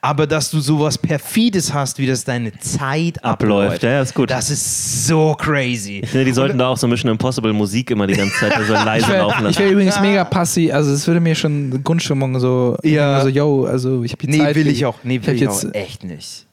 Aber 0.00 0.26
dass 0.26 0.50
du 0.50 0.60
sowas 0.60 0.96
Perfides 0.98 1.72
hast, 1.72 1.98
wie 1.98 2.06
das 2.06 2.24
deine 2.24 2.52
Zeit 2.58 3.22
abläuft, 3.24 3.74
Abläuft, 3.74 3.82
ja, 3.82 4.00
ist 4.02 4.14
gut. 4.14 4.30
das 4.30 4.50
ist 4.50 5.06
so 5.06 5.34
crazy. 5.38 6.00
Ich 6.02 6.10
finde, 6.10 6.24
die 6.26 6.32
sollten 6.32 6.58
da 6.58 6.68
auch 6.68 6.76
so 6.76 6.86
Mission 6.86 7.10
Impossible 7.10 7.52
Musik 7.52 7.90
immer 7.90 8.06
die 8.06 8.14
ganze 8.14 8.34
Zeit 8.38 8.52
so 8.66 8.72
leise 8.84 9.06
ich 9.06 9.12
wäre 9.12 9.22
laufen 9.22 9.44
lassen. 9.44 9.58
wär 9.58 9.70
übrigens 9.70 10.00
mega 10.00 10.24
passiv, 10.38 10.72
also 10.72 10.92
es 10.92 11.06
würde 11.06 11.20
mir 11.20 11.34
schon 11.34 11.82
Grundstimmung 11.82 12.38
so, 12.38 12.76
Ja. 12.82 13.16
also 13.16 13.28
yo, 13.28 13.64
also 13.64 14.02
ich 14.04 14.12
habe 14.12 14.26
die 14.26 14.32
Nee, 14.32 14.38
Zeit. 14.38 14.56
will 14.56 14.68
ich 14.68 14.84
auch, 14.86 14.96
nee, 15.02 15.16
ich 15.16 15.26
will 15.26 15.34
ich 15.34 15.40
jetzt, 15.40 15.66
auch 15.66 15.74
echt 15.74 16.04
nicht. 16.04 16.44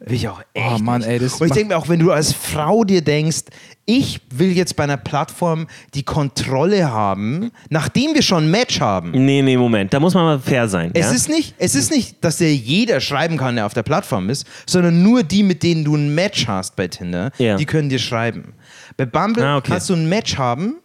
Will 0.00 0.14
ich 0.14 0.28
auch 0.28 0.40
echt 0.52 0.66
Oh 0.74 0.78
Mann, 0.78 1.00
nicht. 1.00 1.08
ey, 1.10 1.18
das 1.18 1.40
Und 1.40 1.46
ich 1.46 1.52
denke 1.54 1.68
mir 1.72 1.78
auch, 1.78 1.88
wenn 1.88 1.98
du 1.98 2.12
als 2.12 2.32
Frau 2.32 2.84
dir 2.84 3.00
denkst, 3.02 3.44
ich 3.86 4.20
will 4.30 4.52
jetzt 4.52 4.76
bei 4.76 4.84
einer 4.84 4.98
Plattform 4.98 5.66
die 5.94 6.02
Kontrolle 6.02 6.90
haben, 6.90 7.50
nachdem 7.70 8.14
wir 8.14 8.20
schon 8.22 8.44
ein 8.44 8.50
Match 8.50 8.78
haben. 8.80 9.12
Nee, 9.12 9.40
nee, 9.40 9.56
Moment. 9.56 9.94
Da 9.94 10.00
muss 10.00 10.12
man 10.12 10.24
mal 10.24 10.38
fair 10.38 10.68
sein. 10.68 10.90
Es 10.92 11.06
ja? 11.06 11.12
ist 11.12 11.28
nicht, 11.30 11.54
es 11.58 11.74
ist 11.74 11.90
nicht, 11.90 12.22
dass 12.22 12.36
dir 12.36 12.54
jeder 12.54 13.00
schreiben 13.00 13.36
kann, 13.38 13.56
der 13.56 13.64
auf 13.64 13.72
der 13.74 13.84
Plattform 13.84 14.28
ist, 14.28 14.46
sondern 14.66 15.02
nur 15.02 15.22
die, 15.22 15.42
mit 15.42 15.62
denen 15.62 15.82
du 15.84 15.94
ein 15.96 16.14
Match 16.14 16.46
hast 16.46 16.76
bei 16.76 16.88
Tinder, 16.88 17.30
Ja. 17.38 17.56
die 17.56 17.64
können 17.66 17.88
dir 17.88 17.98
schreiben. 17.98 18.52
Bei 18.98 19.06
Bumble 19.06 19.44
Ah, 19.44 19.56
okay. 19.56 19.72
kannst 19.72 19.88
du 19.88 19.94
ein 19.94 20.08
Match 20.08 20.36
haben 20.36 20.76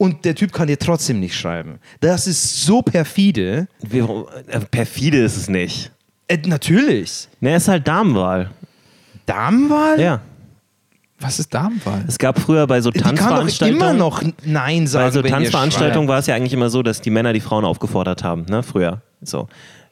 und 0.00 0.24
der 0.24 0.34
Typ 0.34 0.50
kann 0.50 0.66
dir 0.66 0.78
trotzdem 0.78 1.20
nicht 1.20 1.36
schreiben. 1.36 1.78
Das 2.00 2.26
ist 2.26 2.64
so 2.64 2.80
perfide. 2.80 3.68
Wie, 3.82 3.98
äh, 3.98 4.60
perfide 4.70 5.18
ist 5.18 5.36
es 5.36 5.46
nicht. 5.50 5.90
Äh, 6.26 6.38
natürlich. 6.46 7.28
Ne, 7.40 7.56
ist 7.56 7.68
halt 7.68 7.86
Damenwahl. 7.86 8.50
Damenwahl? 9.26 10.00
Ja. 10.00 10.22
was 11.18 11.38
ist 11.38 11.52
Damenwahl? 11.52 12.02
Es 12.08 12.16
gab 12.16 12.38
früher 12.38 12.66
bei 12.66 12.80
so 12.80 12.90
Die 12.90 12.98
kann 12.98 13.14
doch 13.14 13.24
Tanzveranstaltungen. 13.24 13.82
immer 13.82 13.92
noch 13.92 14.22
Nein 14.42 14.86
sagen. 14.86 15.04
Bei 15.04 15.10
so 15.10 15.20
Tanzveranstaltungen 15.20 16.08
war 16.08 16.18
es 16.18 16.26
ja 16.26 16.34
eigentlich 16.34 16.54
immer 16.54 16.70
so, 16.70 16.82
dass 16.82 17.02
die 17.02 17.10
Männer 17.10 17.34
die 17.34 17.40
Frauen 17.40 17.66
aufgefordert 17.66 18.24
haben, 18.24 18.46
ne, 18.48 18.62
früher. 18.62 19.02
So. 19.20 19.48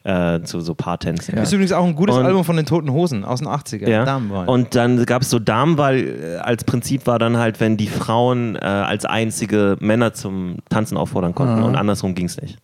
Äh, 0.09 0.41
zu 0.43 0.59
so 0.61 0.73
Paartänzen. 0.75 1.35
Ja. 1.35 1.43
Ist 1.43 1.51
übrigens 1.53 1.71
auch 1.73 1.85
ein 1.85 1.95
gutes 1.95 2.15
Und- 2.15 2.25
Album 2.25 2.43
von 2.43 2.55
den 2.55 2.65
Toten 2.65 2.91
Hosen 2.91 3.23
aus 3.23 3.39
den 3.39 3.47
80er. 3.47 3.87
Ja. 3.87 4.05
Damenwahl. 4.05 4.47
Und 4.47 4.73
dann 4.75 5.05
gab 5.05 5.21
es 5.21 5.29
so 5.29 5.37
Damenwahl 5.39 5.97
äh, 5.97 6.37
als 6.37 6.63
Prinzip 6.63 7.05
war 7.05 7.19
dann 7.19 7.37
halt, 7.37 7.59
wenn 7.59 7.77
die 7.77 7.87
Frauen 7.87 8.55
äh, 8.55 8.59
als 8.59 9.05
einzige 9.05 9.77
Männer 9.79 10.13
zum 10.13 10.57
Tanzen 10.69 10.97
auffordern 10.97 11.35
konnten 11.35 11.61
Ah. 11.61 11.65
und 11.65 11.75
andersrum 11.75 12.15
ging 12.15 12.25
es 12.25 12.41
nicht. 12.41 12.57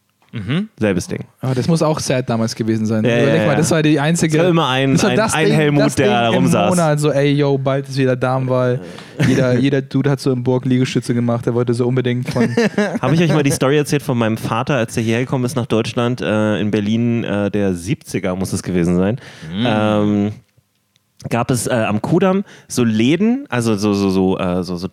Selbes 0.78 1.08
Ding. 1.08 1.24
Aber 1.40 1.56
das 1.56 1.68
muss 1.70 1.82
auch 1.82 2.00
sad 2.00 2.30
damals 2.30 2.56
gewesen 2.56 2.86
sein. 2.86 3.06
Ja, 3.06 3.18
Überleg 3.22 3.42
ja, 3.42 3.48
mal, 3.48 3.56
das 3.56 3.72
war 3.72 3.82
die 3.82 4.00
einzige. 4.00 4.38
Es 4.38 4.44
war 4.44 4.50
immer 4.50 4.68
ein- 4.68 4.92
das 4.94 5.04
war 5.04 5.10
ein- 5.12 5.16
das 5.16 5.34
ein 5.34 5.46
Ding, 5.46 5.56
Helmut, 5.56 5.84
das 5.86 5.96
der 5.96 6.28
Ding 6.32 6.36
rumsaß. 6.40 6.64
Im 6.64 6.70
Monat 6.78 7.00
so, 7.00 7.12
ey, 7.12 7.32
yo, 7.32 7.58
bald 7.58 7.88
ist 7.88 7.98
wieder 7.98 8.16
Damenwahl. 8.18 8.82
jeder, 9.28 9.54
jeder 9.60 9.82
Dude 9.82 10.10
hat 10.10 10.20
so 10.20 10.32
im 10.34 10.44
Burg 10.44 10.66
Liegestütze 10.66 11.14
gemacht, 11.14 11.46
der 11.46 11.54
wollte 11.54 11.74
so 11.74 11.88
unbedingt 11.88 12.30
von. 12.30 12.44
Habe 13.02 13.16
ich 13.16 13.22
euch 13.22 13.30
mal 13.34 13.44
die 13.44 13.52
Story 13.52 13.78
erzählt 13.78 14.04
von 14.04 14.18
meinem 14.18 14.36
Vater, 14.38 14.76
als 14.76 14.98
er 14.98 15.04
hierher 15.04 15.22
gekommen 15.22 15.46
ist 15.46 15.56
nach 15.56 15.68
Deutschland, 15.68 16.20
äh, 16.22 16.60
in 16.60 16.70
Berlin, 16.72 17.24
äh, 17.24 17.50
der 17.50 17.72
70er 17.74 18.36
muss 18.36 18.52
es 18.52 18.62
gewesen 18.62 18.98
sein. 18.98 19.22
Ähm, 19.66 20.32
gab 21.30 21.50
es 21.50 21.66
äh, 21.68 21.72
am 21.72 22.02
Kudamm 22.02 22.44
so 22.68 22.84
Läden, 22.84 23.46
also 23.50 23.76
so, 23.78 23.94
so, 23.94 24.10
so, 24.10 24.38
äh, 24.38 24.64
so, 24.64 24.76
so 24.76 24.88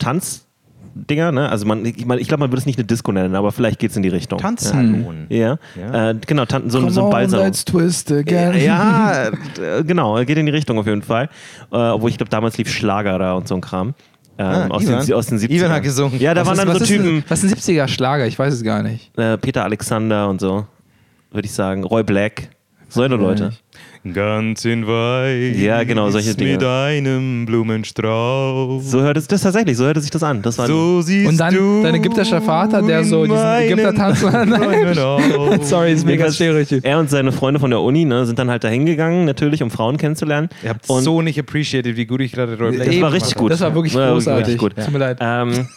Tanzdinger, 0.94 1.32
ne? 1.32 1.48
Also 1.48 1.66
man, 1.66 1.84
ich, 1.84 2.04
mein, 2.06 2.18
ich 2.18 2.28
glaube, 2.28 2.40
man 2.40 2.50
würde 2.50 2.58
es 2.60 2.66
nicht 2.66 2.78
eine 2.78 2.86
Disco 2.86 3.12
nennen, 3.12 3.34
aber 3.34 3.52
vielleicht 3.52 3.78
geht 3.78 3.90
es 3.90 3.96
in 3.96 4.02
die 4.02 4.08
Richtung. 4.08 4.38
Tanzsalon. 4.38 5.26
Ja, 5.28 5.58
Ja. 5.78 6.10
Äh, 6.10 6.14
genau, 6.26 6.44
tan 6.44 6.68
so, 6.70 6.78
Come 6.80 6.90
so 6.90 7.04
ein 7.06 7.10
Ballsalon. 7.10 7.46
let's 7.46 7.64
twist 7.64 8.10
again. 8.12 8.60
Ja, 8.62 9.28
äh, 9.60 9.84
genau, 9.84 10.16
geht 10.24 10.38
in 10.38 10.46
die 10.46 10.52
Richtung 10.52 10.78
auf 10.78 10.86
jeden 10.86 11.02
Fall. 11.02 11.28
Äh, 11.70 11.76
obwohl 11.76 12.10
ich 12.10 12.16
glaube, 12.16 12.30
damals 12.30 12.58
lief 12.58 12.70
Schlager 12.70 13.18
da 13.18 13.34
und 13.34 13.48
so 13.48 13.54
ein 13.54 13.60
Kram. 13.60 13.94
Ähm, 14.38 14.46
Ah, 14.46 14.66
aus, 14.70 14.82
Ivan. 14.84 15.04
den, 15.06 15.14
aus 15.14 15.26
den 15.26 15.38
70ern. 15.38 15.50
Ivan 15.50 15.70
hat 15.72 15.82
gesungen. 15.82 16.18
Ja, 16.18 16.32
da 16.34 16.40
Was 16.40 16.48
waren 16.48 16.54
ist, 16.58 16.64
dann 16.64 16.76
so 16.78 16.82
ist 16.84 16.88
Typen, 16.88 17.16
Ein, 17.18 17.24
was 17.28 17.44
ist 17.44 17.52
ein 17.52 17.58
70er 17.76 17.86
Schlager? 17.88 18.26
Ich 18.26 18.38
weiß 18.38 18.54
es 18.54 18.62
gar 18.62 18.82
nicht. 18.82 19.16
äh, 19.18 19.36
Peter 19.36 19.62
Alexander 19.64 20.28
und 20.28 20.40
so, 20.40 20.66
würde 21.30 21.46
ich 21.46 21.52
sagen. 21.52 21.84
Roy 21.84 22.02
Black. 22.02 22.48
Solche 22.88 23.14
Leute. 23.16 23.52
Ganz 24.12 24.64
in 24.64 24.84
weiß. 24.84 25.56
Ja, 25.60 25.84
genau, 25.84 26.10
solche 26.10 26.34
Dinge. 26.34 26.52
Mit 26.54 26.64
einem 26.64 27.46
Blumenstrauß. 27.46 28.90
So 28.90 29.00
hört 29.00 29.16
es 29.16 29.28
das 29.28 29.42
tatsächlich, 29.42 29.76
so 29.76 29.84
hörte 29.84 30.00
sich 30.00 30.10
das 30.10 30.24
an. 30.24 30.42
Das 30.42 30.58
war 30.58 30.66
siehst 31.02 31.28
Und 31.28 31.38
dann 31.38 31.54
du 31.54 31.82
dein 31.84 31.94
ägyptischer 31.94 32.42
Vater, 32.42 32.82
der 32.82 33.04
so 33.04 33.22
in 33.24 33.30
diesen 33.30 33.46
Ägypter-Tanz. 33.46 34.20
Sorry, 35.62 35.92
ist 35.92 36.04
mega 36.04 36.32
stereotyp. 36.32 36.84
Er 36.84 36.98
und 36.98 37.10
seine 37.10 37.30
Freunde 37.30 37.60
von 37.60 37.70
der 37.70 37.80
Uni 37.80 38.04
ne, 38.04 38.26
sind 38.26 38.40
dann 38.40 38.50
halt 38.50 38.64
da 38.64 38.68
hingegangen, 38.68 39.24
natürlich, 39.24 39.62
um 39.62 39.70
Frauen 39.70 39.98
kennenzulernen. 39.98 40.48
Ihr 40.64 40.70
habt 40.70 40.90
und 40.90 41.02
so 41.02 41.22
nicht 41.22 41.38
appreciated, 41.38 41.96
wie 41.96 42.06
gut 42.06 42.22
ich 42.22 42.32
gerade 42.32 42.56
Black 42.56 42.84
Das 42.84 43.00
war 43.00 43.12
richtig 43.12 43.34
gut. 43.36 43.52
Das 43.52 43.60
war 43.60 43.74
wirklich 43.74 43.94
Ja, 43.94 44.10
großartig. 44.10 44.46
richtig 44.46 44.58
gut. 44.58 44.74
Tut 44.76 44.92
mir 44.92 44.98
leid. 44.98 45.18
Ähm, 45.20 45.68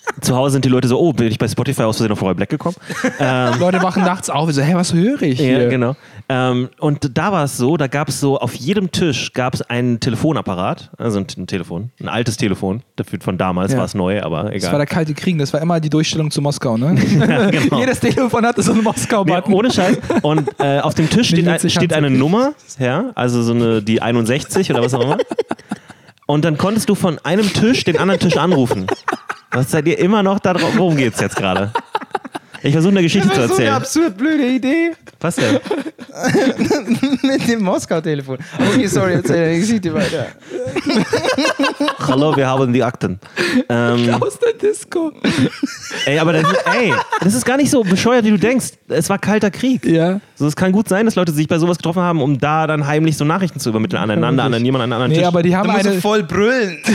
Zu 0.20 0.36
Hause 0.36 0.52
sind 0.52 0.64
die 0.64 0.68
Leute 0.68 0.88
so, 0.88 0.98
oh, 1.00 1.12
bin 1.12 1.26
ich 1.28 1.38
bei 1.38 1.48
Spotify 1.48 1.82
aus 1.82 1.96
Versehen 1.96 2.12
auf 2.12 2.22
Roy 2.22 2.34
Black 2.34 2.48
gekommen? 2.48 2.76
Leute 3.58 3.82
wachen 3.82 4.02
nachts 4.04 4.30
auf 4.30 4.46
und 4.48 4.52
so, 4.52 4.62
hey, 4.62 4.74
was 4.74 4.92
höre 4.94 5.22
ich 5.22 5.40
hier? 5.40 5.62
Ja, 5.64 5.68
genau. 5.68 5.96
Ähm, 6.28 6.68
und 6.78 7.16
da 7.18 7.32
war 7.32 7.44
es 7.44 7.56
so, 7.56 7.76
da 7.76 7.86
gab 7.88 8.08
es 8.08 8.20
so, 8.20 8.38
auf 8.38 8.54
jedem 8.54 8.90
Tisch 8.92 9.32
gab 9.32 9.54
es 9.54 9.62
einen 9.62 9.98
Telefonapparat, 10.00 10.90
also 10.98 11.18
ein, 11.18 11.26
ein 11.36 11.46
Telefon, 11.46 11.90
ein 12.00 12.08
altes 12.08 12.36
Telefon, 12.36 12.82
dafür 12.96 13.20
von 13.20 13.36
damals 13.38 13.72
Ja. 13.72 13.78
war 13.78 13.84
es 13.84 13.94
neu, 13.94 14.22
aber 14.22 14.44
Das 14.44 14.44
war 14.44 14.52
egal. 14.54 14.76
der 14.78 14.86
Kalte 14.86 15.14
Krieg, 15.14 15.38
das 15.38 15.52
war 15.52 15.60
immer 15.60 15.80
die 15.80 15.90
Durchstellung 15.90 16.30
zu 16.30 16.40
Moskau, 16.40 16.76
ne? 16.76 16.94
genau. 17.50 17.78
Jedes 17.78 18.00
Telefon 18.00 18.46
hatte 18.46 18.62
so 18.62 18.70
einen 18.72 18.80
Nee, 18.80 18.84
Moskau-Button. 18.84 19.52
ohne 19.52 19.70
Scheiß. 19.70 19.98
Und 20.22 20.48
äh, 20.58 20.78
auf 20.80 20.94
dem 20.94 21.10
Tisch 21.10 21.28
steht, 21.28 21.46
ein, 21.48 21.70
steht 21.70 21.92
eine 21.92 22.10
Nummer, 22.10 22.52
ja, 22.78 23.10
also 23.14 23.42
so 23.42 23.52
eine, 23.52 23.82
die 23.82 24.00
61 24.02 24.70
oder 24.70 24.82
was 24.82 24.94
auch 24.94 25.00
immer. 25.02 25.18
Und 26.26 26.44
dann 26.44 26.56
konntest 26.56 26.88
du 26.88 26.94
von 26.94 27.18
einem 27.24 27.52
Tisch 27.52 27.84
den 27.84 27.98
anderen 27.98 28.20
Tisch 28.20 28.36
anrufen. 28.36 28.86
Was 29.52 29.70
seid 29.70 29.86
ihr 29.86 29.98
immer 29.98 30.22
noch 30.22 30.38
da 30.38 30.54
drauf? 30.54 30.72
Worum 30.76 30.96
geht's 30.96 31.20
jetzt 31.20 31.36
gerade? 31.36 31.70
Ich 32.64 32.72
versuche 32.72 32.92
eine 32.92 33.02
Geschichte 33.02 33.28
zu 33.28 33.34
Das 33.34 33.50
ist 33.50 33.56
so 33.56 33.62
eine 33.62 33.70
erzählen. 33.70 33.74
absurd 33.74 34.16
blöde 34.16 34.46
Idee 34.46 34.92
Was 35.20 35.34
denn? 35.36 35.58
mit 37.22 37.48
dem 37.48 37.62
Moskau-Telefon. 37.64 38.38
Okay, 38.58 38.86
sorry, 38.86 39.14
erzähl 39.14 39.36
deine 39.46 39.58
Geschichte 39.60 39.92
weiter. 39.94 40.26
Hallo, 42.06 42.36
wir 42.36 42.46
haben 42.46 42.72
die 42.72 42.82
Akten. 42.82 43.18
Ähm, 43.68 44.14
Aus 44.20 44.38
der 44.38 44.52
Disco. 44.52 45.12
ey, 46.06 46.18
aber 46.18 46.34
das, 46.34 46.44
ey, 46.76 46.92
das 47.22 47.34
ist 47.34 47.44
gar 47.44 47.56
nicht 47.56 47.70
so 47.70 47.82
bescheuert, 47.82 48.24
wie 48.24 48.30
du 48.30 48.38
denkst. 48.38 48.72
Es 48.88 49.08
war 49.08 49.18
kalter 49.18 49.50
Krieg. 49.50 49.84
Ja. 49.86 50.20
So, 50.36 50.46
es 50.46 50.54
kann 50.56 50.70
gut 50.72 50.88
sein, 50.88 51.04
dass 51.06 51.14
Leute 51.14 51.32
sich 51.32 51.48
bei 51.48 51.58
sowas 51.58 51.78
getroffen 51.78 52.02
haben, 52.02 52.20
um 52.20 52.38
da 52.38 52.66
dann 52.66 52.86
heimlich 52.86 53.16
so 53.16 53.24
Nachrichten 53.24 53.58
zu 53.60 53.70
übermitteln 53.70 54.02
aneinander, 54.02 54.44
an 54.44 54.52
jemanden 54.64 54.74
an 54.74 54.80
einen 54.82 54.92
anderen 54.92 55.10
Nee, 55.12 55.16
Tisch. 55.18 55.26
aber 55.26 55.42
die 55.42 55.56
haben 55.56 55.68
Da 55.68 55.74
eine. 55.74 56.00
voll 56.00 56.22
brüllen. 56.22 56.78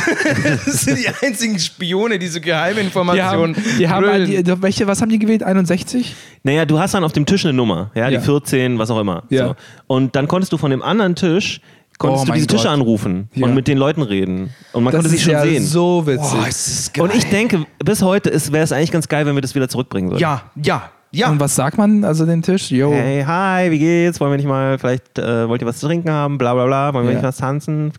Das 0.65 0.81
sind 0.81 0.99
die 0.99 1.07
einzigen 1.25 1.57
Spione, 1.59 2.19
die 2.19 2.27
so 2.27 2.39
Die 2.39 2.53
haben, 2.53 2.75
Geheiminformationen 2.75 3.55
die 3.79 3.87
haben 3.89 4.03
brüllen. 4.05 4.25
die, 4.27 4.43
die, 4.43 4.61
welche, 4.61 4.85
was 4.87 5.01
haben 5.01 5.09
die 5.09 5.19
gewählt? 5.19 5.43
61? 5.57 6.15
Naja, 6.43 6.65
du 6.65 6.79
hast 6.79 6.93
dann 6.93 7.03
auf 7.03 7.13
dem 7.13 7.25
Tisch 7.25 7.45
eine 7.45 7.53
Nummer, 7.53 7.91
ja, 7.95 8.09
Ja. 8.09 8.19
die 8.19 8.25
14, 8.25 8.77
was 8.79 8.89
auch 8.91 8.99
immer. 8.99 9.23
Ja. 9.29 9.47
So. 9.49 9.55
Und 9.87 10.15
dann 10.15 10.27
konntest 10.27 10.51
du 10.53 10.57
von 10.57 10.71
dem 10.71 10.81
anderen 10.81 11.15
Tisch, 11.15 11.61
konntest 11.97 12.23
Oh 12.23 12.27
du 12.27 12.33
diese 12.33 12.47
Tische 12.47 12.63
Gott. 12.65 12.73
anrufen 12.73 13.29
Ja. 13.33 13.45
und 13.47 13.55
mit 13.55 13.67
den 13.67 13.77
Leuten 13.77 14.01
reden. 14.03 14.53
Und 14.73 14.83
man 14.83 14.91
Das 14.93 15.01
konnte 15.01 15.09
sich 15.09 15.23
schon 15.23 15.33
ja 15.33 15.41
sehen. 15.43 15.63
so 15.65 16.05
witzig. 16.05 16.93
Geil. 16.93 17.03
und 17.03 17.15
ich 17.15 17.25
denke, 17.29 17.65
bis 17.83 18.01
heute 18.01 18.31
wäre 18.51 18.63
es 18.63 18.71
eigentlich 18.71 18.91
ganz 18.91 19.07
geil, 19.07 19.25
wenn 19.25 19.35
wir 19.35 19.41
das 19.41 19.55
wieder 19.55 19.67
zurückbringen 19.67 20.09
würden. 20.11 20.19
Ja, 20.21 20.43
ja, 20.63 20.91
ja. 21.11 21.29
Und 21.31 21.39
was 21.39 21.55
sagt 21.55 21.77
man 21.77 22.03
also 22.03 22.25
dem 22.25 22.41
Tisch? 22.43 22.69
Yo. 22.69 22.91
Hey, 22.91 23.23
hi, 23.25 23.71
wie 23.71 23.79
geht's? 23.79 24.19
Wollen 24.19 24.31
wir 24.31 24.37
nicht 24.37 24.45
mal, 24.47 24.77
vielleicht 24.77 25.17
äh, 25.17 25.47
wollt 25.49 25.61
ihr 25.61 25.67
was 25.67 25.79
zu 25.79 25.87
trinken 25.87 26.11
haben? 26.11 26.37
Bla 26.37 26.53
bla 26.53 26.65
bla. 26.65 26.93
Wollen 26.93 27.05
wir 27.05 27.13
Ja. 27.13 27.17
nicht 27.19 27.27
was 27.27 27.37
tanzen? 27.37 27.91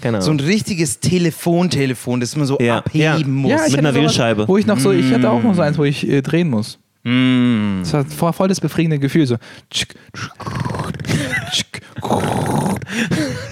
Genau. 0.00 0.20
So 0.20 0.30
ein 0.30 0.40
richtiges 0.40 1.00
Telefontelefon, 1.00 2.20
das 2.20 2.36
man 2.36 2.46
so 2.46 2.58
Ja, 2.60 2.78
abheben 2.78 3.02
ja. 3.02 3.18
muss. 3.26 3.50
Ja, 3.50 3.58
Mit 3.68 3.78
einer 3.78 3.94
Wählscheibe. 3.94 4.46
Wo 4.48 4.56
ich 4.56 4.66
noch 4.66 4.78
so, 4.78 4.92
ich 4.92 5.12
hatte 5.12 5.30
auch 5.30 5.42
noch 5.42 5.54
so 5.54 5.62
eins, 5.62 5.78
wo 5.78 5.84
ich 5.84 6.08
äh, 6.08 6.22
drehen 6.22 6.50
muss. 6.50 6.78
Mm. 7.04 7.80
Das 7.82 7.92
war 7.92 8.04
voll, 8.06 8.32
voll 8.32 8.48
das 8.48 8.60
befriedigende 8.60 8.98
Gefühl. 8.98 9.26
So. 9.26 9.36
tschick. 9.70 9.94
Und 12.00 12.80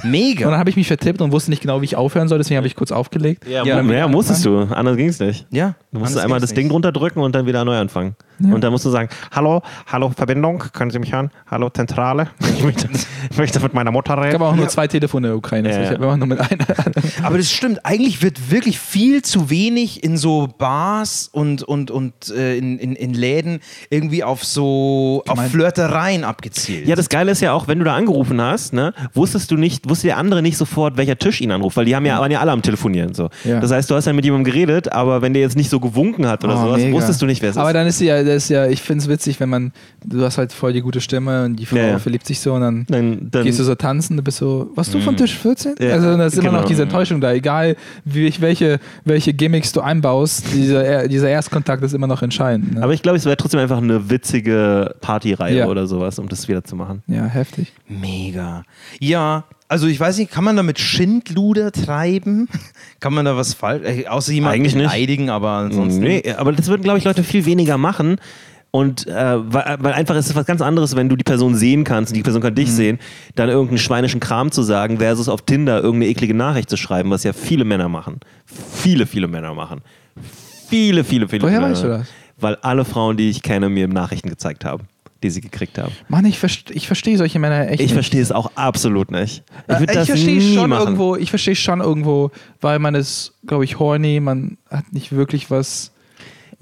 Mega. 0.05 0.51
dann 0.51 0.59
habe 0.59 0.69
ich 0.71 0.77
mich 0.77 0.87
vertippt 0.87 1.21
und 1.23 1.33
wusste 1.33 1.51
nicht 1.51 1.63
genau, 1.63 1.81
wie 1.81 1.85
ich 1.87 1.97
aufhören 1.97 2.29
soll, 2.29 2.39
deswegen 2.39 2.57
habe 2.59 2.67
ich 2.67 2.77
kurz 2.77 2.93
aufgelegt. 2.93 3.47
ja, 3.47 3.65
Ja, 3.65 3.81
ja, 3.83 4.09
musstest 4.09 4.45
du. 4.45 4.61
Anders 4.71 4.97
ging's 4.97 5.19
nicht. 5.21 5.47
Ja, 5.51 5.75
Du 5.91 5.99
musst 5.99 6.13
anders 6.13 6.25
einmal 6.25 6.41
das 6.41 6.53
Ding 6.55 6.65
nicht. 6.65 6.73
drunter 6.73 6.93
drücken 6.93 7.21
und 7.21 7.35
dann 7.35 7.47
wieder 7.47 7.65
neu 7.65 7.77
anfangen. 7.79 8.15
Und 8.43 8.63
dann 8.65 8.73
musst 8.73 8.85
du 8.85 8.91
sagen, 8.91 9.09
hallo, 9.31 9.63
hallo 9.87 10.11
Verbindung, 10.11 10.59
können 10.73 10.91
Sie 10.91 10.99
mich 10.99 11.13
hören? 11.13 11.31
Hallo 11.49 11.71
Zentrale, 11.71 12.29
ich 12.41 12.65
möchte, 12.65 12.89
ich 13.31 13.39
möchte 13.39 13.61
mit 13.61 13.73
meiner 13.73 13.93
Mutter 13.93 14.15
Ich 14.15 14.21
reden. 14.25 14.35
habe 14.35 14.47
auch 14.47 14.57
nur 14.57 14.67
zwei 14.69 14.89
Telefone 14.89 15.29
in 15.29 15.31
der 15.33 15.37
Ukraine. 15.39 15.69
Ja, 15.71 15.77
also 15.77 15.93
ja. 15.93 15.99
Ich 16.01 16.05
habe 16.05 16.19
nur 16.19 16.27
mit 16.27 16.41
einer. 16.41 16.67
Aber 17.23 17.37
das 17.39 17.51
stimmt, 17.53 17.87
eigentlich 17.87 18.21
wird 18.23 18.51
wirklich 18.51 18.81
viel 18.81 19.23
zu 19.23 19.49
wenig 19.49 20.03
in 20.03 20.17
so 20.17 20.49
Bars 20.59 21.29
und, 21.31 21.63
und, 21.63 21.93
und 21.93 22.31
äh, 22.31 22.57
in, 22.59 22.79
in, 22.79 22.97
in 22.97 23.15
Läden 23.15 23.42
irgendwie 23.91 24.25
auf 24.25 24.45
so 24.45 25.23
auf 25.27 25.41
Flirtereien 25.51 26.25
abgezielt. 26.25 26.87
Ja, 26.87 26.97
das 26.97 27.09
Geile 27.09 27.33
ist 27.33 27.41
ja 27.41 27.53
auch, 27.53 27.69
wenn 27.69 27.79
du 27.79 27.85
da 27.85 27.95
angerufen 27.95 28.41
hast, 28.41 28.73
ne, 28.73 28.93
wusstest 29.15 29.51
du 29.51 29.57
nicht, 29.57 29.89
wusste 29.89 30.09
der 30.09 30.17
andere 30.19 30.43
nicht 30.43 30.57
sofort, 30.57 30.97
welcher 30.97 31.19
Tisch 31.19 31.41
ihn 31.41 31.51
anruft, 31.51 31.77
weil 31.77 31.85
die 31.85 31.95
haben 31.97 32.07
ja, 32.07 32.19
waren 32.21 32.31
ja 32.31 32.41
alle 32.41 32.53
am 32.53 32.63
Telefonieren. 32.63 33.15
So. 33.15 33.29
Ja. 33.45 33.61
Das 33.61 33.71
heißt, 33.71 33.91
du 33.91 33.95
hast 33.95 34.07
ja 34.07 34.13
mit 34.13 34.25
jemandem 34.25 34.53
geredet, 34.53 34.93
aber 34.93 35.23
wenn 35.23 35.33
der 35.33 35.43
jetzt 35.43 35.57
nicht 35.57 35.71
so 35.71 35.81
gewunken 35.81 36.27
hat 36.27 36.45
oder 36.45 36.55
Oh, 36.55 36.67
sowas, 36.67 36.81
mega. 36.83 36.93
wusstest 36.97 37.23
du 37.23 37.27
nicht, 37.27 37.41
wer 37.43 37.51
es 37.51 37.57
Aber 37.57 37.69
ist. 37.71 37.75
dann 37.75 37.87
ist 37.87 38.01
ja, 38.01 38.23
das 38.23 38.45
ist 38.45 38.49
ja, 38.51 38.67
ich 38.67 38.83
finde 38.83 39.03
es 39.03 39.09
witzig, 39.09 39.41
wenn 39.41 39.49
man, 39.49 39.73
du 40.05 40.23
hast 40.23 40.39
halt 40.39 40.53
voll 40.53 40.73
die 40.73 40.81
gute 40.83 41.01
Stimme 41.01 41.45
und 41.45 41.57
die 41.57 41.67
Frau 41.67 41.77
Ja, 41.77 41.87
ja. 41.89 41.99
verliebt 41.99 42.27
sich 42.27 42.41
so 42.41 42.53
und 42.55 42.61
dann, 42.61 42.87
Dann, 42.89 43.29
dann, 43.31 43.45
gehst 43.45 43.59
du 43.59 43.65
so 43.65 43.75
tanzen, 43.75 44.17
du 44.17 44.23
bist 44.23 44.39
so, 44.39 44.71
was 44.75 44.91
du 44.91 45.01
von 45.01 45.17
Tisch 45.17 45.37
14? 45.39 45.77
Ja, 45.81 45.93
also 45.95 46.17
da 46.17 46.27
ist 46.27 46.35
immer 46.35 46.49
genau. 46.51 46.61
noch 46.61 46.69
diese 46.69 46.83
Enttäuschung 46.83 47.21
da, 47.21 47.33
egal 47.33 47.77
wie, 48.05 48.33
welche, 48.41 48.79
welche 49.05 49.33
Gimmicks 49.33 49.73
du 49.73 49.81
einbaust, 49.81 50.45
dieser, 50.53 51.09
dieser 51.09 51.29
Erstkontakt 51.29 51.83
ist 51.83 51.93
immer 51.95 52.07
noch 52.07 52.23
entscheidend. 52.23 52.75
Ne? 52.75 52.83
aber 52.83 52.93
ich 52.93 53.03
glaube, 53.03 53.19
es 53.19 53.25
wäre 53.33 53.39
trotzdem 53.39 53.61
einfach 53.61 53.79
eine 53.79 54.11
witzige 54.11 54.95
Partyreihe 55.01 55.59
Ja. 55.61 55.67
oder 55.67 55.87
sowas, 55.87 56.19
um 56.19 56.29
das 56.29 56.47
wieder 56.49 56.63
zu 56.65 56.77
machen. 56.77 57.03
ja, 57.07 57.25
heftig. 57.25 57.73
Mega. 57.89 58.65
Ja, 59.01 59.45
also 59.69 59.87
ich 59.87 59.99
weiß 59.99 60.19
nicht, 60.19 60.31
kann 60.31 60.45
man 60.45 60.57
damit 60.57 60.79
Schindluder 60.79 61.73
treiben? 61.73 62.49
kann 63.01 63.15
man 63.15 63.25
da 63.25 63.37
was 63.37 63.55
falsch, 63.55 63.83
äh, 63.87 64.07
außer 64.07 64.33
jemanden 64.33 64.57
Eigentlich 64.57 64.75
nicht. 64.75 64.85
beleidigen, 64.91 65.31
aber 65.31 65.49
ansonsten. 65.53 66.03
Nee, 66.03 66.23
aber 66.37 66.53
das 66.53 66.69
würden, 66.69 66.83
glaube 66.83 66.99
ich, 66.99 67.05
Leute 67.05 67.25
viel 67.25 67.47
weniger 67.47 67.79
machen. 67.79 68.17
Und 68.71 69.07
äh, 69.07 69.13
weil, 69.53 69.77
weil 69.81 69.93
einfach 69.93 70.15
ist 70.17 70.31
es 70.31 70.35
was 70.35 70.47
ganz 70.47 70.61
anderes, 70.63 70.97
wenn 70.97 71.09
du 71.11 71.17
die 71.17 71.25
Person 71.25 71.55
sehen 71.55 71.85
kannst 71.85 72.13
und 72.13 72.17
die 72.17 72.23
Person 72.23 72.41
kann 72.43 72.55
dich 72.55 72.69
Mhm. 72.69 72.73
sehen, 72.75 72.99
dann 73.35 73.49
irgendeinen 73.51 73.79
schweinischen 73.79 74.19
Kram 74.21 74.51
zu 74.51 74.63
sagen, 74.63 74.99
versus 74.99 75.29
auf 75.29 75.43
Tinder 75.43 75.83
irgendeine 75.83 76.11
eklige 76.11 76.33
Nachricht 76.35 76.71
zu 76.71 76.77
schreiben, 76.79 77.11
was 77.11 77.23
ja 77.25 77.33
viele 77.35 77.65
Männer 77.65 77.89
machen. 77.91 78.21
Viele, 78.47 79.05
viele 79.07 79.29
Männer 79.29 79.53
machen. 79.55 79.81
Viele, 80.69 81.05
viele, 81.05 81.29
viele 81.29 81.43
Woher 81.43 81.61
Männer. 81.61 81.73
weißt 81.73 81.83
du 81.85 81.89
das? 81.89 82.07
Weil 82.43 82.57
alle 82.57 82.85
Frauen, 82.85 83.17
die 83.17 83.31
ich 83.31 83.43
kenne, 83.43 83.69
mir 83.69 83.89
Nachrichten 83.89 84.29
gezeigt 84.29 84.65
haben, 84.65 84.85
die 85.23 85.31
sie 85.31 85.41
gekriegt 85.41 85.79
haben. 85.79 85.93
Mann, 86.09 86.25
ich, 86.25 86.39
verste, 86.39 86.73
ich 86.73 86.87
verstehe 86.89 87.17
solche 87.17 87.39
Männer 87.39 87.69
echt 87.71 87.81
Ich 87.81 87.93
verstehe 87.93 88.21
es 88.21 88.33
auch 88.33 88.51
absolut 88.57 89.11
nicht. 89.11 89.45
Ich 89.69 89.75
Äh, 89.75 89.87
das 89.87 90.09
verstehe 90.09 90.39
nie 90.41 90.55
schon 90.57 90.71
machen. 90.71 90.83
irgendwo, 90.83 91.17
ich 91.17 91.31
verstehe 91.31 91.55
schon 91.55 91.81
irgendwo, 91.81 92.31
weil 92.61 92.79
man 92.81 92.95
ist, 92.97 93.35
glaube 93.47 93.65
ich, 93.65 93.79
horny, 93.79 94.21
man 94.21 94.59
hat 94.69 94.93
nicht 94.93 95.13
wirklich 95.13 95.51
was. 95.51 95.92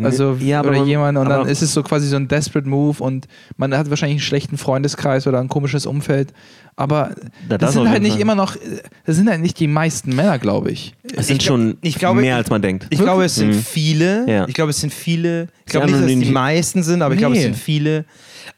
Also, 0.07 0.37
Ja, 0.41 0.61
aber 0.61 0.71
oder 0.71 0.79
man- 0.79 0.89
jemand, 0.89 1.19
und 1.19 1.29
dann 1.29 1.47
ist 1.47 1.63
es 1.63 1.73
so 1.75 1.83
quasi 1.83 2.07
so 2.09 2.17
ein 2.17 2.29
desperate 2.29 2.69
Move 2.69 3.03
und 3.03 3.27
man 3.57 3.77
hat 3.77 3.91
wahrscheinlich 3.91 4.17
einen 4.17 4.23
schlechten 4.27 4.59
Freundeskreis 4.59 5.27
oder 5.27 5.41
ein 5.41 5.49
komisches 5.49 5.87
Umfeld. 5.87 6.33
Aber 6.77 7.11
Ja, 7.11 7.17
das, 7.49 7.59
das 7.59 7.73
sind 7.75 7.89
halt 7.91 8.01
nicht 8.03 8.13
Fall. 8.13 8.21
immer 8.23 8.35
noch, 8.35 8.57
das 9.05 9.17
sind 9.17 9.29
halt 9.29 9.41
nicht 9.41 9.59
die 9.61 9.67
meisten 9.67 10.15
Männer, 10.17 10.39
glaube 10.39 10.71
ich. 10.71 10.95
Es 11.15 11.27
sind 11.27 11.43
Ich 11.43 11.47
schon 11.47 11.77
ich 11.83 11.97
glaube- 11.99 12.21
mehr, 12.23 12.37
als 12.37 12.49
man 12.49 12.63
denkt. 12.63 12.87
Ich 12.91 12.99
glaube, 13.01 13.25
es 13.25 13.35
sind 13.35 13.51
Mhm. 13.51 13.63
viele. 13.63 14.25
Ja. 14.31 14.49
Ich 14.49 14.55
glaube, 14.55 14.71
es 14.71 14.81
sind 14.81 14.93
viele. 14.95 15.49
Ich 15.67 15.73
glaube 15.73 15.87
nicht, 15.87 16.01
dass 16.03 16.11
es 16.11 16.19
die 16.21 16.31
meisten 16.31 16.83
sind, 16.83 17.03
aber 17.03 17.13
ich 17.15 17.19
glaube, 17.21 17.37
es 17.37 17.43
sind 17.43 17.57
viele. 17.57 18.05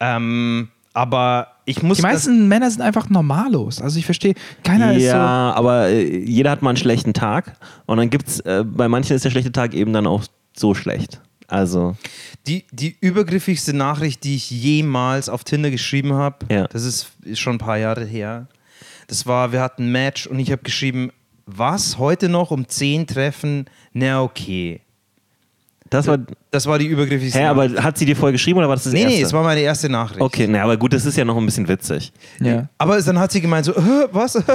Ähm, 0.01 0.69
aber 0.95 1.49
ich 1.65 1.83
muss 1.83 1.97
Die 1.99 2.03
meisten 2.03 2.49
Männer 2.49 2.71
sind 2.71 2.83
einfach 2.83 3.09
normalos. 3.09 3.81
Also 3.81 3.99
ich 3.99 4.05
verstehe, 4.05 4.35
keiner 4.63 4.93
ist 4.95 5.03
so. 5.03 5.09
Ja, 5.09 5.53
aber 5.55 5.89
äh, 5.89 6.19
jeder 6.25 6.51
hat 6.51 6.63
mal 6.63 6.71
einen 6.71 6.77
schlechten 6.77 7.15
Tag 7.15 7.55
und 7.87 7.97
dann 7.99 8.11
gibt's, 8.11 8.41
äh, 8.41 8.65
bei 8.67 8.89
manchen 8.89 9.17
ist 9.17 9.25
der 9.25 9.31
schlechte 9.31 9.53
Tag 9.53 9.75
eben 9.75 9.93
dann 9.93 10.07
auch 10.07 10.23
so 10.57 10.75
schlecht. 10.75 11.21
Also, 11.53 11.97
Die, 12.47 12.65
die 12.73 12.97
übergriffigste 13.01 13.75
Nachricht, 13.75 14.25
die 14.25 14.37
ich 14.37 14.51
jemals 14.51 15.29
auf 15.29 15.45
Tinder 15.45 15.71
geschrieben 15.71 16.15
habe, 16.15 16.47
Ja. 16.51 16.67
das 16.67 16.85
ist, 16.85 17.13
ist 17.23 17.41
schon 17.41 17.57
ein 17.57 17.59
paar 17.59 17.77
Jahre 17.77 18.05
her. 18.07 18.47
Das 19.07 19.27
war, 19.27 19.53
wir 19.53 19.61
hatten 19.61 19.85
ein 19.89 19.93
Match 19.93 20.27
und 20.27 20.39
ich 20.39 20.51
habe 20.51 20.63
geschrieben, 20.63 21.11
was, 21.45 21.99
heute 21.99 22.31
noch 22.31 22.51
um 22.51 22.67
10 22.67 23.07
treffen? 23.07 23.67
Na 23.93 24.23
okay. 24.23 24.81
das 25.91 26.07
war. 26.07 26.19
Das 26.55 26.67
war 26.67 26.79
die 26.79 26.85
übergriffigste 26.85 27.39
Hä, 27.39 27.47
aber 27.47 27.67
hat 27.83 27.97
sie 27.97 28.05
dir 28.05 28.15
vorher 28.15 28.33
geschrieben 28.33 28.59
oder 28.59 28.69
war 28.69 28.77
das 28.77 28.85
das 28.85 28.93
Nee, 28.93 29.01
erste? 29.05 29.17
nee, 29.17 29.23
es 29.25 29.33
war 29.33 29.43
meine 29.43 29.63
erste 29.63 29.89
Nachricht. 29.89 30.21
Okay, 30.21 30.47
na, 30.47 30.63
aber 30.63 30.77
gut, 30.77 30.93
das 30.93 31.07
ist 31.07 31.17
ja 31.17 31.25
noch 31.25 31.39
ein 31.39 31.47
bisschen 31.47 31.67
witzig. 31.67 32.13
Ja. 32.41 32.69
Aber 32.77 33.01
dann 33.01 33.19
hat 33.19 33.33
sie 33.33 33.41
gemeint 33.41 33.65
so, 33.65 33.75
"Hä, 33.75 34.05
was? 34.13 34.35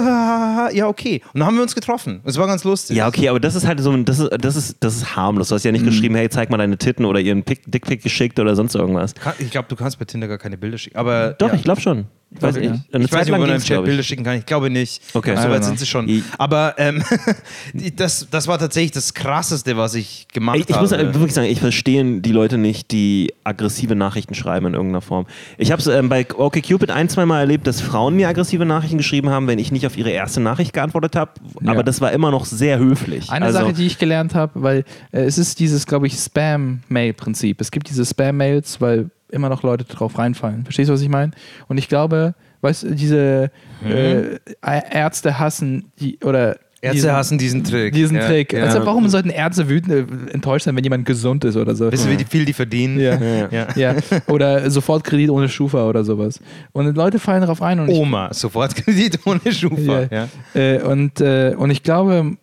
ja, 0.73 0.85
okay. 0.87 1.21
Und 1.33 1.39
dann 1.39 1.47
haben 1.47 1.55
wir 1.55 1.63
uns 1.63 1.73
getroffen. 1.73 2.21
Es 2.23 2.37
war 2.37 2.45
ganz 2.45 2.63
lustig. 2.63 2.97
Ja, 2.97 3.07
okay, 3.07 3.27
aber 3.29 3.39
das 3.39 3.55
ist 3.55 3.65
halt 3.65 3.79
so, 3.79 3.89
ein- 3.89 4.05
das 4.05 4.19
ist, 4.19 4.29
das 4.39 4.55
ist, 4.55 4.77
das 4.79 4.95
ist 4.95 5.15
harmlos. 5.15 5.49
Du 5.49 5.55
hast 5.55 5.63
ja 5.63 5.71
Mhm. 5.71 5.77
nicht 5.77 5.85
geschrieben, 5.87 6.13
hey, 6.13 6.29
zeig 6.29 6.51
mal 6.51 6.57
deine 6.57 6.77
Titten 6.77 7.03
oder 7.03 7.19
ihren 7.19 7.41
Pick, 7.41 7.63
Dickpick 7.65 8.03
geschickt 8.03 8.39
oder 8.39 8.55
sonst 8.55 8.75
irgendwas. 8.75 9.15
Kann- 9.15 9.33
Ich 9.39 9.49
glaube, 9.49 9.67
du 9.67 9.75
kannst 9.75 9.97
bei 9.97 10.05
Tinder 10.05 10.27
gar 10.27 10.37
keine 10.37 10.55
Bilder 10.59 10.77
schicken. 10.77 10.97
Aber 10.97 11.33
Doch, 11.39 11.47
ja. 11.49 11.55
ich 11.55 11.63
glaube 11.63 11.81
schon. 11.81 12.05
Ich 12.29 12.41
weiß 12.41 12.57
Okay. 12.57 12.69
nicht. 12.71 12.93
Eine 12.93 13.05
Ich 13.05 13.09
Zeit 13.09 13.19
weiß 13.21 13.25
nicht, 13.27 13.31
lang 13.31 13.39
ob 13.41 13.47
man 13.47 13.49
im 13.49 13.53
ging's, 13.55 13.63
Chat 13.63 13.75
glaub 13.75 13.83
ich. 13.85 13.87
Bilder 13.89 14.03
schicken 14.03 14.23
kann. 14.25 14.37
Ich 14.37 14.45
glaube 14.45 14.69
nicht. 14.69 15.01
Okay. 15.13 15.33
So 15.35 15.41
I 15.41 15.45
don't 15.45 15.49
weit 15.49 15.57
know. 15.59 15.65
sind 15.67 15.79
sie 15.79 15.85
schon. 15.85 16.09
I- 16.09 16.23
Aber 16.37 16.75
ähm, 16.77 17.01
das, 17.95 18.27
das 18.29 18.47
war 18.49 18.59
tatsächlich 18.59 18.91
das 18.91 19.13
Krasseste, 19.13 19.77
was 19.77 19.95
ich 19.95 20.27
gemacht 20.33 20.57
Ich, 20.59 20.69
ich 20.69 20.75
muss 20.79 20.91
habe. 20.91 21.13
wirklich 21.13 21.33
sagen, 21.33 21.47
ich 21.47 21.61
verstehe 21.87 22.21
die 22.21 22.31
Leute 22.31 22.57
nicht, 22.57 22.91
die 22.91 23.33
aggressive 23.43 23.95
Nachrichten 23.95 24.35
schreiben 24.35 24.67
in 24.67 24.73
irgendeiner 24.73 25.01
Form. 25.01 25.25
Ich 25.57 25.71
habe 25.71 25.79
es 25.79 25.87
ähm, 25.87 26.09
bei 26.09 26.25
OkCupid 26.29 26.91
ein, 26.91 27.07
zwei 27.07 27.25
Mal 27.25 27.39
erlebt, 27.39 27.65
dass 27.65 27.79
Frauen 27.79 28.15
mir 28.15 28.27
aggressive 28.27 28.65
Nachrichten 28.65 28.97
geschrieben 28.97 29.29
haben, 29.29 29.47
wenn 29.47 29.57
ich 29.57 29.71
nicht 29.71 29.85
auf 29.85 29.97
ihre 29.97 30.09
erste 30.09 30.41
Nachricht 30.41 30.73
geantwortet 30.73 31.15
habe. 31.15 31.31
Ja. 31.61 31.71
Aber 31.71 31.83
das 31.83 32.01
war 32.01 32.11
immer 32.11 32.29
noch 32.29 32.45
sehr 32.45 32.77
höflich. 32.77 33.29
Eine 33.29 33.45
also, 33.45 33.59
Sache, 33.59 33.73
die 33.73 33.85
ich 33.85 33.97
gelernt 33.97 34.35
habe, 34.35 34.61
weil 34.61 34.83
äh, 35.11 35.21
es 35.21 35.37
ist 35.37 35.59
dieses, 35.59 35.85
glaube 35.85 36.07
ich, 36.07 36.15
Spam-Mail-Prinzip. 36.15 37.61
Es 37.61 37.71
gibt 37.71 37.89
diese 37.89 38.05
Spam-Mails, 38.05 38.81
weil 38.81 39.09
immer 39.29 39.47
noch 39.49 39.63
Leute 39.63 39.85
drauf 39.85 40.17
reinfallen. 40.17 40.63
Verstehst 40.63 40.89
du, 40.89 40.93
was 40.93 41.01
ich 41.01 41.09
meine? 41.09 41.31
Und 41.67 41.77
ich 41.77 41.87
glaube, 41.87 42.35
weißt 42.61 42.83
du, 42.83 42.95
diese 42.95 43.51
Mhm. 43.81 43.91
äh, 43.91 44.81
Ärzte 44.91 45.39
hassen 45.39 45.91
die 45.99 46.17
oder 46.23 46.57
Ärzte 46.87 46.95
diesen- 46.97 47.11
hassen 47.11 47.37
diesen 47.37 47.63
Trick. 47.63 47.93
diesen 47.93 48.17
ja. 48.17 48.27
Trick. 48.27 48.53
Ja. 48.53 48.63
Also 48.63 48.85
warum 48.85 49.07
sollten 49.09 49.29
Ärzte 49.29 49.69
wütend 49.69 49.91
äh, 50.29 50.33
enttäuscht 50.33 50.65
sein, 50.65 50.75
wenn 50.75 50.83
jemand 50.83 51.05
gesund 51.05 51.45
ist 51.45 51.55
oder 51.55 51.75
so? 51.75 51.91
Wisst 51.91 52.05
ihr, 52.07 52.19
wie 52.19 52.23
viel 52.23 52.45
die 52.45 52.53
verdienen? 52.53 52.99
Ja. 52.99 53.17
Ja. 53.51 53.67
Ja. 53.75 53.95
Oder 54.27 54.69
sofort 54.71 55.03
Kredit 55.03 55.29
ohne 55.29 55.49
Schufa 55.49 55.87
oder 55.87 56.03
sowas. 56.03 56.39
Und 56.71 56.95
Leute 56.95 57.19
fallen 57.19 57.41
darauf 57.41 57.61
ein 57.61 57.79
und 57.79 57.89
Oma, 57.89 58.33
sofort 58.33 58.75
Kredit 58.75 59.19
ohne 59.25 59.39
Schufa. 59.51 60.07
Äh, 60.53 60.81
und, 60.81 61.21
äh, 61.21 61.53
und 61.57 61.69
ich 61.71 61.83
glaube, 61.83 62.33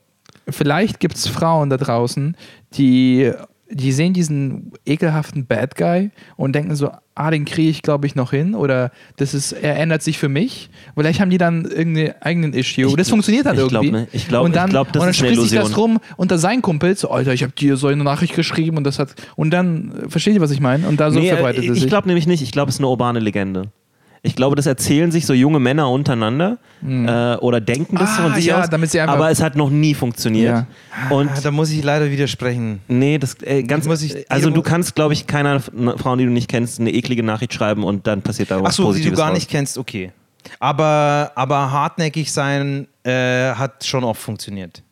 vielleicht 0.48 1.00
gibt 1.00 1.16
es 1.16 1.26
Frauen 1.26 1.70
da 1.70 1.76
draußen, 1.76 2.36
die, 2.74 3.32
die 3.70 3.92
sehen 3.92 4.12
diesen 4.12 4.72
ekelhaften 4.84 5.46
Bad 5.46 5.76
Guy 5.76 6.10
und 6.36 6.54
denken 6.54 6.76
so, 6.76 6.90
ah, 7.14 7.30
den 7.30 7.44
kriege 7.44 7.70
ich, 7.70 7.82
glaube 7.82 8.06
ich, 8.06 8.14
noch 8.14 8.30
hin 8.30 8.54
oder 8.54 8.90
das 9.16 9.34
ist, 9.34 9.52
er 9.52 9.76
ändert 9.76 10.02
sich 10.02 10.18
für 10.18 10.28
mich. 10.28 10.70
Vielleicht 10.94 11.20
haben 11.20 11.30
die 11.30 11.38
dann 11.38 11.64
irgendeinen 11.64 12.14
eigenen 12.20 12.52
Issue. 12.52 12.86
Ich 12.86 12.96
das 12.96 13.08
funktioniert 13.08 13.46
halt 13.46 13.58
ich 13.58 13.68
glaub 13.68 13.84
irgendwie. 13.84 14.06
Ich 14.12 14.28
glaub- 14.28 14.44
und 14.44 14.54
dann, 14.54 14.66
ich 14.66 14.70
glaub, 14.70 14.92
das 14.92 15.00
und 15.00 15.06
dann 15.06 15.10
ist 15.10 15.16
spricht 15.16 15.40
sich 15.40 15.52
das 15.52 15.76
rum 15.76 15.98
unter 16.16 16.38
seinen 16.38 16.62
Kumpels, 16.62 17.00
so, 17.00 17.10
Alter, 17.10 17.32
ich 17.32 17.42
habe 17.42 17.52
dir 17.52 17.76
so 17.76 17.88
eine 17.88 18.04
Nachricht 18.04 18.34
geschrieben 18.34 18.76
und 18.76 18.84
das 18.84 18.98
hat, 18.98 19.14
und 19.36 19.50
dann, 19.50 20.04
äh, 20.04 20.08
versteht 20.08 20.34
ihr, 20.34 20.40
was 20.40 20.50
ich 20.50 20.60
meine? 20.60 20.86
Und 20.86 21.00
da 21.00 21.10
so 21.10 21.20
nee, 21.20 21.28
verbreitet 21.28 21.64
äh, 21.64 21.68
es 21.68 21.76
ich 21.76 21.82
sich. 21.82 21.88
glaube 21.88 22.08
nämlich 22.08 22.26
nicht. 22.26 22.42
Ich 22.42 22.52
glaube, 22.52 22.68
es 22.68 22.76
ist 22.76 22.80
eine 22.80 22.88
urbane 22.88 23.20
Legende. 23.20 23.70
Ich 24.26 24.34
glaube, 24.34 24.56
das 24.56 24.64
erzählen 24.64 25.12
sich 25.12 25.26
so 25.26 25.34
junge 25.34 25.60
Männer 25.60 25.90
untereinander 25.90 26.56
äh, 26.82 27.36
oder 27.36 27.60
denken 27.60 27.96
das 27.96 28.08
Ah, 28.18 28.22
von 28.22 28.34
sich 28.34 28.46
ja, 28.46 28.62
aus. 28.62 28.70
damit 28.70 28.90
sie 28.90 28.98
einfach- 28.98 29.16
aber 29.16 29.30
es 29.30 29.42
hat 29.42 29.54
noch 29.54 29.68
nie 29.68 29.92
funktioniert. 29.92 30.64
Ja. 31.10 31.10
Und 31.14 31.28
Ah, 31.28 31.40
da 31.42 31.50
muss 31.50 31.70
ich 31.70 31.84
leider 31.84 32.10
widersprechen. 32.10 32.80
nee, 32.88 33.18
das 33.18 33.36
äh, 33.42 33.62
ganz. 33.64 33.84
Muss 33.86 34.00
ich- 34.00 34.30
also 34.30 34.48
du 34.48 34.62
kannst, 34.62 34.94
glaube 34.94 35.12
ich, 35.12 35.26
keiner 35.26 35.60
eine 35.76 35.98
Frau, 35.98 36.16
die 36.16 36.24
du 36.24 36.30
nicht 36.30 36.48
kennst, 36.48 36.80
eine 36.80 36.90
eklige 36.90 37.22
Nachricht 37.22 37.52
schreiben 37.52 37.84
und 37.84 38.06
dann 38.06 38.22
passiert 38.22 38.50
da 38.50 38.62
was 38.62 38.70
Ach 38.70 38.72
so, 38.72 38.82
die 38.84 38.86
du 38.86 38.92
Positives 38.92 39.18
gar 39.18 39.28
raus. 39.28 39.34
nicht 39.34 39.50
kennst, 39.50 39.76
okay. 39.76 40.10
Aber, 40.58 41.32
aber 41.34 41.70
hartnäckig 41.70 42.32
sein 42.32 42.86
äh, 43.02 43.52
hat 43.52 43.84
schon 43.84 44.04
oft 44.04 44.22
funktioniert. 44.22 44.82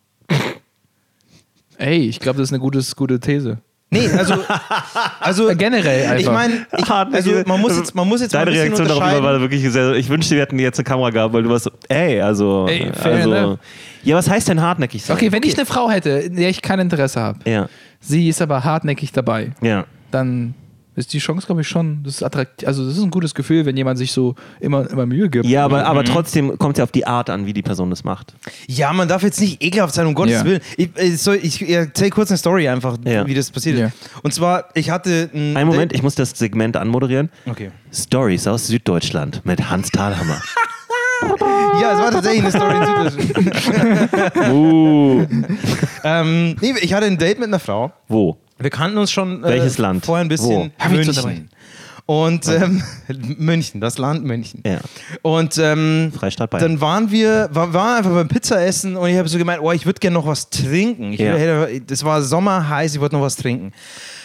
Ey, 1.79 2.07
ich 2.07 2.21
glaube, 2.21 2.39
das 2.39 2.49
ist 2.49 2.53
eine 2.53 2.61
gutes, 2.61 2.95
gute 2.95 3.19
These. 3.19 3.59
Nee, 3.93 4.09
also, 4.17 4.35
also 5.21 5.49
Äh, 5.51 5.55
generell 5.57 6.03
einfach. 6.07 6.19
ich 6.19 6.27
meine, 6.31 6.67
ich, 6.79 6.91
also 6.91 7.31
man 7.47 7.61
muss 7.61 7.77
jetzt, 7.77 7.95
man 7.95 8.09
muss 8.09 8.23
jetzt 8.23 8.33
mal 8.33 8.45
Deine 8.47 8.51
ein 8.51 8.55
bisschen 8.55 8.67
Reaktion 8.69 8.89
darauf 8.89 9.03
unterscheiden. 9.03 9.25
war 9.25 9.41
wirklich 9.41 9.71
sehr. 9.71 9.93
Ich 9.93 10.09
wünschte, 10.09 10.35
wir 10.35 10.43
hätten 10.43 10.59
jetzt 10.59 10.79
eine 10.79 10.85
Kamera 10.85 11.11
gehabt, 11.11 11.35
weil 11.35 11.43
du 11.43 11.51
warst 11.51 11.65
so, 11.65 11.71
ey, 11.89 12.21
also. 12.21 12.67
Ey, 12.69 12.91
fair 12.95 13.13
also 13.17 13.33
enough. 13.35 13.59
ja, 14.03 14.17
was 14.17 14.31
heißt 14.31 14.49
denn 14.49 14.63
hartnäckig 14.63 15.03
sein? 15.05 15.15
Okay, 15.17 15.31
wenn 15.31 15.43
ich 15.43 15.57
eine 15.59 15.67
Frau 15.67 15.91
hätte, 15.91 16.09
in 16.11 16.37
der 16.37 16.49
ich 16.49 16.63
kein 16.63 16.79
Interesse 16.81 17.21
habe, 17.21 17.39
Ja, 17.49 17.69
sie 18.01 18.29
ist 18.31 18.41
aber 18.41 18.65
hartnäckig 18.65 19.13
dabei, 19.13 19.51
ja. 19.61 19.85
dann 20.11 20.55
ist 20.95 21.13
die 21.15 21.19
Chance, 21.19 21.47
glaube 21.47 21.63
ich, 21.63 21.69
schon, 21.69 22.03
das 22.05 22.17
ist 22.17 22.23
attraktiv, 22.23 22.69
also 22.69 22.85
das 22.87 22.97
ist 22.99 23.03
ein 23.03 23.11
gutes 23.11 23.35
Gefühl, 23.35 23.65
wenn 23.65 23.77
jemand 23.77 23.99
sich 23.99 24.13
so 24.13 24.35
immer, 24.61 24.89
immer 24.91 25.07
Mühe 25.07 25.31
gibt. 25.31 25.47
Ja, 25.47 25.65
aber, 25.65 25.79
Mhm. 25.81 25.85
aber 25.87 26.05
trotzdem 26.05 26.59
kommt 26.59 26.75
es 26.77 26.79
ja 26.79 26.85
auf 26.85 26.93
die 26.93 27.07
Art 27.07 27.31
an, 27.31 27.47
wie 27.47 27.53
die 27.55 27.63
Person 27.63 27.89
das 27.91 28.05
macht. 28.05 28.35
Ja, 28.67 28.93
man 28.93 29.09
darf 29.09 29.23
jetzt 29.23 29.41
nicht 29.41 29.63
ekelhaft 29.63 29.95
sein, 29.95 30.07
um 30.07 30.15
Gottes 30.15 30.35
Ja. 30.35 30.45
Willen. 30.45 30.61
Ich, 30.77 30.91
ich, 30.97 31.19
soll, 31.23 31.39
ich 31.43 31.67
erzähle 31.69 32.11
kurz 32.11 32.31
eine 32.31 32.39
Story 32.39 32.69
einfach, 32.69 32.99
Ja. 33.05 33.27
wie 33.27 33.35
das 33.35 33.51
passiert 33.51 33.79
Ja. 33.79 33.87
ist. 33.87 33.95
Und 34.23 34.35
zwar, 34.35 34.67
ich 34.75 34.91
hatte 34.91 35.31
ein 35.35 35.57
Einen 35.57 35.69
Moment, 35.71 35.93
ich 35.95 36.03
muss 36.03 36.15
das 36.15 36.31
Segment 36.31 36.77
anmoderieren. 36.77 37.31
Okay. 37.47 37.71
Stories 37.93 38.47
aus 38.47 38.67
Süddeutschland 38.67 39.45
mit 39.47 39.71
Hans 39.71 39.91
Thalhammer. 39.91 40.41
Ja, 41.81 41.93
es 41.93 41.99
war 42.01 42.11
tatsächlich 42.11 42.43
eine 42.43 42.51
Story 42.51 42.77
in 42.77 43.11
Süddeutschland. 43.11 44.37
uh, 44.51 45.27
ähm, 46.05 46.57
nee, 46.61 46.75
ich 46.81 46.93
hatte 46.95 47.07
ein 47.07 47.17
Date 47.17 47.39
mit 47.39 47.47
einer 47.49 47.61
Frau. 47.61 47.93
wo? 48.09 48.37
Wir 48.63 48.71
kannten 48.71 48.99
uns 48.99 49.11
schon 49.11 49.43
äh, 49.45 49.49
Welches 49.49 49.79
Land? 49.79 50.05
vorher 50.07 50.25
ein 50.25 50.29
bisschen. 50.29 50.73
Zu 50.81 50.89
München. 50.91 51.49
Und 52.05 52.49
ähm, 52.49 52.83
München, 53.39 53.81
das 53.81 53.97
Land 53.97 54.25
München. 54.25 54.61
Ja. 54.67 54.81
Und 55.23 55.57
ähm, 55.59 56.13
Freistaat 56.15 56.51
Bayern. 56.51 56.65
dann 56.73 56.81
waren 56.81 57.11
wir, 57.13 57.49
war, 57.53 57.73
waren 57.73 57.99
einfach 57.99 58.11
beim 58.13 58.27
Pizzaessen 58.29 58.97
und 58.97 59.09
ich 59.09 59.17
habe 59.17 59.29
so 59.29 59.39
gemeint, 59.39 59.61
oh, 59.63 59.71
ich 59.71 59.87
würde 59.87 60.01
gerne 60.01 60.15
noch 60.15 60.27
was 60.27 60.51
trinken. 60.51 61.13
Ich 61.13 61.21
Ja. 61.21 61.35
hätte, 61.35 61.81
das 61.87 62.03
war 62.05 62.21
Sommer 62.23 62.69
heiß, 62.69 62.95
ich 62.95 63.01
wollte 63.01 63.15
noch 63.15 63.23
was 63.23 63.37
trinken. 63.37 63.73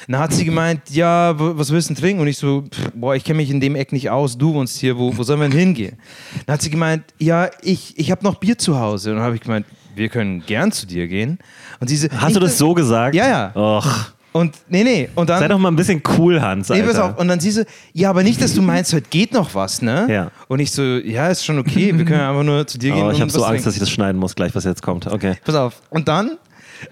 Dann 0.07 0.19
hat 0.21 0.33
sie 0.33 0.45
gemeint, 0.45 0.81
ja, 0.89 1.35
was 1.37 1.69
willst 1.69 1.89
du 1.89 1.93
denn 1.93 2.01
trinken? 2.01 2.21
Und 2.21 2.27
ich 2.27 2.37
so, 2.37 2.63
pff, 2.63 2.91
boah, 2.95 3.13
ich 3.15 3.23
kenne 3.23 3.37
mich 3.37 3.51
in 3.51 3.59
dem 3.59 3.75
Eck 3.75 3.91
nicht 3.91 4.09
aus, 4.09 4.37
du 4.37 4.53
wohnst 4.53 4.77
hier, 4.79 4.97
wo, 4.97 5.15
wo 5.15 5.21
sollen 5.23 5.39
wir 5.41 5.49
denn 5.49 5.57
hingehen? 5.59 5.97
Dann 6.45 6.53
hat 6.55 6.61
sie 6.61 6.69
gemeint, 6.69 7.03
ja, 7.19 7.49
ich, 7.61 7.93
ich 7.99 8.09
habe 8.09 8.23
noch 8.23 8.35
Bier 8.35 8.57
zu 8.57 8.79
Hause. 8.79 9.11
Und 9.11 9.17
dann 9.17 9.25
habe 9.25 9.35
ich 9.35 9.41
gemeint, 9.41 9.65
wir 9.95 10.07
können 10.09 10.43
gern 10.45 10.71
zu 10.71 10.87
dir 10.87 11.07
gehen. 11.07 11.37
Und 11.79 11.89
sie 11.89 11.97
so, 11.97 12.07
Hast 12.17 12.35
du 12.35 12.39
das 12.39 12.57
so 12.57 12.73
gesagt? 12.73 13.15
Ja, 13.15 13.27
ja. 13.27 13.51
Och, 13.55 14.13
Und 14.37 14.55
nee, 14.69 14.83
nee. 14.83 15.09
Und 15.15 15.29
dann. 15.29 15.39
sei 15.39 15.47
doch 15.47 15.57
mal 15.57 15.69
ein 15.69 15.75
bisschen 15.75 16.01
cool, 16.17 16.41
Hans. 16.41 16.69
Nee, 16.69 16.75
Alter. 16.81 16.87
pass 16.87 16.99
auf. 16.99 17.17
Und 17.19 17.27
dann 17.27 17.39
sie 17.39 17.51
so, 17.51 17.63
ja, 17.93 18.09
aber 18.09 18.23
nicht, 18.23 18.41
dass 18.41 18.53
du 18.53 18.61
meinst, 18.61 18.93
heute 18.93 19.07
geht 19.09 19.33
noch 19.33 19.55
was, 19.55 19.81
ne? 19.81 20.07
Ja. 20.09 20.31
Und 20.47 20.59
ich 20.59 20.71
so, 20.71 20.81
ja, 20.83 21.27
ist 21.29 21.43
schon 21.45 21.57
okay, 21.59 21.97
wir 21.97 22.05
können 22.05 22.21
einfach 22.29 22.43
nur 22.43 22.65
zu 22.67 22.77
dir 22.77 22.91
gehen. 22.93 23.03
Oh, 23.03 23.11
ich 23.11 23.21
habe 23.21 23.31
so 23.31 23.43
Angst, 23.43 23.65
dass 23.65 23.73
ich 23.73 23.79
trinken. 23.79 23.79
das 23.79 23.89
schneiden 23.91 24.19
muss, 24.19 24.35
gleich, 24.35 24.53
was 24.55 24.63
jetzt 24.63 24.81
kommt. 24.83 25.07
Okay. 25.07 25.35
Pass 25.43 25.55
auf. 25.55 25.81
Und 25.89 26.07
dann 26.07 26.37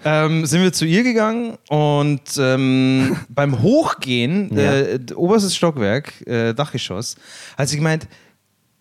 ähm, 0.04 0.44
sind 0.46 0.62
wir 0.62 0.72
zu 0.72 0.84
ihr 0.84 1.02
gegangen 1.04 1.56
und 1.68 2.22
ähm, 2.38 3.16
beim 3.28 3.62
Hochgehen, 3.62 4.50
Ja. 4.56 4.74
äh, 4.74 4.98
oberstes 5.14 5.54
Stockwerk, 5.54 6.26
äh, 6.26 6.52
Dachgeschoss, 6.54 7.16
hat 7.56 7.68
sie 7.68 7.76
gemeint, 7.76 8.08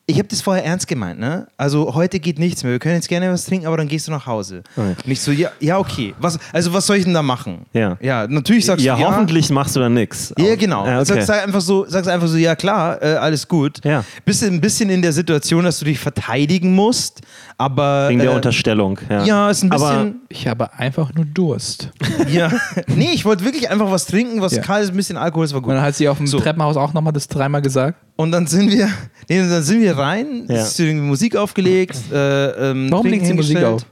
ich 0.07 0.19
habe 0.19 0.27
das 0.27 0.39
vorher 0.41 0.63
ernst 0.63 0.87
gemeint, 0.87 1.19
ne? 1.19 1.47
Also 1.57 1.95
heute 1.95 2.19
geht 2.19 2.37
nichts 2.37 2.61
mehr. 2.63 2.71
Wir 2.73 2.79
können 2.79 2.93
jetzt 2.95 3.09
gerne 3.09 3.31
was 3.31 3.45
trinken, 3.45 3.65
aber 3.65 3.77
dann 3.77 3.87
gehst 3.87 4.07
du 4.07 4.11
nach 4.11 4.27
Hause. 4.27 4.61
Okay. 4.77 4.95
Und 5.03 5.11
ich 5.11 5.19
so, 5.19 5.31
ja, 5.31 5.49
ja, 5.59 5.79
okay. 5.79 6.13
Was, 6.19 6.37
also 6.53 6.71
was 6.73 6.85
soll 6.85 6.97
ich 6.97 7.05
denn 7.05 7.13
da 7.15 7.23
machen? 7.23 7.65
Ja. 7.73 7.97
Ja, 7.99 8.27
natürlich 8.27 8.67
sagst 8.67 8.85
Ja, 8.85 8.95
du 8.95 9.01
ja. 9.01 9.07
hoffentlich 9.11 9.49
machst 9.49 9.75
du 9.75 9.79
da 9.79 9.89
nichts. 9.89 10.31
Ja, 10.37 10.55
genau. 10.55 10.85
Ja, 10.85 10.97
okay. 10.97 11.05
Sagst 11.05 11.27
sag 11.27 11.43
einfach 11.43 11.61
so, 11.61 11.85
sagst 11.87 12.07
einfach 12.07 12.27
so, 12.27 12.37
ja 12.37 12.55
klar, 12.55 13.01
äh, 13.01 13.15
alles 13.15 13.47
gut. 13.47 13.83
Ja. 13.83 14.03
Bist 14.25 14.43
du 14.43 14.45
ein 14.47 14.61
bisschen 14.61 14.91
in 14.91 15.01
der 15.01 15.11
Situation, 15.11 15.63
dass 15.63 15.79
du 15.79 15.85
dich 15.85 15.97
verteidigen 15.97 16.75
musst, 16.75 17.21
aber 17.57 18.09
Wegen 18.09 18.19
der 18.19 18.31
äh, 18.31 18.35
Unterstellung. 18.35 18.99
Ja, 19.09 19.23
ja, 19.23 19.49
ist 19.49 19.63
ein 19.63 19.71
Aber 19.71 19.89
bisschen. 19.93 20.21
Ich 20.29 20.47
habe 20.47 20.73
einfach 20.73 21.13
nur 21.13 21.25
Durst. 21.25 21.91
ja. 22.29 22.51
Nee, 22.87 23.11
ich 23.13 23.23
wollte 23.25 23.43
wirklich 23.45 23.69
einfach 23.69 23.89
was 23.91 24.05
trinken, 24.07 24.41
was 24.41 24.53
Ja. 24.55 24.61
kalt 24.61 24.83
ist, 24.83 24.89
ein 24.91 24.95
bisschen 24.97 25.17
Alkohol, 25.17 25.45
das 25.45 25.53
war 25.53 25.57
Und 25.59 25.63
gut. 25.63 25.73
dann 25.73 25.81
hat 25.81 25.95
sie 25.95 26.07
auf 26.09 26.17
dem 26.17 26.27
So. 26.27 26.39
Treppenhaus 26.39 26.77
auch 26.77 26.93
nochmal 26.93 27.13
das 27.13 27.27
dreimal 27.27 27.61
gesagt. 27.61 27.97
Und 28.17 28.31
dann 28.31 28.47
sind 28.47 28.69
wir, 28.71 28.89
nee, 29.29 29.39
dann 29.39 29.63
sind 29.63 29.81
wir 29.81 29.97
rein, 29.97 30.45
Ja. 30.47 30.55
es 30.55 30.69
ist 30.71 30.79
irgendwie 30.79 31.05
Musik 31.07 31.35
aufgelegt. 31.35 31.95
Äh, 32.11 32.71
ähm, 32.71 32.87
Warum 32.91 33.07
Trinken 33.07 33.25
sie 33.25 33.33
Musik 33.33 33.63
auf? 33.63 33.85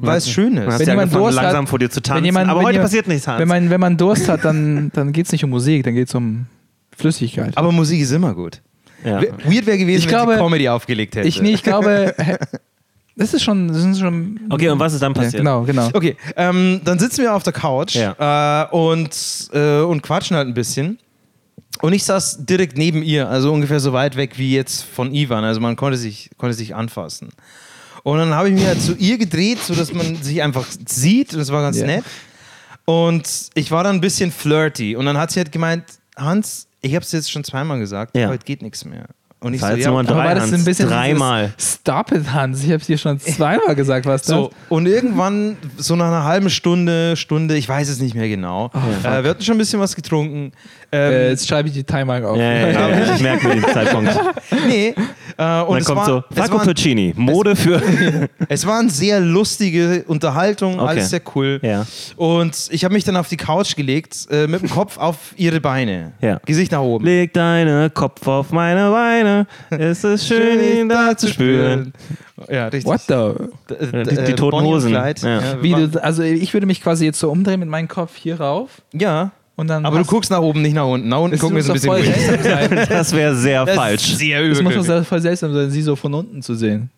Weil 0.00 0.18
es 0.18 0.30
schön 0.30 0.56
ist. 0.56 0.66
Wenn 0.78 0.86
du 0.86 0.90
jemand 0.92 1.12
Durst 1.14 1.36
langsam 1.36 1.62
hat- 1.64 1.68
vor 1.70 1.78
dir 1.80 1.90
zu 1.90 2.00
tanzen. 2.00 2.24
Jemand, 2.24 2.48
aber 2.48 2.60
heute 2.60 2.72
jemand- 2.74 2.84
passiert 2.84 3.08
nichts, 3.08 3.26
Hans. 3.26 3.40
Wenn 3.40 3.48
man, 3.48 3.68
wenn 3.68 3.80
man 3.80 3.96
Durst 3.96 4.28
hat, 4.28 4.44
dann, 4.44 4.90
dann 4.94 5.12
geht 5.12 5.26
es 5.26 5.32
nicht 5.32 5.42
um 5.42 5.50
Musik, 5.50 5.82
dann 5.84 5.94
geht 5.94 6.06
es 6.08 6.14
um 6.14 6.46
Flüssigkeit. 6.96 7.56
Aber 7.56 7.72
Musik 7.72 8.00
ist 8.00 8.12
immer 8.12 8.32
gut. 8.34 8.60
ja. 9.04 9.20
We- 9.20 9.32
Weird 9.44 9.66
wäre 9.66 9.76
gewesen, 9.78 9.98
Ich 9.98 10.04
wenn 10.04 10.10
glaube- 10.10 10.34
sie 10.34 10.38
Comedy 10.38 10.68
aufgelegt 10.68 11.16
hätte. 11.16 11.26
ich, 11.26 11.42
nee, 11.42 11.50
ich 11.52 11.62
glaube, 11.64 12.14
das 13.18 13.34
ist 13.34 13.42
schon, 13.42 13.68
das 13.68 13.78
sind 13.78 13.98
schon. 13.98 14.40
Okay, 14.48 14.70
und 14.70 14.78
was 14.78 14.94
ist 14.94 15.02
dann 15.02 15.12
Ja, 15.12 15.22
passiert? 15.22 15.40
genau, 15.40 15.62
genau. 15.64 15.88
Okay, 15.92 16.16
ähm, 16.36 16.80
dann 16.84 16.98
sitzen 16.98 17.22
wir 17.22 17.34
auf 17.34 17.42
der 17.42 17.52
Couch 17.52 17.94
Ja. 17.96 18.64
äh, 18.64 18.74
und, 18.74 19.10
äh, 19.52 19.80
und 19.80 20.02
quatschen 20.02 20.36
halt 20.36 20.48
ein 20.48 20.54
bisschen. 20.54 20.98
Und 21.82 21.92
ich 21.92 22.02
saß 22.04 22.44
direkt 22.46 22.76
neben 22.78 23.02
ihr, 23.02 23.28
also 23.28 23.52
ungefähr 23.52 23.78
so 23.80 23.92
weit 23.92 24.16
weg 24.16 24.38
wie 24.38 24.54
jetzt 24.54 24.82
von 24.82 25.14
Ivan. 25.14 25.44
Also 25.44 25.60
man 25.60 25.76
konnte 25.76 25.96
sich, 25.98 26.30
konnte 26.38 26.54
sich 26.54 26.74
anfassen. 26.74 27.28
Und 28.02 28.18
dann 28.18 28.34
habe 28.34 28.48
ich 28.48 28.54
mich 28.54 28.64
halt 28.66 28.80
zu 28.80 28.94
ihr 28.96 29.18
gedreht, 29.18 29.58
sodass 29.62 29.92
man 29.92 30.16
sich 30.22 30.42
einfach 30.42 30.66
sieht. 30.86 31.34
Und 31.34 31.40
das 31.40 31.52
war 31.52 31.62
ganz 31.62 31.78
Ja. 31.78 31.86
nett. 31.86 32.04
Und 32.84 33.28
ich 33.54 33.70
war 33.70 33.84
dann 33.84 33.96
ein 33.96 34.00
bisschen 34.00 34.32
flirty. 34.32 34.96
Und 34.96 35.04
dann 35.06 35.18
hat 35.18 35.30
sie 35.30 35.40
halt 35.40 35.52
gemeint, 35.52 35.84
Hans, 36.16 36.66
ich 36.80 36.94
habe 36.94 37.04
es 37.04 37.12
jetzt 37.12 37.30
schon 37.30 37.44
zweimal 37.44 37.78
gesagt, 37.78 38.16
Ja. 38.16 38.28
heute 38.28 38.44
geht 38.44 38.62
nichts 38.62 38.84
mehr. 38.84 39.06
Und 39.40 39.54
ich 39.54 39.60
Das 39.60 39.70
war 39.70 39.76
so, 39.76 39.82
ja, 39.82 39.88
Nummer 39.88 40.02
drei, 40.04 40.24
war 40.24 40.34
das 40.34 40.44
Hans. 40.44 40.52
ein 40.54 40.64
bisschen 40.64 40.88
Dreimal. 40.88 41.52
Stop 41.58 42.10
it, 42.10 42.32
Hans. 42.32 42.60
Ich 42.64 42.70
habe 42.70 42.80
es 42.80 42.86
dir 42.88 42.98
schon 42.98 43.20
zweimal 43.20 43.76
gesagt, 43.76 44.04
was 44.04 44.22
das? 44.22 44.30
So, 44.30 44.50
und 44.68 44.86
irgendwann, 44.86 45.56
so 45.76 45.94
nach 45.94 46.06
einer 46.08 46.24
halben 46.24 46.50
Stunde, 46.50 47.16
Stunde, 47.16 47.56
ich 47.56 47.68
weiß 47.68 47.88
es 47.88 48.00
nicht 48.00 48.16
mehr 48.16 48.28
genau. 48.28 48.70
äh, 49.04 49.22
wir 49.22 49.30
hatten 49.30 49.42
schon 49.42 49.54
ein 49.54 49.58
bisschen 49.58 49.78
was 49.78 49.94
getrunken. 49.94 50.50
Ähm, 50.90 51.12
Äh, 51.12 51.28
jetzt 51.30 51.46
schreibe 51.46 51.68
ich 51.68 51.74
die 51.74 51.84
Timer 51.84 52.14
auf. 52.28 52.36
Ja, 52.36 52.52
ja, 52.52 52.68
ja. 52.88 52.88
Ich 53.14 53.22
merke 53.22 53.46
mir 53.46 53.54
den 53.54 53.64
Zeitpunkt. 53.72 54.10
Nee. 54.66 54.94
Äh, 55.40 55.62
und 55.62 55.70
dann 55.70 55.78
es 55.78 55.84
kommt 55.86 55.98
war, 55.98 56.06
so, 56.06 56.24
es, 56.30 56.36
Falco 56.36 56.58
war, 56.58 56.64
Puccini, 56.64 57.14
Mode 57.16 57.54
für... 57.54 57.80
es 58.48 58.66
war 58.66 58.80
eine 58.80 58.90
sehr 58.90 59.20
lustige 59.20 60.04
Unterhaltung, 60.08 60.80
Okay. 60.80 60.88
alles 60.88 61.10
sehr 61.10 61.20
cool. 61.36 61.60
Ja. 61.62 61.86
Und 62.16 62.68
ich 62.70 62.84
habe 62.84 62.92
mich 62.92 63.04
dann 63.04 63.16
auf 63.16 63.28
die 63.28 63.36
Couch 63.36 63.76
gelegt, 63.76 64.26
äh, 64.30 64.48
mit 64.48 64.62
dem 64.62 64.68
Kopf 64.70 64.98
auf 64.98 65.34
ihre 65.36 65.60
Beine. 65.60 66.12
Ja. 66.20 66.40
Gesicht 66.44 66.72
nach 66.72 66.80
oben. 66.80 67.04
Leg 67.04 67.32
deine 67.34 67.88
Kopf 67.90 68.26
auf 68.26 68.50
meine 68.50 68.90
Beine, 68.90 69.46
es 69.70 70.02
ist 70.02 70.26
schön, 70.26 70.58
ihn 70.60 70.88
da 70.88 71.16
zu 71.16 71.28
spüren. 71.28 71.92
Ja, 72.48 72.66
richtig. 72.68 72.84
What 72.86 73.00
the? 73.06 73.74
D- 73.74 73.96
Ja, 73.96 74.02
die- 74.04 74.16
äh, 74.16 74.24
die 74.24 74.34
Toten 74.34 74.60
Hosen. 74.60 74.92
Ja. 74.92 75.08
Ja, 75.08 75.62
Wie 75.62 75.74
also 76.00 76.22
ich 76.22 76.52
würde 76.52 76.66
mich 76.66 76.80
quasi 76.82 77.04
jetzt 77.04 77.18
so 77.20 77.30
umdrehen 77.30 77.60
mit 77.60 77.68
meinem 77.68 77.88
Kopf 77.88 78.16
hier 78.16 78.40
rauf 78.40 78.82
ja. 78.92 79.30
Und 79.58 79.66
dann. 79.68 79.84
aber 79.84 79.98
du 79.98 80.04
guckst 80.04 80.30
nach 80.30 80.40
oben, 80.40 80.62
nicht 80.62 80.74
nach 80.74 80.86
unten. 80.86 81.08
Nach 81.08 81.18
unten 81.18 81.32
das 81.32 81.40
gucken 81.40 81.60
so 81.60 81.72
ein 81.72 81.74
bisschen 81.74 81.90
voll. 81.90 82.86
Das 82.88 83.12
wäre 83.12 83.36
sehr 83.36 83.66
Das 83.66 83.74
falsch. 83.76 84.12
ist 84.12 84.18
sehr 84.18 84.48
Das 84.48 84.62
muss 84.62 84.74
übel. 84.74 84.86
doch 84.86 85.04
voll 85.06 85.20
seltsam 85.20 85.52
sein, 85.52 85.70
sie 85.70 85.82
so 85.82 85.94
von 85.96 86.14
unten 86.14 86.40
zu 86.40 86.54
sehen. 86.54 86.90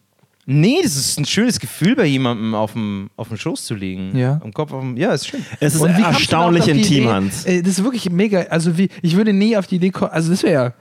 Nee, 0.46 0.78
das 0.82 0.96
ist 0.96 1.18
ein 1.18 1.24
schönes 1.26 1.60
Gefühl, 1.60 1.94
bei 1.94 2.06
jemandem 2.06 2.54
auf 2.54 2.72
dem, 2.72 3.10
auf 3.16 3.28
dem 3.28 3.36
Schoß 3.36 3.64
zu 3.66 3.74
liegen. 3.74 4.16
Ja. 4.16 4.40
Am 4.42 4.52
Kopf 4.52 4.72
auf 4.72 4.80
dem, 4.80 4.96
ja, 4.96 5.12
ist 5.12 5.28
schön. 5.28 5.44
Es 5.60 5.74
ist 5.74 5.82
erstaunlich 5.82 6.66
intim, 6.66 7.04
Idee? 7.04 7.08
Hans. 7.08 7.44
Äh, 7.44 7.62
Das 7.62 7.72
ist 7.78 7.84
wirklich 7.84 8.10
mega. 8.10 8.40
Also 8.50 8.76
wie, 8.76 8.88
ich 9.02 9.16
würde 9.16 9.32
nie 9.32 9.56
auf 9.56 9.66
die 9.66 9.76
Idee 9.76 9.90
kommen. 9.90 10.10
Also 10.10 10.30
das 10.30 10.42
wäre 10.42 10.74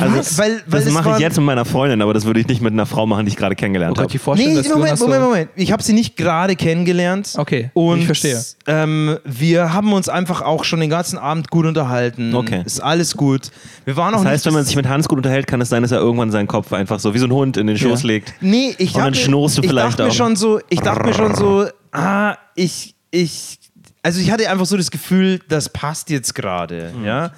Also, 0.00 0.38
weil, 0.38 0.62
weil 0.66 0.84
das 0.84 0.92
mache 0.92 1.10
ich 1.12 1.18
jetzt 1.18 1.36
mit 1.36 1.46
meiner 1.46 1.64
Freundin, 1.64 2.00
aber 2.02 2.14
das 2.14 2.24
würde 2.24 2.40
ich 2.40 2.46
nicht 2.48 2.60
mit 2.62 2.72
einer 2.72 2.86
Frau 2.86 3.06
machen, 3.06 3.24
die 3.26 3.30
ich 3.30 3.36
gerade 3.36 3.54
Oh 3.54 3.58
kennengelernt 3.58 3.96
Gott, 3.96 4.12
habe. 4.12 4.36
Nee, 4.38 4.62
Moment, 4.68 4.98
so- 4.98 5.04
Moment, 5.06 5.22
Moment. 5.24 5.50
Ich 5.56 5.72
habe 5.72 5.82
sie 5.82 5.92
nicht 5.92 6.16
gerade 6.16 6.56
kennengelernt. 6.56 7.34
Okay, 7.36 7.70
und, 7.74 8.00
ich 8.00 8.06
verstehe. 8.06 8.42
Ähm, 8.66 9.18
wir 9.24 9.72
haben 9.72 9.92
uns 9.92 10.08
einfach 10.08 10.42
auch 10.42 10.64
schon 10.64 10.80
den 10.80 10.90
ganzen 10.90 11.18
Abend 11.18 11.50
gut 11.50 11.66
unterhalten. 11.66 12.34
Okay. 12.34 12.62
Ist 12.64 12.80
alles 12.80 13.16
gut. 13.16 13.50
Wir 13.84 13.96
waren 13.96 14.14
auch 14.14 14.18
Das 14.22 14.26
heißt, 14.32 14.44
nicht 14.44 14.46
wenn 14.46 14.54
man 14.58 14.64
sich 14.64 14.76
mit 14.76 14.88
Hans 14.88 15.08
gut 15.08 15.18
unterhält, 15.18 15.46
kann 15.46 15.60
es 15.60 15.68
sein, 15.68 15.82
dass 15.82 15.92
er 15.92 15.98
irgendwann 15.98 16.30
seinen 16.30 16.48
Kopf 16.48 16.72
einfach 16.72 17.00
so 17.00 17.14
wie 17.14 17.18
so 17.18 17.26
ein 17.26 17.32
Hund 17.32 17.56
in 17.56 17.66
den 17.66 17.76
Schoß 17.78 18.02
Ja. 18.02 18.06
legt. 18.06 18.34
Nee, 18.40 18.74
ich 18.78 18.88
Und 18.88 18.96
dann 18.96 19.04
hab 19.04 19.10
mir- 19.10 19.16
schnurrst 19.16 19.58
du 19.58 19.62
ich 19.62 19.68
vielleicht 19.68 19.88
dachte 19.92 20.02
mir 20.04 20.08
auch. 20.10 20.14
schon 20.14 20.36
so, 20.36 20.60
ich 20.68 20.80
dachte 20.80 21.04
mir 21.06 21.14
schon 21.14 21.34
so, 21.34 21.66
ah, 21.92 22.36
ich, 22.54 22.94
ich, 23.10 23.58
also 24.02 24.20
ich 24.20 24.30
hatte 24.30 24.48
einfach 24.48 24.66
so 24.66 24.76
das 24.76 24.90
Gefühl, 24.90 25.40
das 25.48 25.68
passt 25.68 26.10
jetzt 26.10 26.34
gerade, 26.34 26.92
Mhm. 26.96 27.04
ja. 27.04 27.30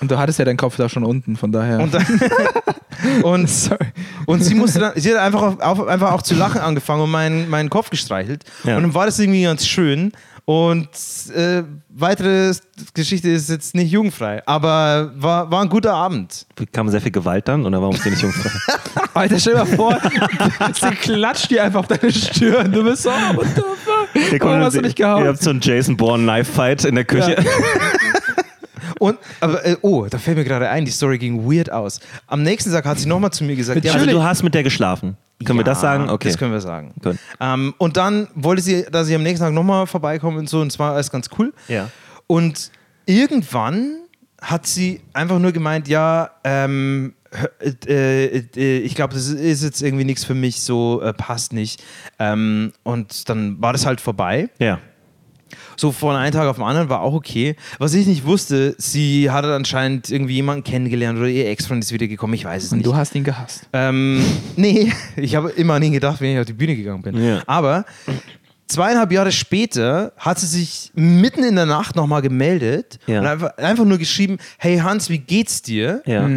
Und 0.00 0.10
du 0.10 0.18
hattest 0.18 0.38
ja 0.38 0.44
deinen 0.44 0.56
Kopf 0.56 0.76
da 0.76 0.88
schon 0.88 1.04
unten, 1.04 1.36
von 1.36 1.52
daher. 1.52 1.80
Und, 1.80 1.94
dann, 1.94 2.06
und, 3.22 3.48
Sorry. 3.48 3.86
und 4.26 4.42
sie 4.42 4.54
musste 4.54 4.78
dann, 4.80 4.92
sie 4.96 5.10
hat 5.12 5.18
einfach, 5.18 5.42
auf, 5.42 5.60
auf, 5.60 5.86
einfach 5.86 6.12
auch 6.12 6.22
zu 6.22 6.34
lachen 6.34 6.60
angefangen 6.60 7.02
und 7.02 7.10
meinen, 7.10 7.48
meinen 7.48 7.70
Kopf 7.70 7.90
gestreichelt. 7.90 8.44
Ja. 8.64 8.76
Und 8.76 8.82
dann 8.82 8.94
war 8.94 9.06
das 9.06 9.18
irgendwie 9.18 9.42
ganz 9.42 9.66
schön. 9.66 10.12
Und 10.44 10.88
äh, 11.34 11.64
weitere 11.88 12.52
Geschichte 12.94 13.28
ist 13.30 13.50
jetzt 13.50 13.74
nicht 13.74 13.90
jugendfrei, 13.90 14.46
aber 14.46 15.10
war, 15.16 15.50
war 15.50 15.62
ein 15.62 15.68
guter 15.68 15.92
Abend. 15.92 16.46
Kam 16.72 16.88
sehr 16.88 17.00
viel 17.00 17.10
Gewalt 17.10 17.48
dann 17.48 17.66
oder 17.66 17.80
warum 17.82 17.96
ist 17.96 18.04
die 18.04 18.10
nicht 18.10 18.22
jungfrei? 18.22 18.50
Alter, 19.14 19.40
stell 19.40 19.54
dir 19.54 19.64
mal 19.64 19.66
vor, 19.66 19.98
sie 20.72 20.94
klatscht 20.94 21.50
dir 21.50 21.64
einfach 21.64 21.80
auf 21.80 21.88
deine 21.88 22.12
Stirn. 22.12 22.70
Du 22.70 22.84
bist 22.84 23.02
so, 23.02 23.10
oh, 23.10 23.36
what 23.36 23.46
the 23.56 23.62
fuck? 23.62 24.40
Warum 24.40 24.60
hast 24.60 24.76
du 24.76 24.82
nicht 24.82 25.00
Ihr 25.00 25.06
gehauen? 25.06 25.26
habt 25.26 25.42
so 25.42 25.50
einen 25.50 25.60
Jason 25.60 25.96
Bourne 25.96 26.22
Knife 26.22 26.52
Fight 26.52 26.84
in 26.84 26.94
der 26.94 27.04
Küche. 27.04 27.44
Und, 28.98 29.18
aber, 29.40 29.64
äh, 29.64 29.76
oh, 29.82 30.06
da 30.08 30.18
fällt 30.18 30.36
mir 30.36 30.44
gerade 30.44 30.68
ein, 30.68 30.84
die 30.84 30.90
Story 30.90 31.18
ging 31.18 31.50
weird 31.50 31.70
aus. 31.70 32.00
Am 32.26 32.42
nächsten 32.42 32.72
Tag 32.72 32.84
hat 32.84 32.98
sie 32.98 33.08
nochmal 33.08 33.30
zu 33.30 33.44
mir 33.44 33.56
gesagt, 33.56 33.84
ja, 33.84 33.92
Also 33.92 34.06
du 34.06 34.22
hast 34.22 34.42
mit 34.42 34.54
der 34.54 34.62
geschlafen. 34.62 35.16
Können 35.44 35.58
wir 35.58 35.64
das 35.64 35.82
sagen? 35.82 36.08
Okay. 36.08 36.28
Das 36.28 36.38
können 36.38 36.52
wir 36.52 36.60
sagen. 36.60 36.94
Gut. 37.02 37.16
Ähm, 37.40 37.74
und 37.76 37.96
dann 37.98 38.28
wollte 38.34 38.62
sie, 38.62 38.86
dass 38.90 39.08
ich 39.08 39.14
am 39.14 39.22
nächsten 39.22 39.44
Tag 39.44 39.52
nochmal 39.52 39.86
vorbeikomme 39.86 40.38
und 40.38 40.48
so, 40.48 40.60
und 40.60 40.68
es 40.68 40.78
war 40.78 40.94
alles 40.94 41.10
ganz 41.10 41.28
cool. 41.38 41.52
Ja. 41.68 41.90
Und 42.26 42.70
irgendwann 43.04 43.98
hat 44.40 44.66
sie 44.66 45.02
einfach 45.12 45.38
nur 45.38 45.52
gemeint, 45.52 45.88
ja, 45.88 46.30
ähm, 46.44 47.14
äh, 47.86 48.38
äh, 48.56 48.78
ich 48.78 48.94
glaube, 48.94 49.12
das 49.12 49.28
ist 49.28 49.62
jetzt 49.62 49.82
irgendwie 49.82 50.04
nichts 50.04 50.24
für 50.24 50.34
mich, 50.34 50.62
so 50.62 51.02
passt 51.18 51.52
nicht. 51.52 51.82
Ähm, 52.18 52.72
und 52.82 53.28
dann 53.28 53.60
war 53.60 53.74
das 53.74 53.84
halt 53.84 54.00
vorbei. 54.00 54.48
Ja. 54.58 54.78
So 55.76 55.92
von 55.92 56.16
einem 56.16 56.32
Tag 56.32 56.46
auf 56.48 56.56
den 56.56 56.64
anderen 56.64 56.88
war 56.88 57.00
auch 57.02 57.12
okay. 57.14 57.56
Was 57.78 57.94
ich 57.94 58.06
nicht 58.06 58.24
wusste, 58.24 58.74
sie 58.78 59.30
hatte 59.30 59.54
anscheinend 59.54 60.10
irgendwie 60.10 60.34
jemanden 60.34 60.64
kennengelernt 60.64 61.18
oder 61.18 61.28
ihr 61.28 61.48
Ex-Freund 61.48 61.84
ist 61.84 61.92
wieder 61.92 62.06
gekommen, 62.06 62.34
ich 62.34 62.44
weiß 62.44 62.64
es 62.64 62.72
Und 62.72 62.78
nicht. 62.78 62.86
du 62.86 62.96
hast 62.96 63.14
ihn 63.14 63.24
gehasst. 63.24 63.68
Ähm, 63.72 64.24
nee, 64.56 64.92
ich 65.16 65.34
habe 65.36 65.50
immer 65.50 65.74
an 65.74 65.82
ihn 65.82 65.92
gedacht, 65.92 66.20
wenn 66.20 66.32
ich 66.34 66.38
auf 66.40 66.46
die 66.46 66.52
Bühne 66.52 66.76
gegangen 66.76 67.02
bin. 67.02 67.22
Ja. 67.22 67.42
Aber 67.46 67.84
zweieinhalb 68.68 69.12
Jahre 69.12 69.32
später 69.32 70.12
hat 70.16 70.38
sie 70.40 70.46
sich 70.46 70.90
mitten 70.94 71.44
in 71.44 71.54
der 71.56 71.66
Nacht 71.66 71.94
nochmal 71.96 72.22
gemeldet 72.22 72.98
Ja. 73.06 73.20
und 73.20 73.26
einfach, 73.26 73.56
einfach 73.58 73.84
nur 73.84 73.98
geschrieben, 73.98 74.38
hey 74.58 74.78
Hans, 74.78 75.08
wie 75.10 75.18
geht's 75.18 75.62
dir? 75.62 76.02
Ja. 76.06 76.28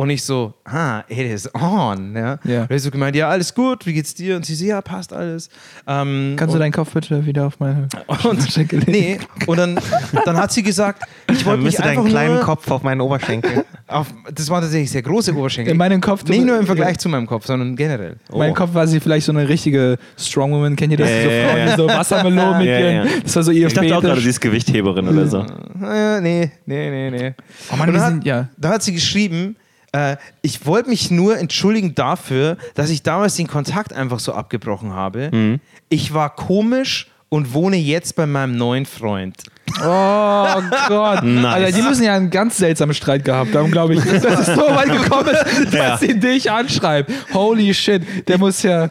Und 0.00 0.08
ich 0.08 0.24
so, 0.24 0.54
ah, 0.64 1.02
it 1.08 1.18
is 1.18 1.54
on. 1.54 2.14
Ja. 2.16 2.38
Ja. 2.44 2.62
Und 2.62 2.72
ich 2.72 2.80
so 2.80 2.90
gemeint, 2.90 3.14
ja, 3.16 3.28
alles 3.28 3.54
gut, 3.54 3.84
wie 3.84 3.92
geht's 3.92 4.14
dir? 4.14 4.34
Und 4.34 4.46
sie 4.46 4.54
so, 4.54 4.64
ja, 4.64 4.80
passt 4.80 5.12
alles. 5.12 5.50
Ähm, 5.86 6.36
Kannst 6.38 6.54
du 6.54 6.58
deinen 6.58 6.72
Kopf 6.72 6.94
bitte 6.94 7.26
wieder 7.26 7.46
auf 7.46 7.60
meine 7.60 7.86
und, 8.24 8.50
Schenkel 8.50 8.78
legen? 8.78 8.90
nee, 8.90 9.18
und 9.44 9.58
dann, 9.58 9.78
dann 10.24 10.38
hat 10.38 10.52
sie 10.52 10.62
gesagt, 10.62 11.02
ich 11.30 11.44
wollte 11.44 11.64
mich 11.64 11.78
einfach 11.78 12.02
nur 12.02 12.40
Kopf 12.40 12.70
auf 12.70 12.82
meinen 12.82 13.02
Oberschenkel. 13.02 13.66
auf, 13.88 14.06
das 14.34 14.48
waren 14.48 14.62
tatsächlich 14.62 14.90
sehr 14.90 15.02
große 15.02 15.36
Oberschenkel. 15.36 15.72
In 15.72 15.76
meinem 15.76 16.00
Kopf. 16.00 16.24
Nicht 16.24 16.46
nur 16.46 16.58
im 16.58 16.64
Vergleich 16.64 16.98
zu 16.98 17.10
meinem 17.10 17.26
Kopf, 17.26 17.44
sondern 17.44 17.76
generell. 17.76 18.16
Mein 18.34 18.54
Kopf 18.54 18.72
war 18.72 18.86
sie 18.86 19.00
vielleicht 19.00 19.26
so 19.26 19.32
eine 19.32 19.50
richtige 19.50 19.98
Strongwoman. 20.16 20.76
Kennt 20.76 20.92
ihr 20.92 20.98
das? 20.98 21.10
Ja, 21.10 21.22
so 21.22 21.28
ja, 21.28 21.46
Frauen, 21.46 21.58
ja. 21.58 21.76
so 21.76 21.88
Wassermelonen 21.88 22.58
mit 22.58 22.68
Ja, 22.68 22.78
ihren. 22.78 22.94
ja. 22.94 23.12
Das 23.22 23.36
war 23.36 23.42
so 23.42 23.50
ihr 23.50 23.66
Ich 23.66 23.74
dachte 23.74 23.94
auch 23.94 24.00
gerade, 24.00 24.22
sie 24.22 24.30
ist 24.30 24.40
Gewichtheberin 24.40 25.08
oder 25.08 25.26
so. 25.26 25.44
Äh, 25.84 26.22
nee, 26.22 26.50
nee, 26.64 26.90
nee, 26.90 27.10
nee. 27.10 27.34
Oh 27.70 27.74
Und 27.74 27.80
wir 27.80 27.92
dann 27.92 28.00
sind, 28.00 28.16
hat, 28.20 28.24
ja. 28.24 28.48
Da 28.56 28.70
hat 28.70 28.82
sie 28.82 28.94
geschrieben, 28.94 29.56
äh, 29.92 30.16
ich 30.42 30.66
wollte 30.66 30.88
mich 30.88 31.10
nur 31.10 31.38
entschuldigen 31.38 31.94
dafür, 31.94 32.56
dass 32.74 32.90
ich 32.90 33.02
damals 33.02 33.36
den 33.36 33.46
Kontakt 33.46 33.92
einfach 33.92 34.20
so 34.20 34.32
abgebrochen 34.32 34.92
habe. 34.92 35.30
Mhm. 35.32 35.60
Ich 35.88 36.14
war 36.14 36.34
komisch 36.34 37.08
und 37.28 37.54
wohne 37.54 37.76
jetzt 37.76 38.16
bei 38.16 38.26
meinem 38.26 38.56
neuen 38.56 38.86
Freund. 38.86 39.36
Oh 39.78 40.62
Gott. 40.88 41.22
Nice. 41.22 41.44
Alter, 41.54 41.72
die 41.72 41.82
müssen 41.82 42.02
ja 42.04 42.14
einen 42.14 42.30
ganz 42.30 42.56
seltsamen 42.56 42.94
Streit 42.94 43.24
gehabt 43.24 43.54
haben, 43.54 43.70
glaube 43.70 43.94
ich. 43.94 44.04
Dass 44.04 44.48
es 44.48 44.54
so 44.54 44.60
weit 44.62 44.90
gekommen 44.92 45.28
ist, 45.30 45.72
Ja. 45.74 45.90
dass 45.90 46.00
sie 46.00 46.18
dich 46.18 46.50
anschreibt. 46.50 47.10
Holy 47.32 47.72
shit. 47.74 48.02
Der 48.28 48.38
muss 48.38 48.62
ja. 48.62 48.88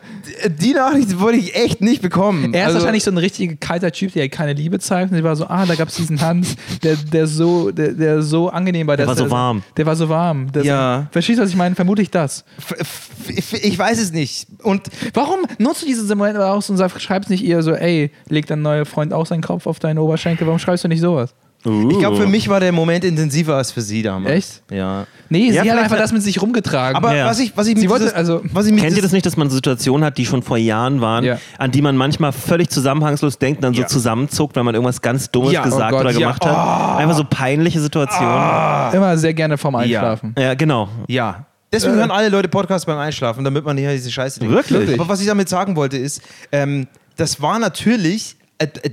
Die 0.47 0.73
Nachricht 0.73 1.19
wollte 1.19 1.39
ich 1.39 1.55
echt 1.55 1.81
nicht 1.81 2.01
bekommen. 2.01 2.53
Er 2.53 2.61
ist 2.61 2.65
Also- 2.67 2.79
wahrscheinlich 2.79 3.03
so 3.03 3.11
ein 3.11 3.17
richtig 3.17 3.59
kalter 3.59 3.91
Typ, 3.91 4.13
der 4.13 4.29
keine 4.29 4.53
Liebe 4.53 4.79
zeigt. 4.79 5.11
Und 5.11 5.17
sie 5.17 5.23
war 5.23 5.35
so, 5.35 5.47
ah, 5.47 5.65
da 5.65 5.75
gab 5.75 5.89
es 5.89 5.95
diesen 5.95 6.21
Hans, 6.21 6.55
der, 6.83 6.95
der, 6.95 7.27
so, 7.27 7.71
der, 7.71 7.93
der 7.93 8.21
so 8.21 8.49
angenehm 8.49 8.87
war. 8.87 8.95
Der 8.97 9.07
war 9.07 9.15
so 9.15 9.23
der, 9.23 9.31
warm. 9.31 9.63
Der 9.77 9.85
war 9.85 9.95
so 9.95 10.07
warm. 10.09 10.51
Der 10.51 10.63
Ja. 10.63 10.99
So, 11.01 11.07
verstehst 11.13 11.39
du, 11.39 11.43
was 11.43 11.49
ich 11.49 11.55
meine? 11.55 11.75
Vermutlich 11.75 12.09
das. 12.11 12.43
F- 12.57 13.09
f- 13.35 13.53
Ich 13.63 13.77
weiß 13.77 13.99
es 13.99 14.11
nicht. 14.11 14.47
Und 14.63 14.83
Warum 15.13 15.39
nutzt 15.57 15.81
du 15.81 15.85
diesen 15.87 16.07
Moment 16.17 16.37
aus 16.37 16.69
und 16.69 16.79
schreibst 17.01 17.29
nicht 17.29 17.43
ihr 17.43 17.61
so, 17.63 17.73
ey, 17.73 18.11
legt 18.27 18.49
dein 18.49 18.61
neuer 18.61 18.85
Freund 18.85 19.13
auch 19.13 19.25
seinen 19.25 19.41
Kopf 19.41 19.65
auf 19.67 19.79
deinen 19.79 19.97
Oberschenkel? 19.97 20.45
Warum 20.47 20.59
schreibst 20.69 20.83
du 20.83 20.87
nicht 20.87 21.01
sowas? 21.01 21.33
Uh. 21.65 21.89
ich 21.91 21.99
glaube, 21.99 22.15
für 22.15 22.25
mich 22.27 22.47
war 22.47 22.61
der 22.61 22.71
Moment 22.71 23.03
intensiver 23.03 23.55
als 23.57 23.71
für 23.73 23.81
sie 23.81 24.01
damals. 24.01 24.33
Echt? 24.33 24.63
Ja. 24.71 25.05
Nee, 25.27 25.51
Ja, 25.51 25.63
sie 25.63 25.71
hat 25.71 25.77
einfach 25.79 25.97
das 25.97 26.13
mit 26.13 26.23
sich 26.23 26.41
rumgetragen. 26.41 26.95
Aber 26.95 27.13
Ja. 27.13 27.25
was 27.25 27.37
ich, 27.39 27.51
was 27.57 27.67
ich 27.67 27.75
Sie 27.75 27.81
mit 27.81 27.89
wollte- 27.89 28.05
dieses- 28.05 28.15
also- 28.15 28.41
was 28.53 28.65
ich 28.65 28.71
mit 28.71 28.81
Kennt 28.81 28.95
ihr 28.95 29.01
das 29.03 29.11
nicht, 29.11 29.25
dass 29.25 29.35
man 29.35 29.49
Situationen 29.49 30.05
hat, 30.05 30.17
die 30.17 30.25
schon 30.25 30.41
vor 30.41 30.55
Jahren 30.57 31.01
waren, 31.01 31.25
Ja. 31.25 31.37
an 31.57 31.71
die 31.71 31.81
man 31.81 31.97
manchmal 31.97 32.31
völlig 32.31 32.69
zusammenhangslos 32.69 33.39
denkt, 33.39 33.61
dann 33.61 33.73
so 33.73 33.83
zusammenzuckt, 33.83 34.55
weil 34.55 34.63
man 34.63 34.73
irgendwas 34.73 35.01
ganz 35.01 35.29
Dummes 35.31 35.51
Ja, 35.51 35.59
oh 35.61 35.65
gesagt 35.65 35.91
Gott, 35.91 35.99
oder 36.01 36.11
ja. 36.11 36.19
gemacht 36.19 36.45
hat? 36.45 36.97
Einfach 36.99 37.17
so 37.17 37.25
peinliche 37.29 37.81
Situationen. 37.81 38.93
Immer 38.93 39.17
sehr 39.17 39.33
gerne 39.33 39.57
vorm 39.57 39.75
Einschlafen. 39.75 40.33
Ja, 40.39 40.53
genau. 40.53 40.87
Ja. 41.07 41.45
Deswegen 41.73 41.95
hören 41.95 42.09
alle 42.11 42.29
Leute 42.29 42.47
Podcasts 42.47 42.85
beim 42.85 42.97
Einschlafen, 42.97 43.43
damit 43.43 43.65
man 43.65 43.75
nicht 43.75 43.87
diese 43.91 44.09
Scheiße 44.11 44.39
denkt. 44.39 44.55
Wirklich? 44.55 44.79
Wirklich? 44.79 44.99
Aber 44.99 45.09
was 45.09 45.19
ich 45.19 45.27
damit 45.27 45.49
sagen 45.49 45.75
wollte 45.75 45.97
ist, 45.97 46.21
ähm, 46.53 46.87
das 47.17 47.41
war 47.41 47.59
natürlich 47.59 48.37
äh, 48.38 48.38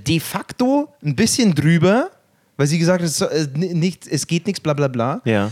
de 0.06 0.20
facto 0.20 0.88
ein 1.04 1.16
bisschen 1.16 1.54
drüber, 1.54 2.10
weil 2.56 2.66
sie 2.66 2.78
gesagt 2.78 3.00
hat, 3.02 3.08
es, 3.08 3.20
äh, 3.20 3.48
nicht, 3.54 4.06
es 4.06 4.26
geht 4.26 4.46
nichts, 4.46 4.60
bla 4.60 4.72
bla 4.74 4.88
bla. 4.88 5.20
Ja. 5.24 5.50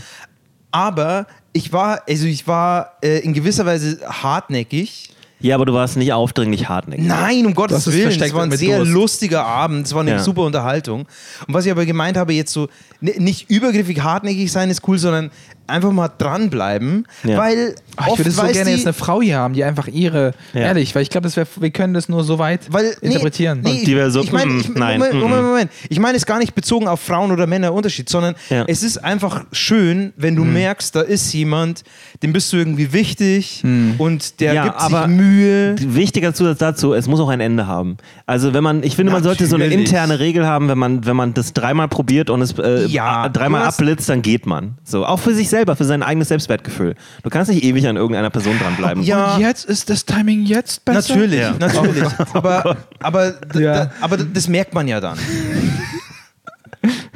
Aber 0.71 1.27
ich 1.53 1.71
war, 1.71 2.01
also 2.07 2.25
ich 2.25 2.47
war 2.47 2.93
äh, 3.01 3.19
in 3.19 3.33
gewisser 3.33 3.65
Weise 3.65 3.99
hartnäckig. 4.05 5.09
Ja, 5.39 5.55
aber 5.55 5.65
du 5.65 5.73
warst 5.73 5.97
nicht 5.97 6.11
aufdringlich 6.13 6.67
hartnäckig. 6.69 7.05
Nein, 7.05 7.45
um 7.45 7.53
Gottes 7.53 7.85
Willen. 7.91 8.09
Es 8.21 8.33
war 8.33 8.43
ein 8.43 8.51
sehr 8.51 8.77
Durst. 8.77 8.91
lustiger 8.91 9.45
Abend. 9.45 9.85
Es 9.85 9.93
war 9.93 10.01
eine 10.01 10.11
Ja. 10.11 10.19
super 10.19 10.41
Unterhaltung. 10.43 11.01
Und 11.47 11.53
was 11.53 11.65
ich 11.65 11.71
aber 11.71 11.85
gemeint 11.85 12.17
habe, 12.17 12.33
jetzt 12.33 12.51
so 12.53 12.67
nicht 13.01 13.49
übergriffig 13.49 14.01
hartnäckig 14.01 14.51
sein 14.51 14.69
ist 14.69 14.87
cool, 14.87 14.97
sondern 14.97 15.29
einfach 15.67 15.91
mal 15.91 16.09
dranbleiben. 16.17 17.07
Ja. 17.23 17.37
Weil 17.37 17.75
Ach, 17.97 18.07
ich 18.07 18.17
würde 18.19 18.31
so 18.31 18.41
gerne 18.43 18.71
jetzt 18.71 18.85
eine 18.85 18.93
Frau 18.93 19.21
hier 19.21 19.37
haben, 19.37 19.53
die 19.53 19.63
einfach 19.63 19.87
ihre, 19.87 20.33
Ja. 20.53 20.61
ehrlich, 20.61 20.93
weil 20.95 21.01
ich 21.03 21.09
glaube, 21.09 21.29
wir 21.33 21.69
können 21.71 21.93
das 21.93 22.09
nur 22.09 22.23
so 22.23 22.39
weit 22.39 22.61
weil, 22.69 22.95
nee, 23.01 23.07
interpretieren. 23.09 23.61
Nee, 23.63 23.79
Und 23.79 23.87
die 23.87 23.95
wäre 23.95 24.11
so, 24.11 24.21
ich 24.21 24.31
meine, 24.31 24.51
mm, 24.51 24.59
ich, 24.59 24.69
nein, 24.75 24.99
Moment, 24.99 25.15
mm, 25.15 25.19
Moment, 25.19 25.41
mm. 25.41 25.45
Moment. 25.45 25.71
Ich 25.89 25.99
meine 25.99 26.17
es 26.17 26.25
gar 26.25 26.39
nicht 26.39 26.55
bezogen 26.55 26.87
auf 26.87 26.99
Frauen 27.01 27.31
oder 27.31 27.47
Männer 27.47 27.73
Unterschied, 27.73 28.09
sondern 28.09 28.35
Ja. 28.49 28.65
es 28.67 28.83
ist 28.83 28.97
einfach 29.03 29.45
schön, 29.51 30.13
wenn 30.17 30.35
du 30.35 30.43
Hm. 30.43 30.53
merkst, 30.53 30.95
da 30.95 31.01
ist 31.01 31.31
jemand, 31.33 31.83
dem 32.21 32.33
bist 32.33 32.51
du 32.53 32.57
irgendwie 32.57 32.91
wichtig 32.93 33.59
Hm. 33.61 33.95
und 33.97 34.39
der 34.41 34.53
Ja, 34.53 34.63
gibt 34.65 34.77
aber- 34.77 35.07
sich 35.07 35.15
Mühe. 35.15 35.75
Wichtiger 35.79 36.33
Zusatz 36.33 36.57
dazu, 36.59 36.93
es 36.93 37.07
muss 37.07 37.19
auch 37.19 37.29
ein 37.29 37.39
Ende 37.39 37.67
haben. 37.67 37.97
Also 38.25 38.53
wenn 38.53 38.63
man, 38.63 38.83
ich 38.83 38.95
finde, 38.95 39.11
man 39.11 39.23
sollte 39.23 39.45
so 39.47 39.55
eine 39.55 39.65
Natürlich. 39.65 39.87
interne 39.89 40.19
Regel 40.19 40.45
haben, 40.45 40.67
wenn 40.67 40.77
man, 40.77 41.05
wenn 41.05 41.15
man 41.15 41.33
das 41.33 41.53
dreimal 41.53 41.87
probiert 41.87 42.29
und 42.29 42.41
es 42.41 42.57
äh, 42.59 42.85
Ja, 42.87 43.29
dreimal 43.29 43.63
abblitzt, 43.63 44.09
dann 44.09 44.21
geht 44.21 44.45
man. 44.45 44.77
So, 44.83 45.05
auch 45.05 45.19
für 45.19 45.33
sich 45.33 45.49
selber, 45.55 45.75
für 45.77 45.85
sein 45.85 46.03
eigenes 46.03 46.27
Selbstwertgefühl. 46.27 46.95
Du 47.23 47.29
kannst 47.29 47.49
nicht 47.49 47.63
ewig 47.63 47.87
an 47.87 47.95
irgendeiner 47.95 48.29
Person 48.29 48.59
dranbleiben. 48.59 49.03
Ja. 49.03 49.35
Und 49.35 49.41
jetzt 49.41 49.63
ist 49.65 49.89
das 49.89 50.03
Timing 50.05 50.43
jetzt 50.45 50.83
besser? 50.83 51.13
Natürlich, 51.15 51.39
Ja. 51.39 51.53
natürlich. 51.57 52.03
aber, 52.33 52.77
aber, 52.99 53.33
Ja. 53.57 53.89
aber 54.01 54.17
das 54.17 54.47
merkt 54.49 54.73
man 54.73 54.87
ja 54.87 54.99
dann. 54.99 55.17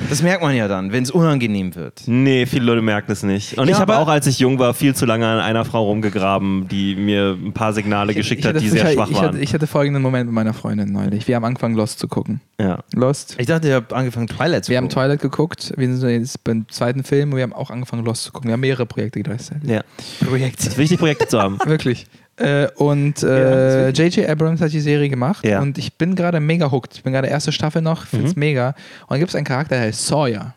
Das 0.09 0.21
merkt 0.21 0.41
man 0.41 0.55
ja 0.55 0.67
dann, 0.67 0.91
wenn 0.91 1.03
es 1.03 1.11
unangenehm 1.11 1.75
wird. 1.75 2.03
Nee, 2.07 2.45
viele 2.45 2.65
Leute 2.65 2.81
merken 2.81 3.11
es 3.11 3.23
nicht. 3.23 3.57
Und 3.57 3.67
Ja, 3.67 3.73
ich 3.75 3.79
habe 3.79 3.97
auch, 3.97 4.07
als 4.07 4.25
ich 4.27 4.39
jung 4.39 4.57
war, 4.59 4.73
viel 4.73 4.95
zu 4.95 5.05
lange 5.05 5.27
an 5.27 5.39
einer 5.39 5.65
Frau 5.65 5.85
rumgegraben, 5.85 6.67
die 6.67 6.95
mir 6.95 7.37
ein 7.39 7.53
paar 7.53 7.73
Signale 7.73 8.13
geschickt 8.13 8.41
Ich 8.41 8.45
hat, 8.47 8.55
hatte, 8.55 8.63
die 8.63 8.69
sehr 8.69 8.85
ich, 8.87 8.93
schwach 8.93 9.09
ich, 9.09 9.15
waren. 9.17 9.25
hatte, 9.27 9.39
ich 9.39 9.53
hatte 9.53 9.67
folgenden 9.67 10.01
Moment 10.01 10.25
mit 10.27 10.33
meiner 10.35 10.53
Freundin 10.53 10.91
neulich. 10.91 11.27
Wir 11.27 11.35
haben 11.35 11.45
angefangen, 11.45 11.75
Lost 11.75 11.99
zu 11.99 12.07
gucken. 12.07 12.41
ja. 12.59 12.79
Lost. 12.93 13.35
Ich 13.39 13.45
dachte, 13.47 13.67
ihr 13.67 13.75
habt 13.75 13.93
angefangen, 13.93 14.27
Twilight 14.27 14.65
zu 14.65 14.71
Wir 14.71 14.77
haben 14.77 14.85
gucken. 14.89 15.01
Twilight 15.03 15.21
geguckt, 15.21 15.73
wir 15.77 15.95
sind 15.95 16.09
jetzt 16.09 16.43
beim 16.43 16.67
zweiten 16.69 17.03
Film 17.03 17.31
und 17.31 17.35
wir 17.37 17.43
haben 17.43 17.53
auch 17.53 17.69
angefangen, 17.69 18.03
Lost 18.05 18.23
zu 18.23 18.31
gucken. 18.31 18.47
Wir 18.49 18.53
haben 18.53 18.61
mehrere 18.61 18.85
Projekte 18.85 19.21
gleichzeitig. 19.21 19.69
ja. 19.69 19.81
Projekt. 20.25 20.59
Es 20.61 20.67
ist 20.67 20.77
wichtig, 20.77 20.99
Projekte 20.99 21.27
zu 21.27 21.41
haben. 21.41 21.59
Wirklich. 21.65 22.07
Äh, 22.39 22.67
und 22.75 23.21
Ja, 23.21 23.27
äh, 23.29 23.89
J.J. 23.89 24.27
Abrams 24.29 24.61
hat 24.61 24.71
die 24.71 24.79
Serie 24.79 25.09
gemacht 25.09 25.45
Ja. 25.45 25.61
und 25.61 25.77
ich 25.77 25.93
bin 25.95 26.15
gerade 26.15 26.39
mega 26.39 26.71
hooked. 26.71 26.95
Ich 26.95 27.03
bin 27.03 27.13
gerade 27.13 27.27
erste 27.27 27.51
Staffel 27.51 27.81
noch, 27.81 28.05
finde 28.05 28.27
es 28.27 28.35
mega. 28.35 28.69
Und 28.69 29.11
dann 29.11 29.19
gibt 29.19 29.29
es 29.29 29.35
einen 29.35 29.45
Charakter, 29.45 29.75
der 29.75 29.85
heißt 29.85 30.07
Sawyer. 30.07 30.55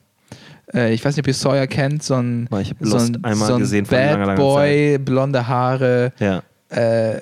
Äh, 0.72 0.94
ich 0.94 1.04
weiß 1.04 1.16
nicht, 1.16 1.24
ob 1.24 1.28
ihr 1.28 1.34
Sawyer 1.34 1.66
kennt, 1.66 2.02
so 2.02 2.14
ein, 2.14 2.48
ich 2.60 2.70
hab 2.70 2.76
so 2.80 2.96
ein, 2.96 3.24
einmal 3.24 3.48
so 3.48 3.54
ein 3.54 3.60
gesehen 3.60 3.84
Bad 3.86 4.12
langer, 4.12 4.26
langer 4.26 4.36
Boy, 4.40 4.98
blonde 4.98 5.48
Haare, 5.48 6.12
Ja. 6.20 6.42
äh, 6.70 7.16
äh, 7.16 7.20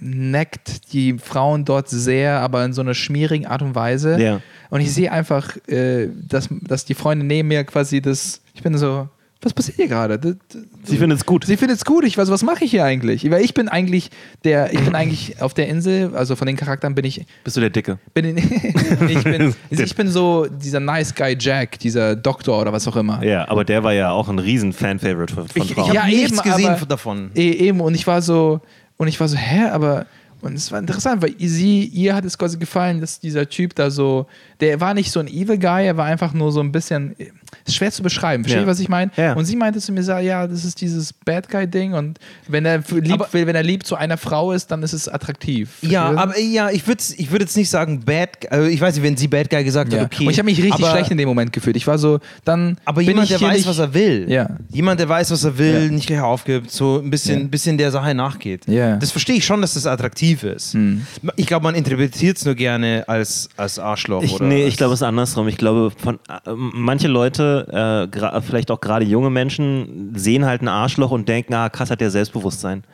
neckt 0.00 0.92
die 0.92 1.18
Frauen 1.18 1.64
dort 1.64 1.88
sehr, 1.88 2.38
aber 2.40 2.64
in 2.64 2.72
so 2.72 2.80
einer 2.80 2.94
schmierigen 2.94 3.46
Art 3.46 3.62
und 3.62 3.74
Weise. 3.74 4.18
Ja. 4.20 4.40
Und 4.70 4.80
ich 4.80 4.92
sehe 4.92 5.10
einfach, 5.10 5.56
äh, 5.66 6.08
dass, 6.28 6.48
dass 6.62 6.84
die 6.84 6.94
Freunde 6.94 7.24
neben 7.26 7.48
mir 7.48 7.64
quasi 7.64 8.00
das, 8.00 8.40
ich 8.54 8.62
bin 8.62 8.76
so, 8.78 9.08
was 9.40 9.52
passiert 9.54 9.76
hier 9.76 9.86
gerade? 9.88 10.36
Sie 10.84 10.96
findet 10.96 11.18
es 11.20 11.24
gut. 11.26 11.44
Sie 11.44 11.56
findet 11.56 11.78
es 11.78 11.84
gut. 11.84 12.04
Ich 12.04 12.18
weiß, 12.18 12.28
was 12.28 12.42
mache 12.42 12.64
ich 12.64 12.72
hier 12.72 12.84
eigentlich? 12.84 13.30
Weil 13.30 13.44
ich 13.44 13.54
bin 13.54 13.68
eigentlich 13.68 14.10
der, 14.44 14.72
ich 14.72 14.80
bin 14.80 14.94
eigentlich 14.96 15.40
auf 15.40 15.54
der 15.54 15.68
Insel, 15.68 16.14
also 16.16 16.34
von 16.34 16.46
den 16.48 16.56
Charakteren 16.56 16.94
bin 16.96 17.04
ich, 17.04 17.24
Bist 17.44 17.56
du 17.56 17.60
der 17.60 17.70
Dicke? 17.70 17.98
bin 18.14 18.24
in, 18.24 18.36
ich, 19.08 19.22
bin, 19.22 19.54
ich 19.70 19.94
bin 19.94 20.08
so 20.08 20.46
dieser 20.46 20.80
Nice 20.80 21.14
Guy 21.14 21.36
Jack, 21.38 21.78
dieser 21.78 22.16
Doktor 22.16 22.60
oder 22.60 22.72
was 22.72 22.88
auch 22.88 22.96
immer. 22.96 23.22
Ja, 23.24 23.48
aber 23.48 23.64
der 23.64 23.84
war 23.84 23.92
ja 23.92 24.10
auch 24.10 24.28
ein 24.28 24.40
riesen 24.40 24.72
Fan-Favorite 24.72 25.32
von, 25.34 25.46
von 25.48 25.62
Ich, 25.62 25.68
ich 25.70 25.74
Frauen. 25.74 25.86
habe 25.88 25.94
Ja, 25.96 26.06
nichts 26.06 26.32
eben, 26.32 26.42
gesehen 26.42 26.70
aber- 26.70 26.86
davon. 26.86 27.30
E 27.36 27.50
eben, 27.50 27.80
und 27.80 27.94
ich 27.94 28.06
war 28.08 28.20
so, 28.22 28.60
und 28.96 29.06
ich 29.06 29.20
war 29.20 29.28
so, 29.28 29.36
hä, 29.36 29.68
aber, 29.70 30.06
und 30.40 30.54
es 30.54 30.70
war 30.72 30.80
interessant, 30.80 31.22
weil 31.22 31.34
sie, 31.38 31.84
ihr 31.84 32.14
hat 32.16 32.24
es 32.24 32.36
quasi 32.38 32.58
gefallen, 32.58 33.00
dass 33.00 33.20
dieser 33.20 33.48
Typ 33.48 33.74
da 33.76 33.90
so, 33.90 34.26
der 34.60 34.80
war 34.80 34.94
nicht 34.94 35.10
so 35.12 35.20
ein 35.20 35.28
Evil 35.28 35.58
Guy, 35.58 35.86
er 35.86 35.96
war 35.96 36.06
einfach 36.06 36.32
nur 36.32 36.50
so 36.52 36.60
ein 36.60 36.72
bisschen, 36.72 37.14
ist 37.66 37.74
schwer 37.76 37.90
zu 37.92 38.02
beschreiben, 38.02 38.44
versteht 38.44 38.60
Ja. 38.62 38.66
ihr, 38.66 38.70
was 38.70 38.80
ich 38.80 38.88
meine? 38.88 39.10
Ja. 39.16 39.32
Und 39.34 39.44
sie 39.44 39.56
meinte 39.56 39.80
zu 39.80 39.92
mir, 39.92 40.02
ja, 40.20 40.46
das 40.46 40.64
ist 40.64 40.80
dieses 40.80 41.12
Bad 41.12 41.48
Guy-Ding 41.48 41.94
und 41.94 42.18
wenn 42.46 42.64
er 42.64 42.78
lieb, 42.90 43.12
Aber- 43.12 43.32
will, 43.32 43.46
wenn 43.46 43.56
er 43.56 43.62
lieb 43.62 43.84
zu 43.84 43.96
einer 43.96 44.16
Frau 44.16 44.52
ist, 44.52 44.70
dann 44.70 44.82
ist 44.82 44.92
es 44.92 45.08
attraktiv. 45.08 45.70
Ja, 45.82 46.12
ihr? 46.12 46.18
aber 46.18 46.38
ja, 46.38 46.70
ich 46.70 46.86
würde 46.86 47.02
ich 47.16 47.30
würd 47.30 47.42
jetzt 47.42 47.56
nicht 47.56 47.68
sagen 47.70 48.00
Bad 48.04 48.40
Guy. 48.40 48.48
Also 48.50 48.68
ich 48.68 48.80
weiß 48.80 48.94
nicht, 48.96 49.04
wenn 49.04 49.16
sie 49.16 49.28
Bad 49.28 49.50
Guy 49.50 49.64
gesagt 49.64 49.92
ja. 49.92 50.00
hat, 50.00 50.06
okay. 50.14 50.24
Und 50.26 50.30
ich 50.32 50.38
habe 50.38 50.46
mich 50.46 50.58
richtig 50.62 50.84
aber, 50.84 50.90
schlecht 50.92 51.10
in 51.10 51.18
dem 51.18 51.28
Moment 51.28 51.52
gefühlt. 51.52 51.76
Ich 51.76 51.86
war 51.86 51.98
so, 51.98 52.20
dann 52.44 52.78
Aber 52.84 52.98
bin 52.98 53.08
jemand, 53.08 53.30
ich 53.30 53.36
der 53.38 53.46
weiß, 53.48 53.56
nicht, 53.58 53.66
was 53.68 53.78
er 53.78 53.92
will. 53.94 54.26
Ja. 54.28 54.48
Jemand, 54.70 55.00
der 55.00 55.08
weiß, 55.08 55.30
was 55.30 55.44
er 55.44 55.58
will, 55.58 55.84
Ja. 55.84 55.90
nicht 55.90 56.06
gleich 56.06 56.20
aufgibt, 56.20 56.70
so 56.70 56.98
ein 56.98 57.10
bisschen, 57.10 57.40
Ja. 57.42 57.46
bisschen 57.48 57.78
der 57.78 57.90
Sache 57.90 58.14
nachgeht. 58.14 58.66
Ja. 58.66 58.92
Hm. 58.94 59.00
Das 59.00 59.10
verstehe 59.10 59.36
ich 59.36 59.44
schon, 59.44 59.60
dass 59.60 59.74
das 59.74 59.86
attraktiv 59.86 60.42
ist. 60.42 60.76
Ich 61.36 61.46
glaube, 61.46 61.64
man 61.64 61.74
interpretiert 61.74 62.36
es 62.38 62.44
nur 62.44 62.54
gerne 62.54 63.04
als, 63.06 63.48
als 63.56 63.78
Arschloch. 63.78 64.22
Ich, 64.22 64.32
oder 64.34 64.46
nee, 64.46 64.62
als, 64.64 64.68
ich 64.72 64.76
glaube, 64.76 64.94
es 64.94 65.00
ist 65.00 65.06
andersrum. 65.06 65.48
Ich 65.48 65.56
glaube, 65.56 65.90
von, 65.96 66.16
äh, 66.28 66.50
manche 66.54 67.08
Leute, 67.08 67.37
äh, 67.38 67.74
gra- 68.16 68.40
vielleicht 68.40 68.70
auch 68.70 68.80
gerade 68.80 69.04
junge 69.04 69.30
Menschen, 69.30 70.12
sehen 70.16 70.44
halt 70.46 70.62
ein 70.62 70.68
Arschloch 70.68 71.10
und 71.10 71.28
denken, 71.28 71.54
ah, 71.54 71.68
krass, 71.68 71.90
hat 71.90 72.00
der 72.00 72.10
Selbstbewusstsein. 72.10 72.84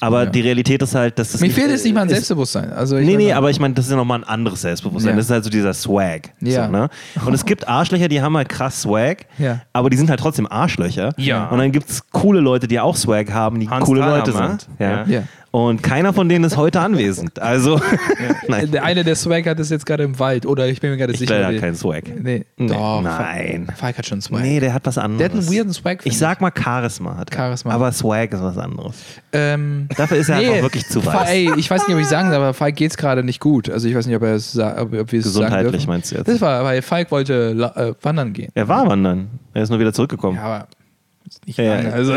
Aber 0.00 0.24
Ja. 0.24 0.30
die 0.30 0.40
Realität 0.40 0.82
ist 0.82 0.96
halt, 0.96 1.16
dass 1.16 1.30
das. 1.30 1.40
Mir 1.40 1.50
fehlt 1.50 1.70
jetzt 1.70 1.84
nicht 1.84 1.94
mal 1.94 2.02
ein 2.02 2.08
Selbstbewusstsein. 2.08 2.72
Also 2.72 2.96
ich 2.96 3.06
Nee, 3.06 3.16
nee, 3.16 3.32
aber 3.32 3.50
ich 3.50 3.60
meine, 3.60 3.74
das 3.74 3.84
ist 3.84 3.92
ja 3.92 3.96
nochmal 3.96 4.18
ein 4.18 4.24
anderes 4.24 4.62
Selbstbewusstsein. 4.62 5.12
Ja. 5.12 5.16
Das 5.16 5.26
ist 5.26 5.30
halt 5.30 5.44
so 5.44 5.50
dieser 5.50 5.72
Swag. 5.74 6.30
Ja. 6.40 6.66
So, 6.66 6.72
ne? 6.72 6.88
Und 7.24 7.32
es 7.34 7.44
gibt 7.44 7.68
Arschlöcher, 7.68 8.08
die 8.08 8.20
haben 8.20 8.36
halt 8.36 8.48
krass 8.48 8.82
Swag, 8.82 9.26
Ja. 9.38 9.60
aber 9.72 9.90
die 9.90 9.96
sind 9.96 10.10
halt 10.10 10.18
trotzdem 10.18 10.48
Arschlöcher. 10.50 11.10
Ja. 11.18 11.46
Und 11.50 11.58
dann 11.58 11.70
gibt 11.70 11.88
es 11.88 12.10
coole 12.10 12.40
Leute, 12.40 12.66
die 12.66 12.80
auch 12.80 12.96
Swag 12.96 13.30
haben, 13.32 13.60
die 13.60 13.68
Hans 13.70 13.84
coole. 13.84 14.00
Leute 14.00 14.32
sind. 14.32 14.66
Ja. 14.80 15.04
Ja. 15.52 15.60
Und 15.60 15.82
keiner 15.82 16.12
von 16.12 16.28
denen 16.28 16.44
ist 16.44 16.56
heute 16.56 16.80
anwesend. 16.80 17.38
Also, 17.40 17.80
nein, 18.48 18.70
Der 18.70 18.84
eine, 18.84 19.04
der 19.04 19.16
Swag 19.16 19.46
hat, 19.46 19.60
ist 19.60 19.70
jetzt 19.70 19.84
gerade 19.84 20.02
im 20.02 20.18
Wald. 20.18 20.46
Oder 20.46 20.66
ich 20.68 20.80
bin 20.80 20.90
mir 20.90 20.96
gerade 20.96 21.12
ich 21.12 21.18
sicher. 21.18 21.36
der 21.38 21.46
hat 21.48 21.58
keinen 21.58 21.74
Swag. 21.76 22.04
Nee, 22.22 22.44
Nee, 22.56 22.68
doch. 22.68 23.02
nein. 23.02 23.68
Falk 23.76 23.98
hat 23.98 24.06
schon 24.06 24.20
Swag. 24.22 24.40
Nee, 24.42 24.60
der 24.60 24.72
hat 24.72 24.86
was 24.86 24.96
anderes. 24.98 25.18
Der 25.18 25.38
hat 25.38 25.46
einen 25.46 25.54
weirden 25.54 25.72
Swag. 25.72 25.98
Ich 25.98 26.02
finde 26.04 26.16
sag 26.18 26.40
mal 26.40 26.52
Charisma 26.56 27.16
hat. 27.16 27.34
Charisma. 27.34 27.72
Aber 27.72 27.92
Swag 27.92 28.32
ist 28.32 28.42
was 28.42 28.56
anderes. 28.56 28.96
Ähm, 29.32 29.88
Dafür 29.96 30.16
ist 30.18 30.28
er 30.30 30.38
nee, 30.38 30.48
einfach 30.48 30.62
wirklich 30.62 30.86
zu 30.86 31.04
weiß. 31.04 31.30
Ey, 31.30 31.50
ich 31.56 31.70
weiß 31.70 31.86
nicht, 31.86 31.94
ob 31.96 32.00
ich 32.02 32.08
sagen 32.08 32.30
darf, 32.30 32.38
aber 32.38 32.54
Falk 32.54 32.76
geht's 32.76 32.96
gerade 32.96 33.22
nicht 33.22 33.40
gut. 33.40 33.68
Also 33.68 33.88
ich 33.88 33.94
weiß 33.94 34.06
nicht, 34.06 34.16
ob, 34.16 34.22
er 34.22 34.34
es 34.34 34.58
ob, 34.58 34.64
ob 34.68 34.92
wir 34.92 34.98
es 35.02 35.02
sagen 35.02 35.22
Gesundheitlich 35.22 35.86
meinst 35.86 36.10
du 36.12 36.16
jetzt? 36.16 36.28
Das 36.28 36.40
war, 36.40 36.64
weil 36.64 36.80
Falk 36.82 37.10
wollte 37.10 37.72
äh, 37.76 37.92
wandern 38.04 38.32
gehen. 38.32 38.50
Er 38.54 38.68
war 38.68 38.86
wandern. 38.88 39.28
Er 39.54 39.62
ist 39.62 39.70
nur 39.70 39.78
wieder 39.80 39.92
zurückgekommen. 39.92 40.36
Ja, 40.36 40.44
aber 40.44 40.66
nicht 41.46 41.58
Ja, 41.58 41.74
lange. 41.76 41.88
ja. 41.88 41.94
Also, 41.94 42.12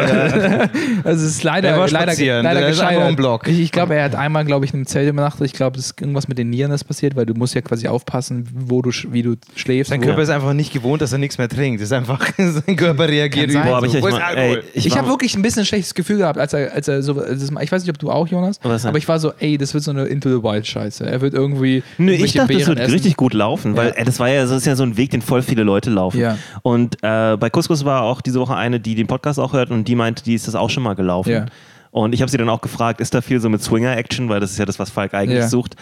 also 1.03 1.25
es 1.25 1.31
ist 1.31 1.43
leider, 1.43 1.69
Er 1.69 1.79
war 1.79 1.89
leider, 1.89 2.13
leider 2.41 2.59
Der 2.61 2.69
ist 2.69 2.79
einfach 2.79 2.89
gescheitert. 2.91 3.09
im 3.09 3.15
Block. 3.15 3.47
Ich, 3.47 3.59
ich 3.59 3.71
glaube, 3.71 3.95
er 3.95 4.05
hat 4.05 4.15
einmal, 4.15 4.45
glaube 4.45 4.65
ich, 4.65 4.71
in 4.73 4.77
einem 4.79 4.85
Zelt 4.87 5.09
übernachtet. 5.09 5.45
Ich 5.45 5.53
glaube, 5.53 5.77
es 5.79 5.87
ist 5.87 6.01
irgendwas 6.01 6.27
mit 6.27 6.37
den 6.37 6.49
Nieren 6.49 6.71
ist 6.71 6.83
passiert, 6.83 7.15
weil 7.15 7.25
du 7.25 7.33
musst 7.33 7.55
ja 7.55 7.61
quasi 7.61 7.87
aufpassen, 7.87 8.47
wo 8.53 8.81
du, 8.81 8.91
wie 9.11 9.23
du 9.23 9.35
schläfst. 9.55 9.89
Sein 9.91 10.01
Körper 10.01 10.21
ist 10.21 10.29
einfach 10.29 10.53
nicht 10.53 10.73
gewohnt, 10.73 11.01
dass 11.01 11.11
er 11.11 11.17
nichts 11.17 11.37
mehr 11.37 11.49
trinkt. 11.49 11.81
Das 11.81 11.87
ist 11.89 11.93
einfach, 11.93 12.25
sein 12.37 12.75
Körper 12.75 13.07
reagiert 13.07 13.51
sein. 13.51 13.61
über. 13.61 13.69
Boah, 13.71 13.77
aber 13.77 13.85
ich, 13.87 13.91
so. 13.93 14.07
ich, 14.07 14.15
ey, 14.35 14.59
Ich, 14.73 14.85
ich, 14.87 14.97
habe 14.97 15.07
wirklich 15.07 15.35
ein 15.35 15.41
bisschen 15.41 15.61
ein 15.61 15.65
schlechtes 15.65 15.93
Gefühl 15.93 16.17
gehabt, 16.17 16.37
als 16.39 16.53
er, 16.53 16.73
als 16.73 16.87
er 16.87 17.01
so, 17.01 17.13
das, 17.13 17.41
ich 17.61 17.71
weiß 17.71 17.83
nicht, 17.83 17.89
ob 17.91 17.99
du 17.99 18.11
auch, 18.11 18.27
Jonas, 18.27 18.59
aber 18.63 18.97
ich 18.97 19.07
war 19.07 19.19
so, 19.19 19.31
ey, 19.39 19.57
das 19.57 19.73
wird 19.73 19.83
so 19.83 19.91
eine 19.91 20.05
Into 20.05 20.29
the 20.29 20.43
Wild 20.43 20.65
Scheiße. 20.67 21.05
Er 21.05 21.21
wird 21.21 21.33
irgendwie. 21.33 21.83
Nö, 21.97 22.11
ich 22.11 22.33
dachte, 22.33 22.39
das 22.53 22.57
Beeren 22.57 22.67
wird 22.67 22.79
essen. 22.79 22.93
richtig 22.93 23.15
gut 23.17 23.33
laufen, 23.33 23.75
weil 23.77 23.93
Ja. 23.97 24.03
das 24.03 24.19
war 24.19 24.29
ja, 24.29 24.41
das 24.41 24.51
ist 24.51 24.65
ja 24.65 24.75
so 24.75 24.83
ein 24.83 24.97
Weg, 24.97 25.11
den 25.11 25.21
voll 25.21 25.41
viele 25.41 25.63
Leute 25.63 25.89
laufen. 25.89 26.19
Ja. 26.19 26.37
Und 26.61 26.95
äh, 27.03 27.37
bei 27.37 27.49
Couscous 27.49 27.85
war 27.85 28.01
auch 28.03 28.21
diese 28.21 28.39
Woche 28.39 28.55
eine, 28.55 28.79
die 28.79 28.94
den 28.95 29.07
Podcast 29.07 29.39
auch 29.39 29.53
hört 29.53 29.71
und 29.71 29.87
die 29.87 29.95
meinte, 29.95 30.23
die 30.23 30.33
ist 30.33 30.47
das 30.47 30.55
auch 30.55 30.69
schon 30.69 30.83
mal 30.83 30.95
gelaufen. 30.95 31.31
Ja. 31.31 31.45
Und 31.91 32.13
ich 32.13 32.21
habe 32.21 32.29
sie 32.29 32.37
dann 32.37 32.49
auch 32.49 32.59
gefragt, 32.61 32.99
ist 32.99 33.13
da 33.13 33.21
viel 33.21 33.39
so 33.39 33.47
mit 33.49 33.61
Swinger-Action, 33.61 34.27
weil 34.27 34.41
das 34.41 34.51
ist 34.51 34.57
ja 34.59 34.65
das, 34.65 34.79
was 34.79 34.89
Falk 34.89 35.13
eigentlich 35.13 35.39
Ja. 35.39 35.47
sucht. 35.47 35.75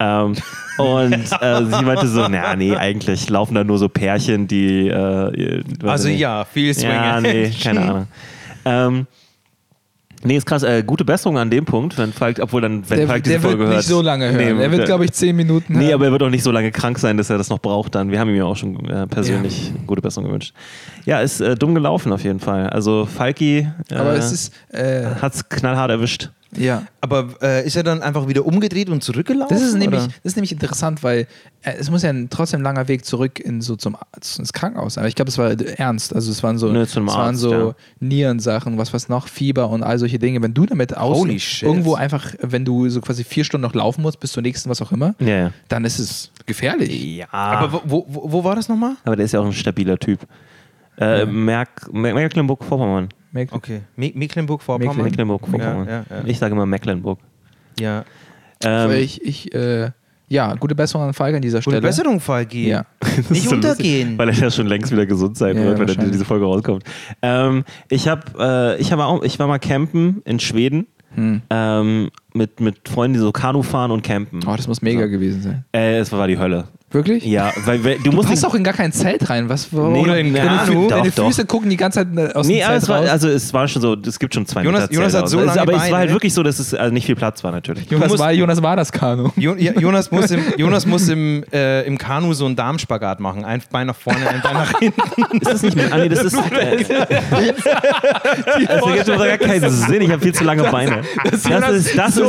Ähm, 0.00 0.34
und 0.78 1.12
äh, 1.42 1.64
sie 1.64 1.84
meinte 1.84 2.06
so, 2.08 2.26
na 2.28 2.56
nee, 2.56 2.74
eigentlich 2.74 3.28
laufen 3.28 3.54
da 3.54 3.64
nur 3.64 3.78
so 3.78 3.88
Pärchen, 3.88 4.46
die 4.46 4.88
äh, 4.88 5.62
Also 5.84 6.08
ja, 6.08 6.44
viel 6.46 6.72
Swinger. 6.72 6.92
Ja, 6.94 7.20
nee, 7.20 7.50
keine 7.62 7.80
Ahnung. 7.82 8.06
Ähm, 8.64 9.06
nee, 10.24 10.36
ist 10.36 10.46
krass. 10.46 10.62
Äh, 10.62 10.82
gute 10.84 11.04
Besserung 11.04 11.38
an 11.38 11.50
dem 11.50 11.64
Punkt, 11.64 11.96
wenn 11.98 12.12
Falk, 12.12 12.38
obwohl 12.42 12.60
dann, 12.60 12.88
wenn 12.88 12.98
Der, 12.98 13.06
Falk 13.06 13.24
diese 13.24 13.34
der 13.34 13.42
wird 13.42 13.52
Folge 13.52 13.66
hört. 13.66 13.76
nicht 13.78 13.86
so 13.88 14.02
lange 14.02 14.26
hören. 14.26 14.36
Nee, 14.36 14.62
er 14.64 14.70
wird, 14.70 14.80
der- 14.80 14.86
glaube 14.86 15.04
ich, 15.04 15.12
zehn 15.12 15.34
Minuten 15.36 15.72
Nee, 15.78 15.86
hören. 15.86 15.94
aber 15.94 16.04
er 16.06 16.12
wird 16.12 16.22
auch 16.22 16.30
nicht 16.30 16.42
so 16.42 16.50
lange 16.50 16.70
krank 16.70 16.98
sein, 16.98 17.16
dass 17.16 17.30
er 17.30 17.38
das 17.38 17.48
noch 17.50 17.58
braucht 17.60 17.94
dann. 17.94 18.10
Wir 18.10 18.18
haben 18.20 18.28
ihm 18.30 18.36
ja 18.36 18.44
auch 18.44 18.56
schon 18.56 18.88
äh, 18.88 19.06
persönlich 19.06 19.72
gute 19.86 20.02
Besserung 20.02 20.28
gewünscht. 20.28 20.54
Ja, 21.04 21.20
ist 21.20 21.40
äh, 21.40 21.54
dumm 21.56 21.74
gelaufen 21.74 22.12
auf 22.12 22.22
jeden 22.24 22.40
Fall. 22.40 22.68
Also 22.70 23.06
Falki 23.06 23.68
äh, 23.90 23.94
äh, 24.72 25.06
hat's 25.20 25.48
knallhart 25.48 25.90
erwischt. 25.90 26.30
Ja. 26.58 26.82
Aber 27.00 27.28
äh, 27.42 27.66
ist 27.66 27.76
er 27.76 27.82
dann 27.82 28.02
einfach 28.02 28.28
wieder 28.28 28.44
umgedreht 28.44 28.88
und 28.90 29.02
zurückgelaufen? 29.02 29.56
Das 29.56 29.62
ist, 29.64 29.74
nämlich, 29.76 30.00
oder? 30.00 30.08
das 30.08 30.32
ist 30.32 30.36
nämlich 30.36 30.52
interessant, 30.52 31.02
weil 31.02 31.26
äh, 31.62 31.72
es 31.78 31.90
muss 31.90 32.02
ja 32.02 32.10
ein 32.10 32.28
trotzdem 32.30 32.60
langer 32.62 32.88
Weg 32.88 33.04
zurück 33.04 33.38
in 33.40 33.60
so 33.60 33.76
zum 33.76 33.96
Arzt, 33.96 34.38
ins 34.38 34.52
Krankenhaus 34.52 34.94
sein. 34.94 35.02
Aber 35.02 35.08
ich 35.08 35.14
glaube, 35.14 35.30
es 35.30 35.38
war 35.38 35.50
ernst. 35.78 36.14
Also 36.14 36.30
es 36.30 36.42
waren 36.42 36.58
so, 36.58 36.68
zum 36.84 37.06
es 37.08 37.14
waren 37.14 37.28
Arzt, 37.28 37.40
so 37.40 37.52
ja. 37.52 37.74
Nierensachen, 38.00 38.78
was 38.78 38.92
was 38.92 39.08
noch, 39.08 39.28
Fieber 39.28 39.68
und 39.70 39.82
all 39.82 39.98
solche 39.98 40.18
Dinge. 40.18 40.42
Wenn 40.42 40.54
du 40.54 40.66
damit 40.66 40.96
aus 40.96 41.16
Holy 41.18 41.38
shit. 41.40 41.62
irgendwo 41.68 41.94
einfach, 41.94 42.34
wenn 42.40 42.64
du 42.64 42.88
so 42.88 43.00
quasi 43.00 43.24
vier 43.24 43.44
Stunden 43.44 43.62
noch 43.66 43.74
laufen 43.74 44.02
musst 44.02 44.20
bis 44.20 44.32
zur 44.32 44.42
nächsten, 44.42 44.68
was 44.70 44.82
auch 44.82 44.92
immer, 44.92 45.14
Ja, 45.20 45.26
ja. 45.28 45.52
dann 45.68 45.84
ist 45.84 45.98
es 45.98 46.30
gefährlich. 46.46 47.16
Ja. 47.16 47.26
Aber 47.30 47.82
wo, 47.84 48.04
wo, 48.08 48.32
wo 48.32 48.44
war 48.44 48.56
das 48.56 48.68
nochmal? 48.68 48.96
Aber 49.04 49.16
der 49.16 49.24
ist 49.24 49.32
ja 49.32 49.40
auch 49.40 49.46
ein 49.46 49.52
stabiler 49.52 49.98
Typ. 49.98 50.20
Äh, 51.00 51.26
Merk, 51.26 51.92
Mer- 51.92 52.14
Mecklenburg-Vorpommern. 52.14 53.08
Merk- 53.32 53.52
Okay. 53.52 53.80
Me 53.96 54.12
Mecklenburg-Vorpommern. 54.14 55.04
Mecklenburg-Vorpommern. 55.04 55.86
Ja, 55.88 55.94
ja, 55.94 56.04
ja. 56.10 56.22
Ich 56.26 56.38
sage 56.38 56.54
immer 56.54 56.66
Mecklenburg. 56.66 57.18
ja. 57.80 58.04
Ähm, 58.64 58.90
ich, 58.90 59.22
ich 59.24 59.54
äh, 59.54 59.90
ja, 60.30 60.52
gute 60.56 60.74
Besserung 60.74 61.06
an 61.06 61.14
Falk 61.14 61.34
an 61.36 61.40
dieser 61.42 61.58
ne? 61.58 61.62
Gute 61.64 61.76
Stelle. 61.76 61.80
Besserung, 61.88 62.18
Falki. 62.20 62.68
Ja. 62.68 62.84
Nicht 63.30 63.44
so 63.48 63.54
lustig, 63.54 63.54
untergehen. 63.54 64.18
weil 64.18 64.28
er 64.30 64.34
ja 64.34 64.50
schon 64.50 64.66
längst 64.66 64.90
wieder 64.90 65.06
gesund 65.06 65.38
sein 65.38 65.56
Ja, 65.56 65.64
wird, 65.64 65.78
wenn 65.78 65.88
er 65.88 66.10
diese 66.10 66.24
Folge 66.24 66.44
rauskommt. 66.44 66.82
Ähm, 67.22 67.64
ich 67.88 68.08
habe, 68.08 68.22
äh, 68.76 68.80
ich 68.80 68.90
habe 68.90 69.04
auch, 69.04 69.22
ich 69.22 69.38
war 69.38 69.46
mal 69.46 69.58
campen 69.60 70.22
in 70.24 70.40
Schweden 70.40 70.86
Hm. 71.14 71.40
ähm, 71.48 72.10
mit 72.34 72.60
mit 72.60 72.86
Freunden, 72.88 73.14
die 73.14 73.20
so 73.20 73.32
Kanu 73.32 73.62
fahren 73.62 73.90
und 73.92 74.02
campen. 74.02 74.40
Oh, 74.46 74.54
das 74.56 74.68
muss 74.68 74.82
mega 74.82 75.06
gewesen 75.06 75.40
sein. 75.40 75.64
Äh, 75.72 75.98
es 75.98 76.12
war 76.12 76.26
die 76.28 76.36
Hölle. 76.38 76.64
Wirklich? 76.90 77.22
Ja, 77.26 77.52
weil, 77.66 77.84
weil 77.84 77.96
du 77.98 78.04
Du 78.04 78.12
musst 78.12 78.30
passt 78.30 78.46
auch 78.46 78.54
in 78.54 78.64
gar 78.64 78.72
kein 78.72 78.92
Zelt 78.92 79.28
rein. 79.28 79.50
Was, 79.50 79.68
warum? 79.72 79.92
Nee, 79.92 80.00
Oder 80.00 80.18
in 80.20 80.32
deine, 80.32 80.48
Kanu? 80.48 80.82
Fü 80.84 80.88
deine 80.88 81.08
Doch, 81.10 81.14
doch. 81.16 81.26
Füße 81.26 81.44
gucken 81.44 81.68
die 81.68 81.76
ganze 81.76 81.98
Zeit 81.98 82.08
äh, 82.16 82.32
aus 82.32 82.46
Nee, 82.46 82.60
dem 82.60 82.62
aber 82.64 82.72
Zelt 82.72 82.82
es 82.84 82.88
war, 82.88 83.00
raus. 83.00 83.08
also 83.10 83.28
es 83.28 83.52
war 83.52 83.68
schon 83.68 83.82
so, 83.82 83.94
es 84.06 84.18
gibt 84.18 84.32
schon 84.32 84.46
zwei 84.46 84.62
Jonas- 84.62 84.82
Meter 84.84 84.94
Jonas 84.94 85.12
Zelt 85.12 85.22
hat 85.24 85.28
so 85.30 85.40
lange 85.40 85.60
Aber 85.60 85.72
es 85.74 85.78
Beine, 85.80 85.92
war 85.92 85.98
halt 85.98 86.08
ne? 86.08 86.14
wirklich 86.14 86.32
so, 86.32 86.42
dass 86.42 86.58
es 86.58 86.72
also 86.72 86.90
nicht 86.94 87.04
viel 87.04 87.14
Platz 87.14 87.44
war 87.44 87.52
natürlich. 87.52 87.90
Jonas, 87.90 88.08
musst- 88.08 88.22
war, 88.22 88.32
Jonas 88.32 88.62
war 88.62 88.74
das 88.74 88.90
Kanu. 88.90 89.28
Jo 89.36 89.54
ja, 89.58 89.72
Jonas 89.78 90.10
muss, 90.10 90.30
im, 90.30 90.40
Jonas 90.56 90.86
muss 90.86 91.08
im, 91.10 91.44
äh, 91.52 91.82
im 91.82 91.98
Kanu 91.98 92.32
so 92.32 92.46
einen 92.46 92.56
Darmspagat 92.56 93.20
machen. 93.20 93.44
Ein 93.44 93.60
Bein 93.70 93.88
nach 93.88 93.94
vorne, 93.96 94.26
ein 94.26 94.40
Bein 94.40 94.54
nach 94.54 94.78
hinten. 94.78 95.02
Ist 95.42 95.46
das 95.52 95.62
nicht 95.62 95.76
mehr? 95.76 95.88
Ah, 95.92 95.98
nee, 95.98 96.08
das 96.08 96.22
ist. 96.24 96.38
Äh, 96.48 97.52
das 98.66 98.82
ergibt 98.82 99.08
überhaupt 99.08 99.28
gar 99.28 99.38
keinen 99.38 99.70
Sinn. 99.70 100.00
Ich 100.02 100.10
habe 100.10 100.22
viel 100.22 100.34
zu 100.34 100.44
lange 100.44 100.62
Beine. 100.64 101.02
Das 101.24 101.34
ist, 101.34 101.50
das 101.98 102.16
ist, 102.16 102.24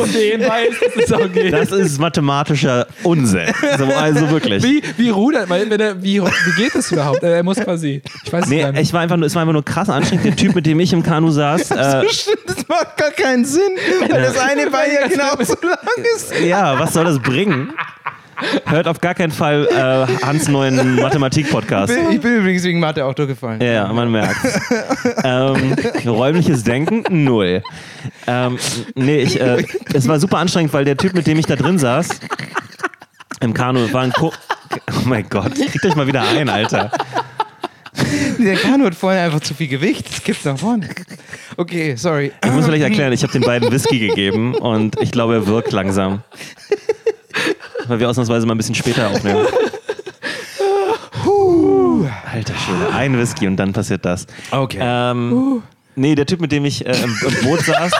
es 0.97 1.11
auch 1.13 1.31
geht. 1.31 1.53
das 1.53 1.71
ist 1.71 1.99
mathematischer 1.99 2.87
Unsinn. 3.03 3.47
So, 3.77 3.85
also 3.85 4.29
wirklich. 4.29 4.48
Wie, 4.49 4.81
wie 4.97 5.09
rudert 5.09 5.49
man? 5.49 5.71
Er, 5.71 6.01
wie, 6.01 6.21
wie 6.21 6.61
geht 6.61 6.75
das 6.75 6.91
überhaupt? 6.91 7.23
Er 7.23 7.43
muss 7.43 7.57
quasi. 7.59 8.01
Ich 8.25 8.31
weiß 8.33 8.43
es 8.45 8.49
Nee, 8.49 8.69
nicht. 8.71 8.81
ich 8.81 8.93
war 8.93 9.01
einfach 9.01 9.17
nur, 9.17 9.27
es 9.27 9.35
war 9.35 9.41
einfach 9.41 9.53
nur 9.53 9.65
krass 9.65 9.89
anstrengend. 9.89 10.25
Der 10.25 10.35
Typ, 10.35 10.55
mit 10.55 10.65
dem 10.65 10.79
ich 10.79 10.91
im 10.93 11.03
Kanu 11.03 11.29
saß, 11.31 11.71
äh, 11.71 12.09
Stimmt, 12.09 12.37
das 12.47 12.67
macht 12.67 12.97
gar 12.97 13.11
keinen 13.11 13.45
Sinn, 13.45 13.61
weil 14.09 14.21
das 14.21 14.37
eine 14.37 14.69
Bein 14.69 14.89
ja 15.01 15.07
genauso 15.07 15.55
lang 15.61 15.77
ist. 16.15 16.33
ja, 16.45 16.79
was 16.79 16.93
soll 16.93 17.05
das 17.05 17.19
bringen? 17.19 17.73
Hört 18.67 18.87
auf 18.87 19.01
gar 19.01 19.15
keinen 19.15 19.33
Fall 19.33 19.67
äh, 19.67 20.25
Hans 20.25 20.47
neuen 20.47 20.95
Mathematik-Podcast. 20.95 21.91
Ich 22.09 22.21
bin 22.21 22.37
übrigens 22.37 22.63
wegen 22.63 22.79
Mathe 22.79 23.03
auch 23.03 23.13
durchgefallen. 23.13 23.59
Ja, 23.59 23.67
ja, 23.71 23.87
man 23.91 24.09
merkt. 24.09 24.37
ähm, 25.25 25.75
räumliches 26.07 26.63
Denken, 26.63 27.03
null. 27.25 27.61
Ähm, 28.27 28.57
nee, 28.95 29.19
ich, 29.19 29.41
äh, 29.41 29.65
es 29.93 30.07
war 30.07 30.21
super 30.21 30.37
anstrengend, 30.37 30.71
weil 30.71 30.85
der 30.85 30.95
Typ, 30.95 31.15
mit 31.15 31.27
dem 31.27 31.37
ich 31.37 31.47
da 31.47 31.57
drin 31.57 31.77
saß, 31.77 32.07
im 33.39 33.53
Kanu, 33.53 33.91
war 33.93 34.03
ein 34.03 34.13
Ko 34.13 34.31
Oh 34.91 35.01
mein 35.05 35.27
Gott, 35.29 35.55
kriegt 35.55 35.85
euch 35.85 35.95
mal 35.95 36.07
wieder 36.07 36.21
ein, 36.21 36.49
Alter. 36.49 36.91
Der 38.37 38.55
Kanu 38.55 38.85
hat 38.85 38.95
vorhin 38.95 39.21
einfach 39.21 39.41
zu 39.41 39.53
viel 39.53 39.67
Gewicht. 39.67 40.09
Das 40.09 40.23
gibt's 40.23 40.45
nach 40.45 40.57
vorne. 40.57 40.89
Okay, 41.57 41.95
sorry. 41.95 42.31
Ich 42.45 42.51
muss 42.51 42.65
vielleicht 42.65 42.83
erklären, 42.83 43.11
ich 43.11 43.23
habe 43.23 43.33
den 43.33 43.41
beiden 43.41 43.71
Whisky 43.71 43.99
gegeben 43.99 44.55
und 44.55 44.99
ich 45.01 45.11
glaube, 45.11 45.33
er 45.33 45.47
wirkt 45.47 45.71
langsam. 45.71 46.21
Weil 47.87 47.99
wir 47.99 48.09
ausnahmsweise 48.09 48.45
mal 48.45 48.53
ein 48.53 48.57
bisschen 48.57 48.75
später 48.75 49.09
aufnehmen. 49.09 49.45
Alter 52.31 52.53
Schwede, 52.55 52.93
ein 52.93 53.17
Whisky 53.17 53.47
und 53.47 53.57
dann 53.57 53.73
passiert 53.73 54.05
das. 54.05 54.27
Okay. 54.51 54.77
Ähm, 54.81 55.63
Nee, 55.99 56.15
der 56.15 56.25
Typ, 56.25 56.39
mit 56.39 56.53
dem 56.53 56.63
ich 56.63 56.85
äh, 56.85 56.93
im, 57.03 57.13
im 57.27 57.43
Boot 57.43 57.59
saß. 57.59 57.91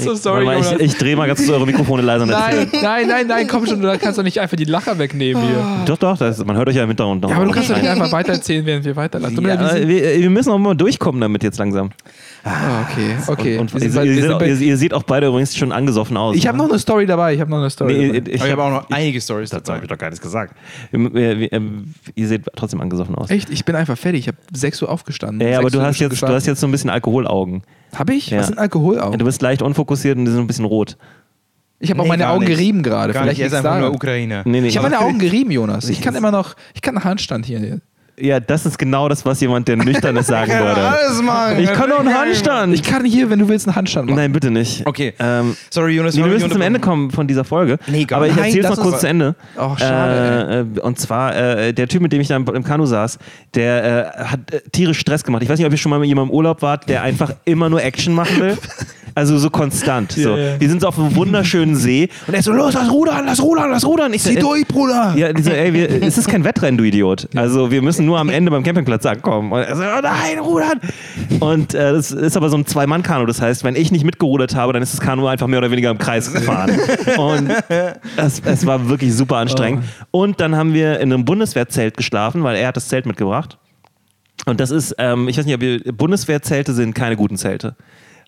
Oh, 0.00 0.14
so 0.14 0.30
Warte 0.30 0.44
mal, 0.44 0.58
ich, 0.60 0.80
ich 0.80 0.96
drehe 0.96 1.16
mal 1.16 1.26
ganz 1.26 1.40
kurz 1.40 1.50
eure 1.50 1.66
Mikrofone 1.66 2.02
leiser. 2.02 2.26
Nein, 2.26 2.68
nein, 2.82 3.06
nein, 3.06 3.26
nein, 3.26 3.48
komm 3.48 3.66
schon, 3.66 3.80
du 3.80 3.98
kannst 3.98 4.18
doch 4.18 4.22
nicht 4.22 4.40
einfach 4.40 4.56
die 4.56 4.64
Lacher 4.64 4.98
wegnehmen 4.98 5.42
hier. 5.42 5.64
Doch, 5.86 5.98
doch, 5.98 6.16
das, 6.18 6.44
man 6.44 6.56
hört 6.56 6.68
euch 6.68 6.76
ja 6.76 6.82
im 6.82 6.88
Hintergrund 6.88 7.22
noch. 7.22 7.30
Ja, 7.30 7.36
aber 7.36 7.46
du 7.46 7.52
kannst 7.52 7.70
doch 7.70 7.76
nicht 7.76 7.88
einfach 7.88 8.12
weitererzählen, 8.12 8.64
während 8.64 8.84
wir 8.84 8.96
weiterlassen. 8.96 9.42
Ja, 9.44 9.74
wir 9.86 10.20
wir, 10.20 10.30
müssen 10.30 10.50
auch 10.50 10.58
mal 10.58 10.74
durchkommen 10.74 11.20
damit 11.20 11.42
jetzt 11.42 11.58
langsam. 11.58 11.90
Ah, 12.44 12.82
okay, 12.82 13.16
okay. 13.28 13.58
Und, 13.58 13.72
ihr, 13.74 13.92
bei- 13.92 14.06
seht, 14.06 14.38
bei- 14.38 14.48
ihr, 14.48 14.60
ihr 14.60 14.76
seht 14.76 14.94
auch 14.94 15.04
beide 15.04 15.28
übrigens 15.28 15.56
schon 15.56 15.70
angesoffen 15.70 16.16
aus. 16.16 16.34
Ich 16.36 16.46
habe 16.46 16.58
ne? 16.58 16.64
noch 16.64 16.70
eine 16.70 16.78
Story 16.78 17.06
dabei, 17.06 17.34
ich 17.34 17.40
habe 17.40 17.50
noch 17.50 17.58
eine 17.58 17.70
Story 17.70 17.92
Nee, 17.94 18.20
dabei. 18.20 18.30
ich, 18.30 18.40
Aber 18.40 18.46
ich 18.46 18.52
habe 18.52 18.62
auch 18.64 18.70
noch 18.70 18.90
einige 18.90 19.20
Stories 19.20 19.50
dazu. 19.50 19.72
habe 19.72 19.84
ich 19.84 19.88
doch 19.88 19.98
gar 19.98 20.10
nicht 20.10 20.22
gesagt. 20.22 20.56
Ähm, 20.92 21.94
ihr 22.14 22.28
seht 22.28 22.42
trotzdem 22.56 22.80
angesoffen 22.80 23.14
aus. 23.14 23.30
Echt, 23.30 23.50
ich 23.50 23.64
bin 23.64 23.76
einfach 23.76 23.96
fertig. 23.96 24.20
Ich 24.22 24.28
habe 24.28 24.38
6 24.52 24.82
Uhr 24.82 24.90
aufgestanden. 24.90 25.46
Ja, 25.46 25.58
aber 25.58 25.70
6 25.70 25.72
du 25.72 25.82
hast, 25.82 25.98
jetzt, 26.00 26.22
du 26.22 26.28
hast 26.28 26.46
jetzt 26.46 26.60
so 26.60 26.66
ein 26.66 26.72
bisschen 26.72 26.90
Alkoholaugen. 26.90 27.62
Habe 27.94 28.14
ich? 28.14 28.30
Ja. 28.30 28.38
Was 28.38 28.46
sind 28.48 28.58
Alkoholaugen? 28.58 29.12
Ja, 29.12 29.18
du 29.18 29.24
bist 29.24 29.42
leicht 29.42 29.62
unfokussiert 29.62 30.16
und 30.18 30.24
die 30.24 30.30
sind 30.30 30.40
ein 30.40 30.46
bisschen 30.46 30.64
rot. 30.64 30.96
Ich 31.78 31.90
habe 31.90 32.00
auch 32.00 32.04
Nee, 32.04 32.10
meine 32.10 32.22
gar 32.24 32.32
Augen 32.34 32.44
nicht. 32.44 32.56
gerieben 32.56 32.82
gerade. 32.82 33.12
Vielleicht 33.12 33.40
er 33.40 33.48
ist 33.48 33.54
einfach 33.54 33.72
nur 33.72 33.80
daran. 33.80 33.94
Ukrainer. 33.96 34.42
Nee, 34.46 34.60
nee. 34.60 34.68
Ich 34.68 34.76
habe 34.78 34.88
meine 34.88 35.00
Augen 35.04 35.18
gerieben, 35.18 35.50
Jonas. 35.50 35.88
Ich 35.88 36.00
kann 36.00 36.14
immer 36.14 36.30
noch, 36.30 36.54
ich 36.74 36.80
kann 36.82 36.96
einen 36.96 37.04
Handstand 37.04 37.44
hier. 37.44 37.80
Ja, 38.18 38.40
das 38.40 38.66
ist 38.66 38.78
genau 38.78 39.08
das, 39.08 39.24
was 39.24 39.40
jemand, 39.40 39.68
der 39.68 39.76
nüchtern 39.76 40.16
ist, 40.16 40.26
sagen 40.28 40.52
würde. 40.52 40.80
Alles 40.80 41.22
machen. 41.22 41.60
Ich 41.60 41.72
kann 41.72 41.88
doch 41.90 42.00
einen 42.00 42.14
Handstand. 42.14 42.74
Ich 42.74 42.82
kann 42.82 43.04
hier, 43.04 43.30
wenn 43.30 43.38
du 43.38 43.48
willst, 43.48 43.66
einen 43.66 43.76
Handstand 43.76 44.06
machen. 44.06 44.16
Nein, 44.16 44.32
bitte 44.32 44.50
nicht. 44.50 44.86
Okay. 44.86 45.14
Ähm, 45.18 45.56
Sorry, 45.70 45.96
Jonas. 45.96 46.14
Nee, 46.14 46.24
wir 46.24 46.30
müssen 46.30 46.50
zum 46.50 46.60
Ende 46.60 46.78
kommen 46.78 47.10
von 47.10 47.26
dieser 47.26 47.44
Folge. 47.44 47.78
Nee, 47.86 48.04
gar 48.04 48.18
Aber 48.18 48.28
ich 48.28 48.36
erzähle 48.36 48.68
es 48.68 48.76
das 48.76 48.80
kurz 48.80 49.00
zu 49.00 49.08
Ende. 49.08 49.34
Ach, 49.56 49.78
schade, 49.78 50.66
Äh, 50.74 50.78
äh, 50.78 50.80
und 50.80 50.98
zwar, 50.98 51.34
äh, 51.34 51.72
der 51.72 51.88
Typ, 51.88 52.02
mit 52.02 52.12
dem 52.12 52.20
ich 52.20 52.28
da 52.28 52.36
im, 52.36 52.46
im 52.46 52.64
Kanu 52.64 52.86
saß, 52.86 53.18
der 53.54 53.84
äh, 54.18 54.24
hat 54.24 54.40
äh, 54.52 54.60
tierisch 54.70 54.98
Stress 54.98 55.24
gemacht. 55.24 55.42
Ich 55.42 55.48
weiß 55.48 55.58
nicht, 55.58 55.66
ob 55.66 55.72
ihr 55.72 55.78
schon 55.78 55.90
mal 55.90 55.98
mit 55.98 56.08
jemandem 56.08 56.30
im 56.30 56.36
Urlaub 56.36 56.62
wart, 56.62 56.88
der 56.88 57.02
einfach 57.02 57.32
immer 57.44 57.68
nur 57.68 57.82
Action 57.82 58.14
machen 58.14 58.40
will. 58.40 58.58
Also 59.14 59.38
so 59.38 59.50
konstant. 59.50 60.12
so. 60.12 60.36
ja. 60.36 60.58
Wir 60.58 60.68
sind 60.68 60.80
so 60.80 60.88
auf 60.88 60.98
einem 60.98 61.14
wunderschönen 61.14 61.76
See 61.76 62.08
und 62.26 62.34
er 62.34 62.40
ist 62.40 62.46
so, 62.46 62.52
los, 62.52 62.74
lass 62.74 62.90
rudern, 62.90 63.24
lass 63.26 63.42
rudern, 63.42 63.70
lass 63.70 63.84
rudern. 63.84 64.12
Ich 64.14 64.22
so, 64.22 64.30
Zieh 64.30 64.36
äh, 64.36 64.40
durch, 64.40 64.66
Bruder! 64.66 65.14
ja, 65.16 65.32
die 65.32 65.42
so, 65.42 65.50
ey, 65.50 65.72
wir, 65.72 66.02
es 66.02 66.16
ist 66.16 66.28
kein 66.28 66.44
Wettrennen, 66.44 66.78
du 66.78 66.84
Idiot. 66.84 67.28
Also 67.34 67.70
wir 67.70 67.82
müssen 67.82 68.01
nur 68.04 68.18
am 68.18 68.28
Ende 68.28 68.50
beim 68.50 68.62
Campingplatz 68.62 69.06
ankommen. 69.06 69.52
Und 69.52 69.60
er 69.60 69.76
so, 69.76 69.82
oh 69.82 70.00
nein, 70.02 70.38
rudern! 70.38 70.80
Und 71.40 71.74
äh, 71.74 71.92
das 71.92 72.10
ist 72.12 72.36
aber 72.36 72.48
so 72.50 72.56
ein 72.56 72.66
Zwei-Mann-Kanu. 72.66 73.26
Das 73.26 73.40
heißt, 73.40 73.64
wenn 73.64 73.76
ich 73.76 73.92
nicht 73.92 74.04
mitgerudert 74.04 74.54
habe, 74.54 74.72
dann 74.72 74.82
ist 74.82 74.92
das 74.92 75.00
Kanu 75.00 75.26
einfach 75.26 75.46
mehr 75.46 75.58
oder 75.58 75.70
weniger 75.70 75.90
im 75.90 75.98
Kreis 75.98 76.32
gefahren. 76.32 76.78
Und 77.16 77.50
es, 78.16 78.40
es 78.44 78.66
war 78.66 78.88
wirklich 78.88 79.14
super 79.14 79.36
anstrengend. 79.36 79.84
Und 80.10 80.40
dann 80.40 80.56
haben 80.56 80.74
wir 80.74 81.00
in 81.00 81.12
einem 81.12 81.24
Bundeswehrzelt 81.24 81.96
geschlafen, 81.96 82.42
weil 82.44 82.56
er 82.56 82.68
hat 82.68 82.76
das 82.76 82.88
Zelt 82.88 83.06
mitgebracht. 83.06 83.58
Und 84.46 84.60
das 84.60 84.70
ist, 84.70 84.94
ähm, 84.98 85.28
ich 85.28 85.38
weiß 85.38 85.46
nicht, 85.46 85.54
ob 85.54 85.62
ihr, 85.62 85.80
Bundeswehrzelte 85.92 86.72
sind 86.72 86.94
keine 86.94 87.16
guten 87.16 87.36
Zelte. 87.36 87.76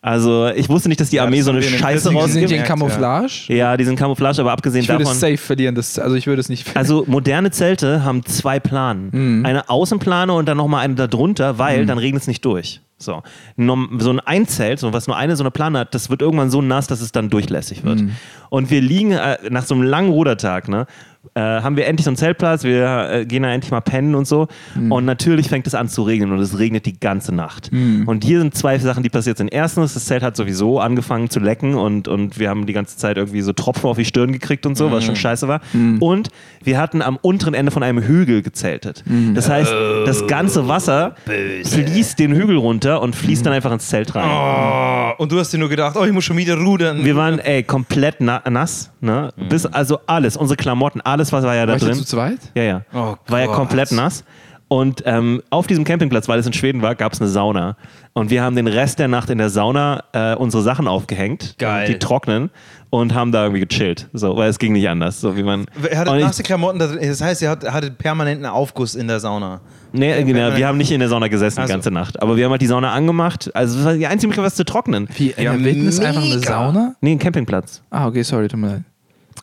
Also 0.07 0.49
ich 0.49 0.69
wusste 0.69 0.91
nicht, 0.91 1.01
dass 1.01 1.09
die 1.09 1.19
Armee 1.19 1.39
das 1.39 1.47
so 1.47 1.51
eine 1.53 1.63
Scheiße 1.63 2.11
40ern 2.11 2.13
Sind 2.13 2.17
rausgibt. 2.17 2.51
die 2.51 2.55
in 2.57 2.61
Ja, 2.61 2.67
Camouflage? 2.67 3.27
Ja, 3.49 3.75
die 3.79 3.85
sind 3.85 3.97
Camouflage, 3.99 4.39
aber 4.43 4.53
abgesehen 4.53 4.83
Ich 4.83 4.89
würde 4.91 5.05
davon. 5.05 5.15
es 5.15 5.21
safe 5.21 5.39
verlieren. 5.39 5.75
Das, 5.75 5.99
also 5.99 6.15
ich 6.15 6.27
würde 6.27 6.41
es 6.41 6.51
nicht 6.51 6.77
Also 6.77 7.05
moderne 7.07 7.51
Zelte 7.51 8.05
haben 8.05 8.23
zwei 8.27 8.61
Planen. 8.61 9.09
Mhm. 9.13 9.47
Eine 9.47 9.71
Außenplane 9.71 10.31
und 10.35 10.47
dann 10.47 10.59
nochmal 10.59 10.85
eine 10.85 10.95
darunter, 10.95 11.59
weil 11.59 11.87
dann 11.87 11.97
regnet 11.97 12.21
es 12.21 12.29
nicht 12.29 12.45
durch. 12.45 12.83
So. 12.99 13.23
So 13.57 14.11
ein 14.11 14.21
Einzelt, 14.21 14.79
so 14.79 14.93
was 14.93 15.07
nur 15.07 15.17
eine 15.17 15.37
so 15.37 15.43
eine 15.43 15.51
Plane 15.51 15.79
hat, 15.79 15.95
das 15.95 16.11
wird 16.11 16.21
irgendwann 16.21 16.51
so 16.51 16.61
nass, 16.61 16.87
dass 16.87 17.01
es 17.01 17.11
dann 17.11 17.31
durchlässig 17.31 17.83
wird. 17.83 18.03
Mhm. 18.03 18.11
Und 18.51 18.71
wir 18.71 18.83
liegen 18.83 19.13
äh, 19.13 19.39
nach 19.49 19.65
so 19.65 19.75
einem 19.75 19.85
langen 19.85 20.11
Rudertag, 20.11 20.69
ne, 20.69 20.87
äh, 21.35 21.41
haben 21.41 21.77
wir 21.77 21.87
endlich 21.87 22.05
so 22.05 22.11
einen 22.11 22.16
Zeltplatz, 22.16 22.64
wir 22.64 23.11
äh, 23.11 23.27
gehen 23.27 23.43
da 23.43 23.51
endlich 23.51 23.70
mal 23.70 23.81
pennen 23.81 24.14
und 24.14 24.27
so. 24.27 24.49
Mhm. 24.75 24.93
Und 24.93 25.05
natürlich 25.05 25.49
fängt 25.49 25.66
es 25.66 25.75
an 25.75 25.89
zu 25.89 26.03
regnen 26.03 26.33
und 26.33 26.39
es 26.39 26.59
regnet 26.59 26.87
die 26.87 26.99
ganze 26.99 27.35
Nacht. 27.35 27.70
Und 27.72 28.25
hier 28.25 28.39
sind 28.41 28.55
zwei 28.55 28.79
Sachen, 28.79 29.03
die 29.03 29.09
passiert 29.09 29.39
sind. 29.39 29.53
Erstens, 29.53 29.95
das 29.95 30.05
Zelt 30.07 30.22
hat 30.22 30.37
sowieso 30.37 30.81
angefangen 30.81 31.31
zu 31.31 31.41
lecken 31.41 31.75
und, 31.75 32.09
und 32.09 32.39
wir 32.39 32.51
haben 32.51 32.66
die 32.66 32.72
ganze 32.72 32.97
Zeit 32.97 33.16
irgendwie 33.16 33.41
so 33.41 33.53
Tropfen 33.53 33.89
auf 33.89 33.97
die 33.97 34.05
Stirn 34.05 34.33
gekriegt 34.33 34.66
und 34.66 34.77
so, 34.77 34.91
was 34.91 35.05
schon 35.05 35.16
scheiße 35.16 35.49
war. 35.49 35.61
Und 36.01 36.29
wir 36.62 36.79
hatten 36.79 37.03
am 37.03 37.18
unteren 37.20 37.55
Ende 37.55 37.70
von 37.70 37.83
einem 37.83 38.03
Hügel 38.03 38.43
gezeltet. 38.43 39.05
Das 39.35 39.49
heißt, 39.49 39.72
das 40.07 40.27
ganze 40.27 40.68
Wasser 40.68 41.14
fließt 41.27 42.18
den 42.18 42.33
Hügel 42.35 42.57
runter 42.57 43.01
und 43.03 43.16
fließt 43.16 43.45
dann 43.47 43.53
einfach 43.53 43.72
ins 43.72 43.89
Zelt 43.89 44.14
rein. 44.14 44.29
Oh, 44.29 45.22
und 45.22 45.33
du 45.33 45.39
hast 45.39 45.53
dir 45.53 45.59
nur 45.59 45.68
gedacht, 45.68 45.97
oh, 45.99 46.05
ich 46.05 46.12
muss 46.12 46.25
schon 46.25 46.37
wieder 46.37 46.57
rudern. 46.57 47.05
Wir 47.05 47.16
waren 47.16 47.39
ey, 47.39 47.62
komplett 47.62 48.16
na 48.20 48.43
nass, 48.49 48.91
ne? 49.01 49.33
Bis 49.49 49.66
also 49.66 50.01
alles, 50.07 50.37
unsere 50.37 50.57
Klamotten, 50.57 51.01
alles 51.01 51.14
was 51.19 51.45
war 51.45 51.55
ja 51.55 51.67
da 51.67 51.73
War 51.73 51.77
ich 51.77 51.83
drin. 51.85 51.95
zu 51.95 52.05
zweit? 52.05 52.39
Ja, 52.55 52.62
ja. 52.62 52.83
Oh 52.95 53.15
war 53.29 53.41
ja 53.41 53.47
komplett 53.47 53.93
nass. 53.93 54.25
Und 54.67 55.03
ähm, 55.07 55.43
auf 55.51 55.67
diesem 55.67 55.85
Campingplatz, 55.85 56.27
weil 56.27 56.39
es 56.41 56.47
in 56.47 56.53
Schweden 56.55 56.81
war, 56.83 56.95
gab 56.95 57.12
es 57.12 57.21
eine 57.21 57.29
Sauna. 57.29 57.77
Und 58.15 58.31
wir 58.31 58.43
haben 58.43 58.57
den 58.57 58.67
Rest 58.67 58.99
der 58.99 59.09
Nacht 59.09 59.29
in 59.31 59.39
der 59.39 59.51
Sauna 59.51 60.03
äh, 60.12 60.35
unsere 60.35 60.62
Sachen 60.62 60.89
aufgehängt, 60.89 61.57
Geil. 61.59 61.87
die 61.87 61.99
trocknen, 61.99 62.51
und 62.91 63.15
haben 63.15 63.31
da 63.31 63.45
irgendwie 63.45 63.65
gechillt. 63.67 64.09
So, 64.15 64.37
weil 64.37 64.49
es 64.49 64.59
ging 64.59 64.73
nicht 64.73 64.89
anders. 64.89 65.21
So 65.21 65.37
wie 65.37 65.43
man. 65.43 65.67
Er 65.89 65.99
hatte 65.99 66.11
Und 66.11 66.19
ich- 66.19 66.25
nasse 66.25 66.43
Klamotten, 66.43 66.79
da 66.79 66.87
drin. 66.87 66.99
das 67.07 67.21
heißt, 67.21 67.43
er 67.43 67.51
hat, 67.51 67.71
hatte 67.71 67.91
permanenten 67.91 68.47
Aufguss 68.47 68.95
in 68.95 69.07
der 69.07 69.21
Sauna. 69.21 69.61
Nee, 69.93 70.25
genau, 70.25 70.57
wir 70.57 70.67
haben 70.67 70.79
nicht 70.79 70.91
in 70.91 70.99
der 70.99 71.09
Sauna 71.09 71.29
gesessen 71.29 71.61
Ach 71.61 71.67
die 71.67 71.73
ganze 71.73 71.91
Nacht. 71.93 72.21
Aber 72.21 72.37
wir 72.37 72.45
haben 72.47 72.51
halt 72.51 72.62
die 72.62 72.67
Sauna 72.67 72.91
angemacht. 72.93 73.55
Also 73.55 73.77
das 73.77 73.85
war 73.85 73.93
die 73.95 74.07
einzige 74.07 74.29
Möglichkeit, 74.29 74.47
was 74.47 74.57
zu 74.57 74.65
trocknen. 74.65 75.09
Wie, 75.17 75.31
in 75.31 75.45
Ja, 75.45 75.53
der 75.53 75.62
Wildnis 75.62 76.01
einfach 76.01 76.23
eine. 76.23 76.39
Sauna? 76.41 76.95
Nee, 77.01 77.12
ein 77.12 77.19
Campingplatz. 77.21 77.83
Ah, 77.91 78.07
okay, 78.09 78.23
sorry, 78.23 78.49
tut 78.49 78.59
mir 78.59 78.67
leid. 78.69 78.83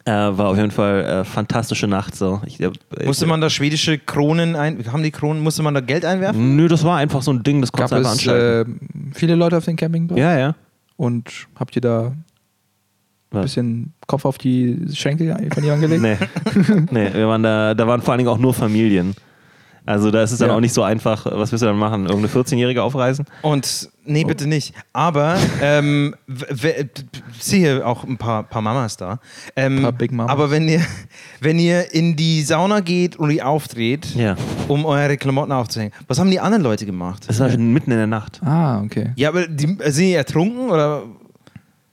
Äh, 0.05 0.11
war 0.11 0.49
auf 0.49 0.57
jeden 0.57 0.71
Fall 0.71 1.03
äh, 1.03 1.23
fantastische 1.23 1.87
Nacht. 1.87 2.15
So. 2.15 2.41
Ich, 2.45 2.59
äh, 2.59 2.71
Musste 3.05 3.27
man 3.27 3.39
da 3.39 3.49
schwedische 3.49 3.99
Kronen 3.99 4.55
ein, 4.55 4.91
haben 4.91 5.03
die 5.03 5.11
Kronen, 5.11 5.43
musste 5.43 5.61
man 5.61 5.73
da 5.73 5.81
Geld 5.81 6.05
einwerfen? 6.05 6.55
Nö, 6.55 6.67
das 6.67 6.83
war 6.83 6.97
einfach 6.97 7.21
so 7.21 7.31
ein 7.31 7.43
Ding, 7.43 7.61
das 7.61 7.71
konntest 7.71 7.91
du 7.91 7.95
einfach 7.97 8.11
es 8.13 8.19
anschalten. 8.19 8.79
äh, 9.11 9.15
viele 9.15 9.35
Leute 9.35 9.57
auf 9.57 9.65
dem 9.65 9.75
Campingplatz? 9.75 10.19
ja, 10.19 10.37
ja. 10.37 10.55
Und 10.97 11.47
habt 11.55 11.75
ihr 11.75 11.81
da 11.81 12.13
ein 13.31 13.41
bisschen 13.41 13.93
Kopf 14.07 14.25
auf 14.25 14.37
die 14.37 14.79
Schenkel 14.93 15.35
von 15.53 15.63
jemandem 15.63 15.89
gelegt? 15.89 16.27
Nee. 16.53 16.75
nee, 16.91 17.13
wir 17.13 17.27
waren 17.27 17.41
da, 17.43 17.73
da 17.73 17.87
waren 17.87 18.01
vor 18.01 18.11
allen 18.13 18.19
Dingen 18.19 18.29
auch 18.29 18.37
nur 18.37 18.53
Familien. 18.53 19.15
Also 19.85 20.11
da 20.11 20.21
ist 20.21 20.31
es 20.31 20.37
dann 20.39 20.49
Ja. 20.49 20.55
auch 20.55 20.59
nicht 20.59 20.73
so 20.73 20.83
einfach, 20.83 21.25
was 21.25 21.51
willst 21.51 21.63
du 21.63 21.65
dann 21.65 21.77
machen? 21.77 22.05
Irgendeine 22.05 22.27
14-Jährige 22.27 22.83
aufreißen? 22.83 23.25
Und 23.41 23.89
nee, 24.05 24.23
bitte 24.23 24.47
nicht. 24.47 24.73
Aber 24.93 25.35
ähm, 25.61 26.15
sehe 27.39 27.85
auch 27.85 28.03
ein 28.03 28.17
paar, 28.17 28.43
paar 28.43 28.61
Mamas 28.61 28.97
da. 28.97 29.19
Ähm, 29.55 29.81
Paar 29.81 29.91
Big 29.91 30.11
Mamas. 30.11 30.31
Aber 30.31 30.51
wenn 30.51 30.67
ihr, 30.67 30.81
wenn 31.39 31.57
ihr 31.59 31.93
in 31.93 32.15
die 32.15 32.41
Sauna 32.43 32.79
geht 32.81 33.15
und 33.15 33.29
die 33.29 33.41
aufdreht, 33.41 34.13
Ja. 34.15 34.35
um 34.67 34.85
eure 34.85 35.17
Klamotten 35.17 35.51
aufzuhängen, 35.51 35.93
was 36.07 36.19
haben 36.19 36.29
die 36.31 36.39
anderen 36.39 36.63
Leute 36.63 36.85
gemacht? 36.85 37.23
Das 37.27 37.39
war 37.39 37.49
schon 37.49 37.73
mitten 37.73 37.91
in 37.91 37.97
der 37.97 38.07
Nacht. 38.07 38.39
Ah, 38.43 38.81
okay. 38.81 39.11
Ja, 39.15 39.29
aber 39.29 39.47
die, 39.47 39.65
sind 39.87 40.05
die 40.05 40.13
ertrunken 40.13 40.69
oder? 40.69 41.03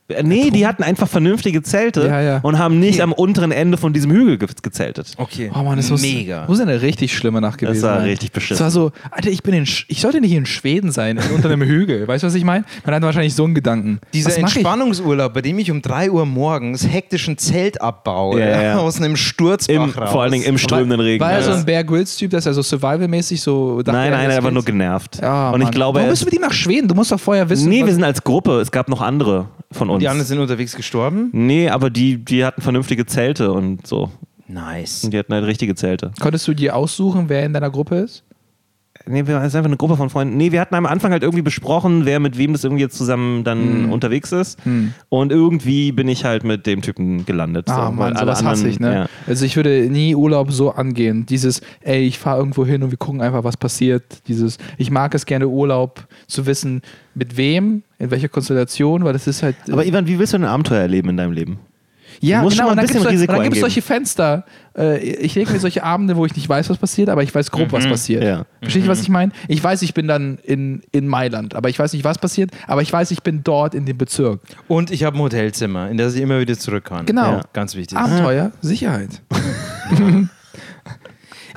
Äh, 0.08 0.22
Nee, 0.22 0.50
die 0.50 0.66
hatten 0.66 0.82
einfach 0.82 1.06
vernünftige 1.08 1.62
Zelte 1.62 2.06
Ja, 2.06 2.20
ja. 2.20 2.38
und 2.42 2.58
haben 2.58 2.78
nicht 2.80 2.94
Okay. 2.94 3.02
am 3.02 3.12
unteren 3.12 3.52
Ende 3.52 3.76
von 3.76 3.92
diesem 3.92 4.10
Hügel 4.10 4.38
ge 4.38 4.48
gezeltet. 4.62 5.12
Okay. 5.18 5.50
Oh 5.54 5.62
Mann, 5.62 5.76
das 5.76 5.90
muss, 5.90 6.00
mega. 6.02 6.44
muss 6.48 6.60
eine 6.60 6.80
richtig 6.82 7.14
schlimme 7.16 7.40
Nacht 7.40 7.58
gewesen 7.58 7.82
war 7.82 7.96
sein. 7.98 8.04
richtig 8.08 8.32
beschissen. 8.32 8.54
Es 8.54 8.60
war 8.60 8.70
so, 8.70 8.90
Alter, 9.10 9.30
ich 9.30 9.42
bin 9.42 9.52
in, 9.54 9.66
Sch 9.66 9.84
ich 9.88 10.00
sollte 10.00 10.20
nicht 10.20 10.32
in 10.32 10.46
Schweden 10.46 10.90
sein, 10.90 11.18
unter 11.34 11.50
einem 11.50 11.62
Hügel. 11.62 12.08
Weißt 12.08 12.22
du, 12.22 12.26
was 12.28 12.34
ich 12.34 12.44
meine? 12.44 12.64
Man 12.86 12.94
hat 12.94 13.02
wahrscheinlich 13.02 13.34
so 13.34 13.44
einen 13.44 13.54
Gedanken. 13.54 14.00
Dieser? 14.14 14.36
Entspannungsurlaub, 14.38 15.34
bei 15.34 15.42
dem 15.42 15.58
ich 15.58 15.70
um 15.70 15.82
3 15.82 16.10
Uhr 16.10 16.24
morgens 16.26 16.86
hektisch 16.86 17.28
ein 17.28 17.36
Zelt 17.38 17.80
abbaue, 17.82 18.40
Ja, 18.40 18.62
ja. 18.62 18.78
aus 18.78 18.98
einem 19.00 19.16
Sturzbach 19.16 19.74
Im, 19.74 19.90
raus. 19.90 20.10
vor 20.10 20.22
allen 20.22 20.32
Dingen 20.32 20.44
im 20.44 20.56
strömenden 20.58 21.00
Regen. 21.00 21.22
War 21.22 21.32
er 21.32 21.42
so 21.42 21.50
Ja. 21.50 21.56
ein 21.58 21.64
Bear 21.66 21.84
Grylls-Typ, 21.84 22.30
dass 22.30 22.46
er 22.46 22.54
so 22.54 22.62
survivalmäßig 22.62 23.40
so 23.42 23.82
dachte, 23.82 23.92
Nein, 23.98 24.10
nein, 24.12 24.30
er 24.30 24.42
war 24.42 24.50
nur 24.50 24.64
genervt. 24.64 25.18
Ja, 25.20 25.50
und 25.50 25.60
ich 25.60 25.70
glaube, 25.70 25.98
Warum 25.98 26.10
bist 26.10 26.22
du 26.22 26.26
mit 26.26 26.34
ihm 26.34 26.40
nach 26.42 26.52
Schweden? 26.52 26.88
Du 26.88 26.94
musst 26.94 27.12
doch 27.12 27.20
vorher 27.20 27.48
wissen. 27.50 27.68
Nee, 27.68 27.84
wir 27.84 27.92
sind 27.92 28.04
als 28.04 28.22
Gruppe. 28.24 28.60
Es 28.60 28.70
gab 28.70 28.88
noch 28.88 29.00
andere 29.02 29.46
von 29.70 29.90
uns. 29.90 30.00
Die 30.00 30.08
anderen 30.08 30.26
sind 30.26 30.38
unterwegs 30.38 30.74
gestorben? 30.74 31.30
Nee, 31.32 31.68
aber 31.68 31.90
die, 31.90 32.24
die 32.24 32.44
hatten 32.44 32.62
vernünftige 32.62 33.06
Zelte 33.06 33.52
und 33.52 33.86
so. 33.86 34.10
Nice. 34.46 35.04
Und 35.04 35.12
die 35.12 35.18
hatten 35.18 35.32
halt 35.34 35.44
richtige 35.44 35.74
Zelte. 35.74 36.10
Konntest 36.20 36.48
du 36.48 36.54
dir 36.54 36.74
aussuchen, 36.74 37.28
wer 37.28 37.44
in 37.44 37.52
deiner 37.52 37.70
Gruppe 37.70 37.96
ist? 37.96 38.24
Nee, 39.08 39.26
wir, 39.26 39.38
es 39.38 39.48
ist 39.48 39.54
einfach 39.56 39.68
eine 39.68 39.76
Gruppe 39.76 39.96
von 39.96 40.10
Freunden. 40.10 40.36
Nee, 40.36 40.52
wir 40.52 40.60
hatten 40.60 40.74
am 40.74 40.86
Anfang 40.86 41.12
halt 41.12 41.22
irgendwie 41.22 41.42
besprochen, 41.42 42.04
wer 42.04 42.20
mit 42.20 42.36
wem 42.38 42.52
das 42.52 42.64
irgendwie 42.64 42.82
jetzt 42.82 42.96
zusammen 42.96 43.44
dann 43.44 43.58
Hm. 43.84 43.92
unterwegs 43.92 44.32
ist. 44.32 44.58
Und 45.08 45.32
irgendwie 45.32 45.92
bin 45.92 46.08
ich 46.08 46.24
halt 46.24 46.44
mit 46.44 46.66
dem 46.66 46.82
Typen 46.82 47.24
gelandet. 47.26 47.68
Ah, 47.70 47.86
so, 47.86 47.92
Mann, 47.92 48.16
sowas 48.16 48.38
hasse 48.44 48.48
anderen- 48.64 48.70
ich, 48.70 48.80
ne? 48.80 48.94
Ja. 48.94 49.06
Also 49.26 49.44
ich 49.44 49.56
würde 49.56 49.88
nie 49.90 50.14
Urlaub 50.14 50.52
so 50.52 50.70
angehen. 50.70 51.26
Dieses, 51.26 51.60
ey, 51.80 52.00
ich 52.02 52.18
fahre 52.18 52.38
irgendwo 52.38 52.64
hin 52.66 52.82
und 52.82 52.90
wir 52.90 52.98
gucken 52.98 53.20
einfach, 53.22 53.44
was 53.44 53.56
passiert. 53.56 54.04
Dieses, 54.28 54.58
ich 54.76 54.90
mag 54.90 55.14
es 55.14 55.26
gerne 55.26 55.48
Urlaub 55.48 56.06
zu 56.26 56.46
wissen, 56.46 56.82
mit 57.14 57.36
wem, 57.36 57.82
in 57.98 58.10
welcher 58.10 58.28
Konstellation, 58.28 59.04
weil 59.04 59.12
das 59.12 59.26
ist 59.26 59.42
halt. 59.42 59.56
Aber 59.70 59.84
Ivan, 59.84 60.06
wie 60.06 60.18
willst 60.18 60.32
du 60.34 60.36
ein 60.38 60.44
Abenteuer 60.44 60.80
erleben 60.82 61.08
in 61.08 61.16
deinem 61.16 61.32
Leben? 61.32 61.58
Ja, 62.20 62.38
Du 62.38 62.44
musst 62.44 62.56
schon 62.56 62.64
genau. 62.64 62.72
Und 62.72 62.78
ein 62.78 62.86
dann 62.86 62.86
bisschen 62.86 63.42
gibt 63.42 63.54
es 63.54 63.60
solche, 63.60 63.82
Fenster. 63.82 64.44
Äh, 64.76 64.98
ich 64.98 65.34
lege 65.34 65.52
mir 65.52 65.60
solche 65.60 65.82
Abende, 65.82 66.16
wo 66.16 66.26
ich 66.26 66.34
nicht 66.34 66.48
weiß, 66.48 66.68
was 66.70 66.78
passiert, 66.78 67.08
aber 67.08 67.22
ich 67.22 67.34
weiß 67.34 67.50
grob, 67.50 67.72
was 67.72 67.86
passiert. 67.86 68.24
Ja. 68.24 68.44
Versteht 68.60 68.84
ihr, 68.84 68.88
was 68.88 69.00
ich 69.00 69.08
meine? 69.08 69.32
Ich 69.46 69.62
weiß, 69.62 69.82
ich 69.82 69.94
bin 69.94 70.08
dann 70.08 70.38
in, 70.42 70.82
in 70.92 71.06
Mailand, 71.06 71.54
aber 71.54 71.68
ich 71.68 71.78
weiß 71.78 71.92
nicht, 71.92 72.04
was 72.04 72.18
passiert, 72.18 72.50
aber 72.66 72.82
ich 72.82 72.92
weiß, 72.92 73.10
ich 73.10 73.22
bin 73.22 73.42
dort 73.44 73.74
in 73.74 73.86
dem 73.86 73.98
Bezirk. 73.98 74.40
Und 74.66 74.90
ich 74.90 75.04
habe 75.04 75.16
ein 75.16 75.20
Hotelzimmer, 75.20 75.90
in 75.90 75.96
das 75.96 76.14
ich 76.14 76.22
immer 76.22 76.40
wieder 76.40 76.58
zurück 76.58 76.84
kann. 76.84 77.06
Genau. 77.06 77.32
Ja, 77.32 77.42
ganz 77.52 77.74
wichtig. 77.74 77.96
Abenteuer, 77.98 78.52
Sicherheit. 78.60 79.22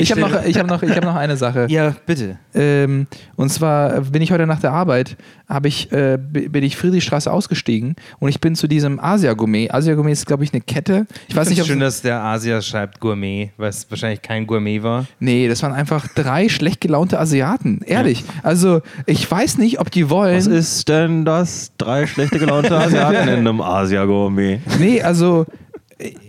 ich 0.01 0.11
habe 0.11 0.21
noch, 0.21 0.45
ich 0.45 0.57
hab 0.57 0.67
noch, 0.67 0.83
ich 0.83 0.95
hab 0.95 1.03
noch 1.03 1.15
eine 1.15 1.37
Sache. 1.37 1.67
Ja, 1.71 1.95
bitte. 2.05 2.37
Ähm, 2.53 3.07
und 3.35 3.49
zwar 3.49 4.01
bin 4.01 4.21
ich 4.21 4.31
heute 4.31 4.45
nach 4.45 4.59
der 4.59 4.71
Arbeit, 4.73 5.15
habe 5.47 5.67
ich, 5.67 5.91
äh, 5.91 6.17
bin 6.17 6.63
ich 6.63 6.75
Friedrichstraße 6.75 7.31
ausgestiegen 7.31 7.95
und 8.19 8.29
ich 8.29 8.41
bin 8.41 8.55
zu 8.55 8.67
diesem 8.67 8.99
Asia 8.99 9.33
Gourmet. 9.33 9.69
Asia 9.71 9.93
Gourmet 9.95 10.11
ist, 10.11 10.25
glaube 10.25 10.43
ich, 10.43 10.53
eine 10.53 10.61
Kette. 10.61 11.05
Ich 11.27 11.35
weiß 11.35 11.49
Ich 11.49 11.57
nicht, 11.57 11.59
finde 11.59 11.61
ob 11.61 11.67
schön, 11.67 11.79
dass 11.79 12.01
der 12.01 12.21
Asia 12.21 12.61
schreibt 12.61 12.99
Gourmet, 12.99 13.51
weil 13.57 13.69
es 13.69 13.89
wahrscheinlich 13.89 14.21
kein 14.21 14.47
Gourmet 14.47 14.83
war. 14.83 15.05
Nee, 15.19 15.47
das 15.47 15.63
waren 15.63 15.73
einfach 15.73 16.07
drei 16.09 16.49
schlecht 16.49 16.81
gelaunte 16.81 17.19
Asiaten. 17.19 17.81
Ehrlich. 17.85 18.23
Also, 18.43 18.81
ich 19.05 19.29
weiß 19.29 19.57
nicht, 19.57 19.79
ob 19.79 19.91
die 19.91 20.09
wollen. 20.09 20.37
Was 20.37 20.47
ist 20.47 20.89
denn 20.89 21.25
das? 21.25 21.71
Drei 21.77 22.07
schlechte 22.07 22.39
gelaunte 22.39 22.75
Asiaten 22.77 23.27
in 23.27 23.39
einem 23.39 23.61
Asia-Gourmet. 23.61 24.59
Nee, 24.79 25.01
also, 25.01 25.45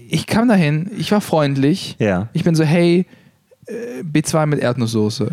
ich 0.08 0.26
kam 0.26 0.48
dahin, 0.48 0.90
ich 0.98 1.10
war 1.12 1.20
freundlich. 1.20 1.96
Ja. 1.98 2.28
Ich 2.32 2.44
bin 2.44 2.54
so, 2.54 2.64
hey, 2.64 3.06
B2 3.68 4.46
mit 4.46 4.60
Erdnusssoße. 4.60 5.28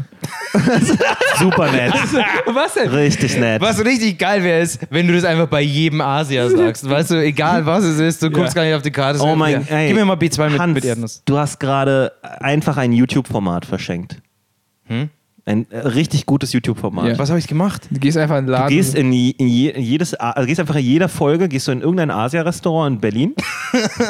Super 1.40 1.72
nett. 1.72 1.94
Was 2.54 2.74
denn? 2.76 2.90
Richtig 2.90 3.38
nett. 3.38 3.62
Was 3.62 3.84
richtig 3.84 4.18
geil 4.20 4.44
wäre, 4.44 4.62
ist, 4.62 4.80
wenn 4.92 5.08
du 5.08 5.14
das 5.14 5.24
einfach 5.24 5.48
bei 5.48 5.62
jedem 5.62 6.02
Asia 6.02 6.48
sagst. 6.50 6.88
Weißt 6.90 7.12
du, 7.12 7.16
egal 7.24 7.66
was 7.66 7.84
es 7.84 8.00
ist, 8.00 8.22
du 8.22 8.30
guckst 8.30 8.54
gar 8.56 8.64
nicht 8.66 8.76
auf 8.76 8.82
die 8.84 8.92
Karte. 8.92 9.20
Oh 9.22 9.36
mein 9.36 9.66
ja, 9.68 9.76
ey, 9.78 9.88
Gib 9.88 9.98
mir 9.98 10.06
mal 10.06 10.16
B2 10.18 10.50
mit, 10.50 10.60
Hans, 10.60 10.74
mit 10.76 10.86
Erdnuss. 10.86 11.24
Du 11.26 11.38
hast 11.38 11.60
gerade 11.60 12.12
einfach 12.40 12.78
ein 12.78 12.92
YouTube-Format 12.94 13.66
verschenkt. 13.66 14.18
Hm? 14.86 15.10
Ein 15.46 15.66
äh, 15.72 15.80
richtig 15.80 16.28
gutes 16.28 16.54
YouTube-Format. 16.54 17.08
Ja. 17.08 17.18
Was 17.18 17.30
habe 17.30 17.40
ich 17.40 17.48
gemacht? 17.48 17.88
Du 17.90 18.00
gehst 18.00 18.18
einfach 18.18 18.38
in 18.38 18.44
den 18.46 18.48
Du 18.48 18.52
Laden. 18.54 18.70
gehst 18.70 18.94
in, 18.94 19.12
je, 19.12 19.32
in, 19.32 19.48
je, 19.48 19.70
in 19.70 19.82
jedes, 19.82 20.14
also 20.14 20.46
gehst 20.46 20.60
einfach 20.60 20.76
in 20.76 20.84
jeder 20.86 21.10
Folge, 21.10 21.48
gehst 21.50 21.68
du 21.68 21.72
in 21.72 21.82
irgendein 21.82 22.12
Asia-Restaurant 22.12 22.96
in 22.96 23.02
Berlin, 23.02 23.34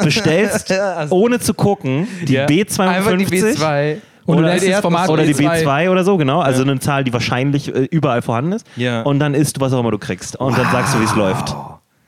bestellst, 0.04 0.70
Also- 0.72 1.14
ohne 1.14 1.40
zu 1.40 1.54
gucken, 1.54 2.06
die 2.28 2.34
Ja. 2.34 2.46
B52 2.46 2.80
Einfach 2.80 3.16
die 3.16 3.26
B2. 3.26 3.96
Und 4.30 4.38
oder 4.38 4.56
das 4.56 4.80
Format 4.80 5.08
oder 5.08 5.24
die 5.24 5.34
B2. 5.34 5.64
B2 5.64 5.90
oder 5.90 6.04
so, 6.04 6.16
genau. 6.16 6.40
Also 6.40 6.62
eine 6.62 6.78
Zahl, 6.80 7.04
die 7.04 7.12
wahrscheinlich 7.12 7.74
äh, 7.74 7.88
überall 7.90 8.22
vorhanden 8.22 8.52
ist. 8.52 8.66
Ja. 8.76 9.02
Und 9.02 9.18
dann 9.18 9.34
isst 9.34 9.56
du, 9.56 9.60
was 9.60 9.72
auch 9.72 9.80
immer 9.80 9.90
du 9.90 9.98
kriegst. 9.98 10.36
Und 10.36 10.56
dann 10.56 10.70
sagst 10.70 10.94
du, 10.94 11.00
wie 11.00 11.04
es 11.04 11.14
läuft. 11.14 11.54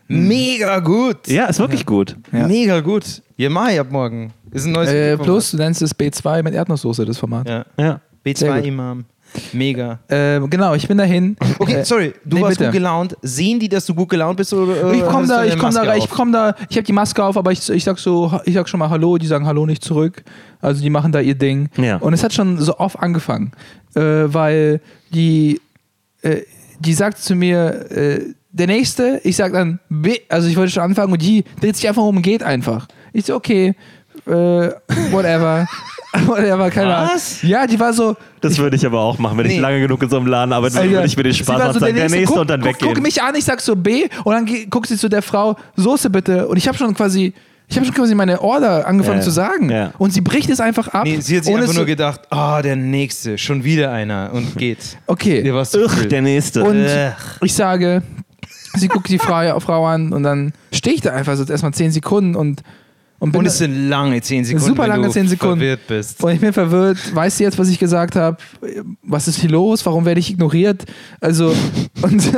Mega 0.09 0.79
gut. 0.81 1.27
Ja, 1.29 1.47
ist 1.47 1.59
wirklich 1.59 1.87
gut. 1.87 2.17
Ja. 2.33 2.47
Mega 2.47 2.81
gut. 2.81 3.23
Ja, 3.37 3.49
mach 3.51 3.69
ich 3.71 3.81
ab 3.81 3.89
morgen. 3.91 4.33
Ist 4.51 4.67
ein 4.67 4.73
neues 4.73 4.91
Äh, 4.91 5.17
plus, 5.17 5.53
du 5.53 5.57
nennst 5.57 5.81
es 5.81 5.99
B2 5.99 6.43
mit 6.43 6.55
Erdnusssoße, 6.55 7.05
das 7.07 7.19
Format. 7.19 7.49
Ja. 7.49 7.65
Ja. 7.79 8.01
Sehr 8.25 8.53
gut. 8.53 8.63
B2-Imam. 8.63 9.05
Mega. 9.53 9.99
Ähm, 10.09 10.49
genau, 10.51 10.75
ich 10.75 10.87
bin 10.89 10.99
dahin. 10.99 11.37
Okay, 11.59 11.75
Äh, 11.81 11.85
sorry, 11.85 12.13
du 12.25 12.37
nee, 12.37 12.43
warst 12.43 12.59
bitte. 12.59 12.65
gut 12.71 12.73
gelaunt. 12.75 13.17
Sehen 13.23 13.59
die, 13.61 13.69
dass 13.69 13.87
du 13.87 13.95
gut 13.95 14.09
gelaunt 14.09 14.37
bist? 14.37 14.53
Oder, 14.53 14.93
Ich 14.93 15.05
komme 15.05 15.27
da, 15.27 15.45
ich 15.45 15.59
komme 15.59 15.73
da, 15.75 15.97
ich 15.97 16.09
komme 16.11 16.33
da, 16.33 16.55
ich 16.69 16.77
habe 16.77 16.85
die 16.87 16.93
Maske 16.93 17.23
auf, 17.25 17.37
aber 17.37 17.53
ich, 17.53 17.69
ich 17.69 17.85
sag 17.85 17.99
so, 17.99 18.33
ich 18.45 18.55
sag 18.55 18.69
schon 18.69 18.79
mal 18.81 18.91
Hallo, 18.91 19.19
die 19.19 19.27
sagen 19.27 19.47
Hallo 19.47 19.67
nicht 19.67 19.83
zurück. 19.85 20.23
Also 20.61 20.83
die 20.83 20.91
machen 20.91 21.13
da 21.13 21.21
ihr 21.21 21.35
Ding. 21.35 21.69
Ja. 21.77 21.97
Und 21.97 22.13
es 22.15 22.23
hat 22.23 22.33
schon 22.33 22.59
so 22.59 22.79
oft 22.79 22.99
angefangen, 22.99 23.53
äh, 23.95 24.01
weil 24.01 24.81
die, 25.13 25.61
äh, 26.23 26.43
die 26.79 26.93
sagt 26.95 27.19
zu 27.19 27.35
mir, 27.35 27.91
äh, 27.91 28.21
der 28.51 28.67
nächste, 28.67 29.21
ich 29.25 29.37
sag 29.37 29.53
dann, 29.53 29.79
B, 29.89 30.19
also 30.29 30.47
ich 30.49 30.57
wollte 30.57 30.73
schon 30.73 30.83
anfangen 30.83 31.13
und 31.13 31.23
die 31.23 31.45
dreht 31.61 31.75
sich 31.77 31.89
einfach 31.89 32.03
um 32.03 32.17
und 32.17 32.23
geht 32.23 32.43
einfach. 32.43 32.87
Ich 33.15 33.25
so, 33.25 33.35
okay, 33.35 33.75
äh, 34.27 34.69
whatever. 36.13 36.29
whatever, 36.29 36.71
keine 36.71 36.95
Ahnung. 36.95 37.11
Was? 37.15 37.43
Ja, 37.43 37.67
die 37.67 37.79
war 37.81 37.93
so, 37.93 38.17
Das 38.41 38.59
würde 38.59 38.77
ich 38.77 38.85
aber 38.87 39.01
auch 39.01 39.19
machen, 39.19 39.39
wenn 39.39 39.47
ich 39.47 39.53
Nee. 39.55 39.61
lange 39.61 39.81
genug 39.81 40.03
in 40.03 40.09
so 40.11 40.17
einem 40.17 40.27
Laden 40.27 40.53
arbeite, 40.53 40.75
dann 40.75 40.83
Alter, 40.85 40.95
würde 40.97 41.07
ich 41.07 41.17
mir 41.17 41.23
den 41.25 41.35
Spaß 41.35 41.75
so, 41.75 41.81
sagen, 41.81 41.95
der 41.97 42.09
nächste 42.09 42.27
guck, 42.27 42.39
und 42.39 42.51
dann 42.51 42.61
guck, 42.61 42.69
weggehen. 42.71 42.95
Guck 42.95 43.03
mich 43.03 43.23
an, 43.23 43.35
ich 43.35 43.45
sag 43.45 43.61
so 43.61 43.77
B 43.77 44.09
und 44.25 44.33
dann 44.33 44.47
guckt 44.71 44.87
sie 44.89 44.97
zu 44.97 45.09
der 45.09 45.23
Frau, 45.23 45.57
Soße 45.77 46.11
bitte. 46.11 46.47
Und 46.49 46.57
ich 46.57 46.69
habe 46.69 46.77
schon 46.77 46.95
quasi, 46.95 47.33
ich 47.69 47.77
habe 47.77 47.87
schon 47.87 47.95
quasi 47.95 48.15
meine 48.15 48.41
Order 48.43 48.87
angefangen 48.87 49.19
Ja, 49.19 49.25
zu 49.25 49.31
sagen. 49.31 49.71
ja. 49.71 49.93
Und 49.99 50.13
sie 50.13 50.21
bricht 50.21 50.51
es 50.51 50.61
einfach 50.61 50.89
ab. 50.89 51.05
Nee, 51.05 51.21
sie 51.21 51.37
hat 51.39 51.45
sich 51.45 51.57
einfach 51.57 51.73
nur 51.75 51.87
gedacht, 51.87 52.21
ah, 52.31 52.61
der 52.61 52.77
nächste, 52.77 53.39
schon 53.39 53.65
wieder 53.65 53.91
einer 53.93 54.31
und 54.33 54.57
geht. 54.59 54.99
Okay. 55.07 55.43
Dir 55.43 55.55
war's 55.55 55.71
zu 55.71 55.85
Ugh, 55.85 56.07
der 56.09 56.21
nächste. 56.23 56.63
Und 56.65 56.85
Ugh. 56.85 57.13
ich 57.43 57.55
sage, 57.55 58.03
sie 58.75 58.89
guckt 58.89 59.09
die 59.09 59.19
Frau, 59.19 59.59
Frau 59.61 59.87
an 59.87 60.13
und 60.13 60.23
dann 60.23 60.53
stehe 60.73 60.95
ich 60.97 61.01
da 61.03 61.13
einfach 61.13 61.37
so 61.37 61.45
erstmal 61.45 61.73
10 61.73 61.93
Sekunden 61.93 62.35
und, 62.37 62.63
und 63.23 63.31
bin 63.31 63.39
Und 63.39 63.47
es 63.47 63.59
sind 63.59 63.89
lange 63.89 64.21
10 64.21 64.45
Sekunden, 64.45 64.67
Super 64.67 64.83
wenn 64.83 64.89
lange 64.91 65.07
du 65.07 65.13
10 65.13 65.29
Sekunden. 65.29 65.59
verwirrt 65.59 65.87
bist. 65.87 66.25
Und 66.25 66.33
ich 66.33 66.41
bin 66.41 66.53
verwirrt. 66.53 66.99
Weißt 67.15 67.39
du 67.39 67.45
jetzt, 67.45 67.57
was 67.57 67.69
ich 67.69 67.79
gesagt 67.79 68.17
habe? 68.17 68.37
Was 69.05 69.29
ist 69.29 69.37
hier 69.39 69.51
los? 69.51 69.87
Warum 69.87 70.05
werde 70.05 70.19
ich 70.19 70.31
ignoriert? 70.31 70.85
Also, 71.21 71.55
und, 72.03 72.33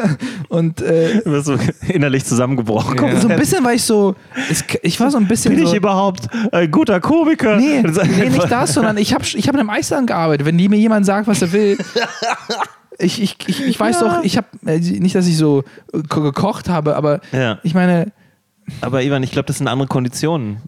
und 0.49 0.83
äh, 0.83 1.23
Du 1.25 1.31
wirst 1.31 1.47
so 1.47 1.57
innerlich 1.89 2.27
zusammengebrochen. 2.27 2.99
Ja. 3.03 3.19
so 3.19 3.29
ein 3.29 3.39
bisschen 3.39 3.65
war 3.65 3.73
ich 3.73 3.83
so, 3.83 4.15
ich 4.83 5.01
war 5.01 5.11
so 5.11 5.17
ein 5.17 5.27
bisschen 5.27 5.55
Bin 5.55 5.65
so, 5.65 5.71
ich 5.73 5.79
überhaupt 5.79 6.29
ein 6.53 6.71
guter 6.71 7.01
Komiker? 7.01 7.57
Nee, 7.57 7.83
nee 7.83 8.29
nicht 8.29 8.51
das, 8.51 8.75
sondern 8.75 8.99
ich 8.99 9.15
habe 9.15 9.25
ich 9.25 9.49
hab 9.49 9.55
in 9.55 9.61
einem 9.61 9.71
Eisladen 9.71 10.07
gearbeitet. 10.07 10.47
Wenn 10.47 10.59
die 10.59 10.69
mir 10.69 10.77
jemand 10.77 11.07
sagt, 11.07 11.27
was 11.27 11.41
er 11.41 11.51
will, 11.53 11.79
ich, 12.99 13.23
ich, 13.23 13.37
ich, 13.47 13.63
ich 13.67 13.81
weiß 13.81 14.01
doch, 14.01 14.23
ich 14.23 14.37
habe, 14.37 14.49
äh, 14.67 14.79
nicht, 14.79 15.15
dass 15.15 15.27
ich 15.27 15.37
so 15.39 15.65
äh, 15.95 16.03
ko- 16.09 16.21
gekocht 16.21 16.69
habe, 16.69 16.95
aber 16.97 17.21
Ja. 17.33 17.59
ich 17.63 17.73
meine, 17.75 18.13
Aber 18.83 19.03
Ivan, 19.03 19.23
ich 19.23 19.31
glaube, 19.33 19.47
das 19.47 19.59
sind 19.59 19.69
andere 19.69 19.89
Konditionen. 19.89 20.59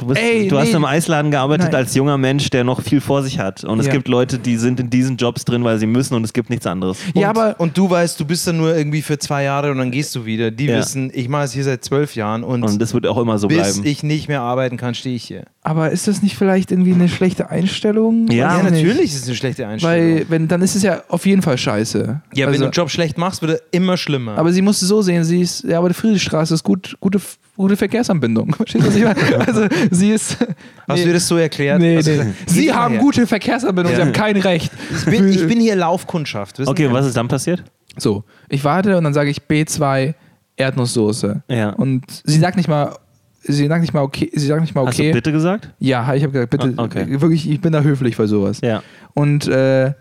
Du, 0.00 0.06
bist, 0.06 0.20
Ey, 0.20 0.48
du 0.48 0.58
hast 0.58 0.68
nee. 0.70 0.76
im 0.76 0.84
Eisladen 0.86 1.30
gearbeitet 1.30 1.66
Nein. 1.66 1.74
als 1.82 1.94
junger 1.94 2.16
Mensch, 2.16 2.48
der 2.48 2.64
noch 2.64 2.80
viel 2.80 3.02
vor 3.02 3.22
sich 3.22 3.38
hat. 3.38 3.64
Und 3.64 3.78
es 3.80 3.86
Ja. 3.86 3.92
gibt 3.92 4.08
Leute, 4.08 4.38
die 4.38 4.56
sind 4.56 4.80
in 4.80 4.88
diesen 4.88 5.16
Jobs 5.18 5.44
drin, 5.44 5.62
weil 5.62 5.78
sie 5.78 5.86
müssen 5.86 6.14
und 6.14 6.24
es 6.24 6.32
gibt 6.32 6.48
nichts 6.48 6.66
anderes. 6.66 6.96
ja, 7.14 7.28
aber 7.28 7.56
und 7.58 7.76
du 7.76 7.90
weißt, 7.90 8.18
du 8.18 8.24
bist 8.24 8.46
dann 8.46 8.56
nur 8.56 8.74
irgendwie 8.74 9.02
für 9.02 9.18
zwei 9.18 9.42
Jahre 9.44 9.70
und 9.70 9.76
dann 9.78 9.90
gehst 9.90 10.14
du 10.14 10.24
wieder. 10.24 10.50
Die 10.50 10.66
Ja. 10.66 10.78
wissen, 10.78 11.10
ich 11.14 11.28
mache 11.28 11.44
es 11.44 11.52
hier 11.52 11.64
seit 11.64 11.84
zwölf 11.84 12.14
Jahren 12.16 12.42
und, 12.44 12.62
Und 12.62 12.80
das 12.80 12.94
wird 12.94 13.06
auch 13.06 13.18
immer 13.18 13.38
so 13.38 13.48
bis 13.48 13.58
bleiben. 13.58 13.82
ich 13.84 14.02
nicht 14.02 14.28
mehr 14.28 14.40
arbeiten 14.40 14.76
kann, 14.78 14.94
stehe 14.94 15.14
ich 15.16 15.24
hier. 15.24 15.44
aber 15.62 15.90
ist 15.90 16.08
das 16.08 16.22
nicht 16.22 16.36
vielleicht 16.36 16.70
irgendwie 16.70 16.94
eine 16.94 17.08
schlechte 17.10 17.50
Einstellung? 17.50 18.26
Ja, 18.30 18.56
Ja, 18.56 18.62
natürlich 18.62 19.12
ist 19.12 19.22
es 19.22 19.26
eine 19.28 19.36
schlechte 19.36 19.66
Einstellung. 19.66 20.16
Weil, 20.18 20.26
wenn, 20.30 20.48
dann 20.48 20.62
ist 20.62 20.74
es 20.76 20.82
ja 20.82 21.02
auf 21.08 21.26
jeden 21.26 21.42
Fall 21.42 21.58
scheiße. 21.58 22.22
ja, 22.34 22.46
wenn 22.46 22.48
also, 22.48 22.58
du 22.60 22.64
einen 22.64 22.72
Job 22.72 22.90
schlecht 22.90 23.18
machst, 23.18 23.42
wird 23.42 23.52
er 23.52 23.60
immer 23.72 23.98
schlimmer. 23.98 24.38
aber 24.38 24.50
sie 24.52 24.62
musste 24.62 24.86
so 24.86 25.02
sehen, 25.02 25.24
sie 25.24 25.42
ist, 25.42 25.64
ja, 25.64 25.76
aber 25.78 25.88
die 25.88 25.94
Friedrichstraße 25.94 26.54
ist 26.54 26.62
gut, 26.64 26.96
gute, 27.00 27.20
gute 27.56 27.76
Verkehrsanbindung. 27.76 28.54
Verstehst 28.56 28.84
du, 28.84 28.88
was 28.88 28.96
ich 28.96 29.04
meine? 29.04 29.20
Also, 29.46 29.66
sie 29.96 30.10
ist. 30.10 30.36
Hast 30.40 30.48
nee, 30.88 30.96
du 31.02 31.04
dir 31.08 31.12
das 31.14 31.28
so 31.28 31.36
erklärt? 31.36 31.78
Nee, 31.80 31.96
du 32.00 32.10
nee. 32.10 32.16
gesagt, 32.18 32.30
Sie 32.46 32.66
mal 32.68 32.74
haben 32.76 32.94
her. 32.94 33.00
gute 33.02 33.26
Verkehrsanbindung, 33.26 33.92
sie 33.94 34.00
Ja. 34.00 34.06
haben 34.06 34.12
kein 34.12 34.36
Recht. 34.36 34.70
Ich 34.96 35.04
bin, 35.04 35.28
ich 35.28 35.46
bin 35.46 35.60
hier 35.60 35.76
Laufkundschaft. 35.76 36.58
Wissen 36.58 36.70
Okay, 36.70 36.86
Sie? 36.88 36.92
was 36.92 37.06
ist 37.06 37.16
dann 37.16 37.28
passiert? 37.28 37.62
So, 37.96 38.24
ich 38.48 38.62
warte 38.64 38.96
und 38.96 39.04
dann 39.04 39.14
sage 39.14 39.30
ich 39.30 39.40
B2 39.42 40.14
Erdnusssoße. 40.56 41.42
Ja. 41.48 41.70
Und 41.70 42.04
sie 42.24 42.38
sagt 42.38 42.56
nicht 42.56 42.68
mal, 42.68 42.96
sie 43.42 43.66
sagt 43.66 43.80
nicht 43.80 43.94
mal 43.94 44.02
okay, 44.02 44.30
sie 44.34 44.46
sagt 44.46 44.60
nicht 44.60 44.74
mal 44.74 44.86
Hast 44.86 44.98
du 44.98 45.02
okay. 45.02 45.12
bitte 45.12 45.32
gesagt? 45.32 45.70
Ja, 45.78 46.14
ich 46.14 46.22
habe 46.22 46.32
gesagt, 46.32 46.50
bitte, 46.50 46.74
Ah, 46.76 46.84
okay. 46.84 47.20
wirklich, 47.20 47.48
ich 47.50 47.60
bin 47.60 47.72
da 47.72 47.80
höflich 47.82 48.16
bei 48.16 48.26
sowas. 48.26 48.60
Ja. 48.62 48.82
Und, 49.14 49.48
äh, 49.48 49.92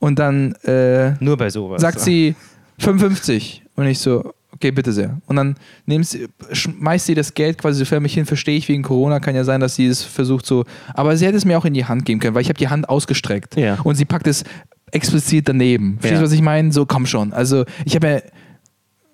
und 0.00 0.18
dann 0.18 0.52
äh, 0.64 1.12
Nur 1.20 1.36
bei 1.36 1.50
sowas. 1.50 1.80
sagt 1.80 2.00
sie 2.00 2.34
55 2.78 3.64
und 3.76 3.86
ich 3.86 3.98
so, 3.98 4.32
okay, 4.58 4.70
bitte 4.72 4.92
sehr. 4.92 5.20
Und 5.26 5.36
dann 5.36 5.54
nimmt 5.86 6.06
sie, 6.06 6.26
schmeißt 6.52 7.06
sie 7.06 7.14
das 7.14 7.34
Geld 7.34 7.58
quasi 7.58 7.78
so 7.78 7.84
für 7.84 8.00
mich 8.00 8.14
hin, 8.14 8.26
verstehe 8.26 8.56
ich 8.56 8.68
wegen 8.68 8.82
Corona, 8.82 9.20
kann 9.20 9.34
ja 9.34 9.44
sein, 9.44 9.60
dass 9.60 9.74
sie 9.76 9.86
es 9.86 10.02
versucht 10.02 10.44
so, 10.46 10.64
aber 10.94 11.16
sie 11.16 11.26
hätte 11.26 11.36
es 11.36 11.44
mir 11.44 11.56
auch 11.58 11.64
in 11.64 11.74
die 11.74 11.84
Hand 11.84 12.04
geben 12.04 12.20
können, 12.20 12.34
weil 12.34 12.42
ich 12.42 12.48
habe 12.48 12.58
die 12.58 12.68
Hand 12.68 12.88
ausgestreckt 12.88 13.56
Ja. 13.56 13.78
und 13.84 13.94
sie 13.94 14.04
packt 14.04 14.26
es 14.26 14.44
explizit 14.90 15.48
daneben. 15.48 15.94
Verstehst 16.00 16.12
du, 16.20 16.24
Ja. 16.24 16.26
was 16.26 16.32
ich 16.32 16.42
meine? 16.42 16.72
So, 16.72 16.86
komm 16.86 17.06
schon. 17.06 17.32
Also 17.32 17.64
ich 17.84 17.94
habe 17.94 18.08
ja, 18.08 18.20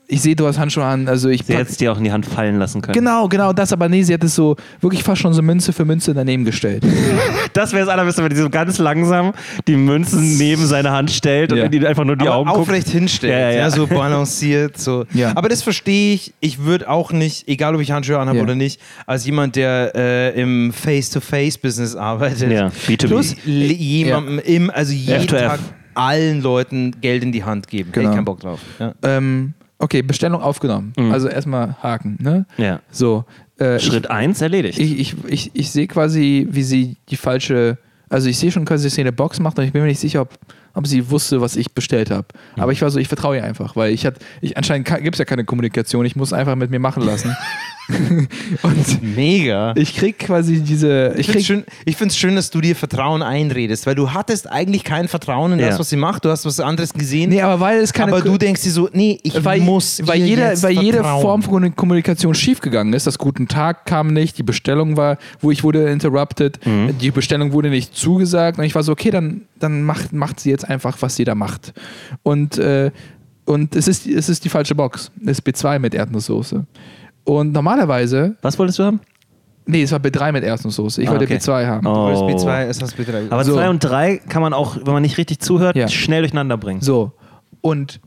ich 0.06 0.20
sehe, 0.20 0.36
du 0.36 0.46
hast 0.46 0.58
Handschuhe 0.58 0.84
an, 0.84 1.08
also 1.08 1.28
ich 1.30 1.44
Sie 1.44 1.54
hätte 1.56 1.70
es 1.70 1.76
dir 1.78 1.90
auch 1.92 1.96
in 1.98 2.04
die 2.04 2.12
Hand 2.12 2.26
fallen 2.26 2.58
lassen 2.58 2.82
können. 2.82 2.92
Genau, 2.94 3.26
genau 3.28 3.52
das, 3.54 3.72
aber 3.72 3.88
nee, 3.88 4.02
sie 4.02 4.12
hat 4.12 4.22
es 4.22 4.34
so 4.34 4.56
wirklich 4.80 5.02
fast 5.02 5.22
schon 5.22 5.32
so 5.32 5.40
Münze 5.42 5.72
für 5.72 5.84
Münze 5.84 6.12
daneben 6.14 6.44
gestellt. 6.44 6.84
Das 7.52 7.72
wäre 7.72 7.84
das 7.86 7.92
Allerbeste, 7.92 8.20
wenn 8.22 8.30
die 8.30 8.36
so 8.36 8.50
ganz 8.50 8.78
langsam 8.78 9.32
die 9.68 9.76
Münzen 9.76 10.38
neben 10.38 10.66
seine 10.66 10.90
Hand 10.90 11.12
stellt 11.12 11.52
und 11.52 11.58
Ja. 11.58 11.68
die 11.68 11.86
einfach 11.86 12.02
nur 12.04 12.16
die 12.16 12.26
aber 12.26 12.34
Augen 12.36 12.48
guckt. 12.50 12.60
aufrecht 12.62 12.88
hinstellt, 12.88 13.32
Ja, 13.32 13.38
ja, 13.38 13.50
ja, 13.50 13.56
ja. 13.58 13.70
so 13.70 13.86
balanciert. 13.86 14.76
So. 14.76 15.04
Ja. 15.14 15.32
Aber 15.36 15.48
das 15.48 15.62
verstehe 15.62 16.14
ich. 16.14 16.34
Ich 16.40 16.58
würde 16.64 16.90
auch 16.90 17.12
nicht, 17.12 17.46
egal 17.46 17.76
ob 17.76 17.80
ich 17.80 17.92
Handschuhe 17.92 18.18
anhabe 18.18 18.38
Ja. 18.38 18.42
oder 18.42 18.56
nicht, 18.56 18.80
als 19.06 19.24
jemand, 19.24 19.54
der 19.54 19.92
äh, 19.94 20.40
im 20.40 20.72
Face-to-Face-Business 20.72 21.94
arbeitet, 21.96 22.50
Ja, 22.50 22.68
B2B. 22.88 23.06
plus 23.06 23.36
jemandem 23.44 24.38
im, 24.40 24.70
also 24.70 24.92
jeden 24.92 25.22
F2F. 25.28 25.38
Tag 25.46 25.60
allen 25.94 26.42
Leuten 26.42 26.96
Geld 27.00 27.22
in 27.22 27.30
die 27.30 27.44
Hand 27.44 27.68
geben. 27.68 27.90
Hätte 27.90 28.00
Genau. 28.00 28.10
ich 28.10 28.16
keinen 28.16 28.24
Bock 28.24 28.40
drauf. 28.40 28.58
Ja. 28.80 28.94
ähm, 29.04 29.54
okay, 29.84 30.02
Bestellung 30.02 30.42
aufgenommen. 30.42 30.92
Also 31.12 31.28
erstmal 31.28 31.76
Haken, 31.82 32.18
ne? 32.20 32.46
Ja. 32.56 32.80
So. 32.90 33.24
Äh, 33.58 33.78
Schritt 33.78 34.10
1 34.10 34.40
erledigt. 34.40 34.78
ich, 34.78 34.98
ich, 34.98 35.14
ich, 35.28 35.50
ich 35.54 35.70
sehe 35.70 35.86
quasi, 35.86 36.48
wie 36.50 36.64
sie 36.64 36.96
die 37.08 37.16
falsche, 37.16 37.78
also 38.08 38.28
ich 38.28 38.38
sehe 38.38 38.50
schon 38.50 38.64
quasi, 38.64 38.84
dass 38.84 38.94
sie 38.94 39.02
eine 39.02 39.12
Box 39.12 39.38
macht 39.38 39.58
und 39.58 39.64
ich 39.64 39.72
bin 39.72 39.82
mir 39.82 39.88
nicht 39.88 40.00
sicher, 40.00 40.22
ob, 40.22 40.30
ob 40.74 40.86
sie 40.86 41.10
wusste, 41.10 41.40
was 41.40 41.56
ich 41.56 41.72
bestellt 41.72 42.10
habe. 42.10 42.26
Aber 42.56 42.72
ich 42.72 42.82
war 42.82 42.90
so, 42.90 42.98
ich 42.98 43.08
vertraue 43.08 43.36
ihr 43.36 43.44
einfach, 43.44 43.76
weil 43.76 43.92
ich 43.92 44.04
hatte, 44.06 44.20
ich, 44.40 44.56
anscheinend 44.56 44.86
gibt 45.02 45.14
es 45.14 45.18
ja 45.18 45.24
keine 45.24 45.44
Kommunikation, 45.44 46.04
ich 46.04 46.16
muss 46.16 46.32
einfach 46.32 46.56
mit 46.56 46.70
mir 46.70 46.80
machen 46.80 47.04
lassen. 47.04 47.34
und 48.62 49.02
Mega. 49.16 49.74
ich 49.76 49.94
krieg 49.94 50.18
quasi 50.18 50.60
diese, 50.60 51.14
ich 51.16 51.20
Ich 51.20 51.26
finde 51.26 51.38
es 51.40 51.46
schön, 51.46 51.64
ich 51.84 51.96
find's 51.96 52.16
schön, 52.16 52.34
dass 52.34 52.50
du 52.50 52.60
dir 52.60 52.74
Vertrauen 52.74 53.22
einredest, 53.22 53.86
weil 53.86 53.94
du 53.94 54.12
hattest 54.12 54.50
eigentlich 54.50 54.84
kein 54.84 55.06
Vertrauen 55.08 55.52
in 55.52 55.58
das, 55.58 55.74
Ja. 55.74 55.78
was 55.78 55.90
sie 55.90 55.96
macht. 55.96 56.24
Du 56.24 56.30
hast 56.30 56.46
was 56.46 56.60
anderes 56.60 56.92
gesehen. 56.94 57.30
nee, 57.30 57.42
aber 57.42 57.60
weil 57.60 57.78
es 57.80 57.92
keine, 57.92 58.12
aber 58.12 58.22
du 58.22 58.38
denkst 58.38 58.62
dir 58.62 58.70
so, 58.70 58.88
nee, 58.92 59.18
ich 59.22 59.44
weil, 59.44 59.60
muss 59.60 60.00
weil, 60.06 60.20
jeder, 60.22 60.60
weil 60.62 60.72
jede. 60.82 61.04
Form 61.04 61.42
von 61.42 61.76
Kommunikation 61.76 62.34
schiefgegangen 62.34 62.92
ist. 62.94 63.06
Das 63.06 63.18
Guten 63.18 63.48
Tag 63.48 63.84
kam 63.86 64.08
nicht, 64.12 64.38
die 64.38 64.42
Bestellung 64.42 64.96
war, 64.96 65.18
wo 65.40 65.50
ich 65.50 65.62
wurde 65.62 65.88
interrupted, 65.90 66.58
die 67.00 67.10
Bestellung 67.10 67.52
wurde 67.52 67.68
nicht 67.70 67.94
zugesagt 67.94 68.58
und 68.58 68.64
ich 68.64 68.74
war 68.74 68.82
so, 68.82 68.92
okay, 68.92 69.10
dann, 69.10 69.42
dann 69.60 69.82
macht, 69.82 70.12
macht 70.12 70.40
sie 70.40 70.50
jetzt 70.50 70.63
einfach, 70.64 70.96
was 71.00 71.16
sie 71.16 71.24
da 71.24 71.34
macht. 71.34 71.72
Und, 72.22 72.58
äh, 72.58 72.90
und 73.44 73.76
es, 73.76 73.88
ist, 73.88 74.06
es 74.06 74.28
ist 74.28 74.44
die 74.44 74.48
falsche 74.48 74.74
Box. 74.74 75.10
Es 75.24 75.38
ist 75.38 75.46
B2 75.46 75.78
mit 75.78 75.94
Erdnusssoße. 75.94 76.64
Und 77.24 77.52
normalerweise, 77.52 78.36
Was 78.42 78.58
wolltest 78.58 78.78
du 78.78 78.84
haben? 78.84 79.00
nee, 79.66 79.82
es 79.82 79.92
war 79.92 79.98
B3 79.98 80.32
mit 80.32 80.44
Erdnusssoße. 80.44 81.00
Ich 81.02 81.08
Ah, 81.08 81.12
wollte 81.12 81.24
okay. 81.24 81.36
B2 81.38 81.66
haben. 81.66 81.86
Oh. 81.86 82.08
Du 82.20 82.26
bist 82.26 82.44
B2, 82.46 82.64
es 82.66 82.82
hast 82.82 82.96
B3. 82.98 83.30
Aber 83.30 83.44
So. 83.44 83.54
2 83.54 83.70
und 83.70 83.82
3 83.82 84.18
kann 84.28 84.42
man 84.42 84.52
auch, 84.52 84.76
wenn 84.76 84.92
man 84.92 85.02
nicht 85.02 85.16
richtig 85.18 85.38
zuhört, 85.40 85.74
Ja. 85.76 85.88
schnell 85.88 86.20
durcheinander 86.22 86.56
bringen. 86.58 86.80
So. 86.82 87.12
Und, 87.62 88.00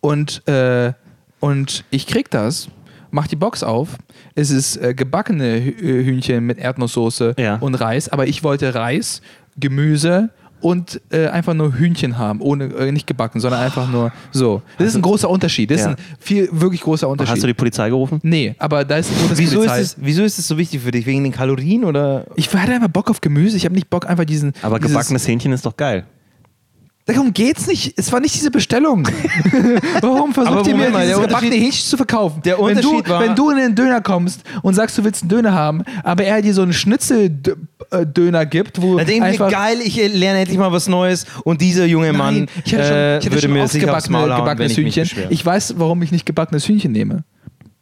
und, 0.00 0.46
äh, 0.48 0.92
und 1.40 1.84
ich 1.90 2.06
krieg 2.06 2.30
das, 2.30 2.68
mach 3.10 3.26
die 3.28 3.36
Box 3.36 3.62
auf. 3.62 3.96
Es 4.34 4.50
ist 4.50 4.76
äh, 4.76 4.94
gebackene 4.94 5.58
Hü- 5.58 6.04
Hühnchen 6.04 6.44
mit 6.44 6.58
Erdnusssoße 6.58 7.34
Ja. 7.38 7.56
und 7.56 7.74
Reis, 7.76 8.08
aber 8.08 8.26
ich 8.26 8.42
wollte 8.42 8.74
Reis, 8.74 9.22
Gemüse 9.56 10.30
und 10.66 11.00
äh, 11.10 11.28
einfach 11.28 11.54
nur 11.54 11.74
Hühnchen 11.78 12.18
haben, 12.18 12.40
ohne 12.40 12.64
äh, 12.64 12.90
nicht 12.90 13.06
gebacken, 13.06 13.38
sondern 13.38 13.60
einfach 13.60 13.88
nur 13.88 14.12
so. 14.32 14.62
Das 14.78 14.88
ist 14.88 14.96
ein 14.96 15.02
großer 15.02 15.30
Unterschied. 15.30 15.70
Das 15.70 15.82
Ja. 15.82 15.92
ist 15.92 15.98
ein 15.98 16.04
viel 16.18 16.48
wirklich 16.50 16.80
großer 16.80 17.08
Unterschied. 17.08 17.34
Hast 17.34 17.42
du 17.44 17.46
die 17.46 17.54
Polizei 17.54 17.88
gerufen? 17.88 18.18
nee, 18.24 18.56
aber 18.58 18.84
da 18.84 18.96
ist 18.96 19.10
die 19.10 19.14
wieso, 19.14 19.30
ist 19.30 19.38
Bundespolizei. 19.38 19.80
es, 19.80 19.96
wieso 20.00 20.24
ist 20.24 20.38
es 20.40 20.48
so 20.48 20.58
wichtig 20.58 20.80
für 20.82 20.90
dich? 20.90 21.06
Wegen 21.06 21.22
den 21.22 21.32
Kalorien 21.32 21.84
oder? 21.84 22.26
ich 22.34 22.52
hatte 22.52 22.72
einfach 22.72 22.88
Bock 22.88 23.10
auf 23.10 23.20
Gemüse. 23.20 23.56
Ich 23.56 23.64
habe 23.64 23.76
nicht 23.76 23.88
Bock 23.88 24.08
einfach 24.08 24.24
diesen. 24.24 24.54
Aber 24.62 24.78
dieses, 24.80 24.92
gebackenes 24.92 25.28
Hähnchen 25.28 25.52
ist 25.52 25.64
doch 25.64 25.76
geil. 25.76 26.04
Darum 27.08 27.32
geht's 27.32 27.68
nicht. 27.68 27.94
Es 27.96 28.10
war 28.12 28.18
nicht 28.18 28.34
diese 28.34 28.50
Bestellung. 28.50 29.06
Warum 30.00 30.34
versucht 30.34 30.66
ihr 30.66 30.74
mir 30.74 30.90
mal, 30.90 31.06
dieses 31.06 31.22
gebackene 31.22 31.54
Hähnchen 31.54 31.86
zu 31.86 31.96
verkaufen? 31.96 32.42
der 32.42 32.58
wenn 32.58 32.80
du, 32.80 33.00
war- 33.06 33.20
wenn 33.20 33.36
du 33.36 33.50
in 33.50 33.58
den 33.58 33.74
Döner 33.76 34.00
kommst 34.00 34.40
und 34.62 34.74
sagst, 34.74 34.98
du 34.98 35.04
willst 35.04 35.22
einen 35.22 35.28
Döner 35.28 35.52
haben, 35.52 35.82
aber 36.02 36.24
er 36.24 36.42
dir 36.42 36.52
so 36.52 36.62
einen 36.62 36.72
Schnitzeldöner 36.72 38.46
gibt, 38.46 38.82
wo 38.82 38.96
Da 38.98 39.04
denke 39.04 39.12
ich 39.30 39.38
mir, 39.38 39.44
einfach 39.46 39.50
geil, 39.50 39.78
ich 39.82 39.96
lerne 39.96 40.40
endlich 40.40 40.58
mal 40.58 40.72
was 40.72 40.88
Neues 40.88 41.26
und 41.44 41.60
dieser 41.60 41.84
junge 41.86 42.12
Mann 42.12 42.34
Nein, 42.40 42.48
ich 42.64 42.74
hatte 42.74 42.84
schon, 42.84 42.92
äh, 42.96 43.18
ich 43.18 43.24
hatte 43.26 43.30
würde 43.34 43.42
schon 43.42 43.52
mir 43.52 43.68
sicher 43.68 43.96
aufs 43.96 44.08
Maul 44.10 44.32
hauen, 44.34 44.58
wenn 44.58 44.70
ich 44.70 44.76
mich 44.78 44.96
Hühnchen. 44.96 45.26
Ich 45.30 45.46
weiß, 45.46 45.74
warum 45.78 46.02
ich 46.02 46.10
nicht 46.12 46.26
gebackenes 46.26 46.66
Hühnchen 46.66 46.92
nehme. 46.92 47.22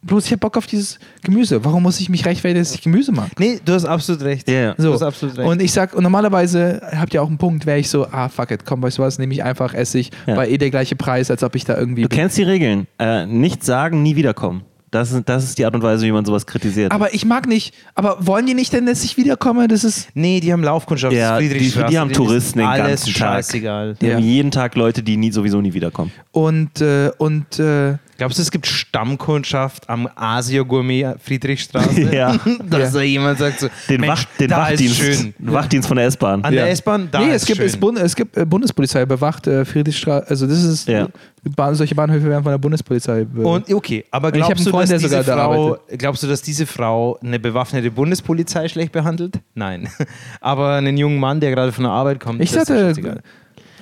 Bloß 0.06 0.26
ich 0.26 0.32
habe 0.32 0.40
Bock 0.40 0.56
auf 0.56 0.66
dieses 0.66 0.98
Gemüse. 1.22 1.64
Warum 1.64 1.82
muss 1.82 1.98
ich 2.00 2.08
mich 2.08 2.24
rechtfertigen, 2.26 2.60
dass 2.62 2.74
ich 2.74 2.82
Gemüse 2.82 3.10
mag? 3.12 3.28
Nee, 3.38 3.58
du 3.64 3.72
hast 3.72 3.84
absolut 3.86 4.22
recht. 4.22 4.48
Ja, 4.48 4.54
ja. 4.54 4.74
Du 4.74 4.82
So. 4.82 4.92
hast 4.92 5.02
absolut 5.02 5.38
recht. 5.38 5.48
Und 5.48 5.62
ich 5.62 5.72
sag, 5.72 5.94
und 5.94 6.02
normalerweise 6.02 6.82
habt 6.96 7.14
ihr 7.14 7.22
auch 7.22 7.28
einen 7.28 7.38
Punkt, 7.38 7.66
wäre 7.66 7.78
ich 7.78 7.88
so, 7.88 8.06
ah, 8.10 8.28
fuck 8.28 8.50
it, 8.50 8.64
komm, 8.64 8.82
weißt 8.82 8.98
du 8.98 9.02
was, 9.02 9.18
nehme 9.18 9.32
ich 9.34 9.42
einfach 9.42 9.72
Essig, 9.74 10.10
Ja. 10.26 10.36
war 10.36 10.46
eh 10.46 10.58
der 10.58 10.70
gleiche 10.70 10.96
Preis, 10.96 11.30
als 11.30 11.42
ob 11.42 11.54
ich 11.56 11.64
da 11.64 11.76
irgendwie. 11.76 12.02
Du 12.02 12.08
kennst 12.08 12.36
die 12.36 12.42
Regeln. 12.42 12.86
Äh, 12.98 13.26
nicht 13.26 13.64
sagen, 13.64 14.02
nie 14.02 14.16
wiederkommen. 14.16 14.62
Das 14.90 15.10
ist, 15.10 15.28
das 15.28 15.42
ist 15.42 15.58
die 15.58 15.64
Art 15.64 15.74
und 15.74 15.82
Weise, 15.82 16.06
wie 16.06 16.12
man 16.12 16.24
sowas 16.24 16.46
kritisiert. 16.46 16.92
aber 16.92 17.12
ich 17.14 17.24
mag 17.24 17.48
nicht, 17.48 17.74
aber 17.96 18.16
wollen 18.24 18.46
die 18.46 18.54
nicht 18.54 18.72
denn, 18.72 18.86
dass 18.86 19.02
ich 19.02 19.16
wiederkomme? 19.16 19.66
Das 19.66 19.82
ist. 19.82 20.08
nee, 20.14 20.38
die 20.38 20.52
haben 20.52 20.62
Laufkundschaft. 20.62 21.12
Ja, 21.12 21.34
das 21.40 21.42
ist 21.50 21.76
die- 21.76 21.84
die 21.90 21.98
haben 21.98 22.10
ist 22.10 22.16
Touristen 22.16 22.60
den 22.60 22.68
alles 22.68 22.86
ganzen 23.00 23.12
Tag. 23.14 23.34
scheißegal. 23.44 23.96
Die 24.00 24.06
Ja. 24.06 24.14
haben 24.14 24.22
jeden 24.22 24.50
Tag 24.52 24.76
Leute, 24.76 25.02
die 25.02 25.16
nie, 25.16 25.32
sowieso 25.32 25.60
nie 25.60 25.74
wiederkommen. 25.74 26.12
Und, 26.30 26.80
äh, 26.80 27.10
und, 27.18 27.58
äh, 27.58 27.94
Glaubst 28.16 28.38
du, 28.38 28.42
es 28.42 28.50
gibt 28.50 28.66
Stammkundschaft 28.66 29.88
am 29.88 30.08
Asia-Gourmet 30.14 31.14
Friedrichstraße? 31.22 32.02
Ja. 32.14 32.36
Dass 32.70 32.92
da 32.92 33.00
jemand 33.00 33.38
sagt 33.38 33.60
so, 33.60 33.68
Den, 33.88 34.02
Mensch, 34.02 34.12
Wach, 34.12 34.24
den 34.38 34.48
da 34.50 34.58
Wachdienst, 34.58 35.00
ist 35.00 35.20
schön. 35.20 35.34
Wachdienst 35.38 35.88
von 35.88 35.96
der 35.96 36.06
S-Bahn. 36.06 36.44
An 36.44 36.52
Ja. 36.54 36.62
der 36.62 36.70
S-Bahn, 36.72 37.08
da 37.10 37.20
nee, 37.20 37.30
ist 37.30 37.42
es 37.42 37.46
gibt, 37.46 37.56
schön. 37.58 37.66
es, 37.66 37.76
Bund, 37.76 37.98
es 37.98 38.14
gibt 38.14 38.36
äh, 38.36 38.44
Bundespolizei 38.44 39.04
bewacht, 39.04 39.46
äh, 39.46 39.64
Friedrichstraße, 39.64 40.28
also 40.28 40.46
das 40.46 40.62
ist, 40.62 40.88
Ja. 40.88 41.08
Bahn, 41.56 41.74
solche 41.74 41.94
Bahnhöfe 41.94 42.26
werden 42.26 42.42
von 42.42 42.52
der 42.52 42.58
Bundespolizei 42.58 43.26
Und 43.34 43.72
okay, 43.72 44.04
aber 44.10 44.32
glaubst 44.32 44.58
einen 44.58 44.64
du, 44.64 44.70
Freund, 44.70 44.90
dass 44.90 45.02
diese 45.02 45.22
da 45.22 45.34
Frau, 45.34 45.76
glaubst 45.98 46.22
du, 46.22 46.26
dass 46.26 46.40
diese 46.40 46.66
Frau 46.66 47.18
eine 47.22 47.38
bewaffnete 47.38 47.90
Bundespolizei 47.90 48.68
schlecht 48.68 48.92
behandelt? 48.92 49.40
Nein. 49.54 49.88
aber 50.40 50.74
einen 50.74 50.96
jungen 50.96 51.18
Mann, 51.18 51.40
der 51.40 51.50
gerade 51.50 51.72
von 51.72 51.84
der 51.84 51.92
Arbeit 51.92 52.20
kommt, 52.20 52.40
Ich 52.40 52.50
das 52.52 52.62
ist 52.62 52.68
sagte, 52.68 52.82
scheißegal. 52.86 53.22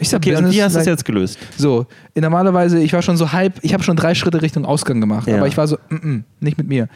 Ich 0.02 0.08
sag 0.10 0.18
Okay, 0.18 0.30
und 0.30 0.36
Business 0.42 0.54
wie 0.56 0.62
hast 0.62 0.74
du 0.74 0.78
das 0.78 0.86
jetzt 0.86 1.04
gelöst? 1.04 1.38
So, 1.56 1.86
normalerweise, 2.14 2.78
ich 2.78 2.92
war 2.92 3.02
schon 3.02 3.16
so 3.16 3.32
halb, 3.32 3.54
ich 3.62 3.72
habe 3.72 3.82
schon 3.82 3.96
drei 3.96 4.14
Schritte 4.14 4.42
Richtung 4.42 4.64
Ausgang 4.64 5.00
gemacht, 5.00 5.26
Ja. 5.28 5.36
aber 5.38 5.46
ich 5.46 5.56
war 5.56 5.66
so, 5.66 5.78
mm, 5.88 5.94
mm, 5.94 6.24
nicht 6.40 6.58
mit 6.58 6.68
mir. 6.68 6.88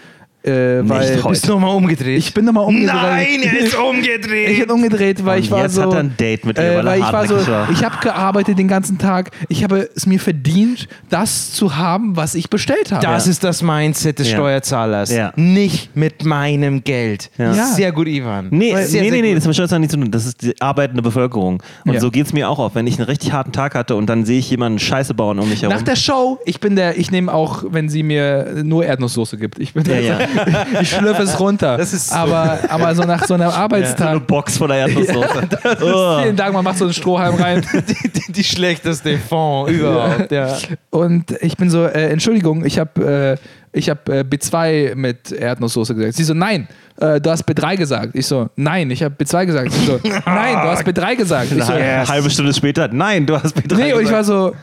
Äh, 0.47 0.89
weil 0.89 1.17
heute. 1.17 1.29
Bist 1.31 1.49
du 1.49 1.53
nochmal 1.53 1.75
umgedreht? 1.75 2.19
ich 2.19 2.33
bin 2.33 2.45
nochmal 2.45 2.65
umgedreht. 2.67 2.95
Nein, 2.95 3.43
er 3.43 3.59
ist 3.59 3.75
umgedreht! 3.79 4.51
Ich 4.51 4.61
bin 4.61 4.71
umgedreht, 4.71 5.25
weil 5.25 5.39
Und 5.39 5.45
ich 5.45 5.51
war 5.51 5.63
jetzt 5.63 5.75
so. 5.75 5.83
hat 5.83 5.93
er 5.95 5.99
ein 6.01 6.17
Date 6.17 6.45
mit 6.47 6.57
ihr, 6.59 6.65
äh, 6.65 6.69
weil 6.69 6.77
er 6.79 6.85
weil 6.87 6.99
ich 7.01 7.13
war 7.13 7.27
so. 7.27 7.47
war. 7.49 7.69
Ich 7.71 7.85
habe 7.85 7.97
gearbeitet 8.01 8.59
den 8.59 8.69
ganzen 8.69 8.97
Tag. 8.99 9.31
Ich 9.49 9.65
habe 9.65 9.89
es 9.97 10.07
mir 10.07 10.21
verdient, 10.21 10.89
das 11.09 11.53
zu 11.53 11.77
haben, 11.77 12.17
was 12.17 12.35
ich 12.35 12.49
bestellt 12.49 12.93
habe. 12.93 13.05
Das 13.05 13.27
Ja. 13.27 13.31
ist 13.33 13.43
das 13.45 13.63
Mindset 13.63 14.19
des 14.21 14.31
Ja. 14.31 14.37
Steuerzahlers. 14.37 15.11
Ja. 15.13 15.33
Nicht 15.37 15.97
mit 15.97 16.25
meinem 16.25 16.85
Geld. 16.85 17.31
Sehr 17.75 17.91
gut, 17.93 18.07
Ivan. 18.07 18.49
Nee, 18.51 18.71
Sehr, 18.71 18.79
nee, 18.81 18.85
sehr 18.87 19.03
nee, 19.03 19.11
nee, 19.23 19.29
gut. 19.29 19.37
das 19.39 19.43
hat 19.45 19.49
mit 19.49 19.57
Steuerzahlen 19.57 19.81
nichts 19.81 19.95
zu 19.95 20.01
tun. 20.01 20.11
Das 20.11 20.27
ist 20.27 20.43
die 20.43 20.61
arbeitende 20.61 21.03
Bevölkerung. 21.03 21.63
Und 21.85 21.95
Ja. 21.95 22.01
so 22.01 22.11
geht 22.11 22.27
es 22.27 22.33
mir 22.33 22.49
auch 22.49 22.59
auf. 22.61 22.75
Wenn 22.75 22.87
ich 22.87 22.99
einen 22.99 23.07
richtig 23.09 23.33
harten 23.33 23.53
Tag 23.53 23.75
hatte 23.75 23.97
und 23.97 24.07
dann 24.07 24.25
sehe 24.25 24.39
ich 24.39 24.49
jemanden 24.51 24.79
Scheiße 24.79 25.13
bauen 25.15 25.39
um 25.41 25.49
mich 25.49 25.63
herum. 25.63 25.75
Nach 25.75 25.83
der 25.83 25.97
Show, 25.97 26.39
ich 26.47 26.61
bin 26.61 26.77
der, 26.77 26.99
ich 26.99 27.11
nehme 27.11 27.33
auch, 27.35 27.65
wenn 27.69 27.89
sie 27.89 28.03
mir 28.03 28.63
nur 28.63 28.85
Erdnusssoße 28.85 29.37
gibt. 29.39 29.59
Ich 29.59 29.75
bin 29.75 29.85
Ja, 29.85 29.93
der, 29.93 30.03
ja. 30.03 30.19
ich 30.81 30.91
schlürfe 30.91 31.23
es 31.23 31.39
runter. 31.39 31.77
Das 31.77 31.93
ist 31.93 32.11
so. 32.11 32.15
aber, 32.15 32.59
aber 32.69 32.95
so 32.95 33.03
nach 33.03 33.25
so 33.25 33.35
einem 33.35 33.49
so 33.49 33.55
eine 33.55 33.55
Arbeitstag. 33.55 34.27
Box 34.27 34.59
voller 34.59 34.77
Erdnusssoße. 34.77 35.49
Oh. 35.81 36.21
Vielen 36.23 36.37
Dank, 36.37 36.53
man 36.53 36.65
macht 36.65 36.79
so 36.79 36.85
einen 36.85 36.95
Strohhalm 36.95 37.35
rein. 37.35 37.65
die, 37.73 38.09
die, 38.09 38.33
die 38.33 38.45
schlechteste 38.45 39.19
Fond 39.19 39.71
überhaupt. 39.71 40.31
Ja. 40.31 40.57
Und 40.91 41.33
ich 41.41 41.57
bin 41.57 41.71
so, 41.71 41.85
äh, 41.85 42.11
Entschuldigung, 42.11 42.65
ich 42.65 42.79
habe 42.79 43.39
äh, 43.41 43.77
ich 43.77 43.91
hab, 43.91 44.09
äh, 44.09 44.21
B2 44.21 44.95
mit 44.95 45.33
Erdnusssoße 45.33 45.95
gesagt. 45.95 46.15
Sie 46.15 46.25
so, 46.25 46.35
nein, 46.35 46.67
äh, 46.99 47.21
du 47.21 47.31
hast 47.31 47.47
B3 47.49 47.77
gesagt. 47.77 48.15
Ich 48.15 48.27
so, 48.27 48.49
nein, 48.57 48.91
ich 48.91 49.03
habe 49.03 49.15
B2 49.15 49.47
gesagt. 49.47 49.73
Sie 49.73 49.85
so, 49.85 50.01
nein, 50.03 50.55
du 50.55 50.69
hast 50.71 50.87
B3 50.87 51.17
gesagt. 51.17 51.53
Ich 51.53 51.63
so, 51.63 51.73
Eine 51.73 52.09
halbe 52.09 52.31
Stunde 52.31 52.55
später, 52.55 52.89
nein, 52.89 53.27
du 53.27 53.35
hast 53.37 53.57
B3 53.57 53.77
nee, 53.77 53.93
und 53.93 54.03
ich 54.03 54.11
war 54.11 54.21
gesagt. 54.21 54.27
so, 54.27 54.55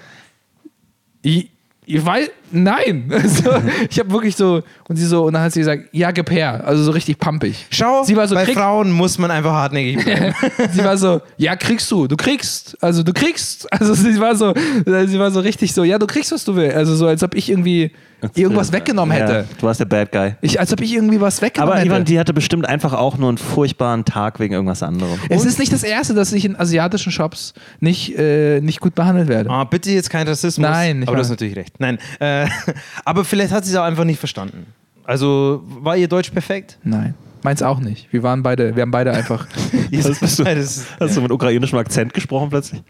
ich, 1.86 2.06
weiß, 2.06 2.30
nein. 2.52 3.12
So, 3.28 3.52
ich 3.90 4.00
habe 4.00 4.12
wirklich 4.12 4.36
so, 4.36 4.62
und 4.88 4.96
sie 4.96 5.06
so, 5.06 5.26
und 5.26 5.34
dann 5.34 5.42
hat 5.44 5.54
sie 5.54 5.60
gesagt, 5.60 5.84
ja, 5.92 6.12
gib 6.12 6.30
her. 6.32 6.64
Also 6.66 6.84
so 6.84 6.92
richtig 6.92 7.18
pumpig. 7.20 7.66
Schau, 7.70 8.04
Sie 8.04 8.16
war 8.16 8.28
so, 8.28 8.36
bei 8.36 8.46
krieg- 8.46 8.56
Frauen 8.58 8.92
muss 8.92 9.18
man 9.18 9.32
einfach 9.32 9.52
hartnäckig 9.54 10.04
bleiben. 10.04 10.34
sie 10.72 10.84
war 10.84 10.98
so, 10.98 11.22
ja, 11.38 11.56
kriegst 11.56 11.90
du, 11.92 12.08
du 12.08 12.16
kriegst, 12.16 12.78
also 12.82 13.04
du 13.04 13.14
kriegst. 13.14 13.72
Also 13.72 13.94
sie 13.94 14.20
war 14.20 14.36
so, 14.36 14.54
sie 14.56 15.20
war 15.20 15.32
so 15.32 15.40
richtig 15.40 15.74
so, 15.74 15.84
ja, 15.84 15.98
du 16.00 16.08
kriegst, 16.08 16.32
was 16.32 16.46
du 16.46 16.56
willst. 16.56 16.76
Also 16.76 16.96
so, 16.96 17.08
als 17.08 17.24
ob 17.24 17.36
ich 17.36 17.50
irgendwie 17.50 17.92
irgendwas 18.36 18.72
weggenommen 18.72 19.16
hätte. 19.16 19.34
Ja, 19.34 19.44
du 19.60 19.66
warst 19.66 19.80
der 19.80 19.86
Bad 19.86 20.12
Guy. 20.12 20.36
Ich, 20.42 20.60
als 20.60 20.72
ob 20.74 20.82
ich 20.82 20.94
irgendwie 20.94 21.20
was 21.22 21.42
weggenommen 21.42 21.72
Aber 21.74 21.80
hätte. 21.80 21.90
Ivan, 21.90 22.06
die 22.06 22.20
hatte 22.20 22.34
bestimmt 22.34 22.66
einfach 22.68 22.94
auch 22.94 23.18
nur 23.18 23.30
einen 23.30 23.38
furchtbaren 23.38 24.06
Tag 24.06 24.40
wegen 24.40 24.54
irgendwas 24.54 24.84
anderem. 24.84 25.20
es 25.30 25.46
ist 25.46 25.60
nicht 25.60 25.72
das 25.74 25.84
erste, 25.84 26.14
dass 26.14 26.32
ich 26.34 26.46
in 26.46 26.56
asiatischen 26.60 27.12
Shops 27.12 27.54
nicht, 27.80 28.18
äh, 28.18 28.62
nicht 28.62 28.80
gut 28.80 28.96
behandelt 28.96 29.28
werde. 29.28 29.50
Ah, 29.50 29.64
bitte 29.64 29.92
jetzt 29.92 30.10
kein 30.10 30.28
Rassismus. 30.28 30.68
Nein, 30.68 31.02
ich 31.02 31.08
aber 31.08 31.18
du 31.18 31.22
hast 31.24 31.30
natürlich 31.30 31.56
recht. 31.56 31.80
Nein, 31.80 31.98
äh, 32.20 32.48
aber 33.06 33.26
vielleicht 33.26 33.52
hat 33.54 33.66
sie 33.66 33.72
es 33.72 33.78
auch 33.78 33.84
einfach 33.84 34.06
nicht 34.06 34.20
verstanden. 34.20 34.66
Also 35.06 35.64
war 35.66 35.98
ihr 35.98 36.08
Deutsch 36.08 36.30
perfekt? 36.32 36.78
Nein. 36.84 37.14
Meins 37.44 37.62
auch 37.62 37.80
nicht. 37.80 38.08
Wir 38.12 38.24
waren 38.24 38.42
beide, 38.42 38.74
wir 38.76 38.84
haben 38.84 38.92
beide 38.92 39.12
einfach. 39.12 39.48
Bist 39.92 40.40
du? 40.40 40.44
Das- 40.46 40.86
Hast 41.00 41.18
du 41.18 41.22
mit 41.22 41.32
ukrainischem 41.32 41.78
Akzent 41.78 42.14
gesprochen 42.14 42.50
plötzlich? 42.50 42.82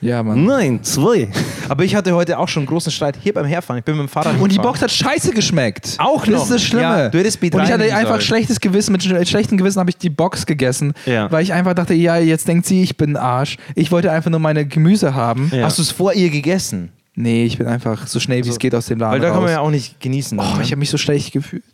Ja, 0.00 0.22
Mann. 0.22 0.44
Nein, 0.44 0.82
zwei. 0.82 1.28
Aber 1.68 1.84
ich 1.84 1.94
hatte 1.96 2.14
heute 2.14 2.38
auch 2.38 2.48
schon 2.48 2.62
einen 2.62 2.68
großen 2.68 2.92
Streit 2.92 3.16
hier 3.22 3.32
beim 3.34 3.46
Herfahren. 3.46 3.78
Ich 3.78 3.84
bin 3.84 3.96
mit 3.96 4.06
dem 4.06 4.08
Fahrrad 4.08 4.38
Und 4.40 4.52
die. 4.52 4.58
Box 4.58 4.82
hat 4.82 4.90
scheiße 4.90 5.32
geschmeckt. 5.32 5.96
Auch 5.98 6.20
Das 6.24 6.28
noch. 6.34 6.42
ist 6.44 6.50
das 6.50 6.62
Schlimme. 6.62 6.82
Ja, 6.82 7.08
du 7.08 7.18
hättest 7.18 7.42
B3 7.42 7.54
Und 7.54 7.64
ich 7.64 7.72
hatte 7.72 7.84
einfach 7.94 8.08
sollen. 8.10 8.20
schlechtes 8.20 8.60
Gewissen. 8.60 8.92
Mit 8.92 9.02
sch- 9.02 9.26
schlechtem 9.26 9.56
Gewissen 9.58 9.80
habe 9.80 9.90
ich 9.90 9.96
die 9.96 10.10
Box 10.10 10.46
gegessen, 10.46 10.92
Ja. 11.06 11.30
weil 11.32 11.42
ich 11.42 11.52
einfach 11.52 11.74
dachte, 11.74 11.94
ja, 11.94 12.16
jetzt 12.18 12.46
denkt 12.48 12.66
sie, 12.66 12.82
ich 12.82 12.96
bin 12.96 13.16
Arsch. 13.16 13.56
Ich 13.74 13.90
wollte 13.90 14.10
einfach 14.12 14.30
nur 14.30 14.40
meine 14.40 14.66
Gemüse 14.66 15.14
haben. 15.14 15.50
Ja. 15.54 15.64
Hast 15.64 15.78
du 15.78 15.82
es 15.82 15.90
vor 15.90 16.12
ihr 16.12 16.30
gegessen? 16.30 16.90
Nee, 17.14 17.44
ich 17.46 17.56
bin 17.56 17.66
einfach 17.66 18.06
so 18.06 18.20
schnell 18.20 18.44
wie 18.44 18.48
es 18.50 18.58
geht 18.58 18.74
aus 18.74 18.86
dem 18.86 18.98
Laden 18.98 19.14
Weil 19.14 19.20
da 19.20 19.28
raus. 19.28 19.34
kann 19.36 19.42
man 19.44 19.52
ja 19.52 19.60
auch 19.60 19.70
nicht 19.70 20.00
genießen. 20.00 20.36
dann, 20.36 20.52
oh, 20.52 20.56
ne? 20.58 20.62
ich 20.62 20.70
habe 20.70 20.80
mich 20.80 20.90
so 20.90 20.98
schlecht 20.98 21.32
gefühlt. 21.32 21.64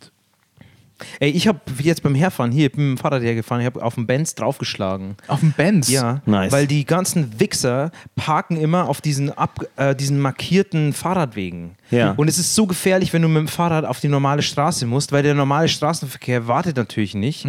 Ey, 1.19 1.29
ich 1.31 1.47
habe 1.47 1.59
jetzt 1.79 2.03
beim 2.03 2.15
Herfahren 2.15 2.51
hier, 2.51 2.67
ich 2.67 2.71
bin 2.73 2.89
mit 2.91 2.97
dem 2.99 3.01
Fahrrad 3.01 3.21
hergefahren, 3.23 3.61
ich 3.61 3.65
habe 3.65 3.83
auf 3.83 3.95
den 3.95 4.07
Benz 4.07 4.35
draufgeschlagen. 4.35 5.15
Auf 5.27 5.39
dem 5.41 5.51
Benz? 5.51 5.89
Ja, 5.89 6.21
Nice. 6.25 6.51
weil 6.51 6.67
die 6.67 6.85
ganzen 6.85 7.39
Wichser 7.39 7.91
parken 8.15 8.57
immer 8.57 8.89
auf 8.89 9.01
diesen, 9.01 9.31
ab, 9.31 9.59
äh, 9.75 9.95
diesen 9.95 10.19
markierten 10.19 10.93
Fahrradwegen. 10.93 11.71
Ja. 11.91 12.11
Und 12.17 12.27
es 12.27 12.39
ist 12.39 12.55
so 12.55 12.65
gefährlich, 12.65 13.13
wenn 13.13 13.21
du 13.21 13.27
mit 13.27 13.37
dem 13.39 13.47
Fahrrad 13.47 13.85
auf 13.85 13.99
die 13.99 14.07
normale 14.07 14.41
Straße 14.41 14.85
musst, 14.85 15.11
weil 15.11 15.23
der 15.23 15.33
normale 15.35 15.67
Straßenverkehr 15.67 16.47
wartet 16.47 16.77
natürlich 16.77 17.13
nicht. 17.15 17.45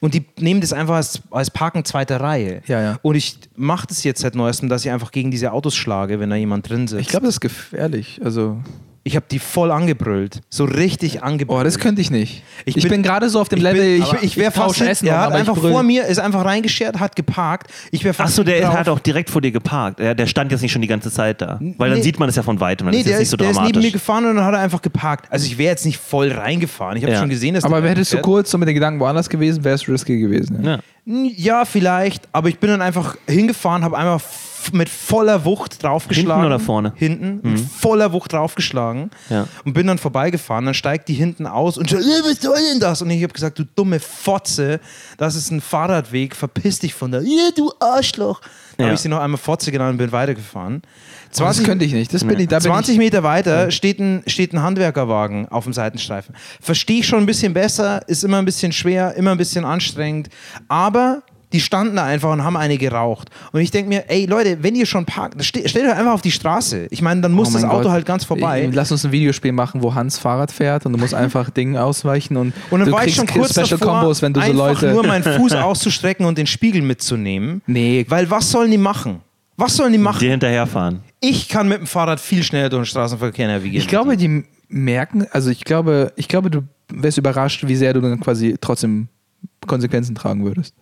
Und 0.00 0.14
die 0.14 0.24
nehmen 0.38 0.60
das 0.60 0.72
einfach 0.72 0.94
als, 0.96 1.20
als 1.30 1.50
Parken 1.50 1.84
zweiter 1.84 2.20
Reihe. 2.20 2.62
Ja, 2.66 2.80
ja. 2.80 2.98
Und 3.02 3.14
ich 3.16 3.38
mache 3.56 3.86
das 3.88 4.04
jetzt 4.04 4.20
seit 4.20 4.34
neuestem, 4.34 4.68
dass 4.68 4.84
ich 4.84 4.90
einfach 4.90 5.10
gegen 5.10 5.30
diese 5.30 5.52
Autos 5.52 5.74
schlage, 5.74 6.20
wenn 6.20 6.30
da 6.30 6.36
jemand 6.36 6.68
drin 6.68 6.86
sitzt. 6.86 7.00
Ich 7.02 7.08
glaube, 7.08 7.26
das 7.26 7.36
ist 7.36 7.40
gefährlich. 7.40 8.20
Also, 8.22 8.58
ich 9.08 9.16
habe 9.16 9.26
die 9.30 9.38
voll 9.38 9.70
angebrüllt. 9.72 10.40
So 10.50 10.64
richtig 10.64 11.22
angebrüllt. 11.22 11.60
oh, 11.60 11.64
das 11.64 11.78
könnte 11.78 12.00
ich 12.00 12.10
nicht. 12.10 12.42
Ich, 12.64 12.76
Ich 12.76 12.82
bin, 12.84 12.90
bin- 12.90 13.02
gerade 13.02 13.28
so 13.28 13.40
auf 13.40 13.48
dem 13.48 13.56
ich 13.58 13.62
Level, 13.64 13.80
bin, 13.98 14.02
ich, 14.02 14.22
ich 14.22 14.36
wäre 14.36 14.52
fast 14.52 14.80
Essen. 14.80 15.06
Er 15.08 15.20
hat 15.20 15.32
einfach 15.32 15.56
vor 15.56 15.82
mir, 15.82 16.04
ist 16.06 16.18
einfach 16.18 16.44
reingeschert, 16.44 17.00
hat 17.00 17.16
geparkt. 17.16 17.70
Ich 17.90 18.04
wäre 18.04 18.14
fast 18.14 18.34
Achso, 18.34 18.44
der 18.44 18.60
drauf. 18.62 18.74
hat 18.76 18.88
auch 18.88 18.98
direkt 18.98 19.30
vor 19.30 19.40
dir 19.40 19.50
geparkt. 19.50 19.98
Der, 19.98 20.14
der 20.14 20.26
stand 20.26 20.52
jetzt 20.52 20.60
nicht 20.62 20.72
schon 20.72 20.82
die 20.82 20.88
ganze 20.88 21.10
Zeit 21.10 21.40
da. 21.40 21.58
Weil 21.78 21.90
dann 21.90 21.98
Nee. 21.98 22.04
sieht 22.04 22.18
man 22.20 22.28
es 22.28 22.36
ja 22.36 22.42
von 22.42 22.60
weitem. 22.60 22.86
Dann 22.86 22.94
Nee, 22.94 23.00
ist 23.00 23.08
der 23.08 23.14
nicht 23.16 23.22
ist, 23.24 23.30
so 23.30 23.36
der 23.36 23.50
ist 23.50 23.56
neben 23.56 23.66
mir 23.66 23.72
dramatisch. 23.72 23.92
gefahren 23.92 24.26
und 24.26 24.36
dann 24.36 24.44
hat 24.44 24.54
er 24.54 24.60
einfach 24.60 24.82
geparkt. 24.82 25.26
Also 25.32 25.46
ich 25.46 25.58
wäre 25.58 25.70
jetzt 25.70 25.84
nicht 25.86 25.98
voll 25.98 26.30
reingefahren. 26.30 26.96
Ich 26.96 27.02
habe 27.02 27.12
Ja. 27.14 27.18
schon 27.20 27.28
gesehen, 27.30 27.54
dass 27.54 27.64
Aber 27.64 27.82
hättest 27.82 28.12
du 28.12 28.16
fährt. 28.16 28.24
kurz 28.24 28.50
so 28.50 28.58
mit 28.58 28.68
den 28.68 28.74
Gedanken 28.74 29.00
woanders 29.00 29.28
gewesen, 29.28 29.64
wäre 29.64 29.74
es 29.74 29.88
risky 29.88 30.18
gewesen. 30.18 30.62
Ja. 30.62 30.70
ja. 30.72 30.78
Ja, 31.36 31.64
vielleicht. 31.64 32.28
Aber 32.32 32.50
ich 32.50 32.58
bin 32.58 32.68
dann 32.68 32.82
einfach 32.82 33.16
hingefahren, 33.26 33.82
habe 33.82 33.96
einmal 33.96 34.16
f- 34.16 34.47
mit 34.72 34.88
voller 34.88 35.44
Wucht 35.44 35.82
draufgeschlagen. 35.82 36.42
Hinten 36.42 36.46
oder 36.46 36.58
vorne? 36.60 36.90
Mhm. 36.90 36.94
Hinten. 36.96 37.40
Mit 37.52 37.60
voller 37.60 38.12
Wucht 38.12 38.32
draufgeschlagen. 38.32 39.10
Ja. 39.30 39.46
Und 39.64 39.72
bin 39.74 39.86
dann 39.86 39.98
vorbeigefahren. 39.98 40.64
Dann 40.64 40.74
steigt 40.74 41.08
die 41.08 41.14
hinten 41.14 41.46
aus 41.46 41.78
und 41.78 41.88
sagt, 41.90 42.02
"Äh, 42.02 42.06
was 42.24 42.40
soll 42.40 42.58
denn 42.70 42.80
das? 42.80 43.02
Und 43.02 43.10
ich 43.10 43.22
habe 43.22 43.32
gesagt, 43.32 43.58
du 43.58 43.64
dumme 43.64 44.00
Fotze, 44.00 44.80
das 45.16 45.34
ist 45.34 45.50
ein 45.50 45.60
Fahrradweg, 45.60 46.34
verpiss 46.36 46.78
dich 46.80 46.94
von 46.94 47.10
da. 47.12 47.20
Ja, 47.20 47.50
du 47.56 47.72
Arschloch. 47.80 48.40
Dann 48.76 48.84
Ja. 48.84 48.84
habe 48.86 48.94
ich 48.94 49.00
sie 49.00 49.08
noch 49.08 49.20
einmal 49.20 49.38
Fotze 49.38 49.72
genannt 49.72 49.92
und 49.92 49.98
bin 49.98 50.12
weitergefahren. 50.12 50.82
Oh, 50.84 51.38
Das 51.40 51.62
könnte 51.62 51.84
ich 51.84 51.92
nicht. 51.92 52.14
Das 52.14 52.24
bin 52.24 52.38
ich, 52.40 52.48
da 52.48 52.58
bin 52.58 52.70
20 52.70 52.94
ich, 52.94 52.98
Meter 52.98 53.22
weiter 53.22 53.70
steht 53.70 53.98
ein, 53.98 54.22
steht 54.26 54.52
ein 54.54 54.62
Handwerkerwagen 54.62 55.46
auf 55.48 55.64
dem 55.64 55.72
Seitenstreifen. 55.74 56.34
Verstehe 56.60 57.00
ich 57.00 57.06
schon 57.06 57.18
ein 57.20 57.26
bisschen 57.26 57.52
besser, 57.52 58.00
ist 58.08 58.24
immer 58.24 58.38
ein 58.38 58.44
bisschen 58.46 58.72
schwer, 58.72 59.14
immer 59.14 59.32
ein 59.32 59.36
bisschen 59.38 59.64
anstrengend. 59.66 60.28
Aber 60.68 61.22
die 61.52 61.60
standen 61.60 61.96
da 61.96 62.04
einfach 62.04 62.30
und 62.32 62.44
haben 62.44 62.56
eine 62.56 62.76
geraucht. 62.78 63.30
Und 63.52 63.60
ich 63.60 63.70
denke 63.70 63.88
mir, 63.88 64.04
ey 64.10 64.26
Leute, 64.26 64.58
wenn 64.62 64.74
ihr 64.74 64.84
schon 64.86 65.06
parkt, 65.06 65.42
ste 65.42 65.68
stellt 65.68 65.86
euch 65.86 65.96
einfach 65.96 66.12
auf 66.12 66.20
die 66.22 66.30
Straße. 66.30 66.88
Ich 66.90 67.00
meine, 67.02 67.20
dann 67.22 67.32
muss 67.32 67.50
Oh 67.50 67.52
das 67.54 67.64
Auto 67.64 67.82
Gott. 67.84 67.92
halt 67.92 68.06
ganz 68.06 68.24
vorbei. 68.24 68.66
Ich- 68.68 68.74
Lass 68.74 68.92
uns 68.92 69.04
ein 69.04 69.12
Videospiel 69.12 69.52
machen, 69.52 69.82
wo 69.82 69.94
Hans 69.94 70.18
Fahrrad 70.18 70.52
fährt 70.52 70.84
und 70.86 70.92
du 70.92 70.98
musst 70.98 71.14
einfach 71.14 71.50
Dingen 71.58 71.76
ausweichen 71.76 72.36
und, 72.36 72.52
Und 72.70 72.80
dann 72.80 72.88
du 72.88 72.92
war 72.92 73.06
ich 73.06 73.16
kriegst 73.16 73.30
schon 73.32 73.40
kurz 73.40 73.52
Special 73.52 73.68
davor, 73.78 74.00
Combos, 74.00 74.22
wenn 74.22 74.32
du 74.34 74.40
so 74.42 74.52
Leute. 74.52 74.90
nur 74.92 75.06
meinen 75.06 75.24
Fuß 75.38 75.54
auszustrecken 75.54 76.26
und 76.26 76.36
den 76.38 76.46
Spiegel 76.46 76.82
mitzunehmen. 76.82 77.62
Nee. 77.66 78.04
Weil 78.08 78.30
was 78.30 78.50
sollen 78.50 78.70
die 78.70 78.78
machen? 78.78 79.20
Was 79.56 79.74
sollen 79.76 79.92
die 79.92 79.98
machen? 79.98 80.20
Dir 80.20 80.30
hinterherfahren. 80.30 81.00
Ich 81.20 81.48
kann 81.48 81.66
mit 81.68 81.78
dem 81.78 81.86
Fahrrad 81.86 82.20
viel 82.20 82.42
schneller 82.44 82.68
durch 82.68 82.82
den 82.82 82.86
Straßenverkehr 82.90 83.48
navigieren. 83.48 83.82
Ich 83.82 83.88
glaube, 83.88 84.16
die 84.16 84.44
merken, 84.68 85.26
also 85.32 85.50
ich 85.50 85.64
glaube, 85.64 86.12
ich 86.16 86.28
glaube, 86.28 86.50
du 86.50 86.62
wärst 86.92 87.18
überrascht, 87.18 87.66
wie 87.66 87.74
sehr 87.74 87.92
du 87.94 88.00
dann 88.00 88.20
quasi 88.20 88.54
trotzdem 88.60 89.08
Konsequenzen 89.66 90.14
tragen 90.14 90.44
würdest. 90.44 90.74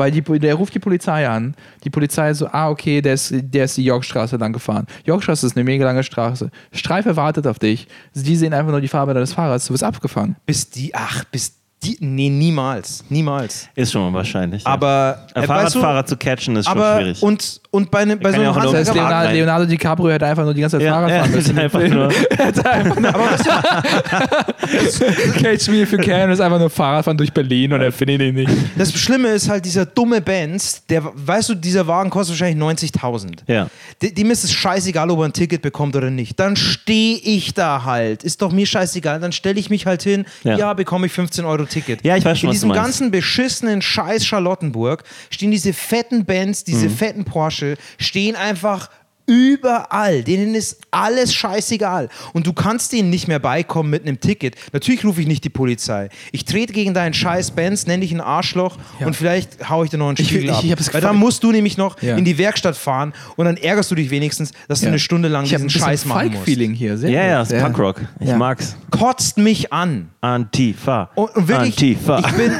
Weil 0.00 0.10
die, 0.10 0.22
der 0.22 0.54
ruft 0.54 0.74
die 0.74 0.78
Polizei 0.78 1.28
an. 1.28 1.54
Die 1.84 1.90
Polizei 1.90 2.32
so, 2.32 2.46
ah, 2.46 2.70
okay, 2.70 3.02
der 3.02 3.12
ist, 3.14 3.34
der 3.34 3.66
ist 3.66 3.76
die 3.76 3.84
Yorkstraße 3.84 4.36
lang 4.36 4.54
gefahren. 4.54 4.86
Yorkstraße 5.04 5.46
ist 5.46 5.56
eine 5.56 5.64
mega 5.64 5.84
lange 5.84 6.02
Straße. 6.02 6.50
Streife 6.72 7.16
wartet 7.16 7.46
auf 7.46 7.58
dich. 7.58 7.86
Die 8.14 8.34
sehen 8.34 8.54
einfach 8.54 8.70
nur 8.70 8.80
die 8.80 8.88
Farbe 8.88 9.12
deines 9.12 9.34
Fahrrads. 9.34 9.66
Du 9.66 9.74
wirst 9.74 9.84
abgefangen. 9.84 10.36
bis 10.46 10.70
die, 10.70 10.94
ach, 10.94 11.24
bis 11.24 11.52
die, 11.82 11.98
nee, 12.00 12.30
niemals, 12.30 13.04
niemals. 13.10 13.68
Ist 13.74 13.92
schon 13.92 14.12
wahrscheinlich. 14.14 14.64
ja. 14.64 14.70
Aber 14.70 15.26
Ein 15.34 15.44
äh, 15.44 15.48
weißt 15.48 15.74
du, 15.74 15.80
Fahrradfahrer 15.80 16.06
zu 16.06 16.16
catchen 16.16 16.56
ist 16.56 16.66
schon 16.66 16.78
schwierig. 16.78 17.22
und 17.22 17.60
und 17.72 17.90
bei, 17.90 18.04
ne, 18.04 18.16
bei 18.16 18.32
so 18.32 18.40
ja 18.40 18.50
einem 18.50 18.58
auch 18.58 18.62
Das 18.72 18.88
heißt, 18.88 18.94
Leonardo- 18.94 19.32
Leonardo, 19.32 19.66
DiCaprio 19.66 20.10
hätte 20.10 20.26
einfach 20.26 20.44
nur 20.44 20.54
die 20.54 20.60
ganze 20.60 20.78
Zeit 20.78 20.86
ja, 20.86 20.92
Fahrrad 20.94 21.10
ja, 21.10 21.18
fahren 21.20 21.30
müssen. 21.32 21.58
einfach 21.58 21.88
nur, 21.88 22.08
Catch 25.40 25.68
me 25.68 25.82
if 25.82 25.92
you 25.92 25.98
can 25.98 26.30
ist 26.30 26.40
einfach 26.40 26.58
nur 26.58 26.70
Fahrradfahren 26.70 27.16
durch 27.16 27.32
Berlin 27.32 27.72
und 27.72 27.80
er 27.80 27.92
findet 27.92 28.20
ihn 28.22 28.34
nicht. 28.34 28.50
das 28.76 28.92
Schlimme 28.92 29.28
ist 29.28 29.48
halt 29.48 29.64
dieser 29.64 29.86
dumme 29.86 30.20
Benz, 30.20 30.82
der 30.88 31.02
weißt 31.14 31.50
du, 31.50 31.54
dieser 31.54 31.86
Wagen 31.86 32.10
kostet 32.10 32.38
wahrscheinlich 32.40 32.62
90.000. 32.62 33.38
ja. 33.46 33.68
De- 34.02 34.12
Dem 34.12 34.30
ist 34.30 34.44
es 34.44 34.52
scheißegal, 34.52 35.10
ob 35.10 35.20
er 35.20 35.24
ein 35.26 35.32
Ticket 35.32 35.62
bekommt 35.62 35.94
oder 35.94 36.10
nicht. 36.10 36.38
Dann 36.40 36.56
stehe 36.56 37.18
ich 37.18 37.54
da 37.54 37.84
halt. 37.84 38.24
Ist 38.24 38.42
doch 38.42 38.52
mir 38.52 38.66
scheißegal. 38.66 39.20
Dann 39.20 39.32
stelle 39.32 39.60
ich 39.60 39.70
mich 39.70 39.86
halt 39.86 40.02
hin. 40.02 40.24
Ja, 40.42 40.56
Ja. 40.56 40.72
bekomme 40.74 41.06
ich 41.06 41.12
15 41.12 41.44
Euro 41.44 41.64
Ticket. 41.64 42.04
Ja, 42.04 42.16
ich 42.16 42.24
weiß 42.24 42.38
schon, 42.38 42.48
In 42.48 42.52
diesem 42.52 42.72
ganzen 42.72 43.10
beschissenen 43.10 43.82
Scheiß 43.82 44.26
Charlottenburg 44.26 45.04
stehen 45.30 45.50
diese 45.50 45.72
fetten 45.72 46.24
Benz, 46.24 46.64
diese 46.64 46.86
Mhm. 46.86 46.96
fetten 46.96 47.24
Porsche, 47.24 47.59
stehen 47.98 48.36
einfach 48.36 48.90
überall. 49.30 50.22
Denen 50.24 50.54
ist 50.54 50.78
alles 50.90 51.32
scheißegal. 51.34 52.08
Und 52.32 52.46
du 52.46 52.52
kannst 52.52 52.92
denen 52.92 53.10
nicht 53.10 53.28
mehr 53.28 53.38
beikommen 53.38 53.88
mit 53.90 54.02
einem 54.06 54.20
Ticket. 54.20 54.56
Natürlich 54.72 55.04
rufe 55.04 55.20
ich 55.20 55.26
nicht 55.28 55.44
die 55.44 55.48
Polizei. 55.50 56.08
Ich 56.32 56.44
trete 56.44 56.72
gegen 56.72 56.94
deinen 56.94 57.14
scheiß 57.14 57.52
Benz, 57.52 57.86
nenne 57.86 58.00
dich 58.02 58.12
ein 58.12 58.20
Arschloch 58.20 58.76
und 58.98 59.14
vielleicht 59.14 59.68
haue 59.70 59.84
ich 59.84 59.90
dir 59.90 59.98
noch 59.98 60.08
einen 60.08 60.16
Ich- 60.18 60.26
Spiegel 60.28 60.44
ich- 60.46 60.50
ab. 60.52 60.60
ich 60.64 60.70
hab 60.72 60.78
das 60.78 60.92
Weil 60.92 61.00
dann 61.00 61.16
musst 61.16 61.42
du 61.44 61.52
nämlich 61.52 61.76
noch 61.78 62.00
Ja. 62.02 62.16
in 62.16 62.24
die 62.24 62.36
Werkstatt 62.38 62.76
fahren 62.76 63.12
und 63.36 63.44
dann 63.44 63.56
ärgerst 63.56 63.90
du 63.90 63.94
dich 63.94 64.10
wenigstens, 64.10 64.50
dass 64.68 64.80
du 64.80 64.86
Ja. 64.86 64.90
eine 64.90 64.98
Stunde 64.98 65.28
lang 65.28 65.44
Ich 65.44 65.50
diesen 65.50 65.66
ein 65.66 65.70
Scheiß 65.70 66.04
machen 66.06 66.26
musst. 66.26 66.36
Falk-Feeling 66.38 66.74
hier. 66.74 66.98
Sehr 66.98 67.10
Ja, 67.10 67.20
gut. 67.42 67.50
ja, 67.52 67.56
ist 67.58 67.64
Punkrock. 67.64 68.00
Ich 68.18 68.28
Ja. 68.28 68.36
mag's. 68.36 68.76
Kotzt 68.90 69.38
mich 69.38 69.72
an. 69.72 70.08
Antifa. 70.20 71.10
Und, 71.14 71.34
und 71.36 71.48
wirklich, 71.48 71.74
Antifa. 71.76 72.18
ich 72.20 72.26
bin, 72.34 72.52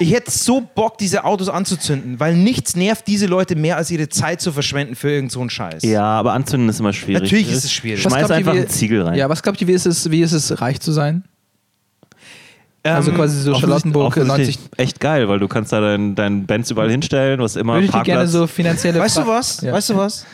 ich 0.00 0.12
hätte 0.12 0.30
so 0.30 0.60
Bock, 0.74 0.98
diese 0.98 1.24
Autos 1.24 1.48
anzuzünden, 1.48 2.18
weil 2.18 2.34
nichts 2.36 2.74
nervt 2.76 3.06
diese 3.06 3.26
Leute 3.26 3.54
mehr, 3.56 3.76
als 3.76 3.90
ihre 3.90 4.08
Zeit 4.08 4.40
zu 4.40 4.52
verschwenden 4.52 4.94
für 4.96 5.10
irgend 5.10 5.30
so 5.32 5.40
einen 5.40 5.50
Scheiß. 5.50 5.82
ja, 5.84 6.05
aber 6.06 6.32
anzünden 6.32 6.68
ist 6.68 6.80
immer 6.80 6.92
schwierig. 6.92 7.22
Natürlich 7.22 7.50
ist 7.50 7.64
es 7.64 7.72
schwierig. 7.72 8.04
Was 8.04 8.12
Schmeiß 8.12 8.26
glaubt 8.26 8.30
ihr, 8.30 8.36
einfach 8.36 8.54
wie- 8.54 8.58
einen 8.58 8.68
Ziegel 8.68 9.02
rein. 9.02 9.14
Ja, 9.18 9.28
was 9.28 9.42
glaubt 9.42 9.60
ihr, 9.60 9.66
wie 9.68 9.72
ist 9.72 9.86
es, 9.86 10.10
wie 10.10 10.22
ist 10.22 10.32
es 10.32 10.60
reich 10.60 10.80
zu 10.80 10.92
sein? 10.92 11.24
Also 12.82 13.10
Ähm, 13.10 13.16
quasi 13.16 13.40
so 13.40 13.54
Charlottenburg 13.54 14.16
Offensichtlich 14.16 14.58
90. 14.58 14.78
echt 14.78 15.00
geil, 15.00 15.28
weil 15.28 15.40
du 15.40 15.48
kannst 15.48 15.72
da 15.72 15.80
deinen 15.80 16.14
dein 16.14 16.46
Benz 16.46 16.70
überall 16.70 16.90
hinstellen, 16.90 17.38
du 17.38 17.44
hast 17.44 17.56
immer 17.56 17.74
Würde 17.74 17.86
ich 17.86 17.90
dir 17.90 17.94
Parkplatz. 17.96 18.16
gerne 18.16 18.28
so 18.28 18.46
finanzielle 18.46 19.00
Weißt 19.00 19.16
du 19.16 19.22
Fra- 19.22 19.28
was? 19.38 19.60
Ja. 19.60 19.72
Weißt 19.72 19.90
du 19.90 19.96
was? 19.96 20.24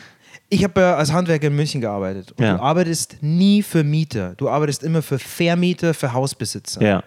Ich 0.49 0.63
habe 0.63 0.79
ja 0.81 0.95
als 0.97 1.11
Handwerker 1.11 1.47
in 1.47 1.55
München 1.55 1.81
gearbeitet. 1.81 2.31
Und 2.33 2.45
Ja. 2.45 2.57
du 2.57 2.61
arbeitest 2.61 3.17
nie 3.21 3.63
für 3.63 3.83
Mieter. 3.83 4.35
Du 4.37 4.49
arbeitest 4.49 4.83
immer 4.83 5.01
für 5.01 5.17
Vermieter, 5.17 5.95
für 5.95 6.13
Hausbesitzer. 6.13 6.79
ja. 6.81 7.03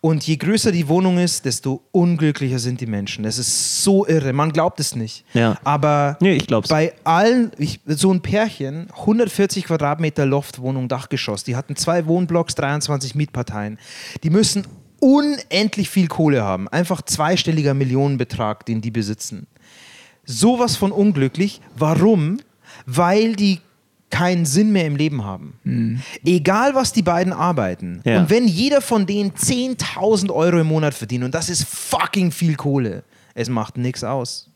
Und 0.00 0.26
je 0.26 0.36
größer 0.36 0.72
die 0.72 0.88
Wohnung 0.88 1.18
ist, 1.18 1.44
desto 1.44 1.82
unglücklicher 1.92 2.58
sind 2.58 2.80
die 2.80 2.86
Menschen. 2.86 3.24
Das 3.24 3.38
ist 3.38 3.82
so 3.82 4.06
irre. 4.06 4.32
Man 4.32 4.52
glaubt 4.52 4.78
es 4.80 4.94
nicht. 4.94 5.24
Ja. 5.34 5.58
Aber 5.64 6.16
Nee, 6.20 6.34
ich 6.34 6.46
glaub's. 6.46 6.68
bei 6.68 6.92
allen, 7.04 7.50
ich, 7.58 7.80
so 7.86 8.12
ein 8.12 8.20
Pärchen, 8.20 8.88
140 8.90 9.64
Quadratmeter 9.64 10.26
Loftwohnung, 10.26 10.88
Dachgeschoss, 10.88 11.44
die 11.44 11.56
hatten 11.56 11.76
zwei 11.76 12.06
Wohnblocks, 12.06 12.54
23 12.54 13.14
Mietparteien. 13.14 13.78
Die 14.22 14.30
müssen 14.30 14.66
unendlich 15.00 15.90
viel 15.90 16.08
Kohle 16.08 16.42
haben. 16.42 16.68
Einfach 16.68 17.02
zweistelliger 17.02 17.74
Millionenbetrag, 17.74 18.64
den 18.66 18.80
die 18.80 18.90
besitzen. 18.90 19.46
Sowas 20.24 20.76
von 20.76 20.92
unglücklich. 20.92 21.60
Warum? 21.76 22.38
Weil 22.84 23.36
die 23.36 23.60
keinen 24.10 24.46
Sinn 24.46 24.72
mehr 24.72 24.86
im 24.86 24.96
Leben 24.96 25.24
haben. 25.24 26.02
Egal, 26.24 26.74
was 26.74 26.92
die 26.92 27.02
beiden 27.02 27.32
arbeiten. 27.32 28.00
Ja. 28.04 28.20
Und 28.20 28.30
wenn 28.30 28.46
jeder 28.46 28.80
von 28.80 29.06
denen 29.06 29.32
10.000 29.32 30.30
Euro 30.32 30.60
im 30.60 30.68
Monat 30.68 30.94
verdient, 30.94 31.24
und 31.24 31.34
das 31.34 31.48
ist 31.48 31.64
fucking 31.64 32.30
viel 32.30 32.56
Kohle, 32.56 33.02
es 33.34 33.48
macht 33.48 33.76
nichts 33.76 34.04
aus. 34.04 34.50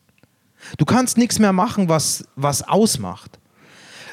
Du 0.77 0.85
kannst 0.85 1.17
nichts 1.17 1.39
mehr 1.39 1.53
machen, 1.53 1.89
was, 1.89 2.23
was 2.35 2.67
ausmacht. 2.67 3.39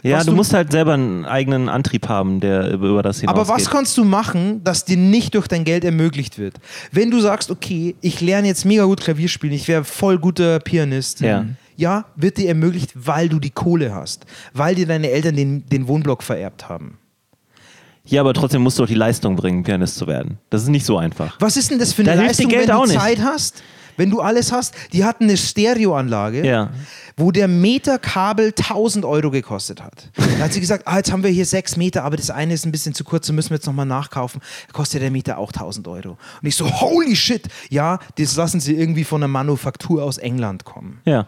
Ja, 0.02 0.18
Was 0.18 0.26
du 0.26 0.32
musst 0.32 0.54
halt 0.54 0.70
selber 0.70 0.94
einen 0.94 1.24
eigenen 1.24 1.68
Antrieb 1.68 2.08
haben, 2.08 2.40
der 2.40 2.72
über 2.72 3.02
das 3.02 3.20
hinausgeht. 3.20 3.28
Aber 3.28 3.48
was 3.48 3.68
kannst 3.68 3.96
du 3.98 4.04
machen, 4.04 4.62
das 4.62 4.84
dir 4.84 4.96
nicht 4.96 5.34
durch 5.34 5.48
dein 5.48 5.64
Geld 5.64 5.84
ermöglicht 5.84 6.38
wird? 6.38 6.54
Wenn 6.92 7.10
du 7.10 7.20
sagst, 7.20 7.50
okay, 7.50 7.96
ich 8.00 8.20
lerne 8.20 8.46
jetzt 8.46 8.64
mega 8.64 8.84
gut 8.84 9.00
Klavier 9.00 9.28
spielen, 9.28 9.54
ich 9.54 9.66
wäre 9.66 9.84
voll 9.84 10.18
guter 10.18 10.60
Pianist. 10.60 11.20
Ja. 11.20 11.46
Ja, 11.78 12.06
wird 12.16 12.38
dir 12.38 12.48
ermöglicht, 12.48 12.90
weil 12.94 13.28
du 13.28 13.38
die 13.38 13.50
Kohle 13.50 13.94
hast, 13.94 14.26
weil 14.52 14.74
dir 14.74 14.86
deine 14.86 15.10
Eltern 15.10 15.36
den, 15.36 15.64
den 15.68 15.86
Wohnblock 15.86 16.24
vererbt 16.24 16.68
haben. 16.68 16.98
Ja, 18.04 18.20
aber 18.22 18.34
trotzdem 18.34 18.62
musst 18.62 18.78
du 18.78 18.82
auch 18.82 18.88
die 18.88 18.94
Leistung 18.94 19.36
bringen, 19.36 19.62
Pianist 19.62 19.94
zu 19.96 20.08
werden. 20.08 20.38
Das 20.50 20.62
ist 20.62 20.68
nicht 20.68 20.84
so 20.84 20.98
einfach. 20.98 21.36
Was 21.40 21.56
ist 21.56 21.70
denn 21.70 21.78
das 21.78 21.92
für 21.92 22.02
eine 22.02 22.16
Da 22.16 22.22
Leistung, 22.22 22.48
Geld 22.48 22.62
wenn 22.62 22.68
du 22.68 22.82
auch 22.82 22.86
nicht. 22.86 22.98
Zeit 22.98 23.20
hast? 23.20 23.62
Wenn 23.96 24.10
du 24.10 24.20
alles 24.20 24.50
hast? 24.50 24.74
Die 24.92 25.04
hatten 25.04 25.24
eine 25.24 25.36
Stereoanlage, 25.36 26.44
Ja. 26.46 26.70
wo 27.16 27.30
der 27.32 27.46
Meter 27.48 27.98
Kabel 27.98 28.52
1000 28.52 29.04
Euro 29.04 29.30
gekostet 29.30 29.82
hat. 29.82 30.08
Da 30.16 30.44
hat 30.44 30.52
sie 30.52 30.60
gesagt, 30.60 30.84
ah, 30.86 30.96
jetzt 30.96 31.12
haben 31.12 31.22
wir 31.22 31.30
hier 31.30 31.44
sechs 31.46 31.76
Meter, 31.76 32.02
aber 32.04 32.16
das 32.16 32.30
eine 32.30 32.54
ist 32.54 32.64
ein 32.64 32.72
bisschen 32.72 32.94
zu 32.94 33.04
kurz, 33.04 33.26
so 33.26 33.32
müssen 33.32 33.50
wir 33.50 33.56
jetzt 33.56 33.66
nochmal 33.66 33.86
nachkaufen. 33.86 34.40
Kostet 34.72 35.02
der 35.02 35.10
Meter 35.10 35.38
auch 35.38 35.52
1000 35.52 35.86
Euro. 35.88 36.10
Und 36.10 36.48
ich 36.48 36.56
so, 36.56 36.68
holy 36.80 37.14
shit, 37.14 37.46
ja, 37.70 37.98
das 38.16 38.36
lassen 38.36 38.58
sie 38.60 38.74
irgendwie 38.74 39.04
von 39.04 39.20
einer 39.22 39.28
Manufaktur 39.28 40.02
aus 40.04 40.18
England 40.18 40.64
kommen. 40.64 41.00
Ja. 41.04 41.26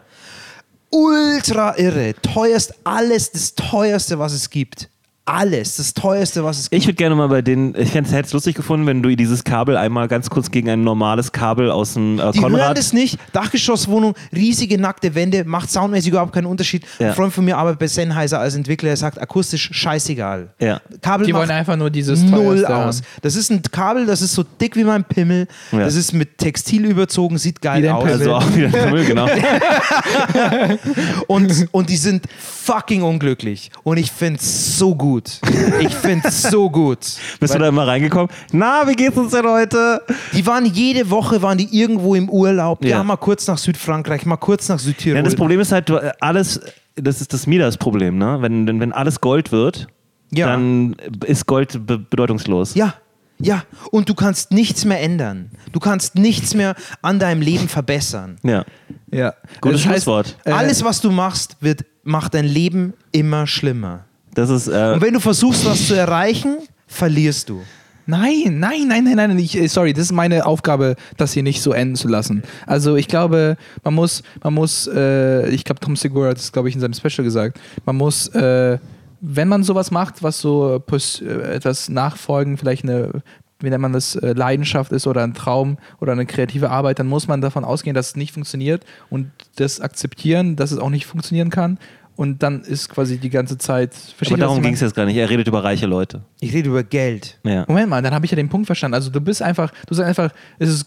Ultra 0.91 1.77
irre, 1.77 2.13
teuerst, 2.21 2.73
alles 2.83 3.31
das 3.31 3.55
teuerste, 3.55 4.19
was 4.19 4.33
es 4.33 4.49
gibt. 4.49 4.90
Alles, 5.31 5.77
das 5.77 5.93
teuerste, 5.93 6.43
was 6.43 6.59
es 6.59 6.69
gibt. 6.69 6.81
Ich 6.81 6.87
würde 6.87 6.95
gerne 6.95 7.15
mal 7.15 7.27
bei 7.27 7.41
denen, 7.41 7.73
ich 7.75 7.93
hätte 7.93 8.19
es 8.19 8.33
lustig 8.33 8.55
gefunden, 8.55 8.85
wenn 8.85 9.01
du 9.01 9.15
dieses 9.15 9.43
Kabel 9.43 9.77
einmal 9.77 10.07
ganz 10.07 10.29
kurz 10.29 10.51
gegen 10.51 10.69
ein 10.69 10.83
normales 10.83 11.31
Kabel 11.31 11.71
aus 11.71 11.93
dem 11.93 12.19
äh, 12.19 12.31
Die 12.31 12.41
hören 12.41 12.75
das 12.75 12.93
nicht. 12.93 13.17
Dachgeschosswohnung, 13.31 14.15
riesige 14.35 14.77
nackte 14.77 15.15
Wände, 15.15 15.43
macht 15.45 15.71
soundmäßig 15.71 16.09
überhaupt 16.09 16.33
keinen 16.33 16.47
Unterschied. 16.47 16.85
Ja. 16.99 17.09
Ein 17.09 17.15
Freund 17.15 17.33
von 17.33 17.45
mir 17.45 17.57
arbeitet 17.57 17.79
bei 17.79 17.87
Sennheiser 17.87 18.39
als 18.39 18.55
Entwickler, 18.55 18.89
er 18.89 18.97
sagt 18.97 19.21
akustisch 19.21 19.69
scheißegal. 19.73 20.49
Ja. 20.59 20.81
Kabel 21.01 21.25
Die 21.25 21.33
macht 21.33 21.41
wollen 21.41 21.51
einfach 21.51 21.77
nur 21.77 21.89
dieses 21.89 22.21
null 22.21 22.31
teuerste 22.57 22.67
haben. 22.75 22.89
aus. 22.89 23.01
Das 23.21 23.35
ist 23.35 23.51
ein 23.51 23.61
Kabel, 23.71 24.05
das 24.05 24.21
ist 24.21 24.33
so 24.33 24.43
dick 24.43 24.75
wie 24.75 24.83
mein 24.83 25.03
Pimmel. 25.03 25.47
Ja. 25.71 25.79
Das 25.79 25.95
ist 25.95 26.13
mit 26.13 26.37
Textil 26.37 26.85
überzogen, 26.85 27.37
sieht 27.37 27.61
geil 27.61 27.81
dein 27.81 27.93
aus. 27.93 28.03
Pimmel. 28.03 28.19
also 28.19 28.33
auch 28.35 28.55
wieder 28.55 28.91
Müll, 28.91 29.05
genau. 29.05 29.27
Und, 31.27 31.67
und 31.71 31.89
die 31.89 31.97
sind 31.97 32.25
fucking 32.71 33.01
unglücklich. 33.03 33.69
Und 33.83 33.97
ich 33.97 34.11
find's 34.11 34.77
so 34.77 34.95
gut. 34.95 35.39
Ich 35.79 35.93
find's 35.93 36.43
so 36.43 36.69
gut. 36.69 36.99
Bist 37.39 37.53
du 37.53 37.59
da 37.59 37.67
immer 37.67 37.85
reingekommen? 37.85 38.29
Na, 38.53 38.87
wie 38.87 38.93
geht's 38.95 39.17
uns 39.17 39.31
denn 39.31 39.45
heute? 39.45 40.01
Die 40.33 40.45
waren 40.45 40.65
jede 40.65 41.09
Woche 41.09 41.41
waren 41.41 41.57
die 41.57 41.67
irgendwo 41.77 42.15
im 42.15 42.29
Urlaub. 42.29 42.83
Ja. 42.85 42.97
Ja, 42.97 43.03
mal 43.03 43.17
kurz 43.17 43.45
nach 43.47 43.57
Südfrankreich, 43.57 44.25
mal 44.25 44.37
kurz 44.37 44.69
nach 44.69 44.79
Südtirol. 44.79 45.17
Ja, 45.17 45.21
das 45.23 45.35
Problem 45.35 45.59
ist 45.59 45.71
halt, 45.71 45.89
du, 45.89 45.97
alles, 46.21 46.61
das 46.95 47.19
ist 47.21 47.33
das 47.33 47.45
Midas-Problem, 47.47 48.17
ne? 48.17 48.37
Wenn, 48.41 48.65
wenn, 48.67 48.79
wenn 48.79 48.93
alles 48.93 49.19
Gold 49.19 49.51
wird, 49.51 49.87
Ja. 50.31 50.47
dann 50.47 50.95
ist 51.25 51.45
Gold 51.47 51.85
be 51.85 51.97
bedeutungslos. 51.99 52.75
Ja, 52.75 52.93
ja. 53.39 53.63
Und 53.91 54.07
du 54.07 54.13
kannst 54.13 54.51
nichts 54.51 54.85
mehr 54.85 55.01
ändern. 55.01 55.51
Du 55.73 55.79
kannst 55.79 56.15
nichts 56.15 56.53
mehr 56.53 56.75
an 57.01 57.19
deinem 57.19 57.41
Leben 57.41 57.67
verbessern. 57.67 58.37
Ja. 58.43 58.63
Ja. 59.11 59.33
Gutes 59.59 59.81
Das 59.83 59.91
heißt, 59.91 60.03
Schlusswort. 60.05 60.37
äh, 60.45 60.51
Alles, 60.51 60.83
was 60.85 61.01
du 61.01 61.11
machst, 61.11 61.57
wird, 61.59 61.83
macht 62.03 62.33
dein 62.33 62.45
Leben 62.45 62.93
immer 63.11 63.47
schlimmer. 63.47 64.05
Das 64.33 64.49
ist, 64.49 64.67
äh, 64.67 64.93
Und 64.93 65.01
wenn 65.01 65.13
du 65.13 65.19
versuchst, 65.19 65.65
was 65.65 65.87
zu 65.87 65.95
erreichen, 65.95 66.57
verlierst 66.87 67.49
du. 67.49 67.61
Nein, 68.07 68.59
nein, 68.59 68.87
nein, 68.87 69.03
nein, 69.03 69.15
nein. 69.15 69.39
Ich, 69.39 69.57
äh, 69.57 69.67
sorry, 69.67 69.93
das 69.93 70.05
ist 70.05 70.11
meine 70.11 70.45
Aufgabe, 70.45 70.95
das 71.17 71.33
hier 71.33 71.43
nicht 71.43 71.61
so 71.61 71.71
enden 71.71 71.95
zu 71.95 72.07
lassen. 72.07 72.43
Also 72.65 72.95
ich 72.95 73.07
glaube, 73.07 73.57
man 73.83 73.93
muss, 73.93 74.23
man 74.43 74.53
muss, 74.53 74.87
äh, 74.87 75.49
ich 75.49 75.63
glaube, 75.63 75.79
Tom 75.79 75.95
Segura 75.95 76.29
hat 76.29 76.37
das, 76.37 76.51
glaube 76.51 76.69
ich, 76.69 76.75
in 76.75 76.81
seinem 76.81 76.93
Special 76.93 77.23
gesagt, 77.23 77.59
man 77.85 77.95
muss, 77.95 78.27
äh, 78.29 78.79
wenn 79.21 79.47
man 79.47 79.63
sowas 79.63 79.91
macht, 79.91 80.23
was 80.23 80.41
so 80.41 80.81
äh, 80.91 81.25
etwas 81.53 81.89
nachfolgen, 81.89 82.57
vielleicht 82.57 82.83
eine, 82.83 83.21
wie 83.63 83.69
nennt 83.69 83.81
man 83.81 83.93
das, 83.93 84.15
äh, 84.15 84.33
Leidenschaft 84.33 84.91
ist 84.91 85.07
oder 85.07 85.23
ein 85.23 85.33
Traum 85.33 85.77
oder 85.99 86.11
eine 86.13 86.25
kreative 86.25 86.69
Arbeit, 86.69 86.99
dann 86.99 87.07
muss 87.07 87.27
man 87.27 87.41
davon 87.41 87.63
ausgehen, 87.63 87.93
dass 87.93 88.09
es 88.09 88.15
nicht 88.15 88.31
funktioniert 88.33 88.85
und 89.09 89.31
das 89.55 89.79
akzeptieren, 89.81 90.55
dass 90.55 90.71
es 90.71 90.77
auch 90.79 90.89
nicht 90.89 91.05
funktionieren 91.05 91.49
kann. 91.49 91.77
Und 92.17 92.43
dann 92.43 92.61
ist 92.61 92.89
quasi 92.89 93.17
die 93.17 93.29
ganze 93.29 93.57
Zeit. 93.57 93.93
aber 94.25 94.37
darum 94.37 94.57
ich 94.57 94.63
ging 94.63 94.73
es 94.73 94.81
jetzt 94.81 94.93
gar 94.95 95.05
nicht. 95.05 95.15
Er 95.15 95.29
redet 95.29 95.47
über 95.47 95.63
reiche 95.63 95.85
Leute. 95.87 96.21
Ich 96.41 96.53
rede 96.53 96.69
über 96.69 96.83
Geld. 96.83 97.39
Ja. 97.43 97.65
Moment 97.67 97.89
mal, 97.89 98.01
dann 98.01 98.13
habe 98.13 98.25
ich 98.25 98.31
ja 98.31 98.35
den 98.35 98.49
Punkt 98.49 98.67
verstanden. 98.67 98.95
Also 98.95 99.09
du 99.09 99.21
bist 99.21 99.41
einfach, 99.41 99.71
du 99.87 99.93
sagst 99.95 100.09
einfach, 100.19 100.35
es 100.59 100.69
ist, 100.69 100.85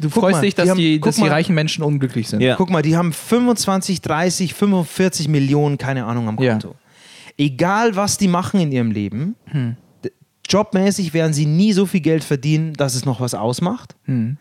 du 0.00 0.08
freust 0.08 0.36
mal, 0.36 0.40
dich, 0.42 0.54
dass 0.54 0.64
die 0.64 0.70
haben- 0.70 0.78
die, 0.78 0.98
guck 1.00 1.06
dass 1.06 1.16
die 1.16 1.22
mal. 1.22 1.30
reichen 1.30 1.54
Menschen 1.54 1.82
unglücklich 1.82 2.28
sind. 2.28 2.40
Ja. 2.40 2.54
Guck 2.54 2.70
mal, 2.70 2.80
die 2.80 2.96
haben 2.96 3.12
25, 3.12 4.00
30, 4.02 4.54
45 4.54 5.28
Millionen, 5.28 5.76
keine 5.78 6.04
Ahnung, 6.06 6.28
am 6.28 6.38
Ja. 6.40 6.52
Konto. 6.52 6.76
Egal, 7.36 7.96
was 7.96 8.16
die 8.18 8.28
machen 8.28 8.60
in 8.60 8.72
ihrem 8.72 8.92
Leben, 8.92 9.34
Hm. 9.46 9.76
Jobmäßig 10.52 11.14
werden 11.14 11.32
sie 11.32 11.46
nie 11.46 11.72
so 11.72 11.86
viel 11.86 12.00
Geld 12.00 12.24
verdienen, 12.24 12.72
dass 12.74 12.94
es 12.94 13.04
noch 13.04 13.20
was 13.20 13.34
ausmacht. 13.34 13.94
Hm. 14.04 14.36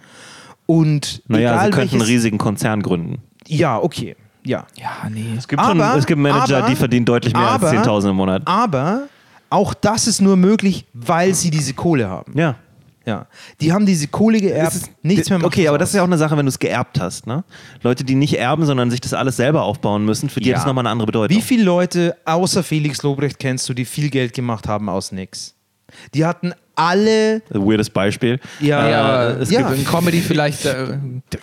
Und 0.66 1.22
Naja, 1.28 1.52
egal 1.54 1.66
sie 1.66 1.72
könnten 1.72 1.80
einen 1.96 2.00
welches, 2.02 2.08
riesigen 2.10 2.38
Konzern 2.38 2.82
gründen. 2.82 3.20
Ja, 3.48 3.78
okay. 3.82 4.16
Ja. 4.44 4.66
Ja, 4.76 5.10
nee. 5.10 5.36
Es 5.38 5.48
gibt, 5.48 5.62
schon, 5.62 5.80
Aber- 5.82 5.98
es 5.98 6.06
gibt 6.06 6.20
Manager, 6.20 6.60
aber- 6.60 6.68
die 6.70 6.76
verdienen 6.76 7.06
deutlich 7.06 7.34
mehr 7.34 7.44
aber- 7.44 7.68
als 7.70 7.76
10.000 7.78 8.12
im 8.12 8.16
Monat. 8.18 8.42
Aber 8.46 9.04
auch 9.50 9.74
das 9.74 10.08
ist 10.08 10.22
nur 10.22 10.36
möglich, 10.38 10.86
weil 10.94 11.34
sie 11.34 11.52
diese 11.52 11.74
Kohle 11.74 12.08
haben. 12.10 12.38
Ja. 12.38 12.56
Ja. 13.06 13.26
Die 13.60 13.74
haben 13.74 13.88
diese 13.88 14.08
Kohle 14.08 14.40
geerbt, 14.40 14.68
Es 14.76 14.82
ist- 14.84 14.92
nichts 15.02 15.30
mehr 15.30 15.40
machen 15.40 15.48
Okay, 15.48 15.68
aber 15.68 15.80
das 15.80 15.90
ist 15.90 15.96
ja 15.96 16.02
auch 16.04 16.08
eine 16.08 16.20
Sache, 16.20 16.38
wenn 16.38 16.46
du 16.46 16.50
es 16.50 16.60
geerbt 16.60 17.00
hast. 17.00 17.26
Ne? 17.26 17.44
Leute, 17.82 18.04
die 18.04 18.14
nicht 18.14 18.38
erben, 18.38 18.64
sondern 18.66 18.92
sich 18.92 19.02
das 19.02 19.14
alles 19.14 19.38
selber 19.38 19.64
aufbauen 19.64 20.06
müssen, 20.06 20.30
für 20.30 20.40
die 20.40 20.50
Ja. 20.50 20.56
hat 20.56 20.62
das 20.62 20.68
nochmal 20.68 20.84
eine 20.84 20.92
andere 20.92 21.08
Bedeutung. 21.08 21.36
Wie 21.36 21.42
viele 21.42 21.64
Leute 21.64 22.16
außer 22.26 22.62
Felix 22.64 23.02
Lobrecht 23.02 23.40
kennst 23.40 23.68
du, 23.68 23.74
die 23.74 23.86
viel 23.86 24.10
Geld 24.12 24.34
gemacht 24.34 24.68
haben 24.68 24.88
aus 24.88 25.12
nix? 25.12 25.56
Die 26.14 26.26
hatten 26.26 26.54
alle. 26.76 27.42
Weirdes 27.50 27.90
Beispiel. 27.90 28.40
Ja, 28.60 28.90
ja, 28.90 29.02
aber 29.02 29.40
es 29.42 29.52
ja. 29.52 29.62
gibt 29.62 29.80
in 29.80 29.86
Comedy 29.86 30.22
vielleicht. 30.22 30.66
Äh, 30.66 30.98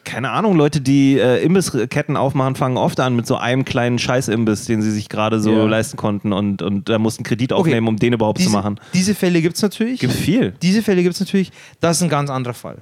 Keine 0.05 0.31
Ahnung, 0.31 0.57
Leute, 0.57 0.81
die 0.81 1.19
äh, 1.19 1.43
Imbissketten 1.45 2.16
aufmachen, 2.16 2.55
fangen 2.57 2.77
oft 2.77 2.99
an 3.01 3.15
mit 3.15 3.27
so 3.27 3.37
einem 3.37 3.65
kleinen 3.65 3.99
Scheißimbiss, 3.99 4.65
den 4.65 4.83
sie 4.83 4.91
sich 4.91 5.09
gerade 5.09 5.39
so 5.41 5.53
Ja. 5.53 5.65
leisten 5.66 5.97
konnten 5.97 6.33
und, 6.33 6.62
und 6.62 6.89
da 6.89 6.99
mussten 6.99 7.23
Kredit 7.25 7.53
Okay. 7.53 7.61
aufnehmen, 7.61 7.89
um 7.89 7.97
den 7.97 8.15
überhaupt 8.15 8.39
diese, 8.39 8.51
zu 8.51 8.57
machen. 8.57 8.81
Diese 8.95 9.15
Fälle 9.15 9.41
gibt 9.43 9.57
es 9.57 9.62
natürlich. 9.62 10.01
Gibt 10.01 10.12
viel. 10.15 10.55
Diese 10.62 10.83
Fälle 10.83 11.03
gibt 11.03 11.15
es 11.15 11.20
natürlich. 11.20 11.53
Das 11.81 11.99
ist 11.99 12.03
ein 12.03 12.09
ganz 12.09 12.31
anderer 12.31 12.55
Fall. 12.55 12.79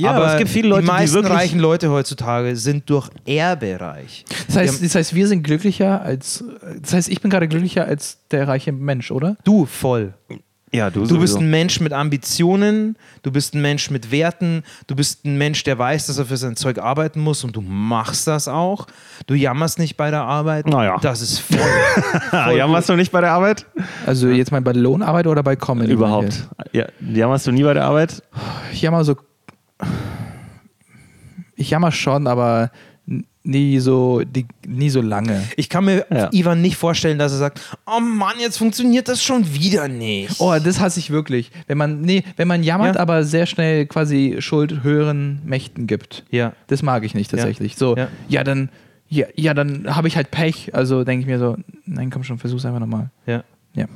Ja, 0.00 0.12
aber 0.12 0.32
es 0.32 0.38
gibt 0.38 0.50
viele 0.50 0.68
Leute, 0.68 0.82
die 0.82 0.86
die 0.86 0.92
meisten 0.92 1.14
wirklich- 1.16 1.34
reichen 1.34 1.58
Leute 1.58 1.90
heutzutage 1.90 2.54
sind 2.54 2.88
durch 2.88 3.08
Erbe 3.26 3.80
reich. 3.80 4.24
das, 4.46 4.56
heißt, 4.56 4.84
das 4.84 4.94
heißt, 4.94 5.14
wir 5.14 5.26
sind 5.26 5.42
glücklicher 5.42 6.00
als. 6.02 6.44
Das 6.80 6.92
heißt, 6.92 7.08
ich 7.08 7.20
bin 7.20 7.30
gerade 7.32 7.48
glücklicher 7.48 7.84
als 7.86 8.18
der 8.30 8.46
reiche 8.46 8.70
Mensch, 8.70 9.10
oder? 9.10 9.36
Du 9.42 9.66
voll. 9.66 10.14
Ja, 10.72 10.90
du, 10.90 11.06
Du 11.06 11.18
bist 11.18 11.38
ein 11.38 11.48
Mensch 11.48 11.80
mit 11.80 11.92
Ambitionen, 11.92 12.96
du 13.22 13.30
bist 13.32 13.54
ein 13.54 13.62
Mensch 13.62 13.90
mit 13.90 14.10
Werten, 14.10 14.62
du 14.86 14.94
bist 14.94 15.24
ein 15.24 15.38
Mensch, 15.38 15.64
der 15.64 15.78
weiß, 15.78 16.06
dass 16.08 16.18
er 16.18 16.26
für 16.26 16.36
sein 16.36 16.56
Zeug 16.56 16.78
arbeiten 16.78 17.20
muss 17.20 17.42
und 17.42 17.56
du 17.56 17.60
machst 17.62 18.26
das 18.26 18.48
auch. 18.48 18.86
Du 19.26 19.34
jammerst 19.34 19.78
nicht 19.78 19.96
bei 19.96 20.10
der 20.10 20.22
Arbeit. 20.22 20.66
Naja. 20.66 20.98
Das 21.00 21.22
ist 21.22 21.38
voll. 21.38 21.58
Ah, 22.32 22.50
jammerst 22.56 22.88
du 22.88 22.96
nicht 22.96 23.10
bei 23.12 23.20
der 23.22 23.32
Arbeit? 23.32 23.64
Also 24.06 24.28
jetzt 24.28 24.52
mal 24.52 24.60
bei 24.60 24.72
Lohnarbeit 24.72 25.26
oder 25.26 25.42
bei 25.42 25.56
Comedy? 25.56 25.92
Überhaupt. 25.92 26.48
Ja, 26.72 26.86
jammerst 27.00 27.46
du 27.46 27.52
nie 27.52 27.62
bei 27.62 27.74
der 27.74 27.84
Arbeit? 27.84 28.22
Ich 28.72 28.82
jammer 28.82 29.04
so. 29.04 29.16
Ich 31.56 31.70
jammer 31.70 31.90
schon, 31.90 32.26
aber 32.26 32.70
nie 33.48 33.78
so, 33.80 34.20
die, 34.24 34.46
nie 34.66 34.90
so 34.90 35.00
lange. 35.00 35.42
Ich 35.56 35.68
kann 35.68 35.86
mir 35.86 36.04
Ja. 36.10 36.28
Ivan 36.32 36.60
nicht 36.60 36.76
vorstellen, 36.76 37.18
dass 37.18 37.32
er 37.32 37.38
sagt, 37.38 37.60
oh 37.86 37.98
Mann, 38.00 38.34
jetzt 38.38 38.58
funktioniert 38.58 39.08
das 39.08 39.22
schon 39.22 39.52
wieder 39.54 39.88
nicht. 39.88 40.36
Oh, 40.38 40.54
das 40.62 40.78
hasse 40.80 41.00
ich 41.00 41.10
wirklich. 41.10 41.50
Wenn 41.66 41.78
man, 41.78 42.02
nee, 42.02 42.22
wenn 42.36 42.46
man 42.46 42.62
jammert, 42.62 42.96
Ja. 42.96 43.00
aber 43.00 43.24
sehr 43.24 43.46
schnell 43.46 43.86
quasi 43.86 44.36
Schuld 44.40 44.82
höheren 44.82 45.40
Mächten 45.44 45.86
gibt. 45.86 46.24
Ja. 46.30 46.52
Das 46.66 46.82
mag 46.82 47.04
ich 47.04 47.14
nicht 47.14 47.30
tatsächlich. 47.30 47.76
So, 47.76 47.96
ja, 47.96 48.08
Ja. 48.28 48.44
dann, 48.44 48.68
ja, 49.08 49.26
ja 49.34 49.54
dann 49.54 49.96
habe 49.96 50.08
ich 50.08 50.16
halt 50.16 50.30
Pech. 50.30 50.74
Also 50.74 51.04
denke 51.04 51.22
ich 51.22 51.26
mir 51.26 51.38
so, 51.38 51.56
nein, 51.86 52.10
komm 52.10 52.24
schon, 52.24 52.38
versuch's 52.38 52.66
einfach 52.66 52.80
nochmal. 52.80 53.10
Ja. 53.26 53.44
Ja. 53.74 53.86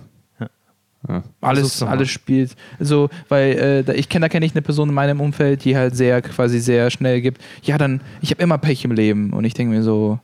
Ja. 1.08 1.22
Alles, 1.40 1.82
alles 1.82 2.10
spielt. 2.10 2.52
So, 2.78 3.08
weil 3.28 3.52
äh, 3.58 3.82
da- 3.82 3.92
ich 3.92 4.08
kenne, 4.08 4.24
da 4.24 4.28
kenne 4.28 4.46
ich 4.46 4.52
eine 4.52 4.62
Person 4.62 4.88
in 4.88 4.94
meinem 4.94 5.20
Umfeld, 5.20 5.64
die 5.64 5.76
halt 5.76 5.96
sehr, 5.96 6.22
quasi 6.22 6.60
sehr 6.60 6.90
schnell 6.90 7.20
gibt, 7.20 7.40
ja, 7.62 7.76
dann, 7.78 8.00
ich 8.20 8.30
habe 8.30 8.42
immer 8.42 8.56
Pech 8.58 8.84
im 8.84 8.92
Leben. 8.92 9.32
Und 9.32 9.44
ich 9.44 9.54
denke 9.54 9.74
mir 9.74 9.82
so, 9.82 10.20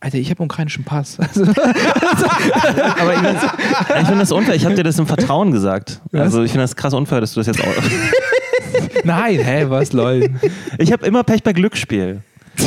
Alter, 0.00 0.18
ich 0.18 0.30
habe 0.30 0.40
einen 0.40 0.50
ukrainischen 0.50 0.84
Pass. 0.84 1.18
Also, 1.34 1.44
Aber 1.44 3.12
ich 3.14 3.18
finde 3.20 4.06
find 4.06 4.20
das 4.20 4.32
unfair. 4.32 4.54
Ich 4.54 4.64
habe 4.64 4.74
dir 4.74 4.82
das 4.84 4.98
im 4.98 5.06
Vertrauen 5.06 5.52
gesagt. 5.52 6.00
Also 6.12 6.42
ich 6.42 6.50
finde 6.50 6.64
das 6.64 6.74
krass 6.76 6.94
unfair, 6.94 7.20
dass 7.20 7.34
du 7.34 7.40
das 7.40 7.46
jetzt 7.46 7.60
auch. 7.60 7.66
nein, 9.04 9.38
hä, 9.38 9.66
was, 9.68 9.92
lol. 9.92 10.30
Ich 10.78 10.92
habe 10.92 11.06
immer 11.06 11.22
Pech 11.24 11.42
bei 11.42 11.52
Glücksspiel. 11.52 12.22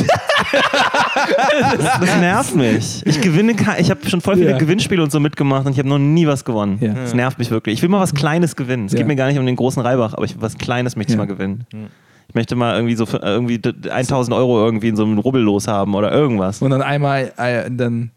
das, 1.16 2.00
das 2.00 2.16
nervt 2.20 2.54
mich. 2.54 3.02
Ich 3.06 3.20
gewinne, 3.20 3.54
ich 3.78 3.90
habe 3.90 4.08
schon 4.08 4.20
voll 4.20 4.36
viele 4.36 4.50
Ja. 4.50 4.58
Gewinnspiele 4.58 5.02
und 5.02 5.10
so 5.10 5.20
mitgemacht 5.20 5.66
und 5.66 5.72
ich 5.72 5.78
habe 5.78 5.88
noch 5.88 5.98
nie 5.98 6.26
was 6.26 6.44
gewonnen. 6.44 6.78
Ja. 6.80 6.92
Das 6.94 7.14
nervt 7.14 7.38
mich 7.38 7.50
wirklich. 7.50 7.74
Ich 7.74 7.82
will 7.82 7.88
mal 7.88 8.00
was 8.00 8.14
Kleines 8.14 8.56
gewinnen. 8.56 8.86
Es 8.86 8.92
Ja. 8.92 8.98
geht 8.98 9.06
mir 9.06 9.16
gar 9.16 9.26
nicht 9.28 9.38
um 9.38 9.46
den 9.46 9.56
großen 9.56 9.82
Reibach, 9.82 10.12
aber 10.14 10.24
ich, 10.24 10.40
was 10.40 10.56
Kleines 10.58 10.96
möchte 10.96 11.12
ich 11.12 11.18
Ja. 11.18 11.24
mal 11.24 11.26
gewinnen. 11.26 11.66
Ich 12.28 12.34
möchte 12.34 12.56
mal 12.56 12.74
irgendwie 12.74 12.96
so 12.96 13.06
für, 13.06 13.18
irgendwie 13.18 13.58
d- 13.58 13.72
1000 13.90 14.36
Euro 14.36 14.64
irgendwie 14.64 14.88
in 14.88 14.96
so 14.96 15.04
einem 15.04 15.18
Rubbel 15.18 15.40
loshaben 15.42 15.94
oder 15.94 16.12
irgendwas. 16.12 16.60
Und 16.60 16.70
dann 16.70 16.82
einmal, 16.82 17.32
äh, 17.36 17.70
dann, 17.70 18.10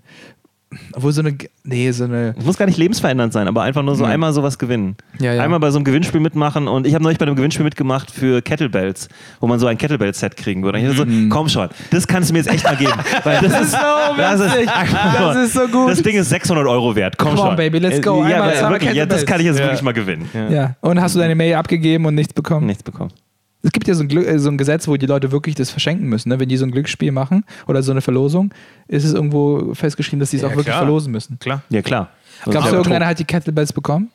obwohl 0.93 1.11
so 1.11 1.21
eine, 1.21 1.35
nee, 1.63 1.89
so 1.91 2.03
eine, 2.03 2.35
Es 2.37 2.45
muss 2.45 2.57
gar 2.57 2.67
nicht 2.67 2.77
lebensverändernd 2.77 3.33
sein, 3.33 3.47
aber 3.47 3.63
einfach 3.63 3.81
nur 3.81 3.95
so 3.95 4.03
Ja. 4.03 4.11
einmal 4.11 4.33
sowas 4.33 4.59
gewinnen. 4.59 4.95
Ja, 5.19 5.33
ja. 5.33 5.41
Einmal 5.43 5.59
bei 5.59 5.71
so 5.71 5.77
einem 5.79 5.83
Gewinnspiel 5.85 6.19
mitmachen 6.19 6.67
und 6.67 6.85
ich 6.85 6.93
habe 6.93 7.03
neulich 7.03 7.17
bei 7.17 7.25
einem 7.25 7.35
Gewinnspiel 7.35 7.63
mitgemacht 7.63 8.11
für 8.11 8.41
Kettlebells, 8.43 9.09
wo 9.39 9.47
man 9.47 9.57
so 9.59 9.65
ein 9.65 9.77
Kettlebell-Set 9.79 10.37
kriegen 10.37 10.61
würde. 10.63 10.77
Und 10.77 10.85
ich 10.85 10.91
dachte 10.95 11.09
Mhm. 11.09 11.29
so, 11.31 11.35
komm 11.35 11.49
schon, 11.49 11.69
das 11.89 12.07
kannst 12.07 12.29
du 12.29 12.33
mir 12.33 12.39
jetzt 12.39 12.49
echt 12.53 12.63
mal 12.65 12.75
geben. 12.77 12.93
Weil 13.23 13.39
das, 13.41 13.61
ist 13.61 13.71
so 13.71 13.77
das 14.17 14.39
ist, 14.41 14.67
Das 14.67 15.35
ist 15.37 15.53
so 15.53 15.67
gut. 15.67 15.89
Das 15.89 16.01
Ding 16.03 16.15
ist 16.15 16.29
600 16.29 16.67
Euro 16.67 16.95
wert. 16.95 17.17
Komm 17.17 17.29
Come 17.29 17.41
on, 17.41 17.47
schon. 17.47 17.55
baby, 17.55 17.79
let's 17.79 18.01
go. 18.01 18.23
Ja, 18.27 18.35
Einmal 18.35 18.55
zwei 18.55 18.69
wirklich, 18.69 18.93
ja, 18.93 19.05
das 19.05 19.25
kann 19.25 19.39
ich 19.39 19.47
jetzt 19.47 19.59
wirklich 19.59 19.81
mal 19.81 19.93
gewinnen. 19.93 20.29
ja. 20.51 20.75
Und 20.81 21.01
hast 21.01 21.15
du 21.15 21.19
deine 21.19 21.33
Mail 21.35 21.55
abgegeben 21.55 22.05
und 22.05 22.13
nichts 22.15 22.33
bekommen? 22.33 22.67
Nichts 22.67 22.83
bekommen. 22.83 23.11
Es 23.61 23.71
gibt 23.73 23.87
ja 23.87 23.93
so 23.93 24.03
ein, 24.03 24.07
Glück, 24.07 24.25
äh, 24.25 24.39
so 24.39 24.49
ein 24.49 24.57
Gesetz, 24.57 24.87
wo 24.87 24.95
die 24.95 25.05
Leute 25.05 25.31
wirklich 25.31 25.55
das 25.55 25.69
verschenken 25.69 26.07
müssen. 26.07 26.29
Ne? 26.29 26.39
Wenn 26.39 26.47
die 26.49 26.55
so 26.57 26.65
ein 26.65 26.71
Glücksspiel 26.71 27.11
machen 27.11 27.43
oder 27.67 27.83
so 27.83 27.91
eine 27.91 28.01
Verlosung, 28.01 28.53
ist 28.87 29.03
es 29.03 29.13
irgendwo 29.13 29.73
festgeschrieben, 29.73 30.19
dass 30.21 30.29
die 30.29 30.37
es 30.37 30.43
Ja, 30.43 30.47
auch 30.47 30.51
wirklich 30.51 30.67
klar. 30.67 30.79
verlosen 30.79 31.11
müssen. 31.11 31.37
Klar. 31.39 31.61
Ja, 31.69 31.81
klar. 31.81 32.09
Glaubst 32.45 32.71
du, 32.71 32.75
irgendeiner 32.77 33.07
hat 33.07 33.19
die 33.19 33.25
Kettlebells 33.25 33.73
bekommen? 33.73 34.09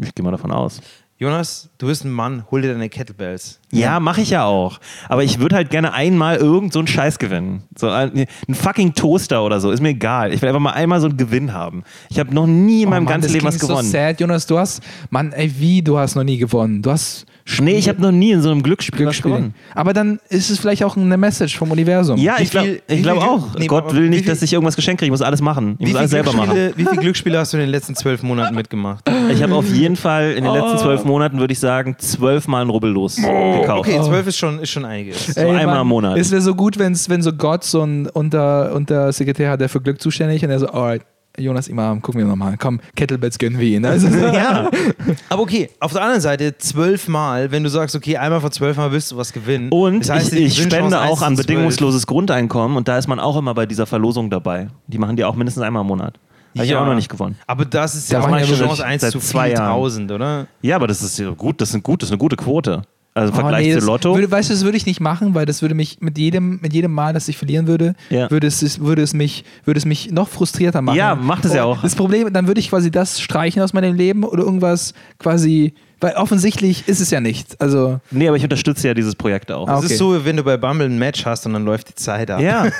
Ich 0.00 0.14
gehe 0.14 0.24
mal 0.24 0.30
davon 0.30 0.52
aus. 0.52 0.80
Jonas, 1.18 1.70
du 1.78 1.86
bist 1.86 2.04
ein 2.04 2.10
Mann, 2.10 2.44
hol 2.50 2.60
dir 2.60 2.72
deine 2.74 2.90
Kettlebells. 2.90 3.58
Ja, 3.72 3.98
mache 4.00 4.20
ich 4.20 4.30
ja 4.30 4.44
auch. 4.44 4.78
Aber 5.08 5.24
ich 5.24 5.38
würde 5.40 5.56
halt 5.56 5.70
gerne 5.70 5.94
einmal 5.94 6.36
irgend 6.36 6.74
so 6.74 6.78
einen 6.78 6.86
Scheiß 6.88 7.18
gewinnen. 7.18 7.62
So 7.74 7.88
ein, 7.88 8.26
ein 8.46 8.54
fucking 8.54 8.92
Toaster 8.94 9.42
oder 9.42 9.58
so, 9.58 9.70
ist 9.70 9.80
mir 9.80 9.88
egal. 9.90 10.32
Ich 10.34 10.42
will 10.42 10.48
einfach 10.50 10.60
mal 10.60 10.72
einmal 10.74 11.00
so 11.00 11.06
einen 11.08 11.16
Gewinn 11.16 11.54
haben. 11.54 11.84
Ich 12.10 12.18
habe 12.18 12.34
noch 12.34 12.46
nie 12.46 12.82
in 12.82 12.88
Oh 12.88 12.90
meinem 12.90 13.04
Mann, 13.04 13.12
ganzen 13.14 13.28
das 13.28 13.32
Leben 13.32 13.46
was 13.46 13.58
gewonnen. 13.58 13.86
So 13.86 13.92
sad, 13.92 14.20
Jonas, 14.20 14.46
du 14.46 14.58
hast, 14.58 14.82
Mann, 15.08 15.32
ey, 15.32 15.50
wie, 15.58 15.80
du 15.80 15.96
hast 15.98 16.16
noch 16.16 16.24
nie 16.24 16.36
gewonnen. 16.36 16.82
Du 16.82 16.90
hast 16.90 17.24
nee, 17.60 17.76
ich 17.76 17.88
habe 17.88 18.02
noch 18.02 18.10
nie 18.12 18.32
in 18.32 18.42
so 18.42 18.50
einem 18.50 18.62
Glücksspiel, 18.62 19.06
was 19.06 19.16
Glücksspiel. 19.16 19.30
gewonnen. 19.32 19.54
Aber 19.74 19.92
dann 19.92 20.18
ist 20.28 20.50
es 20.50 20.58
vielleicht 20.58 20.82
auch 20.84 20.96
eine 20.96 21.16
Message 21.16 21.56
vom 21.56 21.70
Universum. 21.70 22.18
Ja, 22.18 22.36
Wie 22.38 22.42
ich 22.44 22.50
glaube 22.50 22.80
glaub 22.88 23.18
auch. 23.22 23.54
nee, 23.58 23.66
Gott 23.66 23.94
will 23.94 24.08
nicht, 24.08 24.20
viel- 24.24 24.28
dass 24.32 24.42
ich 24.42 24.52
irgendwas 24.52 24.76
geschenkt 24.76 24.98
kriege. 25.00 25.06
Ich 25.08 25.10
muss 25.12 25.22
alles 25.22 25.40
machen. 25.40 25.76
Ich 25.78 25.88
muss 25.88 25.96
alles 25.96 26.10
selber 26.10 26.32
machen. 26.32 26.56
Wie 26.76 26.84
viele 26.84 26.96
Glücksspiele 27.00 27.38
hast 27.38 27.52
du 27.52 27.56
in 27.58 27.62
den 27.62 27.70
letzten 27.70 27.94
zwölf 27.94 28.22
Monaten 28.22 28.54
mitgemacht? 28.54 29.04
Ich 29.32 29.42
habe 29.42 29.54
auf 29.54 29.68
jeden 29.72 29.96
Fall 29.96 30.32
in 30.32 30.44
den 30.44 30.52
Oh. 30.52 30.54
letzten 30.56 30.78
zwölf 30.78 31.04
Monaten, 31.04 31.38
würde 31.38 31.52
ich 31.52 31.58
sagen, 31.60 31.96
zwölfmal 31.98 32.62
einen 32.62 32.70
Rubbel 32.70 32.90
los 32.90 33.16
gekauft. 33.16 33.88
Okay, 33.88 34.00
zwölf 34.02 34.26
ist 34.26 34.36
schon, 34.38 34.58
ist 34.58 34.70
schon 34.70 34.84
einiges. 34.84 35.26
So 35.26 35.40
einmal 35.48 35.80
im 35.80 35.86
Monat. 35.88 36.18
Es 36.18 36.30
wäre 36.30 36.42
so 36.42 36.54
gut, 36.54 36.78
wenn's, 36.78 37.08
wenn 37.08 37.22
so 37.22 37.32
Gott 37.32 37.64
so 37.64 37.82
ein 37.82 38.06
Unter, 38.08 38.74
Untersekretär 38.74 39.50
hat, 39.50 39.60
der 39.60 39.68
für 39.68 39.80
Glück 39.80 40.00
zuständig 40.00 40.42
ist 40.42 40.44
und 40.44 40.50
er 40.50 40.58
so, 40.58 40.66
alright, 40.68 41.02
Jonas 41.38 41.68
Imam, 41.68 42.00
gucken 42.02 42.20
wir 42.20 42.26
nochmal. 42.26 42.56
Komm, 42.58 42.80
Kettlebells 42.94 43.38
gönnen 43.38 43.58
wir 43.58 43.66
ihn. 43.66 43.84
Also, 43.84 44.08
Ja. 44.36 44.70
Aber 45.28 45.42
okay, 45.42 45.70
auf 45.80 45.92
der 45.92 46.02
anderen 46.02 46.20
Seite 46.20 46.56
zwölfmal, 46.58 47.50
wenn 47.50 47.62
du 47.62 47.68
sagst, 47.70 47.94
okay, 47.96 48.16
einmal 48.16 48.40
von 48.40 48.52
zwölfmal 48.52 48.92
willst 48.92 49.12
du 49.12 49.16
was 49.16 49.32
gewinnen. 49.32 49.68
Und 49.70 50.00
Das 50.00 50.10
heißt, 50.10 50.32
ich, 50.34 50.58
ich 50.58 50.62
spende 50.62 50.98
1 50.98 51.10
auch 51.10 51.22
an 51.22 51.36
zu 51.36 51.42
12. 51.42 51.46
bedingungsloses 51.46 52.06
Grundeinkommen 52.06 52.76
und 52.76 52.88
da 52.88 52.98
ist 52.98 53.06
man 53.08 53.20
auch 53.20 53.36
immer 53.36 53.54
bei 53.54 53.66
dieser 53.66 53.86
Verlosung 53.86 54.30
dabei. 54.30 54.68
Die 54.86 54.98
machen 54.98 55.16
die 55.16 55.24
auch 55.24 55.34
mindestens 55.34 55.62
einmal 55.62 55.82
im 55.82 55.88
Monat. 55.88 56.18
Habe 56.54 56.64
ich 56.64 56.70
Ja. 56.70 56.80
auch 56.80 56.86
noch 56.86 56.94
nicht 56.94 57.10
gewonnen. 57.10 57.36
Aber 57.46 57.64
das 57.66 57.94
ist 57.94 58.10
Da 58.10 58.18
ja 58.20 58.24
auch 58.24 58.28
eine 58.32 58.46
Chance 58.46 58.84
1 58.84 59.02
seit 59.02 59.12
zu 59.12 59.18
zwei 59.18 59.50
Jahren. 59.50 59.74
4000, 59.74 60.12
oder? 60.12 60.46
Ja, 60.62 60.76
aber 60.76 60.86
das 60.86 61.02
ist 61.02 61.18
ja 61.18 61.28
gut, 61.30 61.60
das 61.60 61.74
ist, 61.74 61.82
gut, 61.82 62.00
das 62.02 62.08
ist 62.08 62.12
eine 62.12 62.18
gute 62.18 62.36
Quote. 62.36 62.82
Also 63.16 63.32
im 63.32 63.38
Oh, 63.38 63.40
Vergleich 63.40 63.66
nee, 63.66 63.78
zu 63.78 63.86
Lotto. 63.86 64.14
Würde, 64.14 64.30
weißt 64.30 64.50
du, 64.50 64.54
das 64.54 64.62
würde 64.64 64.76
ich 64.76 64.84
nicht 64.86 65.00
machen, 65.00 65.34
weil 65.34 65.46
das 65.46 65.62
würde 65.62 65.74
mich 65.74 65.98
mit 66.00 66.18
jedem, 66.18 66.58
mit 66.60 66.72
jedem 66.74 66.92
Mal, 66.92 67.12
dass 67.14 67.28
ich 67.28 67.36
verlieren 67.38 67.66
würde, 67.66 67.94
Ja. 68.10 68.30
würde, 68.30 68.46
es, 68.46 68.62
es- 68.62 68.80
würde, 68.80 69.02
es 69.02 69.14
mich, 69.14 69.44
würde 69.64 69.78
es 69.78 69.84
mich 69.86 70.10
noch 70.10 70.28
frustrierter 70.28 70.82
machen. 70.82 70.96
Ja, 70.96 71.14
macht 71.14 71.44
es 71.46 71.54
ja 71.54 71.64
auch. 71.64 71.80
Das 71.82 71.94
Problem, 71.94 72.32
dann 72.32 72.46
würde 72.46 72.60
ich 72.60 72.68
quasi 72.70 72.90
das 72.90 73.20
streichen 73.20 73.62
aus 73.62 73.72
meinem 73.72 73.94
Leben 73.96 74.22
oder 74.22 74.42
irgendwas 74.44 74.92
quasi, 75.18 75.72
weil 76.00 76.12
offensichtlich 76.14 76.86
ist 76.88 77.00
es 77.00 77.10
ja 77.10 77.20
nicht. 77.22 77.60
Also, 77.60 78.00
nee, 78.10 78.28
aber 78.28 78.36
ich 78.36 78.42
unterstütze 78.44 78.86
ja 78.88 78.92
dieses 78.94 79.14
Projekt 79.16 79.50
auch. 79.50 79.66
Ah, 79.66 79.78
okay. 79.78 79.86
ist 79.86 79.96
so, 79.98 80.24
wenn 80.26 80.36
du 80.36 80.42
bei 80.44 80.56
Bumble 80.58 80.86
ein 80.86 80.98
Match 80.98 81.24
hast 81.24 81.46
und 81.46 81.54
dann 81.54 81.64
läuft 81.64 81.88
die 81.88 81.94
Zeit 81.94 82.30
ab. 82.30 82.40
Ja. 82.40 82.66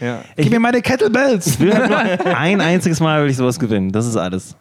Ja. 0.00 0.22
gib 0.36 0.50
mir 0.50 0.58
meine 0.58 0.82
Kettlebells. 0.82 1.46
Ich 1.46 1.60
will 1.60 1.72
halt 1.72 1.88
nur 2.24 2.36
ein 2.36 2.60
einziges 2.60 2.98
Mal 2.98 3.22
will 3.22 3.30
ich 3.30 3.36
sowas 3.36 3.60
gewinnen. 3.60 3.92
Das 3.92 4.06
ist 4.08 4.16
alles. 4.16 4.56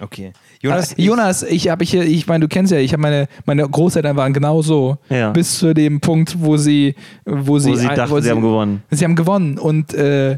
Okay. 0.00 0.32
Jonas, 0.60 0.92
Äh, 0.92 1.02
Jonas, 1.02 1.42
ich 1.42 1.68
habe 1.68 1.84
ich, 1.84 1.94
ich 1.94 2.26
meine, 2.26 2.42
du 2.42 2.48
kennst 2.48 2.72
ja, 2.72 2.78
ich 2.78 2.92
habe 2.92 3.02
meine, 3.02 3.28
meine 3.46 3.68
Großeltern 3.68 4.16
waren 4.16 4.32
genau 4.32 4.62
so. 4.62 4.98
Ja. 5.08 5.30
Bis 5.30 5.58
zu 5.58 5.74
dem 5.74 6.00
Punkt, 6.00 6.36
wo 6.40 6.56
sie, 6.56 6.94
wo 7.24 7.58
sie, 7.58 7.70
Wo 7.70 7.74
sie 7.76 7.86
dachten, 7.88 8.10
wo 8.10 8.20
sie 8.20 8.30
haben 8.30 8.40
gewonnen. 8.42 8.82
Sie 8.90 9.04
haben 9.04 9.16
gewonnen 9.16 9.58
und 9.58 9.94
äh, 9.94 10.36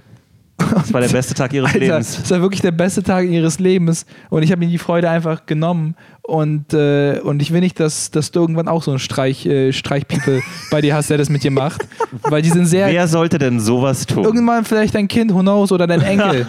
Das 0.59 0.93
war 0.93 1.01
der 1.01 1.09
beste 1.09 1.35
Tag 1.35 1.53
ihres 1.55 1.69
Alter, 1.75 1.79
Lebens. 1.81 2.19
das 2.21 2.31
war 2.31 2.41
wirklich 2.43 2.61
der 2.61 2.71
beste 2.73 3.03
Tag 3.03 3.27
ihres 3.27 3.59
Lebens 3.59 4.05
und 4.29 4.43
ich 4.43 4.53
habe 4.53 4.63
ihnen 4.63 4.73
die 4.73 4.79
Freude 4.79 5.09
einfach 5.09 5.47
genommen 5.47 5.95
und, 6.31 6.73
äh, 6.73 7.19
und 7.23 7.43
ich 7.43 7.53
will 7.53 7.61
nicht, 7.61 7.81
dass, 7.81 8.11
dass 8.11 8.31
du 8.31 8.41
irgendwann 8.41 8.69
auch 8.69 8.83
so 8.83 8.91
einen 8.93 9.01
Streich, 9.01 9.45
äh, 9.47 9.73
Streichpiepel 9.73 10.43
bei 10.71 10.81
dir 10.81 10.95
hast, 10.95 11.11
der 11.11 11.19
das 11.19 11.29
mit 11.29 11.43
dir 11.45 11.51
macht, 11.51 11.87
weil 12.23 12.41
die 12.43 12.51
sind 12.51 12.67
sehr... 12.67 12.87
Wer 12.89 13.09
sollte 13.09 13.39
denn 13.39 13.59
sowas 13.61 14.07
tun? 14.07 14.25
Irgendwann 14.25 14.65
vielleicht 14.65 14.95
dein 14.95 15.09
Kind, 15.09 15.35
who 15.35 15.41
knows, 15.41 15.73
oder 15.73 15.87
dein 15.87 16.01
Enkel. 16.03 16.47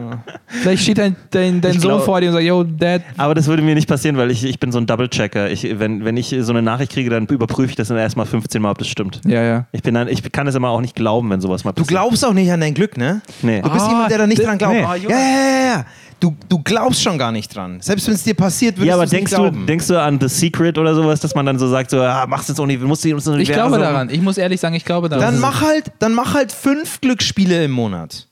vielleicht 0.46 0.82
steht 0.82 0.98
dein, 0.98 1.16
dein, 1.30 1.60
dein 1.60 1.72
Ich 1.72 1.80
Sohn 1.80 1.90
glaub- 1.90 2.04
vor 2.04 2.20
dir 2.20 2.28
und 2.28 2.34
sagt, 2.34 2.44
yo, 2.44 2.62
Dad, 2.64 3.02
Aber 3.16 3.34
das 3.34 3.46
würde 3.46 3.62
mir 3.62 3.74
nicht 3.74 3.88
passieren, 3.88 4.16
weil 4.16 4.30
ich, 4.30 4.44
ich 4.44 4.58
bin 4.60 4.72
so 4.72 4.78
ein 4.78 4.86
Double-Checker. 4.86 5.50
Ich, 5.50 5.78
wenn, 5.78 6.04
wenn 6.04 6.16
ich 6.16 6.34
so 6.40 6.52
eine 6.52 6.62
Nachricht 6.62 6.92
kriege, 6.92 7.10
dann 7.10 7.26
überprüfe 7.26 7.70
ich 7.70 7.76
das 7.76 7.88
dann 7.88 7.96
erstmal 7.98 8.26
15 8.26 8.60
Mal, 8.62 8.70
ob 8.70 8.78
das 8.78 8.88
stimmt. 8.88 9.20
ja, 9.26 9.42
ja. 9.42 9.66
Ich, 9.72 9.82
bin 9.82 9.94
dann, 9.94 10.08
ich 10.08 10.30
kann 10.32 10.46
es 10.46 10.54
immer 10.54 10.70
auch 10.70 10.80
nicht 10.80 10.94
glauben, 10.94 11.30
wenn 11.30 11.40
sowas 11.40 11.64
mal 11.64 11.72
du 11.72 11.82
passiert. 11.82 11.88
glaubst 12.00 12.24
auch 12.24 12.32
nicht 12.32 12.50
an 12.50 12.60
dein 12.60 12.74
Glück, 12.74 12.96
ne? 12.96 13.20
Nee. 13.42 13.60
Du 13.62 13.70
bist 13.70 13.84
Ah, 13.84 13.88
jemand, 13.90 14.10
der 14.10 14.18
da 14.18 14.26
nicht 14.26 14.42
dran 14.44 14.58
glaubt. 14.58 14.74
nee. 14.74 14.82
ja, 14.82 14.98
ja, 15.08 15.18
ja, 15.18 15.66
ja. 15.78 15.84
Du, 16.18 16.34
du 16.48 16.58
glaubst 16.62 17.02
schon 17.02 17.18
gar 17.18 17.30
nicht 17.30 17.54
dran. 17.54 17.78
Selbst 17.80 18.06
wenn 18.06 18.14
es 18.14 18.22
dir 18.22 18.34
passiert, 18.34 18.76
würdest 18.76 18.88
Ja, 18.88 18.94
aber 18.94 19.04
es 19.04 19.12
nicht 19.12 19.20
denkst 19.20 19.32
du, 19.32 19.36
glauben. 19.36 19.66
denkst 19.66 19.86
du 19.88 20.00
an 20.00 20.18
The 20.20 20.28
Secret 20.28 20.78
oder 20.78 20.94
sowas, 20.94 21.20
dass 21.20 21.34
man 21.34 21.44
dann 21.44 21.58
so 21.58 21.68
sagt, 21.68 21.90
so, 21.90 22.00
ah, 22.00 22.26
machst 22.26 22.48
jetzt 22.48 22.58
auch 22.58 22.66
nicht, 22.66 22.80
musst 22.80 23.04
du 23.04 23.10
ins 23.10 23.26
Ich 23.26 23.52
glaube 23.52 23.78
daran. 23.78 24.08
Ich 24.08 24.22
muss 24.22 24.38
ehrlich 24.38 24.60
sagen, 24.60 24.74
ich 24.74 24.84
glaube 24.84 25.08
daran. 25.10 25.24
dann 25.24 25.40
mach 25.40 25.60
halt, 25.60 25.92
dann 25.98 26.14
mach 26.14 26.34
halt 26.34 26.52
fünf 26.52 27.00
Glücksspiele 27.02 27.64
im 27.64 27.72
Monat. 27.72 28.28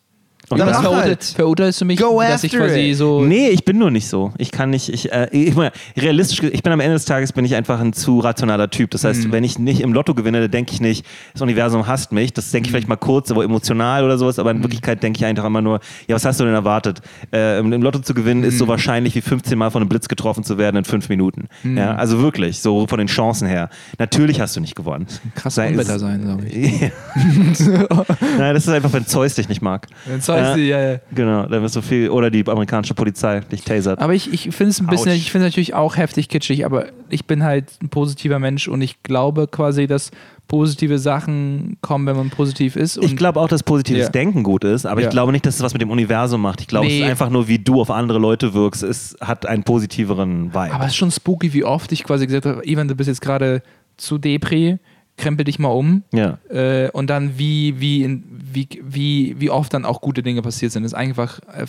Und 0.55 0.59
dann 0.61 0.69
das 0.69 0.77
mach 0.79 0.83
verurteil, 0.85 1.09
halt. 1.11 1.25
verurteilst 1.25 1.81
du 1.81 1.85
mich, 1.85 2.01
Go 2.01 2.21
dass 2.21 2.43
ich 2.45 2.53
quasi 2.53 2.91
it. 2.91 2.97
so... 2.97 3.23
Nee, 3.25 3.49
ich 3.51 3.65
bin 3.65 3.79
nur 3.79 3.91
nicht 3.91 4.09
so. 4.09 4.33
Ich 4.39 4.51
kann 4.51 4.71
nicht, 4.71 4.89
ich, 4.89 5.13
äh, 5.13 5.29
ich 5.31 5.55
meine, 5.55 5.73
realistisch, 5.97 6.43
ich 6.43 6.63
bin 6.63 6.73
am 6.73 6.81
Ende 6.81 6.95
des 6.95 7.05
Tages 7.05 7.33
bin 7.33 7.45
ich 7.45 7.55
einfach 7.55 7.81
ein 7.81 7.93
zu 7.93 8.21
rationaler 8.21 8.71
Typ. 8.71 8.91
Das 8.91 9.03
Mhm. 9.03 9.09
heißt, 9.09 9.33
wenn 9.33 9.45
ich 9.45 9.59
nicht 9.59 9.81
im 9.81 9.93
Lotto 9.93 10.15
gewinne, 10.15 10.41
dann 10.41 10.51
denke 10.51 10.73
ich 10.73 10.81
nicht, 10.81 11.05
das 11.33 11.43
Universum 11.43 11.87
hasst 11.87 12.13
mich. 12.13 12.33
Das 12.33 12.51
denke 12.51 12.67
ich 12.67 12.71
vielleicht 12.73 12.89
mal 12.89 12.97
kurz, 12.97 13.31
aber 13.31 13.45
emotional 13.45 14.05
oder 14.05 14.19
sowas. 14.19 14.39
Aber 14.39 14.53
Mhm. 14.53 14.59
in 14.59 14.63
Wirklichkeit 14.65 15.03
denke 15.03 15.19
ich 15.19 15.25
einfach 15.27 15.45
immer 15.45 15.61
nur, 15.63 15.81
ja, 16.09 16.15
was 16.15 16.25
hast 16.25 16.41
du 16.41 16.45
denn 16.45 16.55
erwartet? 16.55 17.01
Äh, 17.33 17.59
im, 17.59 17.71
Lotto 17.83 17.99
zu 18.01 18.15
gewinnen 18.15 18.45
ist 18.45 18.55
Mhm. 18.55 18.59
so 18.59 18.69
wahrscheinlich 18.69 19.15
wie 19.15 19.21
15 19.21 19.59
Mal 19.59 19.71
von 19.71 19.83
einem 19.83 19.89
Blitz 19.89 20.09
getroffen 20.09 20.45
zu 20.45 20.59
werden 20.59 20.77
in 20.77 20.85
fünf 20.85 21.09
Minuten. 21.09 21.49
Mhm. 21.63 21.77
Ja, 21.79 21.95
also 21.95 22.21
wirklich, 22.21 22.61
so 22.61 22.87
von 22.87 22.99
den 22.99 23.09
Chancen 23.09 23.47
her. 23.49 23.69
Natürlich 23.99 24.41
hast 24.41 24.57
du 24.57 24.61
nicht 24.61 24.75
gewonnen. 24.77 25.07
Krass 25.35 25.55
Sei- 25.57 25.69
Unwetter 25.71 25.99
sein, 25.99 26.23
glaube 26.23 26.47
ich. 26.47 26.81
Ja. 26.81 26.91
Nein, 28.39 28.55
das 28.55 28.65
ist 28.67 28.69
einfach, 28.73 28.93
wenn 28.93 29.07
Zeus 29.07 29.35
dich 29.35 29.49
nicht 29.49 29.63
mag. 29.63 29.87
Wenn 30.07 30.21
Zeus- 30.21 30.41
Äh, 30.57 30.61
ja, 30.69 30.93
ja. 30.93 30.99
Genau, 31.15 31.47
dann 31.47 31.63
wirst 31.63 31.77
du 31.77 31.83
viel, 31.83 32.11
oder 32.11 32.31
die 32.31 32.47
amerikanische 32.47 32.95
Polizei 32.95 33.41
dich 33.41 33.63
tasert. 33.63 34.01
Aber 34.01 34.15
ich, 34.15 34.33
ich 34.33 34.43
finde 34.55 34.71
es 34.71 34.81
ein 34.81 34.87
bisschen, 34.87 35.13
Autsch. 35.13 35.19
ich 35.19 35.33
finde 35.33 35.47
es 35.47 35.53
natürlich 35.53 35.75
auch 35.75 35.97
heftig 35.97 36.29
kitschig, 36.29 36.65
aber 36.65 36.87
ich 37.09 37.25
bin 37.27 37.43
halt 37.43 37.67
ein 37.83 37.89
positiver 37.89 38.39
Mensch 38.39 38.69
und 38.69 38.83
ich 38.83 39.03
glaube 39.03 39.47
quasi, 39.49 39.87
dass 39.87 40.11
positive 40.47 40.99
Sachen 40.99 41.79
kommen, 41.81 42.07
wenn 42.07 42.17
man 42.17 42.29
positiv 42.31 42.77
ist. 42.77 42.99
Und 42.99 43.05
Ich 43.07 43.17
glaube 43.17 43.41
auch, 43.41 43.49
dass 43.49 43.63
positives 43.63 44.03
Ja. 44.05 44.09
Denken 44.11 44.43
gut 44.43 44.63
ist, 44.65 44.85
aber 44.85 45.01
Ja. 45.01 45.07
ich 45.09 45.11
glaube 45.11 45.33
nicht, 45.33 45.47
dass 45.47 45.55
es 45.57 45.63
was 45.63 45.73
mit 45.73 45.81
dem 45.81 45.91
Universum 45.91 46.43
macht. 46.43 46.61
Ich 46.61 46.69
glaube, 46.69 46.87
es 46.87 46.93
Nee. 46.93 47.01
ist 47.01 47.09
einfach 47.11 47.31
nur, 47.31 47.49
wie 47.49 47.59
du 47.59 47.81
auf 47.81 47.91
andere 47.91 48.19
Leute 48.19 48.53
wirkst. 48.53 48.83
Es 48.83 49.17
hat 49.23 49.47
einen 49.47 49.63
positiveren 49.65 50.49
Vibe. 50.53 50.75
aber 50.75 50.85
es 50.85 50.91
ist 50.91 50.97
schon 50.97 51.11
spooky, 51.11 51.53
wie 51.55 51.65
oft 51.65 51.91
ich 51.93 52.05
quasi 52.05 52.27
gesagt 52.27 52.45
habe, 52.47 52.61
Ivan, 52.69 52.89
du 52.89 52.95
bist 52.95 53.09
jetzt 53.09 53.23
gerade 53.23 53.63
zu 53.97 54.19
Depri, 54.19 54.79
krempel 55.17 55.45
dich 55.45 55.59
mal 55.59 55.69
um. 55.69 56.03
ja. 56.13 56.39
Äh, 56.49 56.91
und 56.91 57.09
dann 57.09 57.39
wie, 57.39 57.81
wie, 57.81 58.03
in, 58.03 58.25
wie, 58.29 58.69
wie, 58.83 59.37
wie 59.39 59.51
oft 59.51 59.73
dann 59.73 59.85
auch 59.85 60.01
gute 60.01 60.23
Dinge 60.23 60.43
passiert 60.43 60.73
sind. 60.73 60.85
Ist 60.85 60.95
einfach 60.95 61.41
äh, 61.49 61.67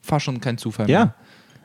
fast 0.00 0.24
schon 0.24 0.40
kein 0.40 0.58
Zufall. 0.58 0.88
ja. 0.88 0.98
mehr. 0.98 1.14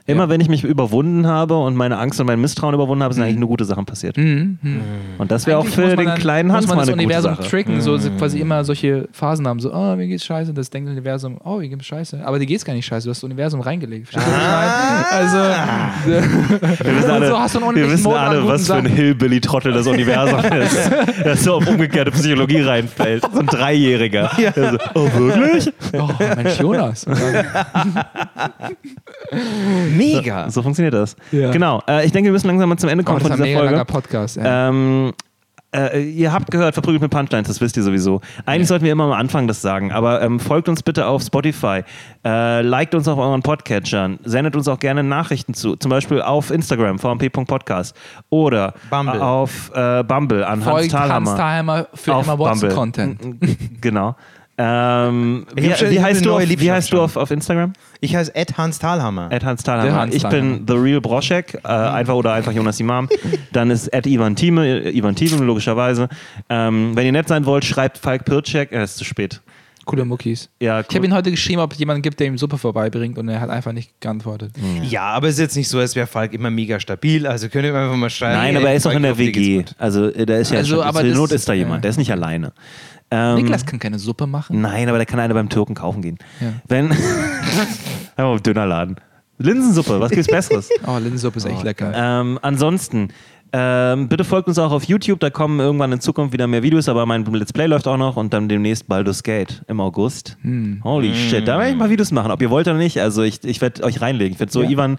Immer 0.05 0.23
Ja. 0.23 0.29
wenn 0.29 0.41
ich 0.41 0.49
mich 0.49 0.65
überwunden 0.65 1.27
habe 1.27 1.57
und 1.57 1.75
meine 1.75 1.97
Angst 1.97 2.19
und 2.19 2.27
mein 2.27 2.41
Misstrauen 2.41 2.73
überwunden 2.75 3.03
habe, 3.03 3.13
sind 3.13 3.23
eigentlich 3.23 3.37
nur 3.39 3.47
gute 3.47 3.63
Sachen 3.63 3.85
passiert. 3.85 4.17
Mhm. 4.17 4.57
mhm. 4.61 4.81
Und 5.17 5.31
das 5.31 5.47
wäre 5.47 5.57
auch 5.59 5.65
für 5.65 5.95
den 5.95 6.05
dann- 6.07 6.17
kleinen 6.19 6.47
muss 6.49 6.57
Hans 6.57 6.67
man 6.67 6.75
mal 6.77 6.81
das 6.81 6.89
eine 6.89 6.97
gute 6.97 7.05
Universum 7.05 7.35
Sache. 7.35 7.47
tricken, 7.49 7.79
so 7.81 7.97
so 7.97 8.09
quasi 8.11 8.39
immer 8.39 8.63
solche 8.65 9.07
Phasen 9.13 9.47
haben, 9.47 9.59
so, 9.61 9.73
oh, 9.73 9.95
mir 9.95 10.07
geht's 10.07 10.25
scheiße, 10.25 10.53
das 10.53 10.69
denkt 10.69 10.89
das 10.89 10.93
Universum, 10.93 11.37
oh, 11.43 11.57
mir 11.59 11.69
geht's 11.69 11.85
scheiße. 11.85 12.21
Aber 12.25 12.37
dir 12.37 12.45
geht's 12.45 12.65
gar 12.65 12.73
nicht 12.73 12.85
scheiße, 12.85 13.05
du 13.05 13.11
hast 13.11 13.19
das 13.19 13.23
Universum 13.23 13.61
reingelegt. 13.61 14.13
Meine? 14.13 14.27
Also, 15.09 15.37
Wir 16.05 16.21
wissen 16.97 17.09
alle, 17.11 17.27
so 17.27 17.39
hast 17.39 17.55
du 17.55 17.59
einen 17.65 17.75
wir 17.75 17.89
wissen 17.89 18.11
alle 18.11 18.45
was 18.47 18.67
für 18.67 18.73
ein. 18.75 18.85
Hillbilly-Trottel 18.85 19.71
das 19.71 19.87
Universum 19.87 20.39
ist. 20.59 20.91
Das 21.23 21.43
so 21.43 21.53
auf 21.55 21.67
umgekehrte 21.67 22.11
Psychologie 22.11 22.61
reinfällt. 22.61 23.23
So 23.33 23.39
ein 23.39 23.45
Dreijähriger. 23.45 24.31
Der 24.37 24.71
So, 24.71 24.77
oh, 24.95 25.07
wirklich? 25.15 25.71
oh, 25.97 26.09
Mensch, 26.35 26.59
Jonas. 26.59 27.05
Mega. 29.97 30.49
So 30.49 30.61
funktioniert 30.61 30.93
das. 30.93 31.15
Ja. 31.31 31.51
Genau. 31.51 31.81
Äh, 31.87 32.05
ich 32.05 32.11
denke, 32.11 32.27
wir 32.27 32.33
müssen 32.33 32.47
langsam 32.47 32.69
mal 32.69 32.77
zum 32.77 32.89
Ende 32.89 33.03
oh, 33.03 33.05
kommen 33.05 33.19
das 33.19 33.29
ist 33.29 33.35
von 33.35 33.41
ein 33.41 33.45
dieser 33.45 33.59
mega 33.59 33.71
langer 33.71 33.85
Folge. 33.85 33.93
Podcast. 33.93 34.37
Ja. 34.37 34.69
Ähm, 34.69 35.13
äh, 35.73 36.03
ihr 36.03 36.31
habt 36.31 36.51
gehört, 36.51 36.75
verprügelt 36.75 37.01
mit 37.01 37.11
Punchlines, 37.11 37.47
das 37.47 37.59
wisst 37.59 37.75
ihr 37.77 37.83
sowieso. 37.83 38.21
Eigentlich 38.45 38.67
sollten 38.67 38.85
wir 38.85 38.91
immer 38.91 39.05
am 39.05 39.11
Anfang 39.11 39.47
das 39.47 39.61
sagen, 39.61 39.91
aber 39.91 40.21
ähm, 40.21 40.39
folgt 40.39 40.69
uns 40.69 40.83
bitte 40.83 41.07
auf 41.07 41.23
Spotify, 41.23 41.81
äh, 42.23 42.61
liked 42.61 42.93
uns 42.93 43.07
auf 43.07 43.17
euren 43.17 43.41
Podcatchern, 43.41 44.19
sendet 44.23 44.55
uns 44.55 44.67
auch 44.67 44.77
gerne 44.77 45.03
Nachrichten 45.03 45.55
zu, 45.55 45.75
zum 45.75 45.89
Beispiel 45.89 46.21
auf 46.21 46.51
Instagram, 46.51 46.99
vmp.podcast 46.99 47.95
oder 48.29 48.75
Bumble. 48.91 49.19
auf 49.21 49.71
äh, 49.73 50.03
Bumble 50.03 50.43
an 50.45 50.63
Hans 50.63 50.63
Folgt 50.63 50.93
Hans 50.93 51.01
Thalhammer. 51.07 51.35
Thalhammer 51.35 51.87
für 51.95 52.15
auf 52.15 52.25
Emma 52.25 52.35
Bumble. 52.35 52.69
Watson-Content. 52.69 53.19
Genau. 53.81 54.15
Ähm, 54.57 55.45
Ich 55.55 55.63
wie, 55.63 55.89
wie, 55.91 55.99
heißt 56.01 56.23
du 56.25 56.33
auf, 56.35 56.41
wie 56.47 56.71
heißt 56.71 56.93
du 56.93 57.01
auf, 57.01 57.15
auf 57.17 57.31
Instagram? 57.31 57.73
Ich 58.01 58.15
heiße 58.15 58.35
Ed 58.35 58.55
Hans 58.57 58.77
Thalhammer. 58.79 59.29
At 59.31 59.43
Hans 59.43 59.63
Der 59.63 59.75
Thalhammer. 59.77 59.99
Hans 60.01 60.15
Ich 60.15 60.21
Thalhammer. 60.21 60.57
bin 60.57 60.65
The 60.67 60.73
Real 60.73 61.01
Broschek, 61.01 61.55
äh, 61.63 61.67
einfach 61.67 62.13
oder 62.13 62.33
einfach 62.33 62.51
Jonas 62.51 62.79
Imam. 62.79 63.09
Dann 63.51 63.71
ist 63.71 63.91
at 63.93 64.05
Ivan 64.05 64.35
Thieme, 64.35 64.91
Ivan 64.93 65.15
Thieme 65.15 65.43
logischerweise. 65.43 66.07
Ähm, 66.49 66.91
wenn 66.95 67.05
ihr 67.05 67.11
nett 67.11 67.27
sein 67.27 67.45
wollt, 67.45 67.65
schreibt 67.65 67.97
Falk 67.97 68.25
Pircek. 68.25 68.71
Er 68.71 68.83
ist 68.83 68.97
zu 68.97 69.03
spät. 69.05 69.41
Coole 69.85 70.05
Muckis. 70.05 70.49
Ja, 70.61 70.79
Ich 70.87 70.95
habe 70.95 71.05
ihn 71.05 71.13
heute 71.13 71.29
geschrieben, 71.29 71.59
ob 71.59 71.73
es 71.73 71.79
jemanden 71.79 72.01
gibt, 72.03 72.17
der 72.21 72.27
ihm 72.27 72.37
Suppe 72.37 72.57
vorbeibringt 72.57 73.17
und 73.17 73.27
er 73.27 73.41
hat 73.41 73.49
einfach 73.49 73.73
nicht 73.73 73.99
geantwortet. 73.99 74.53
Ja, 74.81 75.01
aber 75.07 75.27
es 75.27 75.33
ist 75.33 75.39
jetzt 75.41 75.55
nicht 75.57 75.67
so, 75.67 75.77
als 75.79 75.93
wäre 75.97 76.07
Falk 76.07 76.31
immer 76.33 76.49
mega 76.49 76.79
stabil. 76.79 77.27
Also 77.27 77.49
könnt 77.49 77.65
ihr 77.65 77.71
ihm 77.71 77.75
einfach 77.75 77.97
mal 77.97 78.09
schreiben. 78.09 78.35
Nein, 78.39 78.55
aber 78.55 78.69
er 78.69 78.75
ist 78.75 78.87
auch 78.87 78.91
in 78.93 79.03
der 79.03 79.17
WG. 79.17 79.65
Also 79.77 80.05
äh, 80.07 80.25
da 80.25 80.37
ist 80.37 80.51
ja 80.51 80.59
Also, 80.59 80.75
schon, 80.75 80.83
aber 80.85 80.99
zur 81.01 81.09
das- 81.09 81.17
Not 81.17 81.31
ist 81.31 81.49
da 81.49 81.53
jemand. 81.53 81.79
ja. 81.79 81.81
Der 81.81 81.89
ist 81.89 81.97
nicht 81.97 82.11
alleine. 82.13 82.53
Ähm, 83.13 83.35
Niklas 83.35 83.65
kann 83.65 83.79
keine 83.79 83.99
Suppe 83.99 84.25
machen. 84.25 84.59
Nein, 84.61 84.89
aber 84.89 84.97
der 84.97 85.05
kann 85.05 85.19
einer 85.19 85.33
beim 85.35 85.49
Türken 85.49 85.75
kaufen 85.75 86.01
gehen. 86.01 86.17
Ja. 86.41 86.53
Wenn. 86.67 86.91
Dönerladen. 88.43 88.95
Linsensuppe, 89.37 89.99
was 89.99 90.11
gibt's 90.11 90.27
Besseres? 90.31 90.69
Oh, 90.87 90.97
Linsensuppe 90.97 91.37
ist 91.37 91.45
echt 91.45 91.63
lecker. 91.63 91.91
ähm, 91.95 92.39
ansonsten, 92.41 93.09
ähm, 93.55 94.07
bitte 94.09 94.23
folgt 94.23 94.47
uns 94.47 94.57
auch 94.57 94.71
auf 94.71 94.85
YouTube, 94.85 95.19
da 95.19 95.29
kommen 95.29 95.59
irgendwann 95.59 95.91
in 95.91 96.01
Zukunft 96.01 96.33
wieder 96.33 96.47
mehr 96.47 96.63
Videos, 96.63 96.89
aber 96.89 97.05
mein 97.05 97.23
Let's 97.25 97.53
Play 97.53 97.67
läuft 97.67 97.87
auch 97.87 97.97
noch 97.97 98.15
und 98.17 98.33
dann 98.33 98.49
demnächst 98.49 98.87
Baldur's 98.87 99.21
Gate 99.21 99.61
im 99.67 99.79
August. 99.79 100.37
Hm. 100.41 100.81
Holy 100.83 101.13
shit, 101.13 101.47
da 101.47 101.59
werde 101.59 101.71
ich 101.71 101.77
mal 101.77 101.89
Videos 101.91 102.11
machen, 102.11 102.31
ob 102.31 102.41
ihr 102.41 102.49
wollt 102.49 102.67
oder 102.67 102.77
nicht. 102.77 102.99
Also 102.99 103.21
ich, 103.21 103.43
ich 103.43 103.61
werde 103.61 103.83
euch 103.83 104.01
reinlegen. 104.01 104.33
Ich 104.33 104.39
werde 104.39 104.51
so 104.51 104.63
Ja. 104.63 104.69
Ivan, 104.71 104.97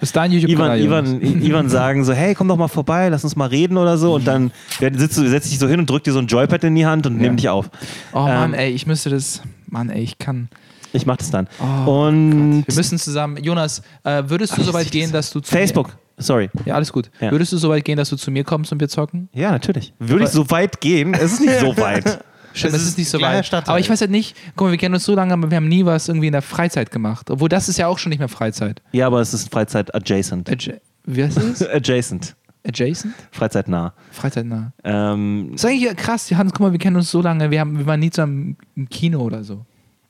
Ivan, 0.49 0.79
Ivan, 0.79 1.21
Ivan 1.21 1.69
sagen 1.69 2.05
so, 2.05 2.13
hey, 2.13 2.35
komm 2.37 2.47
doch 2.47 2.57
mal 2.57 2.69
vorbei, 2.69 3.09
lass 3.09 3.25
uns 3.25 3.35
mal 3.35 3.49
reden 3.49 3.77
oder 3.77 3.99
so 3.99 4.15
und 4.15 4.27
dann 4.27 4.53
sitzt 4.79 5.19
du, 5.19 5.29
setzt 5.29 5.51
dich 5.51 5.59
so 5.59 5.67
hin 5.67 5.81
und 5.81 5.91
drückt 5.91 6.07
dir 6.07 6.13
so 6.13 6.21
ein 6.21 6.29
Joypad 6.29 6.63
in 6.63 6.77
die 6.77 6.87
Hand 6.87 7.07
und 7.07 7.19
nimm 7.19 7.37
dich 7.37 7.49
auf. 7.49 7.71
Oh 8.13 8.21
Mann, 8.21 8.53
ähm, 8.53 8.59
ey, 8.59 8.71
ich 8.71 8.87
müsste 8.87 9.11
das. 9.11 9.43
Mann, 9.67 9.91
ey, 9.91 10.03
ich 10.03 10.19
kann. 10.19 10.49
Ich 10.93 11.07
mach 11.07 11.17
das 11.17 11.33
dann. 11.33 11.49
Oh, 11.61 12.07
und 12.07 12.63
Wir 12.69 12.75
müssen 12.77 12.99
zusammen. 12.99 13.43
Jonas, 13.43 13.83
äh, 14.05 14.23
würdest 14.29 14.57
du 14.57 14.63
so 14.63 14.73
weit 14.73 14.93
gehen, 14.93 15.11
dass 15.11 15.33
du 15.33 15.41
zu 15.41 15.51
Facebook, 15.51 15.97
sorry. 16.19 16.51
Ja, 16.65 16.75
alles 16.75 16.93
gut. 16.93 17.11
Ja. 17.21 17.31
Würdest 17.31 17.53
du 17.53 17.57
so 17.57 17.69
weit 17.69 17.85
gehen, 17.85 17.97
dass 17.97 18.11
du 18.11 18.17
zu 18.17 18.31
mir 18.31 18.45
kommst 18.45 18.73
und 18.73 18.81
wir 18.81 18.89
zocken? 18.89 19.29
Ja, 19.33 19.51
natürlich. 19.53 19.93
Würde 19.99 20.25
ich 20.25 20.31
so 20.31 20.49
weit 20.51 20.81
gehen? 20.81 21.15
Es 21.15 21.35
ist 21.35 21.41
nicht 21.41 21.59
so 21.61 21.77
weit. 21.77 22.21
Stimmt, 22.57 22.75
Es 22.75 22.81
es 22.81 22.83
ist 22.83 22.89
ist 22.91 22.99
nicht 22.99 23.09
so 23.11 23.21
weit. 23.21 23.45
Stadtteil. 23.45 23.73
Aber 23.73 23.81
ich 23.81 23.91
weiß 23.91 24.01
halt 24.01 24.13
nicht, 24.13 24.37
guck 24.55 24.69
mal, 24.69 24.71
wir 24.71 24.79
kennen 24.79 24.95
uns 24.95 25.05
so 25.05 25.15
lange, 25.17 25.33
aber 25.33 25.51
wir 25.51 25.57
haben 25.57 25.67
nie 25.69 25.85
was 25.85 26.09
irgendwie 26.09 26.29
in 26.29 26.33
der 26.33 26.43
Freizeit 26.43 26.91
gemacht. 26.93 27.31
Obwohl 27.31 27.49
das 27.49 27.69
ist 27.69 27.79
ja 27.79 27.89
auch 27.89 27.99
schon 27.99 28.11
nicht 28.11 28.21
mehr 28.21 28.29
Freizeit. 28.29 28.81
Ja, 28.93 29.09
aber 29.09 29.21
es 29.21 29.35
ist 29.35 29.51
Freizeit 29.53 29.93
adjacent. 29.95 30.49
Adja 30.51 30.75
wie 31.07 31.23
heißt 31.25 31.37
das? 31.37 31.69
Adjacent. 31.69 32.37
Adjacent? 32.67 33.13
Freizeitnah. 33.33 33.93
Freizeitnah. 34.11 34.73
Ähm, 34.85 35.49
Das 35.53 35.65
ist 35.65 35.71
eigentlich 35.71 35.97
krass, 35.97 36.31
Hans, 36.33 36.53
guck 36.53 36.61
mal, 36.61 36.73
wir 36.73 36.79
kennen 36.79 36.97
uns 36.97 37.11
so 37.11 37.21
lange, 37.21 37.51
wir, 37.51 37.61
haben, 37.61 37.77
wir 37.79 37.85
waren 37.87 38.01
nie 38.01 38.09
zusammen 38.11 38.57
im 38.77 38.89
Kino 38.89 39.21
oder 39.21 39.45
so. 39.45 39.67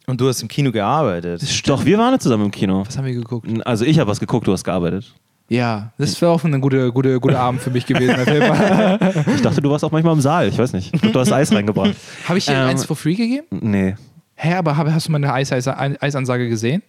Und 0.06 0.20
du 0.20 0.28
hast 0.28 0.42
im 0.42 0.48
Kino 0.48 0.70
gearbeitet. 0.70 1.42
doch, 1.68 1.84
wir 1.84 1.96
waren 1.98 2.12
nicht 2.12 2.22
zusammen 2.22 2.44
im 2.44 2.50
Kino. 2.50 2.84
Was 2.86 2.96
haben 2.98 3.06
wir 3.06 3.14
geguckt? 3.14 3.48
Also 3.66 3.84
ich 3.86 3.98
habe 3.98 4.08
was 4.10 4.20
geguckt, 4.20 4.46
du 4.46 4.52
hast 4.52 4.62
gearbeitet. 4.62 5.14
Ja, 5.48 5.92
das 5.98 6.20
wäre 6.22 6.32
auch 6.32 6.42
ein 6.42 6.60
guter 6.60 6.90
gute, 6.90 7.20
guter 7.20 7.38
Abend 7.38 7.60
für 7.60 7.70
mich 7.70 7.84
gewesen. 7.84 8.16
Ich 9.34 9.42
dachte, 9.42 9.60
du 9.60 9.70
warst 9.70 9.84
auch 9.84 9.90
manchmal 9.92 10.14
im 10.14 10.20
Saal. 10.20 10.48
Ich 10.48 10.56
weiß 10.58 10.72
nicht. 10.72 10.94
Ich 10.94 11.00
glaub, 11.00 11.12
Du 11.12 11.20
hast 11.20 11.32
Eis 11.32 11.52
reingebracht. 11.52 11.94
Habe 12.26 12.38
ich 12.38 12.46
dir 12.46 12.52
Ähm, 12.54 12.68
eins 12.68 12.84
for 12.84 12.96
free 12.96 13.14
gegeben? 13.14 13.46
Nee. 13.50 13.94
Hä, 14.36 14.54
aber 14.54 14.76
hast 14.76 15.06
du 15.08 15.12
meine 15.12 15.32
Eis, 15.32 15.52
Eis, 15.52 15.68
Eisansage 15.68 16.48
gesehen? 16.48 16.82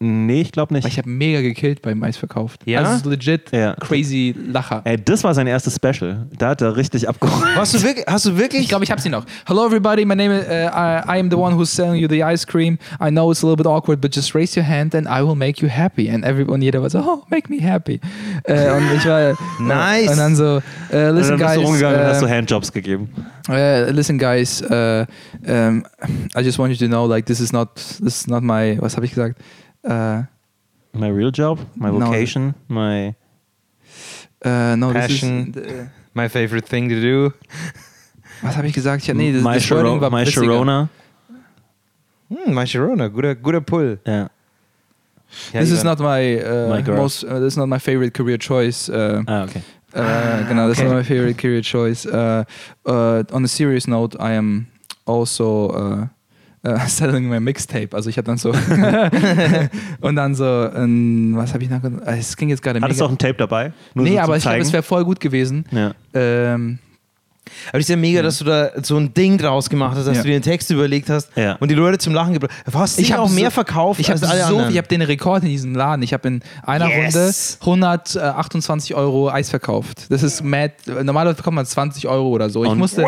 Nee, 0.00 0.40
ich 0.40 0.50
glaube 0.50 0.74
Weil 0.74 0.80
nicht. 0.80 0.88
ich 0.88 0.98
habe 0.98 1.08
mega 1.08 1.40
gekillt 1.40 1.82
beim 1.82 2.02
Eis 2.02 2.16
verkauft. 2.16 2.62
Ja? 2.64 2.80
Also 2.80 2.90
es 2.90 2.96
ist 2.98 3.06
legit 3.06 3.52
Ja. 3.52 3.74
crazy 3.74 4.34
Lacher. 4.36 4.80
Ey, 4.84 4.96
das 5.02 5.22
war 5.22 5.32
sein 5.34 5.46
erstes 5.46 5.76
Special. 5.76 6.26
Da 6.36 6.48
hat 6.48 6.62
er 6.62 6.74
richtig 6.76 7.08
abgeholt. 7.08 7.46
Hast 7.54 7.74
du 7.74 7.82
wirklich? 7.84 8.04
Hast 8.08 8.26
du 8.26 8.36
wirklich? 8.36 8.62
Ich 8.62 8.68
glaube, 8.68 8.82
ich 8.84 8.90
habe 8.90 9.00
sie 9.00 9.08
noch. 9.08 9.24
Hello 9.46 9.64
everybody, 9.64 10.04
my 10.04 10.16
name 10.16 10.36
is, 10.36 10.46
uh, 10.48 10.50
I, 10.76 11.16
I 11.16 11.20
am 11.20 11.30
the 11.30 11.36
one 11.36 11.54
who's 11.56 11.70
selling 11.72 12.00
you 12.00 12.08
the 12.08 12.24
ice 12.24 12.44
cream. 12.44 12.76
I 13.00 13.08
know 13.10 13.30
it's 13.30 13.44
a 13.44 13.46
little 13.46 13.56
bit 13.56 13.66
awkward, 13.66 14.00
but 14.00 14.12
just 14.12 14.34
raise 14.34 14.58
your 14.58 14.66
hand 14.66 14.96
and 14.96 15.06
I 15.06 15.22
will 15.22 15.36
make 15.36 15.62
you 15.62 15.68
happy. 15.70 16.10
And 16.10 16.24
everyone, 16.24 16.60
jeder 16.60 16.82
war 16.82 16.90
so, 16.90 16.98
oh, 16.98 17.22
make 17.30 17.48
me 17.48 17.60
happy. 17.62 18.00
Äh, 18.44 18.72
und 18.72 18.82
ich 18.96 19.06
war, 19.06 19.34
Nice. 19.60 20.10
Und 20.10 20.16
dann 20.18 20.34
so, 20.34 20.60
äh, 20.90 21.08
Und 21.10 21.16
listen 21.18 21.38
dann 21.38 21.38
bist 21.38 21.40
du 21.40 21.44
guys, 21.44 21.58
rumgegangen 21.58 22.00
und 22.00 22.06
hast 22.06 22.20
so 22.20 22.26
äh, 22.26 22.30
Handjobs 22.30 22.72
gegeben. 22.72 23.10
uh, 23.48 23.90
listen 23.92 24.18
guys, 24.18 24.60
uh, 24.60 25.06
um, 25.46 25.84
I 26.36 26.40
just 26.42 26.58
want 26.58 26.72
you 26.72 26.78
to 26.84 26.88
know, 26.88 27.06
like 27.06 27.26
this 27.26 27.38
is 27.38 27.52
not, 27.52 27.76
this 27.76 28.22
is 28.22 28.26
not 28.26 28.42
my, 28.42 28.76
was 28.80 28.96
habe 28.96 29.06
ich 29.06 29.12
gesagt? 29.14 29.36
Uh, 29.88 30.22
My 30.94 31.08
real 31.08 31.30
job, 31.30 31.58
my 31.76 31.90
No. 31.90 31.98
vocation, 32.06 32.54
my... 32.68 33.14
uh, 34.44 34.74
no, 34.76 34.92
Passion. 34.92 35.52
this 35.52 35.64
is, 35.64 35.72
uh, 35.80 35.86
My 36.14 36.28
favorite 36.28 36.66
thing 36.66 36.88
to 36.88 37.00
do. 37.00 37.32
was 38.42 38.56
habe 38.56 38.66
ich 38.66 38.74
gesagt? 38.74 39.02
Ich, 39.08 39.14
nee, 39.14 39.32
das, 39.32 39.42
my, 39.42 39.54
das 39.54 39.62
Shiro 39.64 40.00
war 40.00 40.10
my. 40.10 40.24
Sharona. 40.24 40.88
Hm, 42.30 42.52
my 42.54 42.64
Sharona, 42.64 43.08
guter, 43.08 43.34
guter 43.34 43.60
Pull. 43.60 43.98
Ja. 44.06 44.28
Ja, 45.52 45.60
This 45.60 45.70
is 45.70 45.84
not 45.84 45.98
my, 46.00 46.40
uh, 46.40 46.68
My 46.70 46.82
most, 46.82 47.22
uh, 47.24 47.38
this 47.38 47.52
is 47.52 47.56
not 47.56 47.68
my 47.68 47.78
favorite 47.78 48.12
career 48.14 48.38
choice. 48.38 48.88
Uh, 48.88 49.22
Ah, 49.26 49.44
okay. 49.44 49.62
Uh, 49.94 50.46
genau, 50.48 50.68
okay. 50.70 50.84
not 50.84 50.94
my 50.94 51.02
favorite 51.02 51.36
career 51.38 51.60
choice. 51.62 52.06
Uh, 52.06 52.44
uh, 52.86 53.22
on 53.32 53.44
a 53.44 53.48
serious 53.48 53.86
note, 53.86 54.16
I 54.20 54.32
am 54.32 54.66
also 55.06 55.68
uh, 56.66 56.70
uh, 56.70 56.78
selling 56.86 57.28
my 57.28 57.40
mixtape. 57.40 57.88
Also 57.92 58.10
ich 58.10 58.16
habe 58.18 58.26
dann 58.26 58.38
so 58.38 58.52
und 60.00 60.16
dann 60.16 60.34
so, 60.34 60.44
ähm, 60.44 61.32
was 61.36 61.52
habe 61.54 61.64
ich 61.64 61.70
noch? 61.70 61.82
gemacht? 61.82 62.02
Es 62.06 62.36
ging 62.36 62.48
jetzt 62.48 62.62
gerade 62.62 62.80
Hattest 62.80 63.00
du 63.00 63.04
auch 63.04 63.10
ein 63.10 63.18
Tape 63.18 63.34
dabei? 63.34 63.72
Nur 63.94 64.04
Nee, 64.04 64.12
so 64.14 64.20
aber 64.20 64.36
ich 64.36 64.42
glaube, 64.42 64.58
es 64.58 64.72
wäre 64.72 64.82
voll 64.82 65.04
gut 65.04 65.20
gewesen. 65.20 65.64
Ja. 65.70 65.92
Ähm, 66.14 66.78
Aber 67.70 67.78
ist 67.78 67.88
ja 67.88 67.96
mega, 67.96 68.20
dass 68.20 68.38
du 68.38 68.44
da 68.44 68.70
so 68.82 68.98
ein 68.98 69.14
Ding 69.14 69.38
draus 69.38 69.70
gemacht 69.70 69.96
hast, 69.96 70.06
dass 70.06 70.16
Ja. 70.18 70.22
du 70.22 70.28
dir 70.28 70.34
einen 70.34 70.42
Text 70.42 70.70
überlegt 70.70 71.08
hast 71.08 71.30
Ja. 71.34 71.54
und 71.60 71.70
die 71.70 71.74
Leute 71.74 71.96
zum 71.96 72.12
Lachen 72.12 72.34
gebracht 72.34 72.52
hast. 72.66 72.74
Hast 72.74 72.98
Ich 72.98 73.06
ich 73.06 73.12
hab 73.14 73.20
auch 73.20 73.30
mehr 73.30 73.46
so- 73.46 73.50
verkauft 73.52 74.00
ich 74.00 74.10
habe 74.10 74.20
als 74.20 74.30
alle 74.30 74.40
so, 74.42 74.46
anderen. 74.56 74.70
ich 74.72 74.76
habe 74.78 74.88
den 74.88 75.00
Rekord 75.00 75.42
in 75.44 75.48
diesem 75.48 75.74
Laden. 75.74 76.02
Ich 76.02 76.12
habe 76.12 76.28
in 76.28 76.40
einer 76.62 76.88
Yes. 76.88 77.58
Runde 77.64 77.88
128 77.94 78.94
Euro 78.94 79.30
Eis 79.30 79.48
verkauft. 79.50 80.06
Das 80.10 80.22
ist 80.22 80.44
mad. 80.44 80.74
Normalerweise 80.86 81.36
bekommt 81.36 81.54
man 81.56 81.64
20 81.66 82.06
Euro 82.06 82.28
oder 82.28 82.50
so. 82.50 82.64
Ich 82.64 82.70
Und- 82.70 82.78
musste 82.78 83.06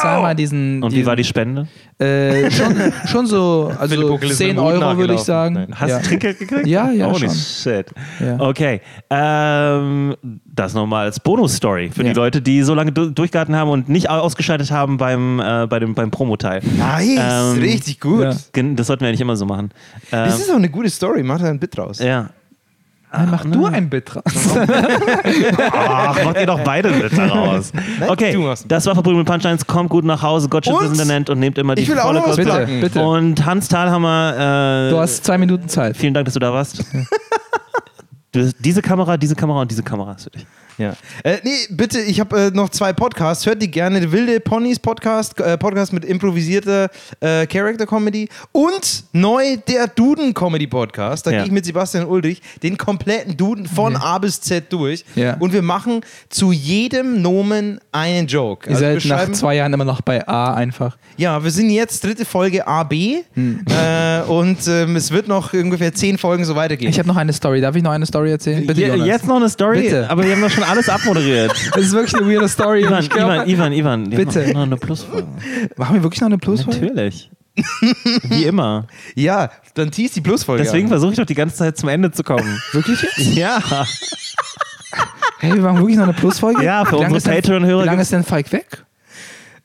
zweimal 0.00 0.34
diesen. 0.34 0.82
Und 0.82 0.92
wie 0.92 0.96
diesen, 0.96 1.06
war 1.06 1.16
die 1.16 1.24
Spende? 1.24 1.68
Äh, 2.02 2.50
schon, 2.50 2.74
schon 3.06 3.26
so, 3.26 3.72
also 3.78 4.08
Buckel 4.08 4.30
ist 4.30 4.38
10 4.38 4.48
mit 4.48 4.56
dem 4.58 4.64
Hut 4.64 4.72
Euro 4.82 4.98
würde 4.98 5.14
ich 5.14 5.20
sagen. 5.20 5.54
Nein. 5.54 5.68
Hast 5.74 5.90
ja. 5.90 5.98
du 5.98 6.04
Trinkgeld 6.06 6.38
gekriegt? 6.38 6.66
Ja, 6.66 6.90
ja, 6.90 7.06
Holy 7.06 7.26
schon. 7.26 7.30
shit. 7.34 7.86
Ja. 8.20 8.36
Okay. 8.40 8.80
Ähm, 9.10 10.16
das 10.46 10.74
nochmal 10.74 11.06
als 11.06 11.20
Bonus-Story 11.20 11.90
für 11.94 12.02
Ja. 12.02 12.08
die 12.12 12.14
Leute, 12.14 12.42
die 12.42 12.62
so 12.62 12.74
lange 12.74 12.92
du 12.92 13.10
durchgehalten 13.10 13.54
haben 13.56 13.70
und 13.70 13.88
nicht 13.88 14.10
ausgeschaltet 14.10 14.70
haben 14.70 14.96
beim, 14.96 15.40
äh, 15.40 15.66
bei 15.68 15.78
dem, 15.78 15.94
beim 15.94 16.10
Promo-Teil. 16.10 16.60
nice, 16.76 17.54
Ähm, 17.56 17.60
richtig 17.62 18.00
gut. 18.00 18.22
Das 18.22 18.86
sollten 18.86 19.04
wir 19.04 19.10
nicht 19.10 19.20
immer 19.20 19.36
so 19.36 19.46
machen. 19.46 19.70
Ähm, 20.10 20.24
Das 20.26 20.40
ist 20.40 20.50
auch 20.50 20.56
eine 20.56 20.68
gute 20.70 20.90
Story, 20.90 21.22
mach 21.22 21.40
da 21.40 21.48
ein 21.48 21.58
Bit 21.58 21.76
draus. 21.76 21.98
ja. 21.98 22.30
Nein, 23.14 23.28
mach 23.30 23.44
du 23.44 23.66
ein 23.66 23.90
Bit 23.90 24.16
raus. 24.16 24.22
Ach, 25.72 26.24
macht 26.24 26.36
ihr 26.40 26.46
doch 26.46 26.60
beide 26.60 26.90
mit 26.90 27.16
daraus. 27.16 27.72
Okay, 28.08 28.32
du 28.32 28.40
machst- 28.40 28.64
das 28.68 28.86
war 28.86 28.94
Verbrüht 28.94 29.16
mit 29.16 29.26
Punchlines. 29.26 29.66
Kommt 29.66 29.90
gut 29.90 30.04
nach 30.04 30.22
Hause, 30.22 30.48
Gott 30.48 30.64
schützt 30.64 30.78
Und? 30.78 30.84
das 30.90 30.92
Internet 30.98 31.30
und 31.30 31.38
nehmt 31.38 31.58
immer 31.58 31.74
die 31.74 31.82
Ich 31.82 31.88
will 31.88 31.98
auch 31.98 32.04
volle 32.06 32.20
Kost. 32.22 32.36
bitte, 32.38 32.66
bitte. 32.80 33.02
Und 33.02 33.44
Hans 33.44 33.68
Thalhammer, 33.68 34.86
äh, 34.88 34.90
Du 34.90 34.98
hast 34.98 35.24
zwei 35.24 35.38
Minuten 35.38 35.68
Zeit. 35.68 35.96
vielen 35.96 36.14
Dank, 36.14 36.24
dass 36.24 36.34
du 36.34 36.40
da 36.40 36.52
warst. 36.52 36.84
Du, 38.32 38.50
diese 38.60 38.80
Kamera, 38.82 39.16
diese 39.18 39.34
Kamera 39.34 39.60
und 39.60 39.70
diese 39.70 39.82
Kamera 39.82 40.12
ist 40.12 40.24
für 40.24 40.30
dich. 40.30 40.46
Ja. 40.78 40.94
Äh, 41.22 41.38
nee, 41.44 41.50
bitte, 41.70 42.00
ich 42.00 42.18
habe 42.18 42.40
äh, 42.46 42.50
noch 42.50 42.70
zwei 42.70 42.92
Podcasts. 42.92 43.44
Hört 43.46 43.60
die 43.62 43.70
gerne. 43.70 44.10
Wilde 44.10 44.40
Ponys 44.40 44.78
Podcast, 44.78 45.38
äh, 45.40 45.58
Podcast 45.58 45.92
mit 45.92 46.04
improvisierter 46.04 46.88
äh, 47.20 47.46
Character 47.46 47.86
Comedy 47.86 48.28
und 48.52 49.04
neu 49.12 49.56
der 49.68 49.86
Duden 49.88 50.32
Comedy 50.34 50.66
Podcast. 50.66 51.26
Da 51.26 51.30
Ja. 51.30 51.38
gehe 51.38 51.46
ich 51.46 51.52
mit 51.52 51.64
Sebastian 51.66 52.06
Ulrich 52.06 52.40
den 52.62 52.76
kompletten 52.78 53.36
Duden 53.36 53.66
von 53.66 53.96
A 53.96 54.18
bis 54.18 54.40
Z 54.40 54.72
durch. 54.72 55.04
Ja. 55.14 55.34
Und 55.38 55.52
wir 55.52 55.62
machen 55.62 56.00
zu 56.30 56.52
jedem 56.52 57.20
Nomen 57.22 57.78
einen 57.92 58.26
Joke. 58.26 58.68
Ihr 58.70 58.76
Also 58.76 59.08
seid 59.08 59.28
nach 59.28 59.32
zwei 59.32 59.56
Jahren 59.56 59.72
immer 59.74 59.84
noch 59.84 60.00
bei 60.00 60.26
A 60.26 60.54
einfach. 60.54 60.96
ja, 61.16 61.42
wir 61.44 61.50
sind 61.50 61.70
jetzt 61.70 62.02
dritte 62.04 62.24
Folge 62.24 62.66
AB 62.66 62.92
Hm. 63.34 63.64
äh, 63.68 64.20
und 64.22 64.66
ähm, 64.68 64.96
es 64.96 65.10
wird 65.10 65.28
noch 65.28 65.52
ungefähr 65.52 65.92
zehn 65.94 66.18
Folgen 66.18 66.44
so 66.44 66.54
weitergehen. 66.56 66.90
Ich 66.90 66.98
habe 66.98 67.08
noch 67.08 67.16
eine 67.16 67.32
Story. 67.32 67.60
Darf 67.60 67.76
ich 67.76 67.82
noch 67.82 67.90
eine 67.92 68.06
Story 68.06 68.30
erzählen? 68.30 68.66
Bitte, 68.66 68.80
Je, 68.80 68.88
Jonas. 68.88 69.06
jetzt 69.06 69.26
noch 69.26 69.36
eine 69.36 69.48
Story, 69.48 69.82
Bitte. 69.82 70.08
aber 70.10 70.24
wir 70.24 70.32
haben 70.32 70.40
doch 70.42 70.50
schon 70.50 70.61
alles 70.62 70.88
abmoderiert. 70.88 71.52
Das 71.74 71.84
ist 71.84 71.92
wirklich 71.92 72.14
eine 72.14 72.30
weirde 72.30 72.48
Story. 72.48 72.82
Ivan, 72.84 73.08
glaub, 73.08 73.30
Ivan, 73.30 73.48
Ivan, 73.48 73.72
Ivan. 73.72 74.10
Bitte. 74.10 74.40
machen 74.40 74.52
Noch 74.52 74.62
eine 74.62 74.76
Plusfolge. 74.76 75.28
Machen 75.76 75.94
wir 75.96 76.02
wirklich 76.02 76.20
noch 76.20 76.26
eine 76.28 76.38
Plusfolge? 76.38 76.80
Natürlich. 76.86 77.30
Wie 78.24 78.44
immer. 78.44 78.86
ja, 79.14 79.50
dann 79.74 79.90
tease 79.90 80.14
die 80.14 80.20
Plusfolge. 80.22 80.62
Deswegen 80.64 80.88
versuche 80.88 81.12
ich 81.12 81.18
doch 81.18 81.26
die 81.26 81.34
ganze 81.34 81.56
Zeit 81.56 81.76
zum 81.76 81.88
Ende 81.88 82.10
zu 82.10 82.22
kommen. 82.22 82.60
Wirklich 82.72 83.02
jetzt? 83.02 83.18
Ja. 83.36 83.60
Hey, 85.38 85.54
wir 85.54 85.62
machen 85.62 85.78
wirklich 85.78 85.96
noch 85.96 86.04
eine 86.04 86.12
Plusfolge? 86.12 86.62
Ja, 86.64 86.84
für 86.84 86.98
unsere 86.98 87.20
Patreon-Hörer 87.20 87.82
Wie 87.82 87.86
lange 87.86 88.02
ist 88.02 88.12
denn 88.12 88.22
Falk 88.24 88.52
weg? 88.52 88.84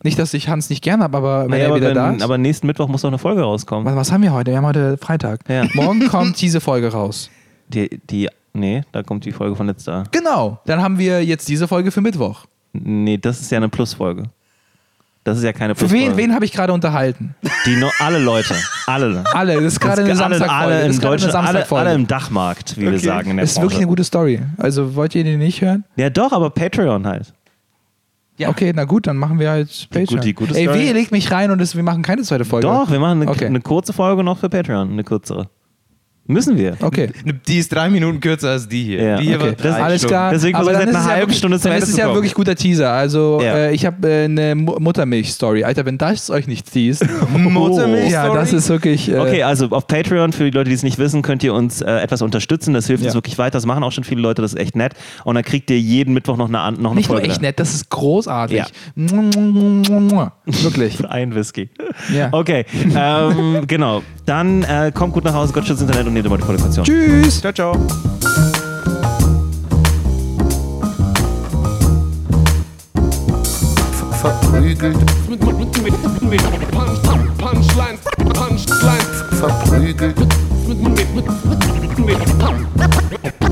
Nicht, 0.04 0.18
dass 0.20 0.34
ich 0.34 0.48
Hans 0.48 0.70
nicht 0.70 0.84
gern 0.84 1.02
habe, 1.04 1.18
aber 1.18 1.44
wenn 1.44 1.52
Nee, 1.52 1.62
er 1.62 1.68
aber, 1.68 1.76
wieder 1.78 1.94
da 1.94 2.10
wenn, 2.10 2.16
ist. 2.18 2.24
aber 2.24 2.38
nächsten 2.38 2.68
Mittwoch 2.68 2.88
muss 2.88 3.02
doch 3.02 3.10
eine 3.10 3.18
Folge 3.18 3.42
rauskommen. 3.42 3.86
was, 3.86 3.96
was 3.96 4.12
haben 4.12 4.22
wir 4.24 4.32
heute? 4.34 4.52
Wir 4.52 4.58
haben 4.58 4.66
heute 4.66 4.98
Freitag. 4.98 5.42
Ja. 5.50 5.66
Morgen 5.74 6.08
kommt 6.08 6.40
diese 6.42 6.62
Folge 6.62 6.92
raus. 6.92 7.30
Die, 7.68 8.00
die, 8.10 8.30
nee, 8.58 8.82
da 8.92 9.04
kommt 9.04 9.26
die 9.26 9.32
Folge 9.32 9.56
von 9.56 9.68
letzter. 9.68 10.04
Genau. 10.12 10.60
Dann 10.66 10.82
haben 10.82 10.98
wir 11.00 11.24
jetzt 11.24 11.48
diese 11.48 11.68
Folge 11.68 11.92
für 11.92 12.02
Mittwoch. 12.02 12.46
Nee, 12.74 13.18
das 13.18 13.40
ist 13.42 13.52
ja 13.52 13.58
eine 13.58 13.70
Plusfolge. 13.70 14.24
Das 15.24 15.38
ist 15.38 15.44
ja 15.44 15.52
keine 15.52 15.76
Plusfolge. 15.76 16.06
wen, 16.06 16.18
wen 16.18 16.34
habe 16.34 16.46
ich 16.46 16.54
gerade 16.54 16.72
unterhalten? 16.72 17.36
Die 17.66 17.76
no, 17.76 17.90
alle 18.00 18.20
Leute. 18.20 18.56
Alle. 18.86 19.24
Alle. 19.34 19.56
Das 19.56 19.74
ist 19.74 19.80
gerade 19.82 20.04
eine 20.04 20.16
Samstagfolge. 20.16 20.54
alle 20.54 20.86
im 20.86 21.00
Deutschen, 21.02 21.32
alle, 21.32 21.70
alle 21.70 21.94
im 21.94 22.08
Dachmarkt, 22.08 22.78
wie 22.78 22.82
wir 22.84 22.90
Okay. 22.90 22.98
sagen 23.00 23.32
in 23.32 23.38
der 23.38 23.44
Das 23.44 23.52
ist 23.54 23.62
wirklich 23.62 23.80
eine 23.80 23.88
gute 23.88 24.06
Story. 24.06 24.42
Also 24.58 24.96
wollt 24.96 25.16
ihr 25.16 25.26
die 25.26 25.36
nicht 25.36 25.62
hören? 25.62 25.84
Ja, 25.98 26.10
doch, 26.10 26.32
aber 26.32 26.50
Patreon 26.50 27.06
halt. 27.06 27.34
Ja. 28.38 28.50
Okay, 28.50 28.72
na 28.74 28.86
gut, 28.86 29.08
dann 29.08 29.18
machen 29.18 29.40
wir 29.40 29.50
halt 29.50 29.90
Patreon. 29.92 30.22
die 30.22 30.34
gute 30.34 30.56
Ey, 30.56 30.64
Story. 30.66 30.80
wie, 30.80 30.88
ihr 30.88 30.94
legt 30.94 31.12
mich 31.12 31.30
rein 31.32 31.52
und 31.52 31.60
das, 31.60 31.76
wir 31.76 31.84
machen 31.84 32.04
keine 32.04 32.22
zweite 32.22 32.46
Folge. 32.46 32.68
Doch, 32.68 32.90
wir 32.92 33.00
machen 33.00 33.22
eine, 33.24 33.32
Okay. 33.32 33.48
eine 33.48 33.60
kurze 33.62 33.92
Folge 33.94 34.24
noch 34.24 34.38
für 34.38 34.48
Patreon, 34.48 34.92
eine 34.92 35.04
kürzere. 35.04 35.50
Müssen 36.28 36.58
wir. 36.58 36.76
Okay. 36.82 37.10
Die 37.48 37.58
ist 37.58 37.74
drei 37.74 37.90
Minuten 37.90 38.20
kürzer 38.20 38.50
als 38.52 38.68
die 38.68 38.84
hier. 38.84 39.02
Ja, 39.02 39.18
die 39.18 39.26
hier 39.28 39.38
Okay, 39.38 39.46
war 39.46 39.52
drei 39.54 39.84
alles 39.84 40.02
Stunden. 40.02 40.12
klar. 40.14 40.32
Deswegen 40.32 40.58
dann 40.58 40.66
seit 40.66 40.74
ist 40.76 40.80
einer 40.82 40.90
es 40.90 40.94
ja 40.96 41.04
halben 41.12 41.22
wirklich- 41.22 41.38
Stunde 41.38 41.58
zum 41.60 41.64
Dann 41.64 41.72
Ende 41.74 41.86
ist 41.86 41.92
zu 41.94 41.98
ja 42.00 42.04
kommen. 42.06 42.16
wirklich 42.18 42.34
guter 42.34 42.56
Teaser. 42.56 42.92
Also 42.92 43.40
Ja. 43.42 43.56
äh, 43.56 43.74
ich 43.74 43.86
habe 43.86 44.08
äh, 44.10 44.26
eine 44.26 44.56
Mu- 44.56 44.76
Muttermilch-Story. 44.80 45.64
Alter, 45.64 45.86
wenn 45.86 45.98
das 45.98 46.30
euch 46.30 46.48
nicht 46.48 46.72
teast. 46.72 47.06
Muttermilch- 47.34 48.12
ja, 48.12 48.34
das 48.34 48.54
ist 48.54 48.70
wirklich. 48.70 49.10
Äh, 49.10 49.18
Okay, 49.20 49.44
also 49.44 49.68
auf 49.70 49.88
Patreon, 49.88 50.34
für 50.34 50.44
die 50.44 50.52
Leute, 50.52 50.70
die 50.70 50.76
es 50.76 50.84
nicht 50.84 50.98
wissen, 51.00 51.22
könnt 51.22 51.44
ihr 51.44 51.54
uns 51.54 51.82
äh, 51.82 51.86
etwas 52.00 52.22
unterstützen. 52.22 52.74
Das 52.74 52.88
hilft 52.88 53.04
Ja. 53.04 53.10
uns 53.10 53.16
wirklich 53.16 53.38
weiter. 53.38 53.52
Das 53.58 53.66
machen 53.66 53.84
auch 53.84 53.92
schon 53.92 54.04
viele 54.04 54.22
Leute, 54.22 54.42
das 54.42 54.54
ist 54.54 54.60
echt 54.60 54.76
nett. 54.76 54.94
Und 55.24 55.36
dann 55.36 55.44
kriegt 55.44 55.70
ihr 55.70 55.80
jeden 55.80 56.14
Mittwoch 56.14 56.38
noch 56.38 56.48
eine, 56.50 56.60
an- 56.60 56.76
noch 56.82 56.92
eine 56.92 57.00
Nicht 57.00 57.10
nur 57.10 57.18
Folge. 57.20 57.32
echt 57.32 57.42
nett, 57.42 57.60
das 57.60 57.74
ist 57.74 57.90
großartig. 57.90 58.58
Ja. 58.58 58.66
Wirklich. 60.46 60.98
Einen 61.10 61.36
Whisky. 61.36 61.70
Ja. 62.14 62.30
Okay, 62.32 62.66
ähm, 62.96 63.64
genau. 63.68 64.04
Dann 64.26 64.64
äh, 64.64 64.92
kommt 64.94 65.14
gut 65.14 65.24
nach 65.24 65.34
Hause, 65.34 65.54
Gott 65.54 65.66
schützt 65.66 65.82
das 65.82 65.88
Internet 65.88 66.08
und 66.08 66.17
nehmt 66.18 66.28
immer 66.28 66.38
die 66.38 66.44
Qualifikation. 66.44 66.86
Tschüss. 66.86 67.42
Ciao, 67.42 67.52
ciao. 67.54 67.74
Verprügelt, 74.20 74.98
Punchlines, 75.40 75.94
Punchlines. 78.28 79.24
verprügelt, 79.40 80.16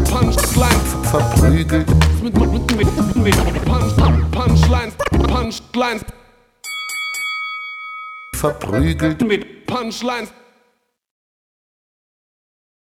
Punchlines. 0.09 0.89
verprügelt, 1.11 1.87
Punchlines, 4.31 4.93
Punchlines. 5.27 6.01
verprügelt. 8.33 9.21
Mit 9.27 9.65
Punchlines. 9.65 10.29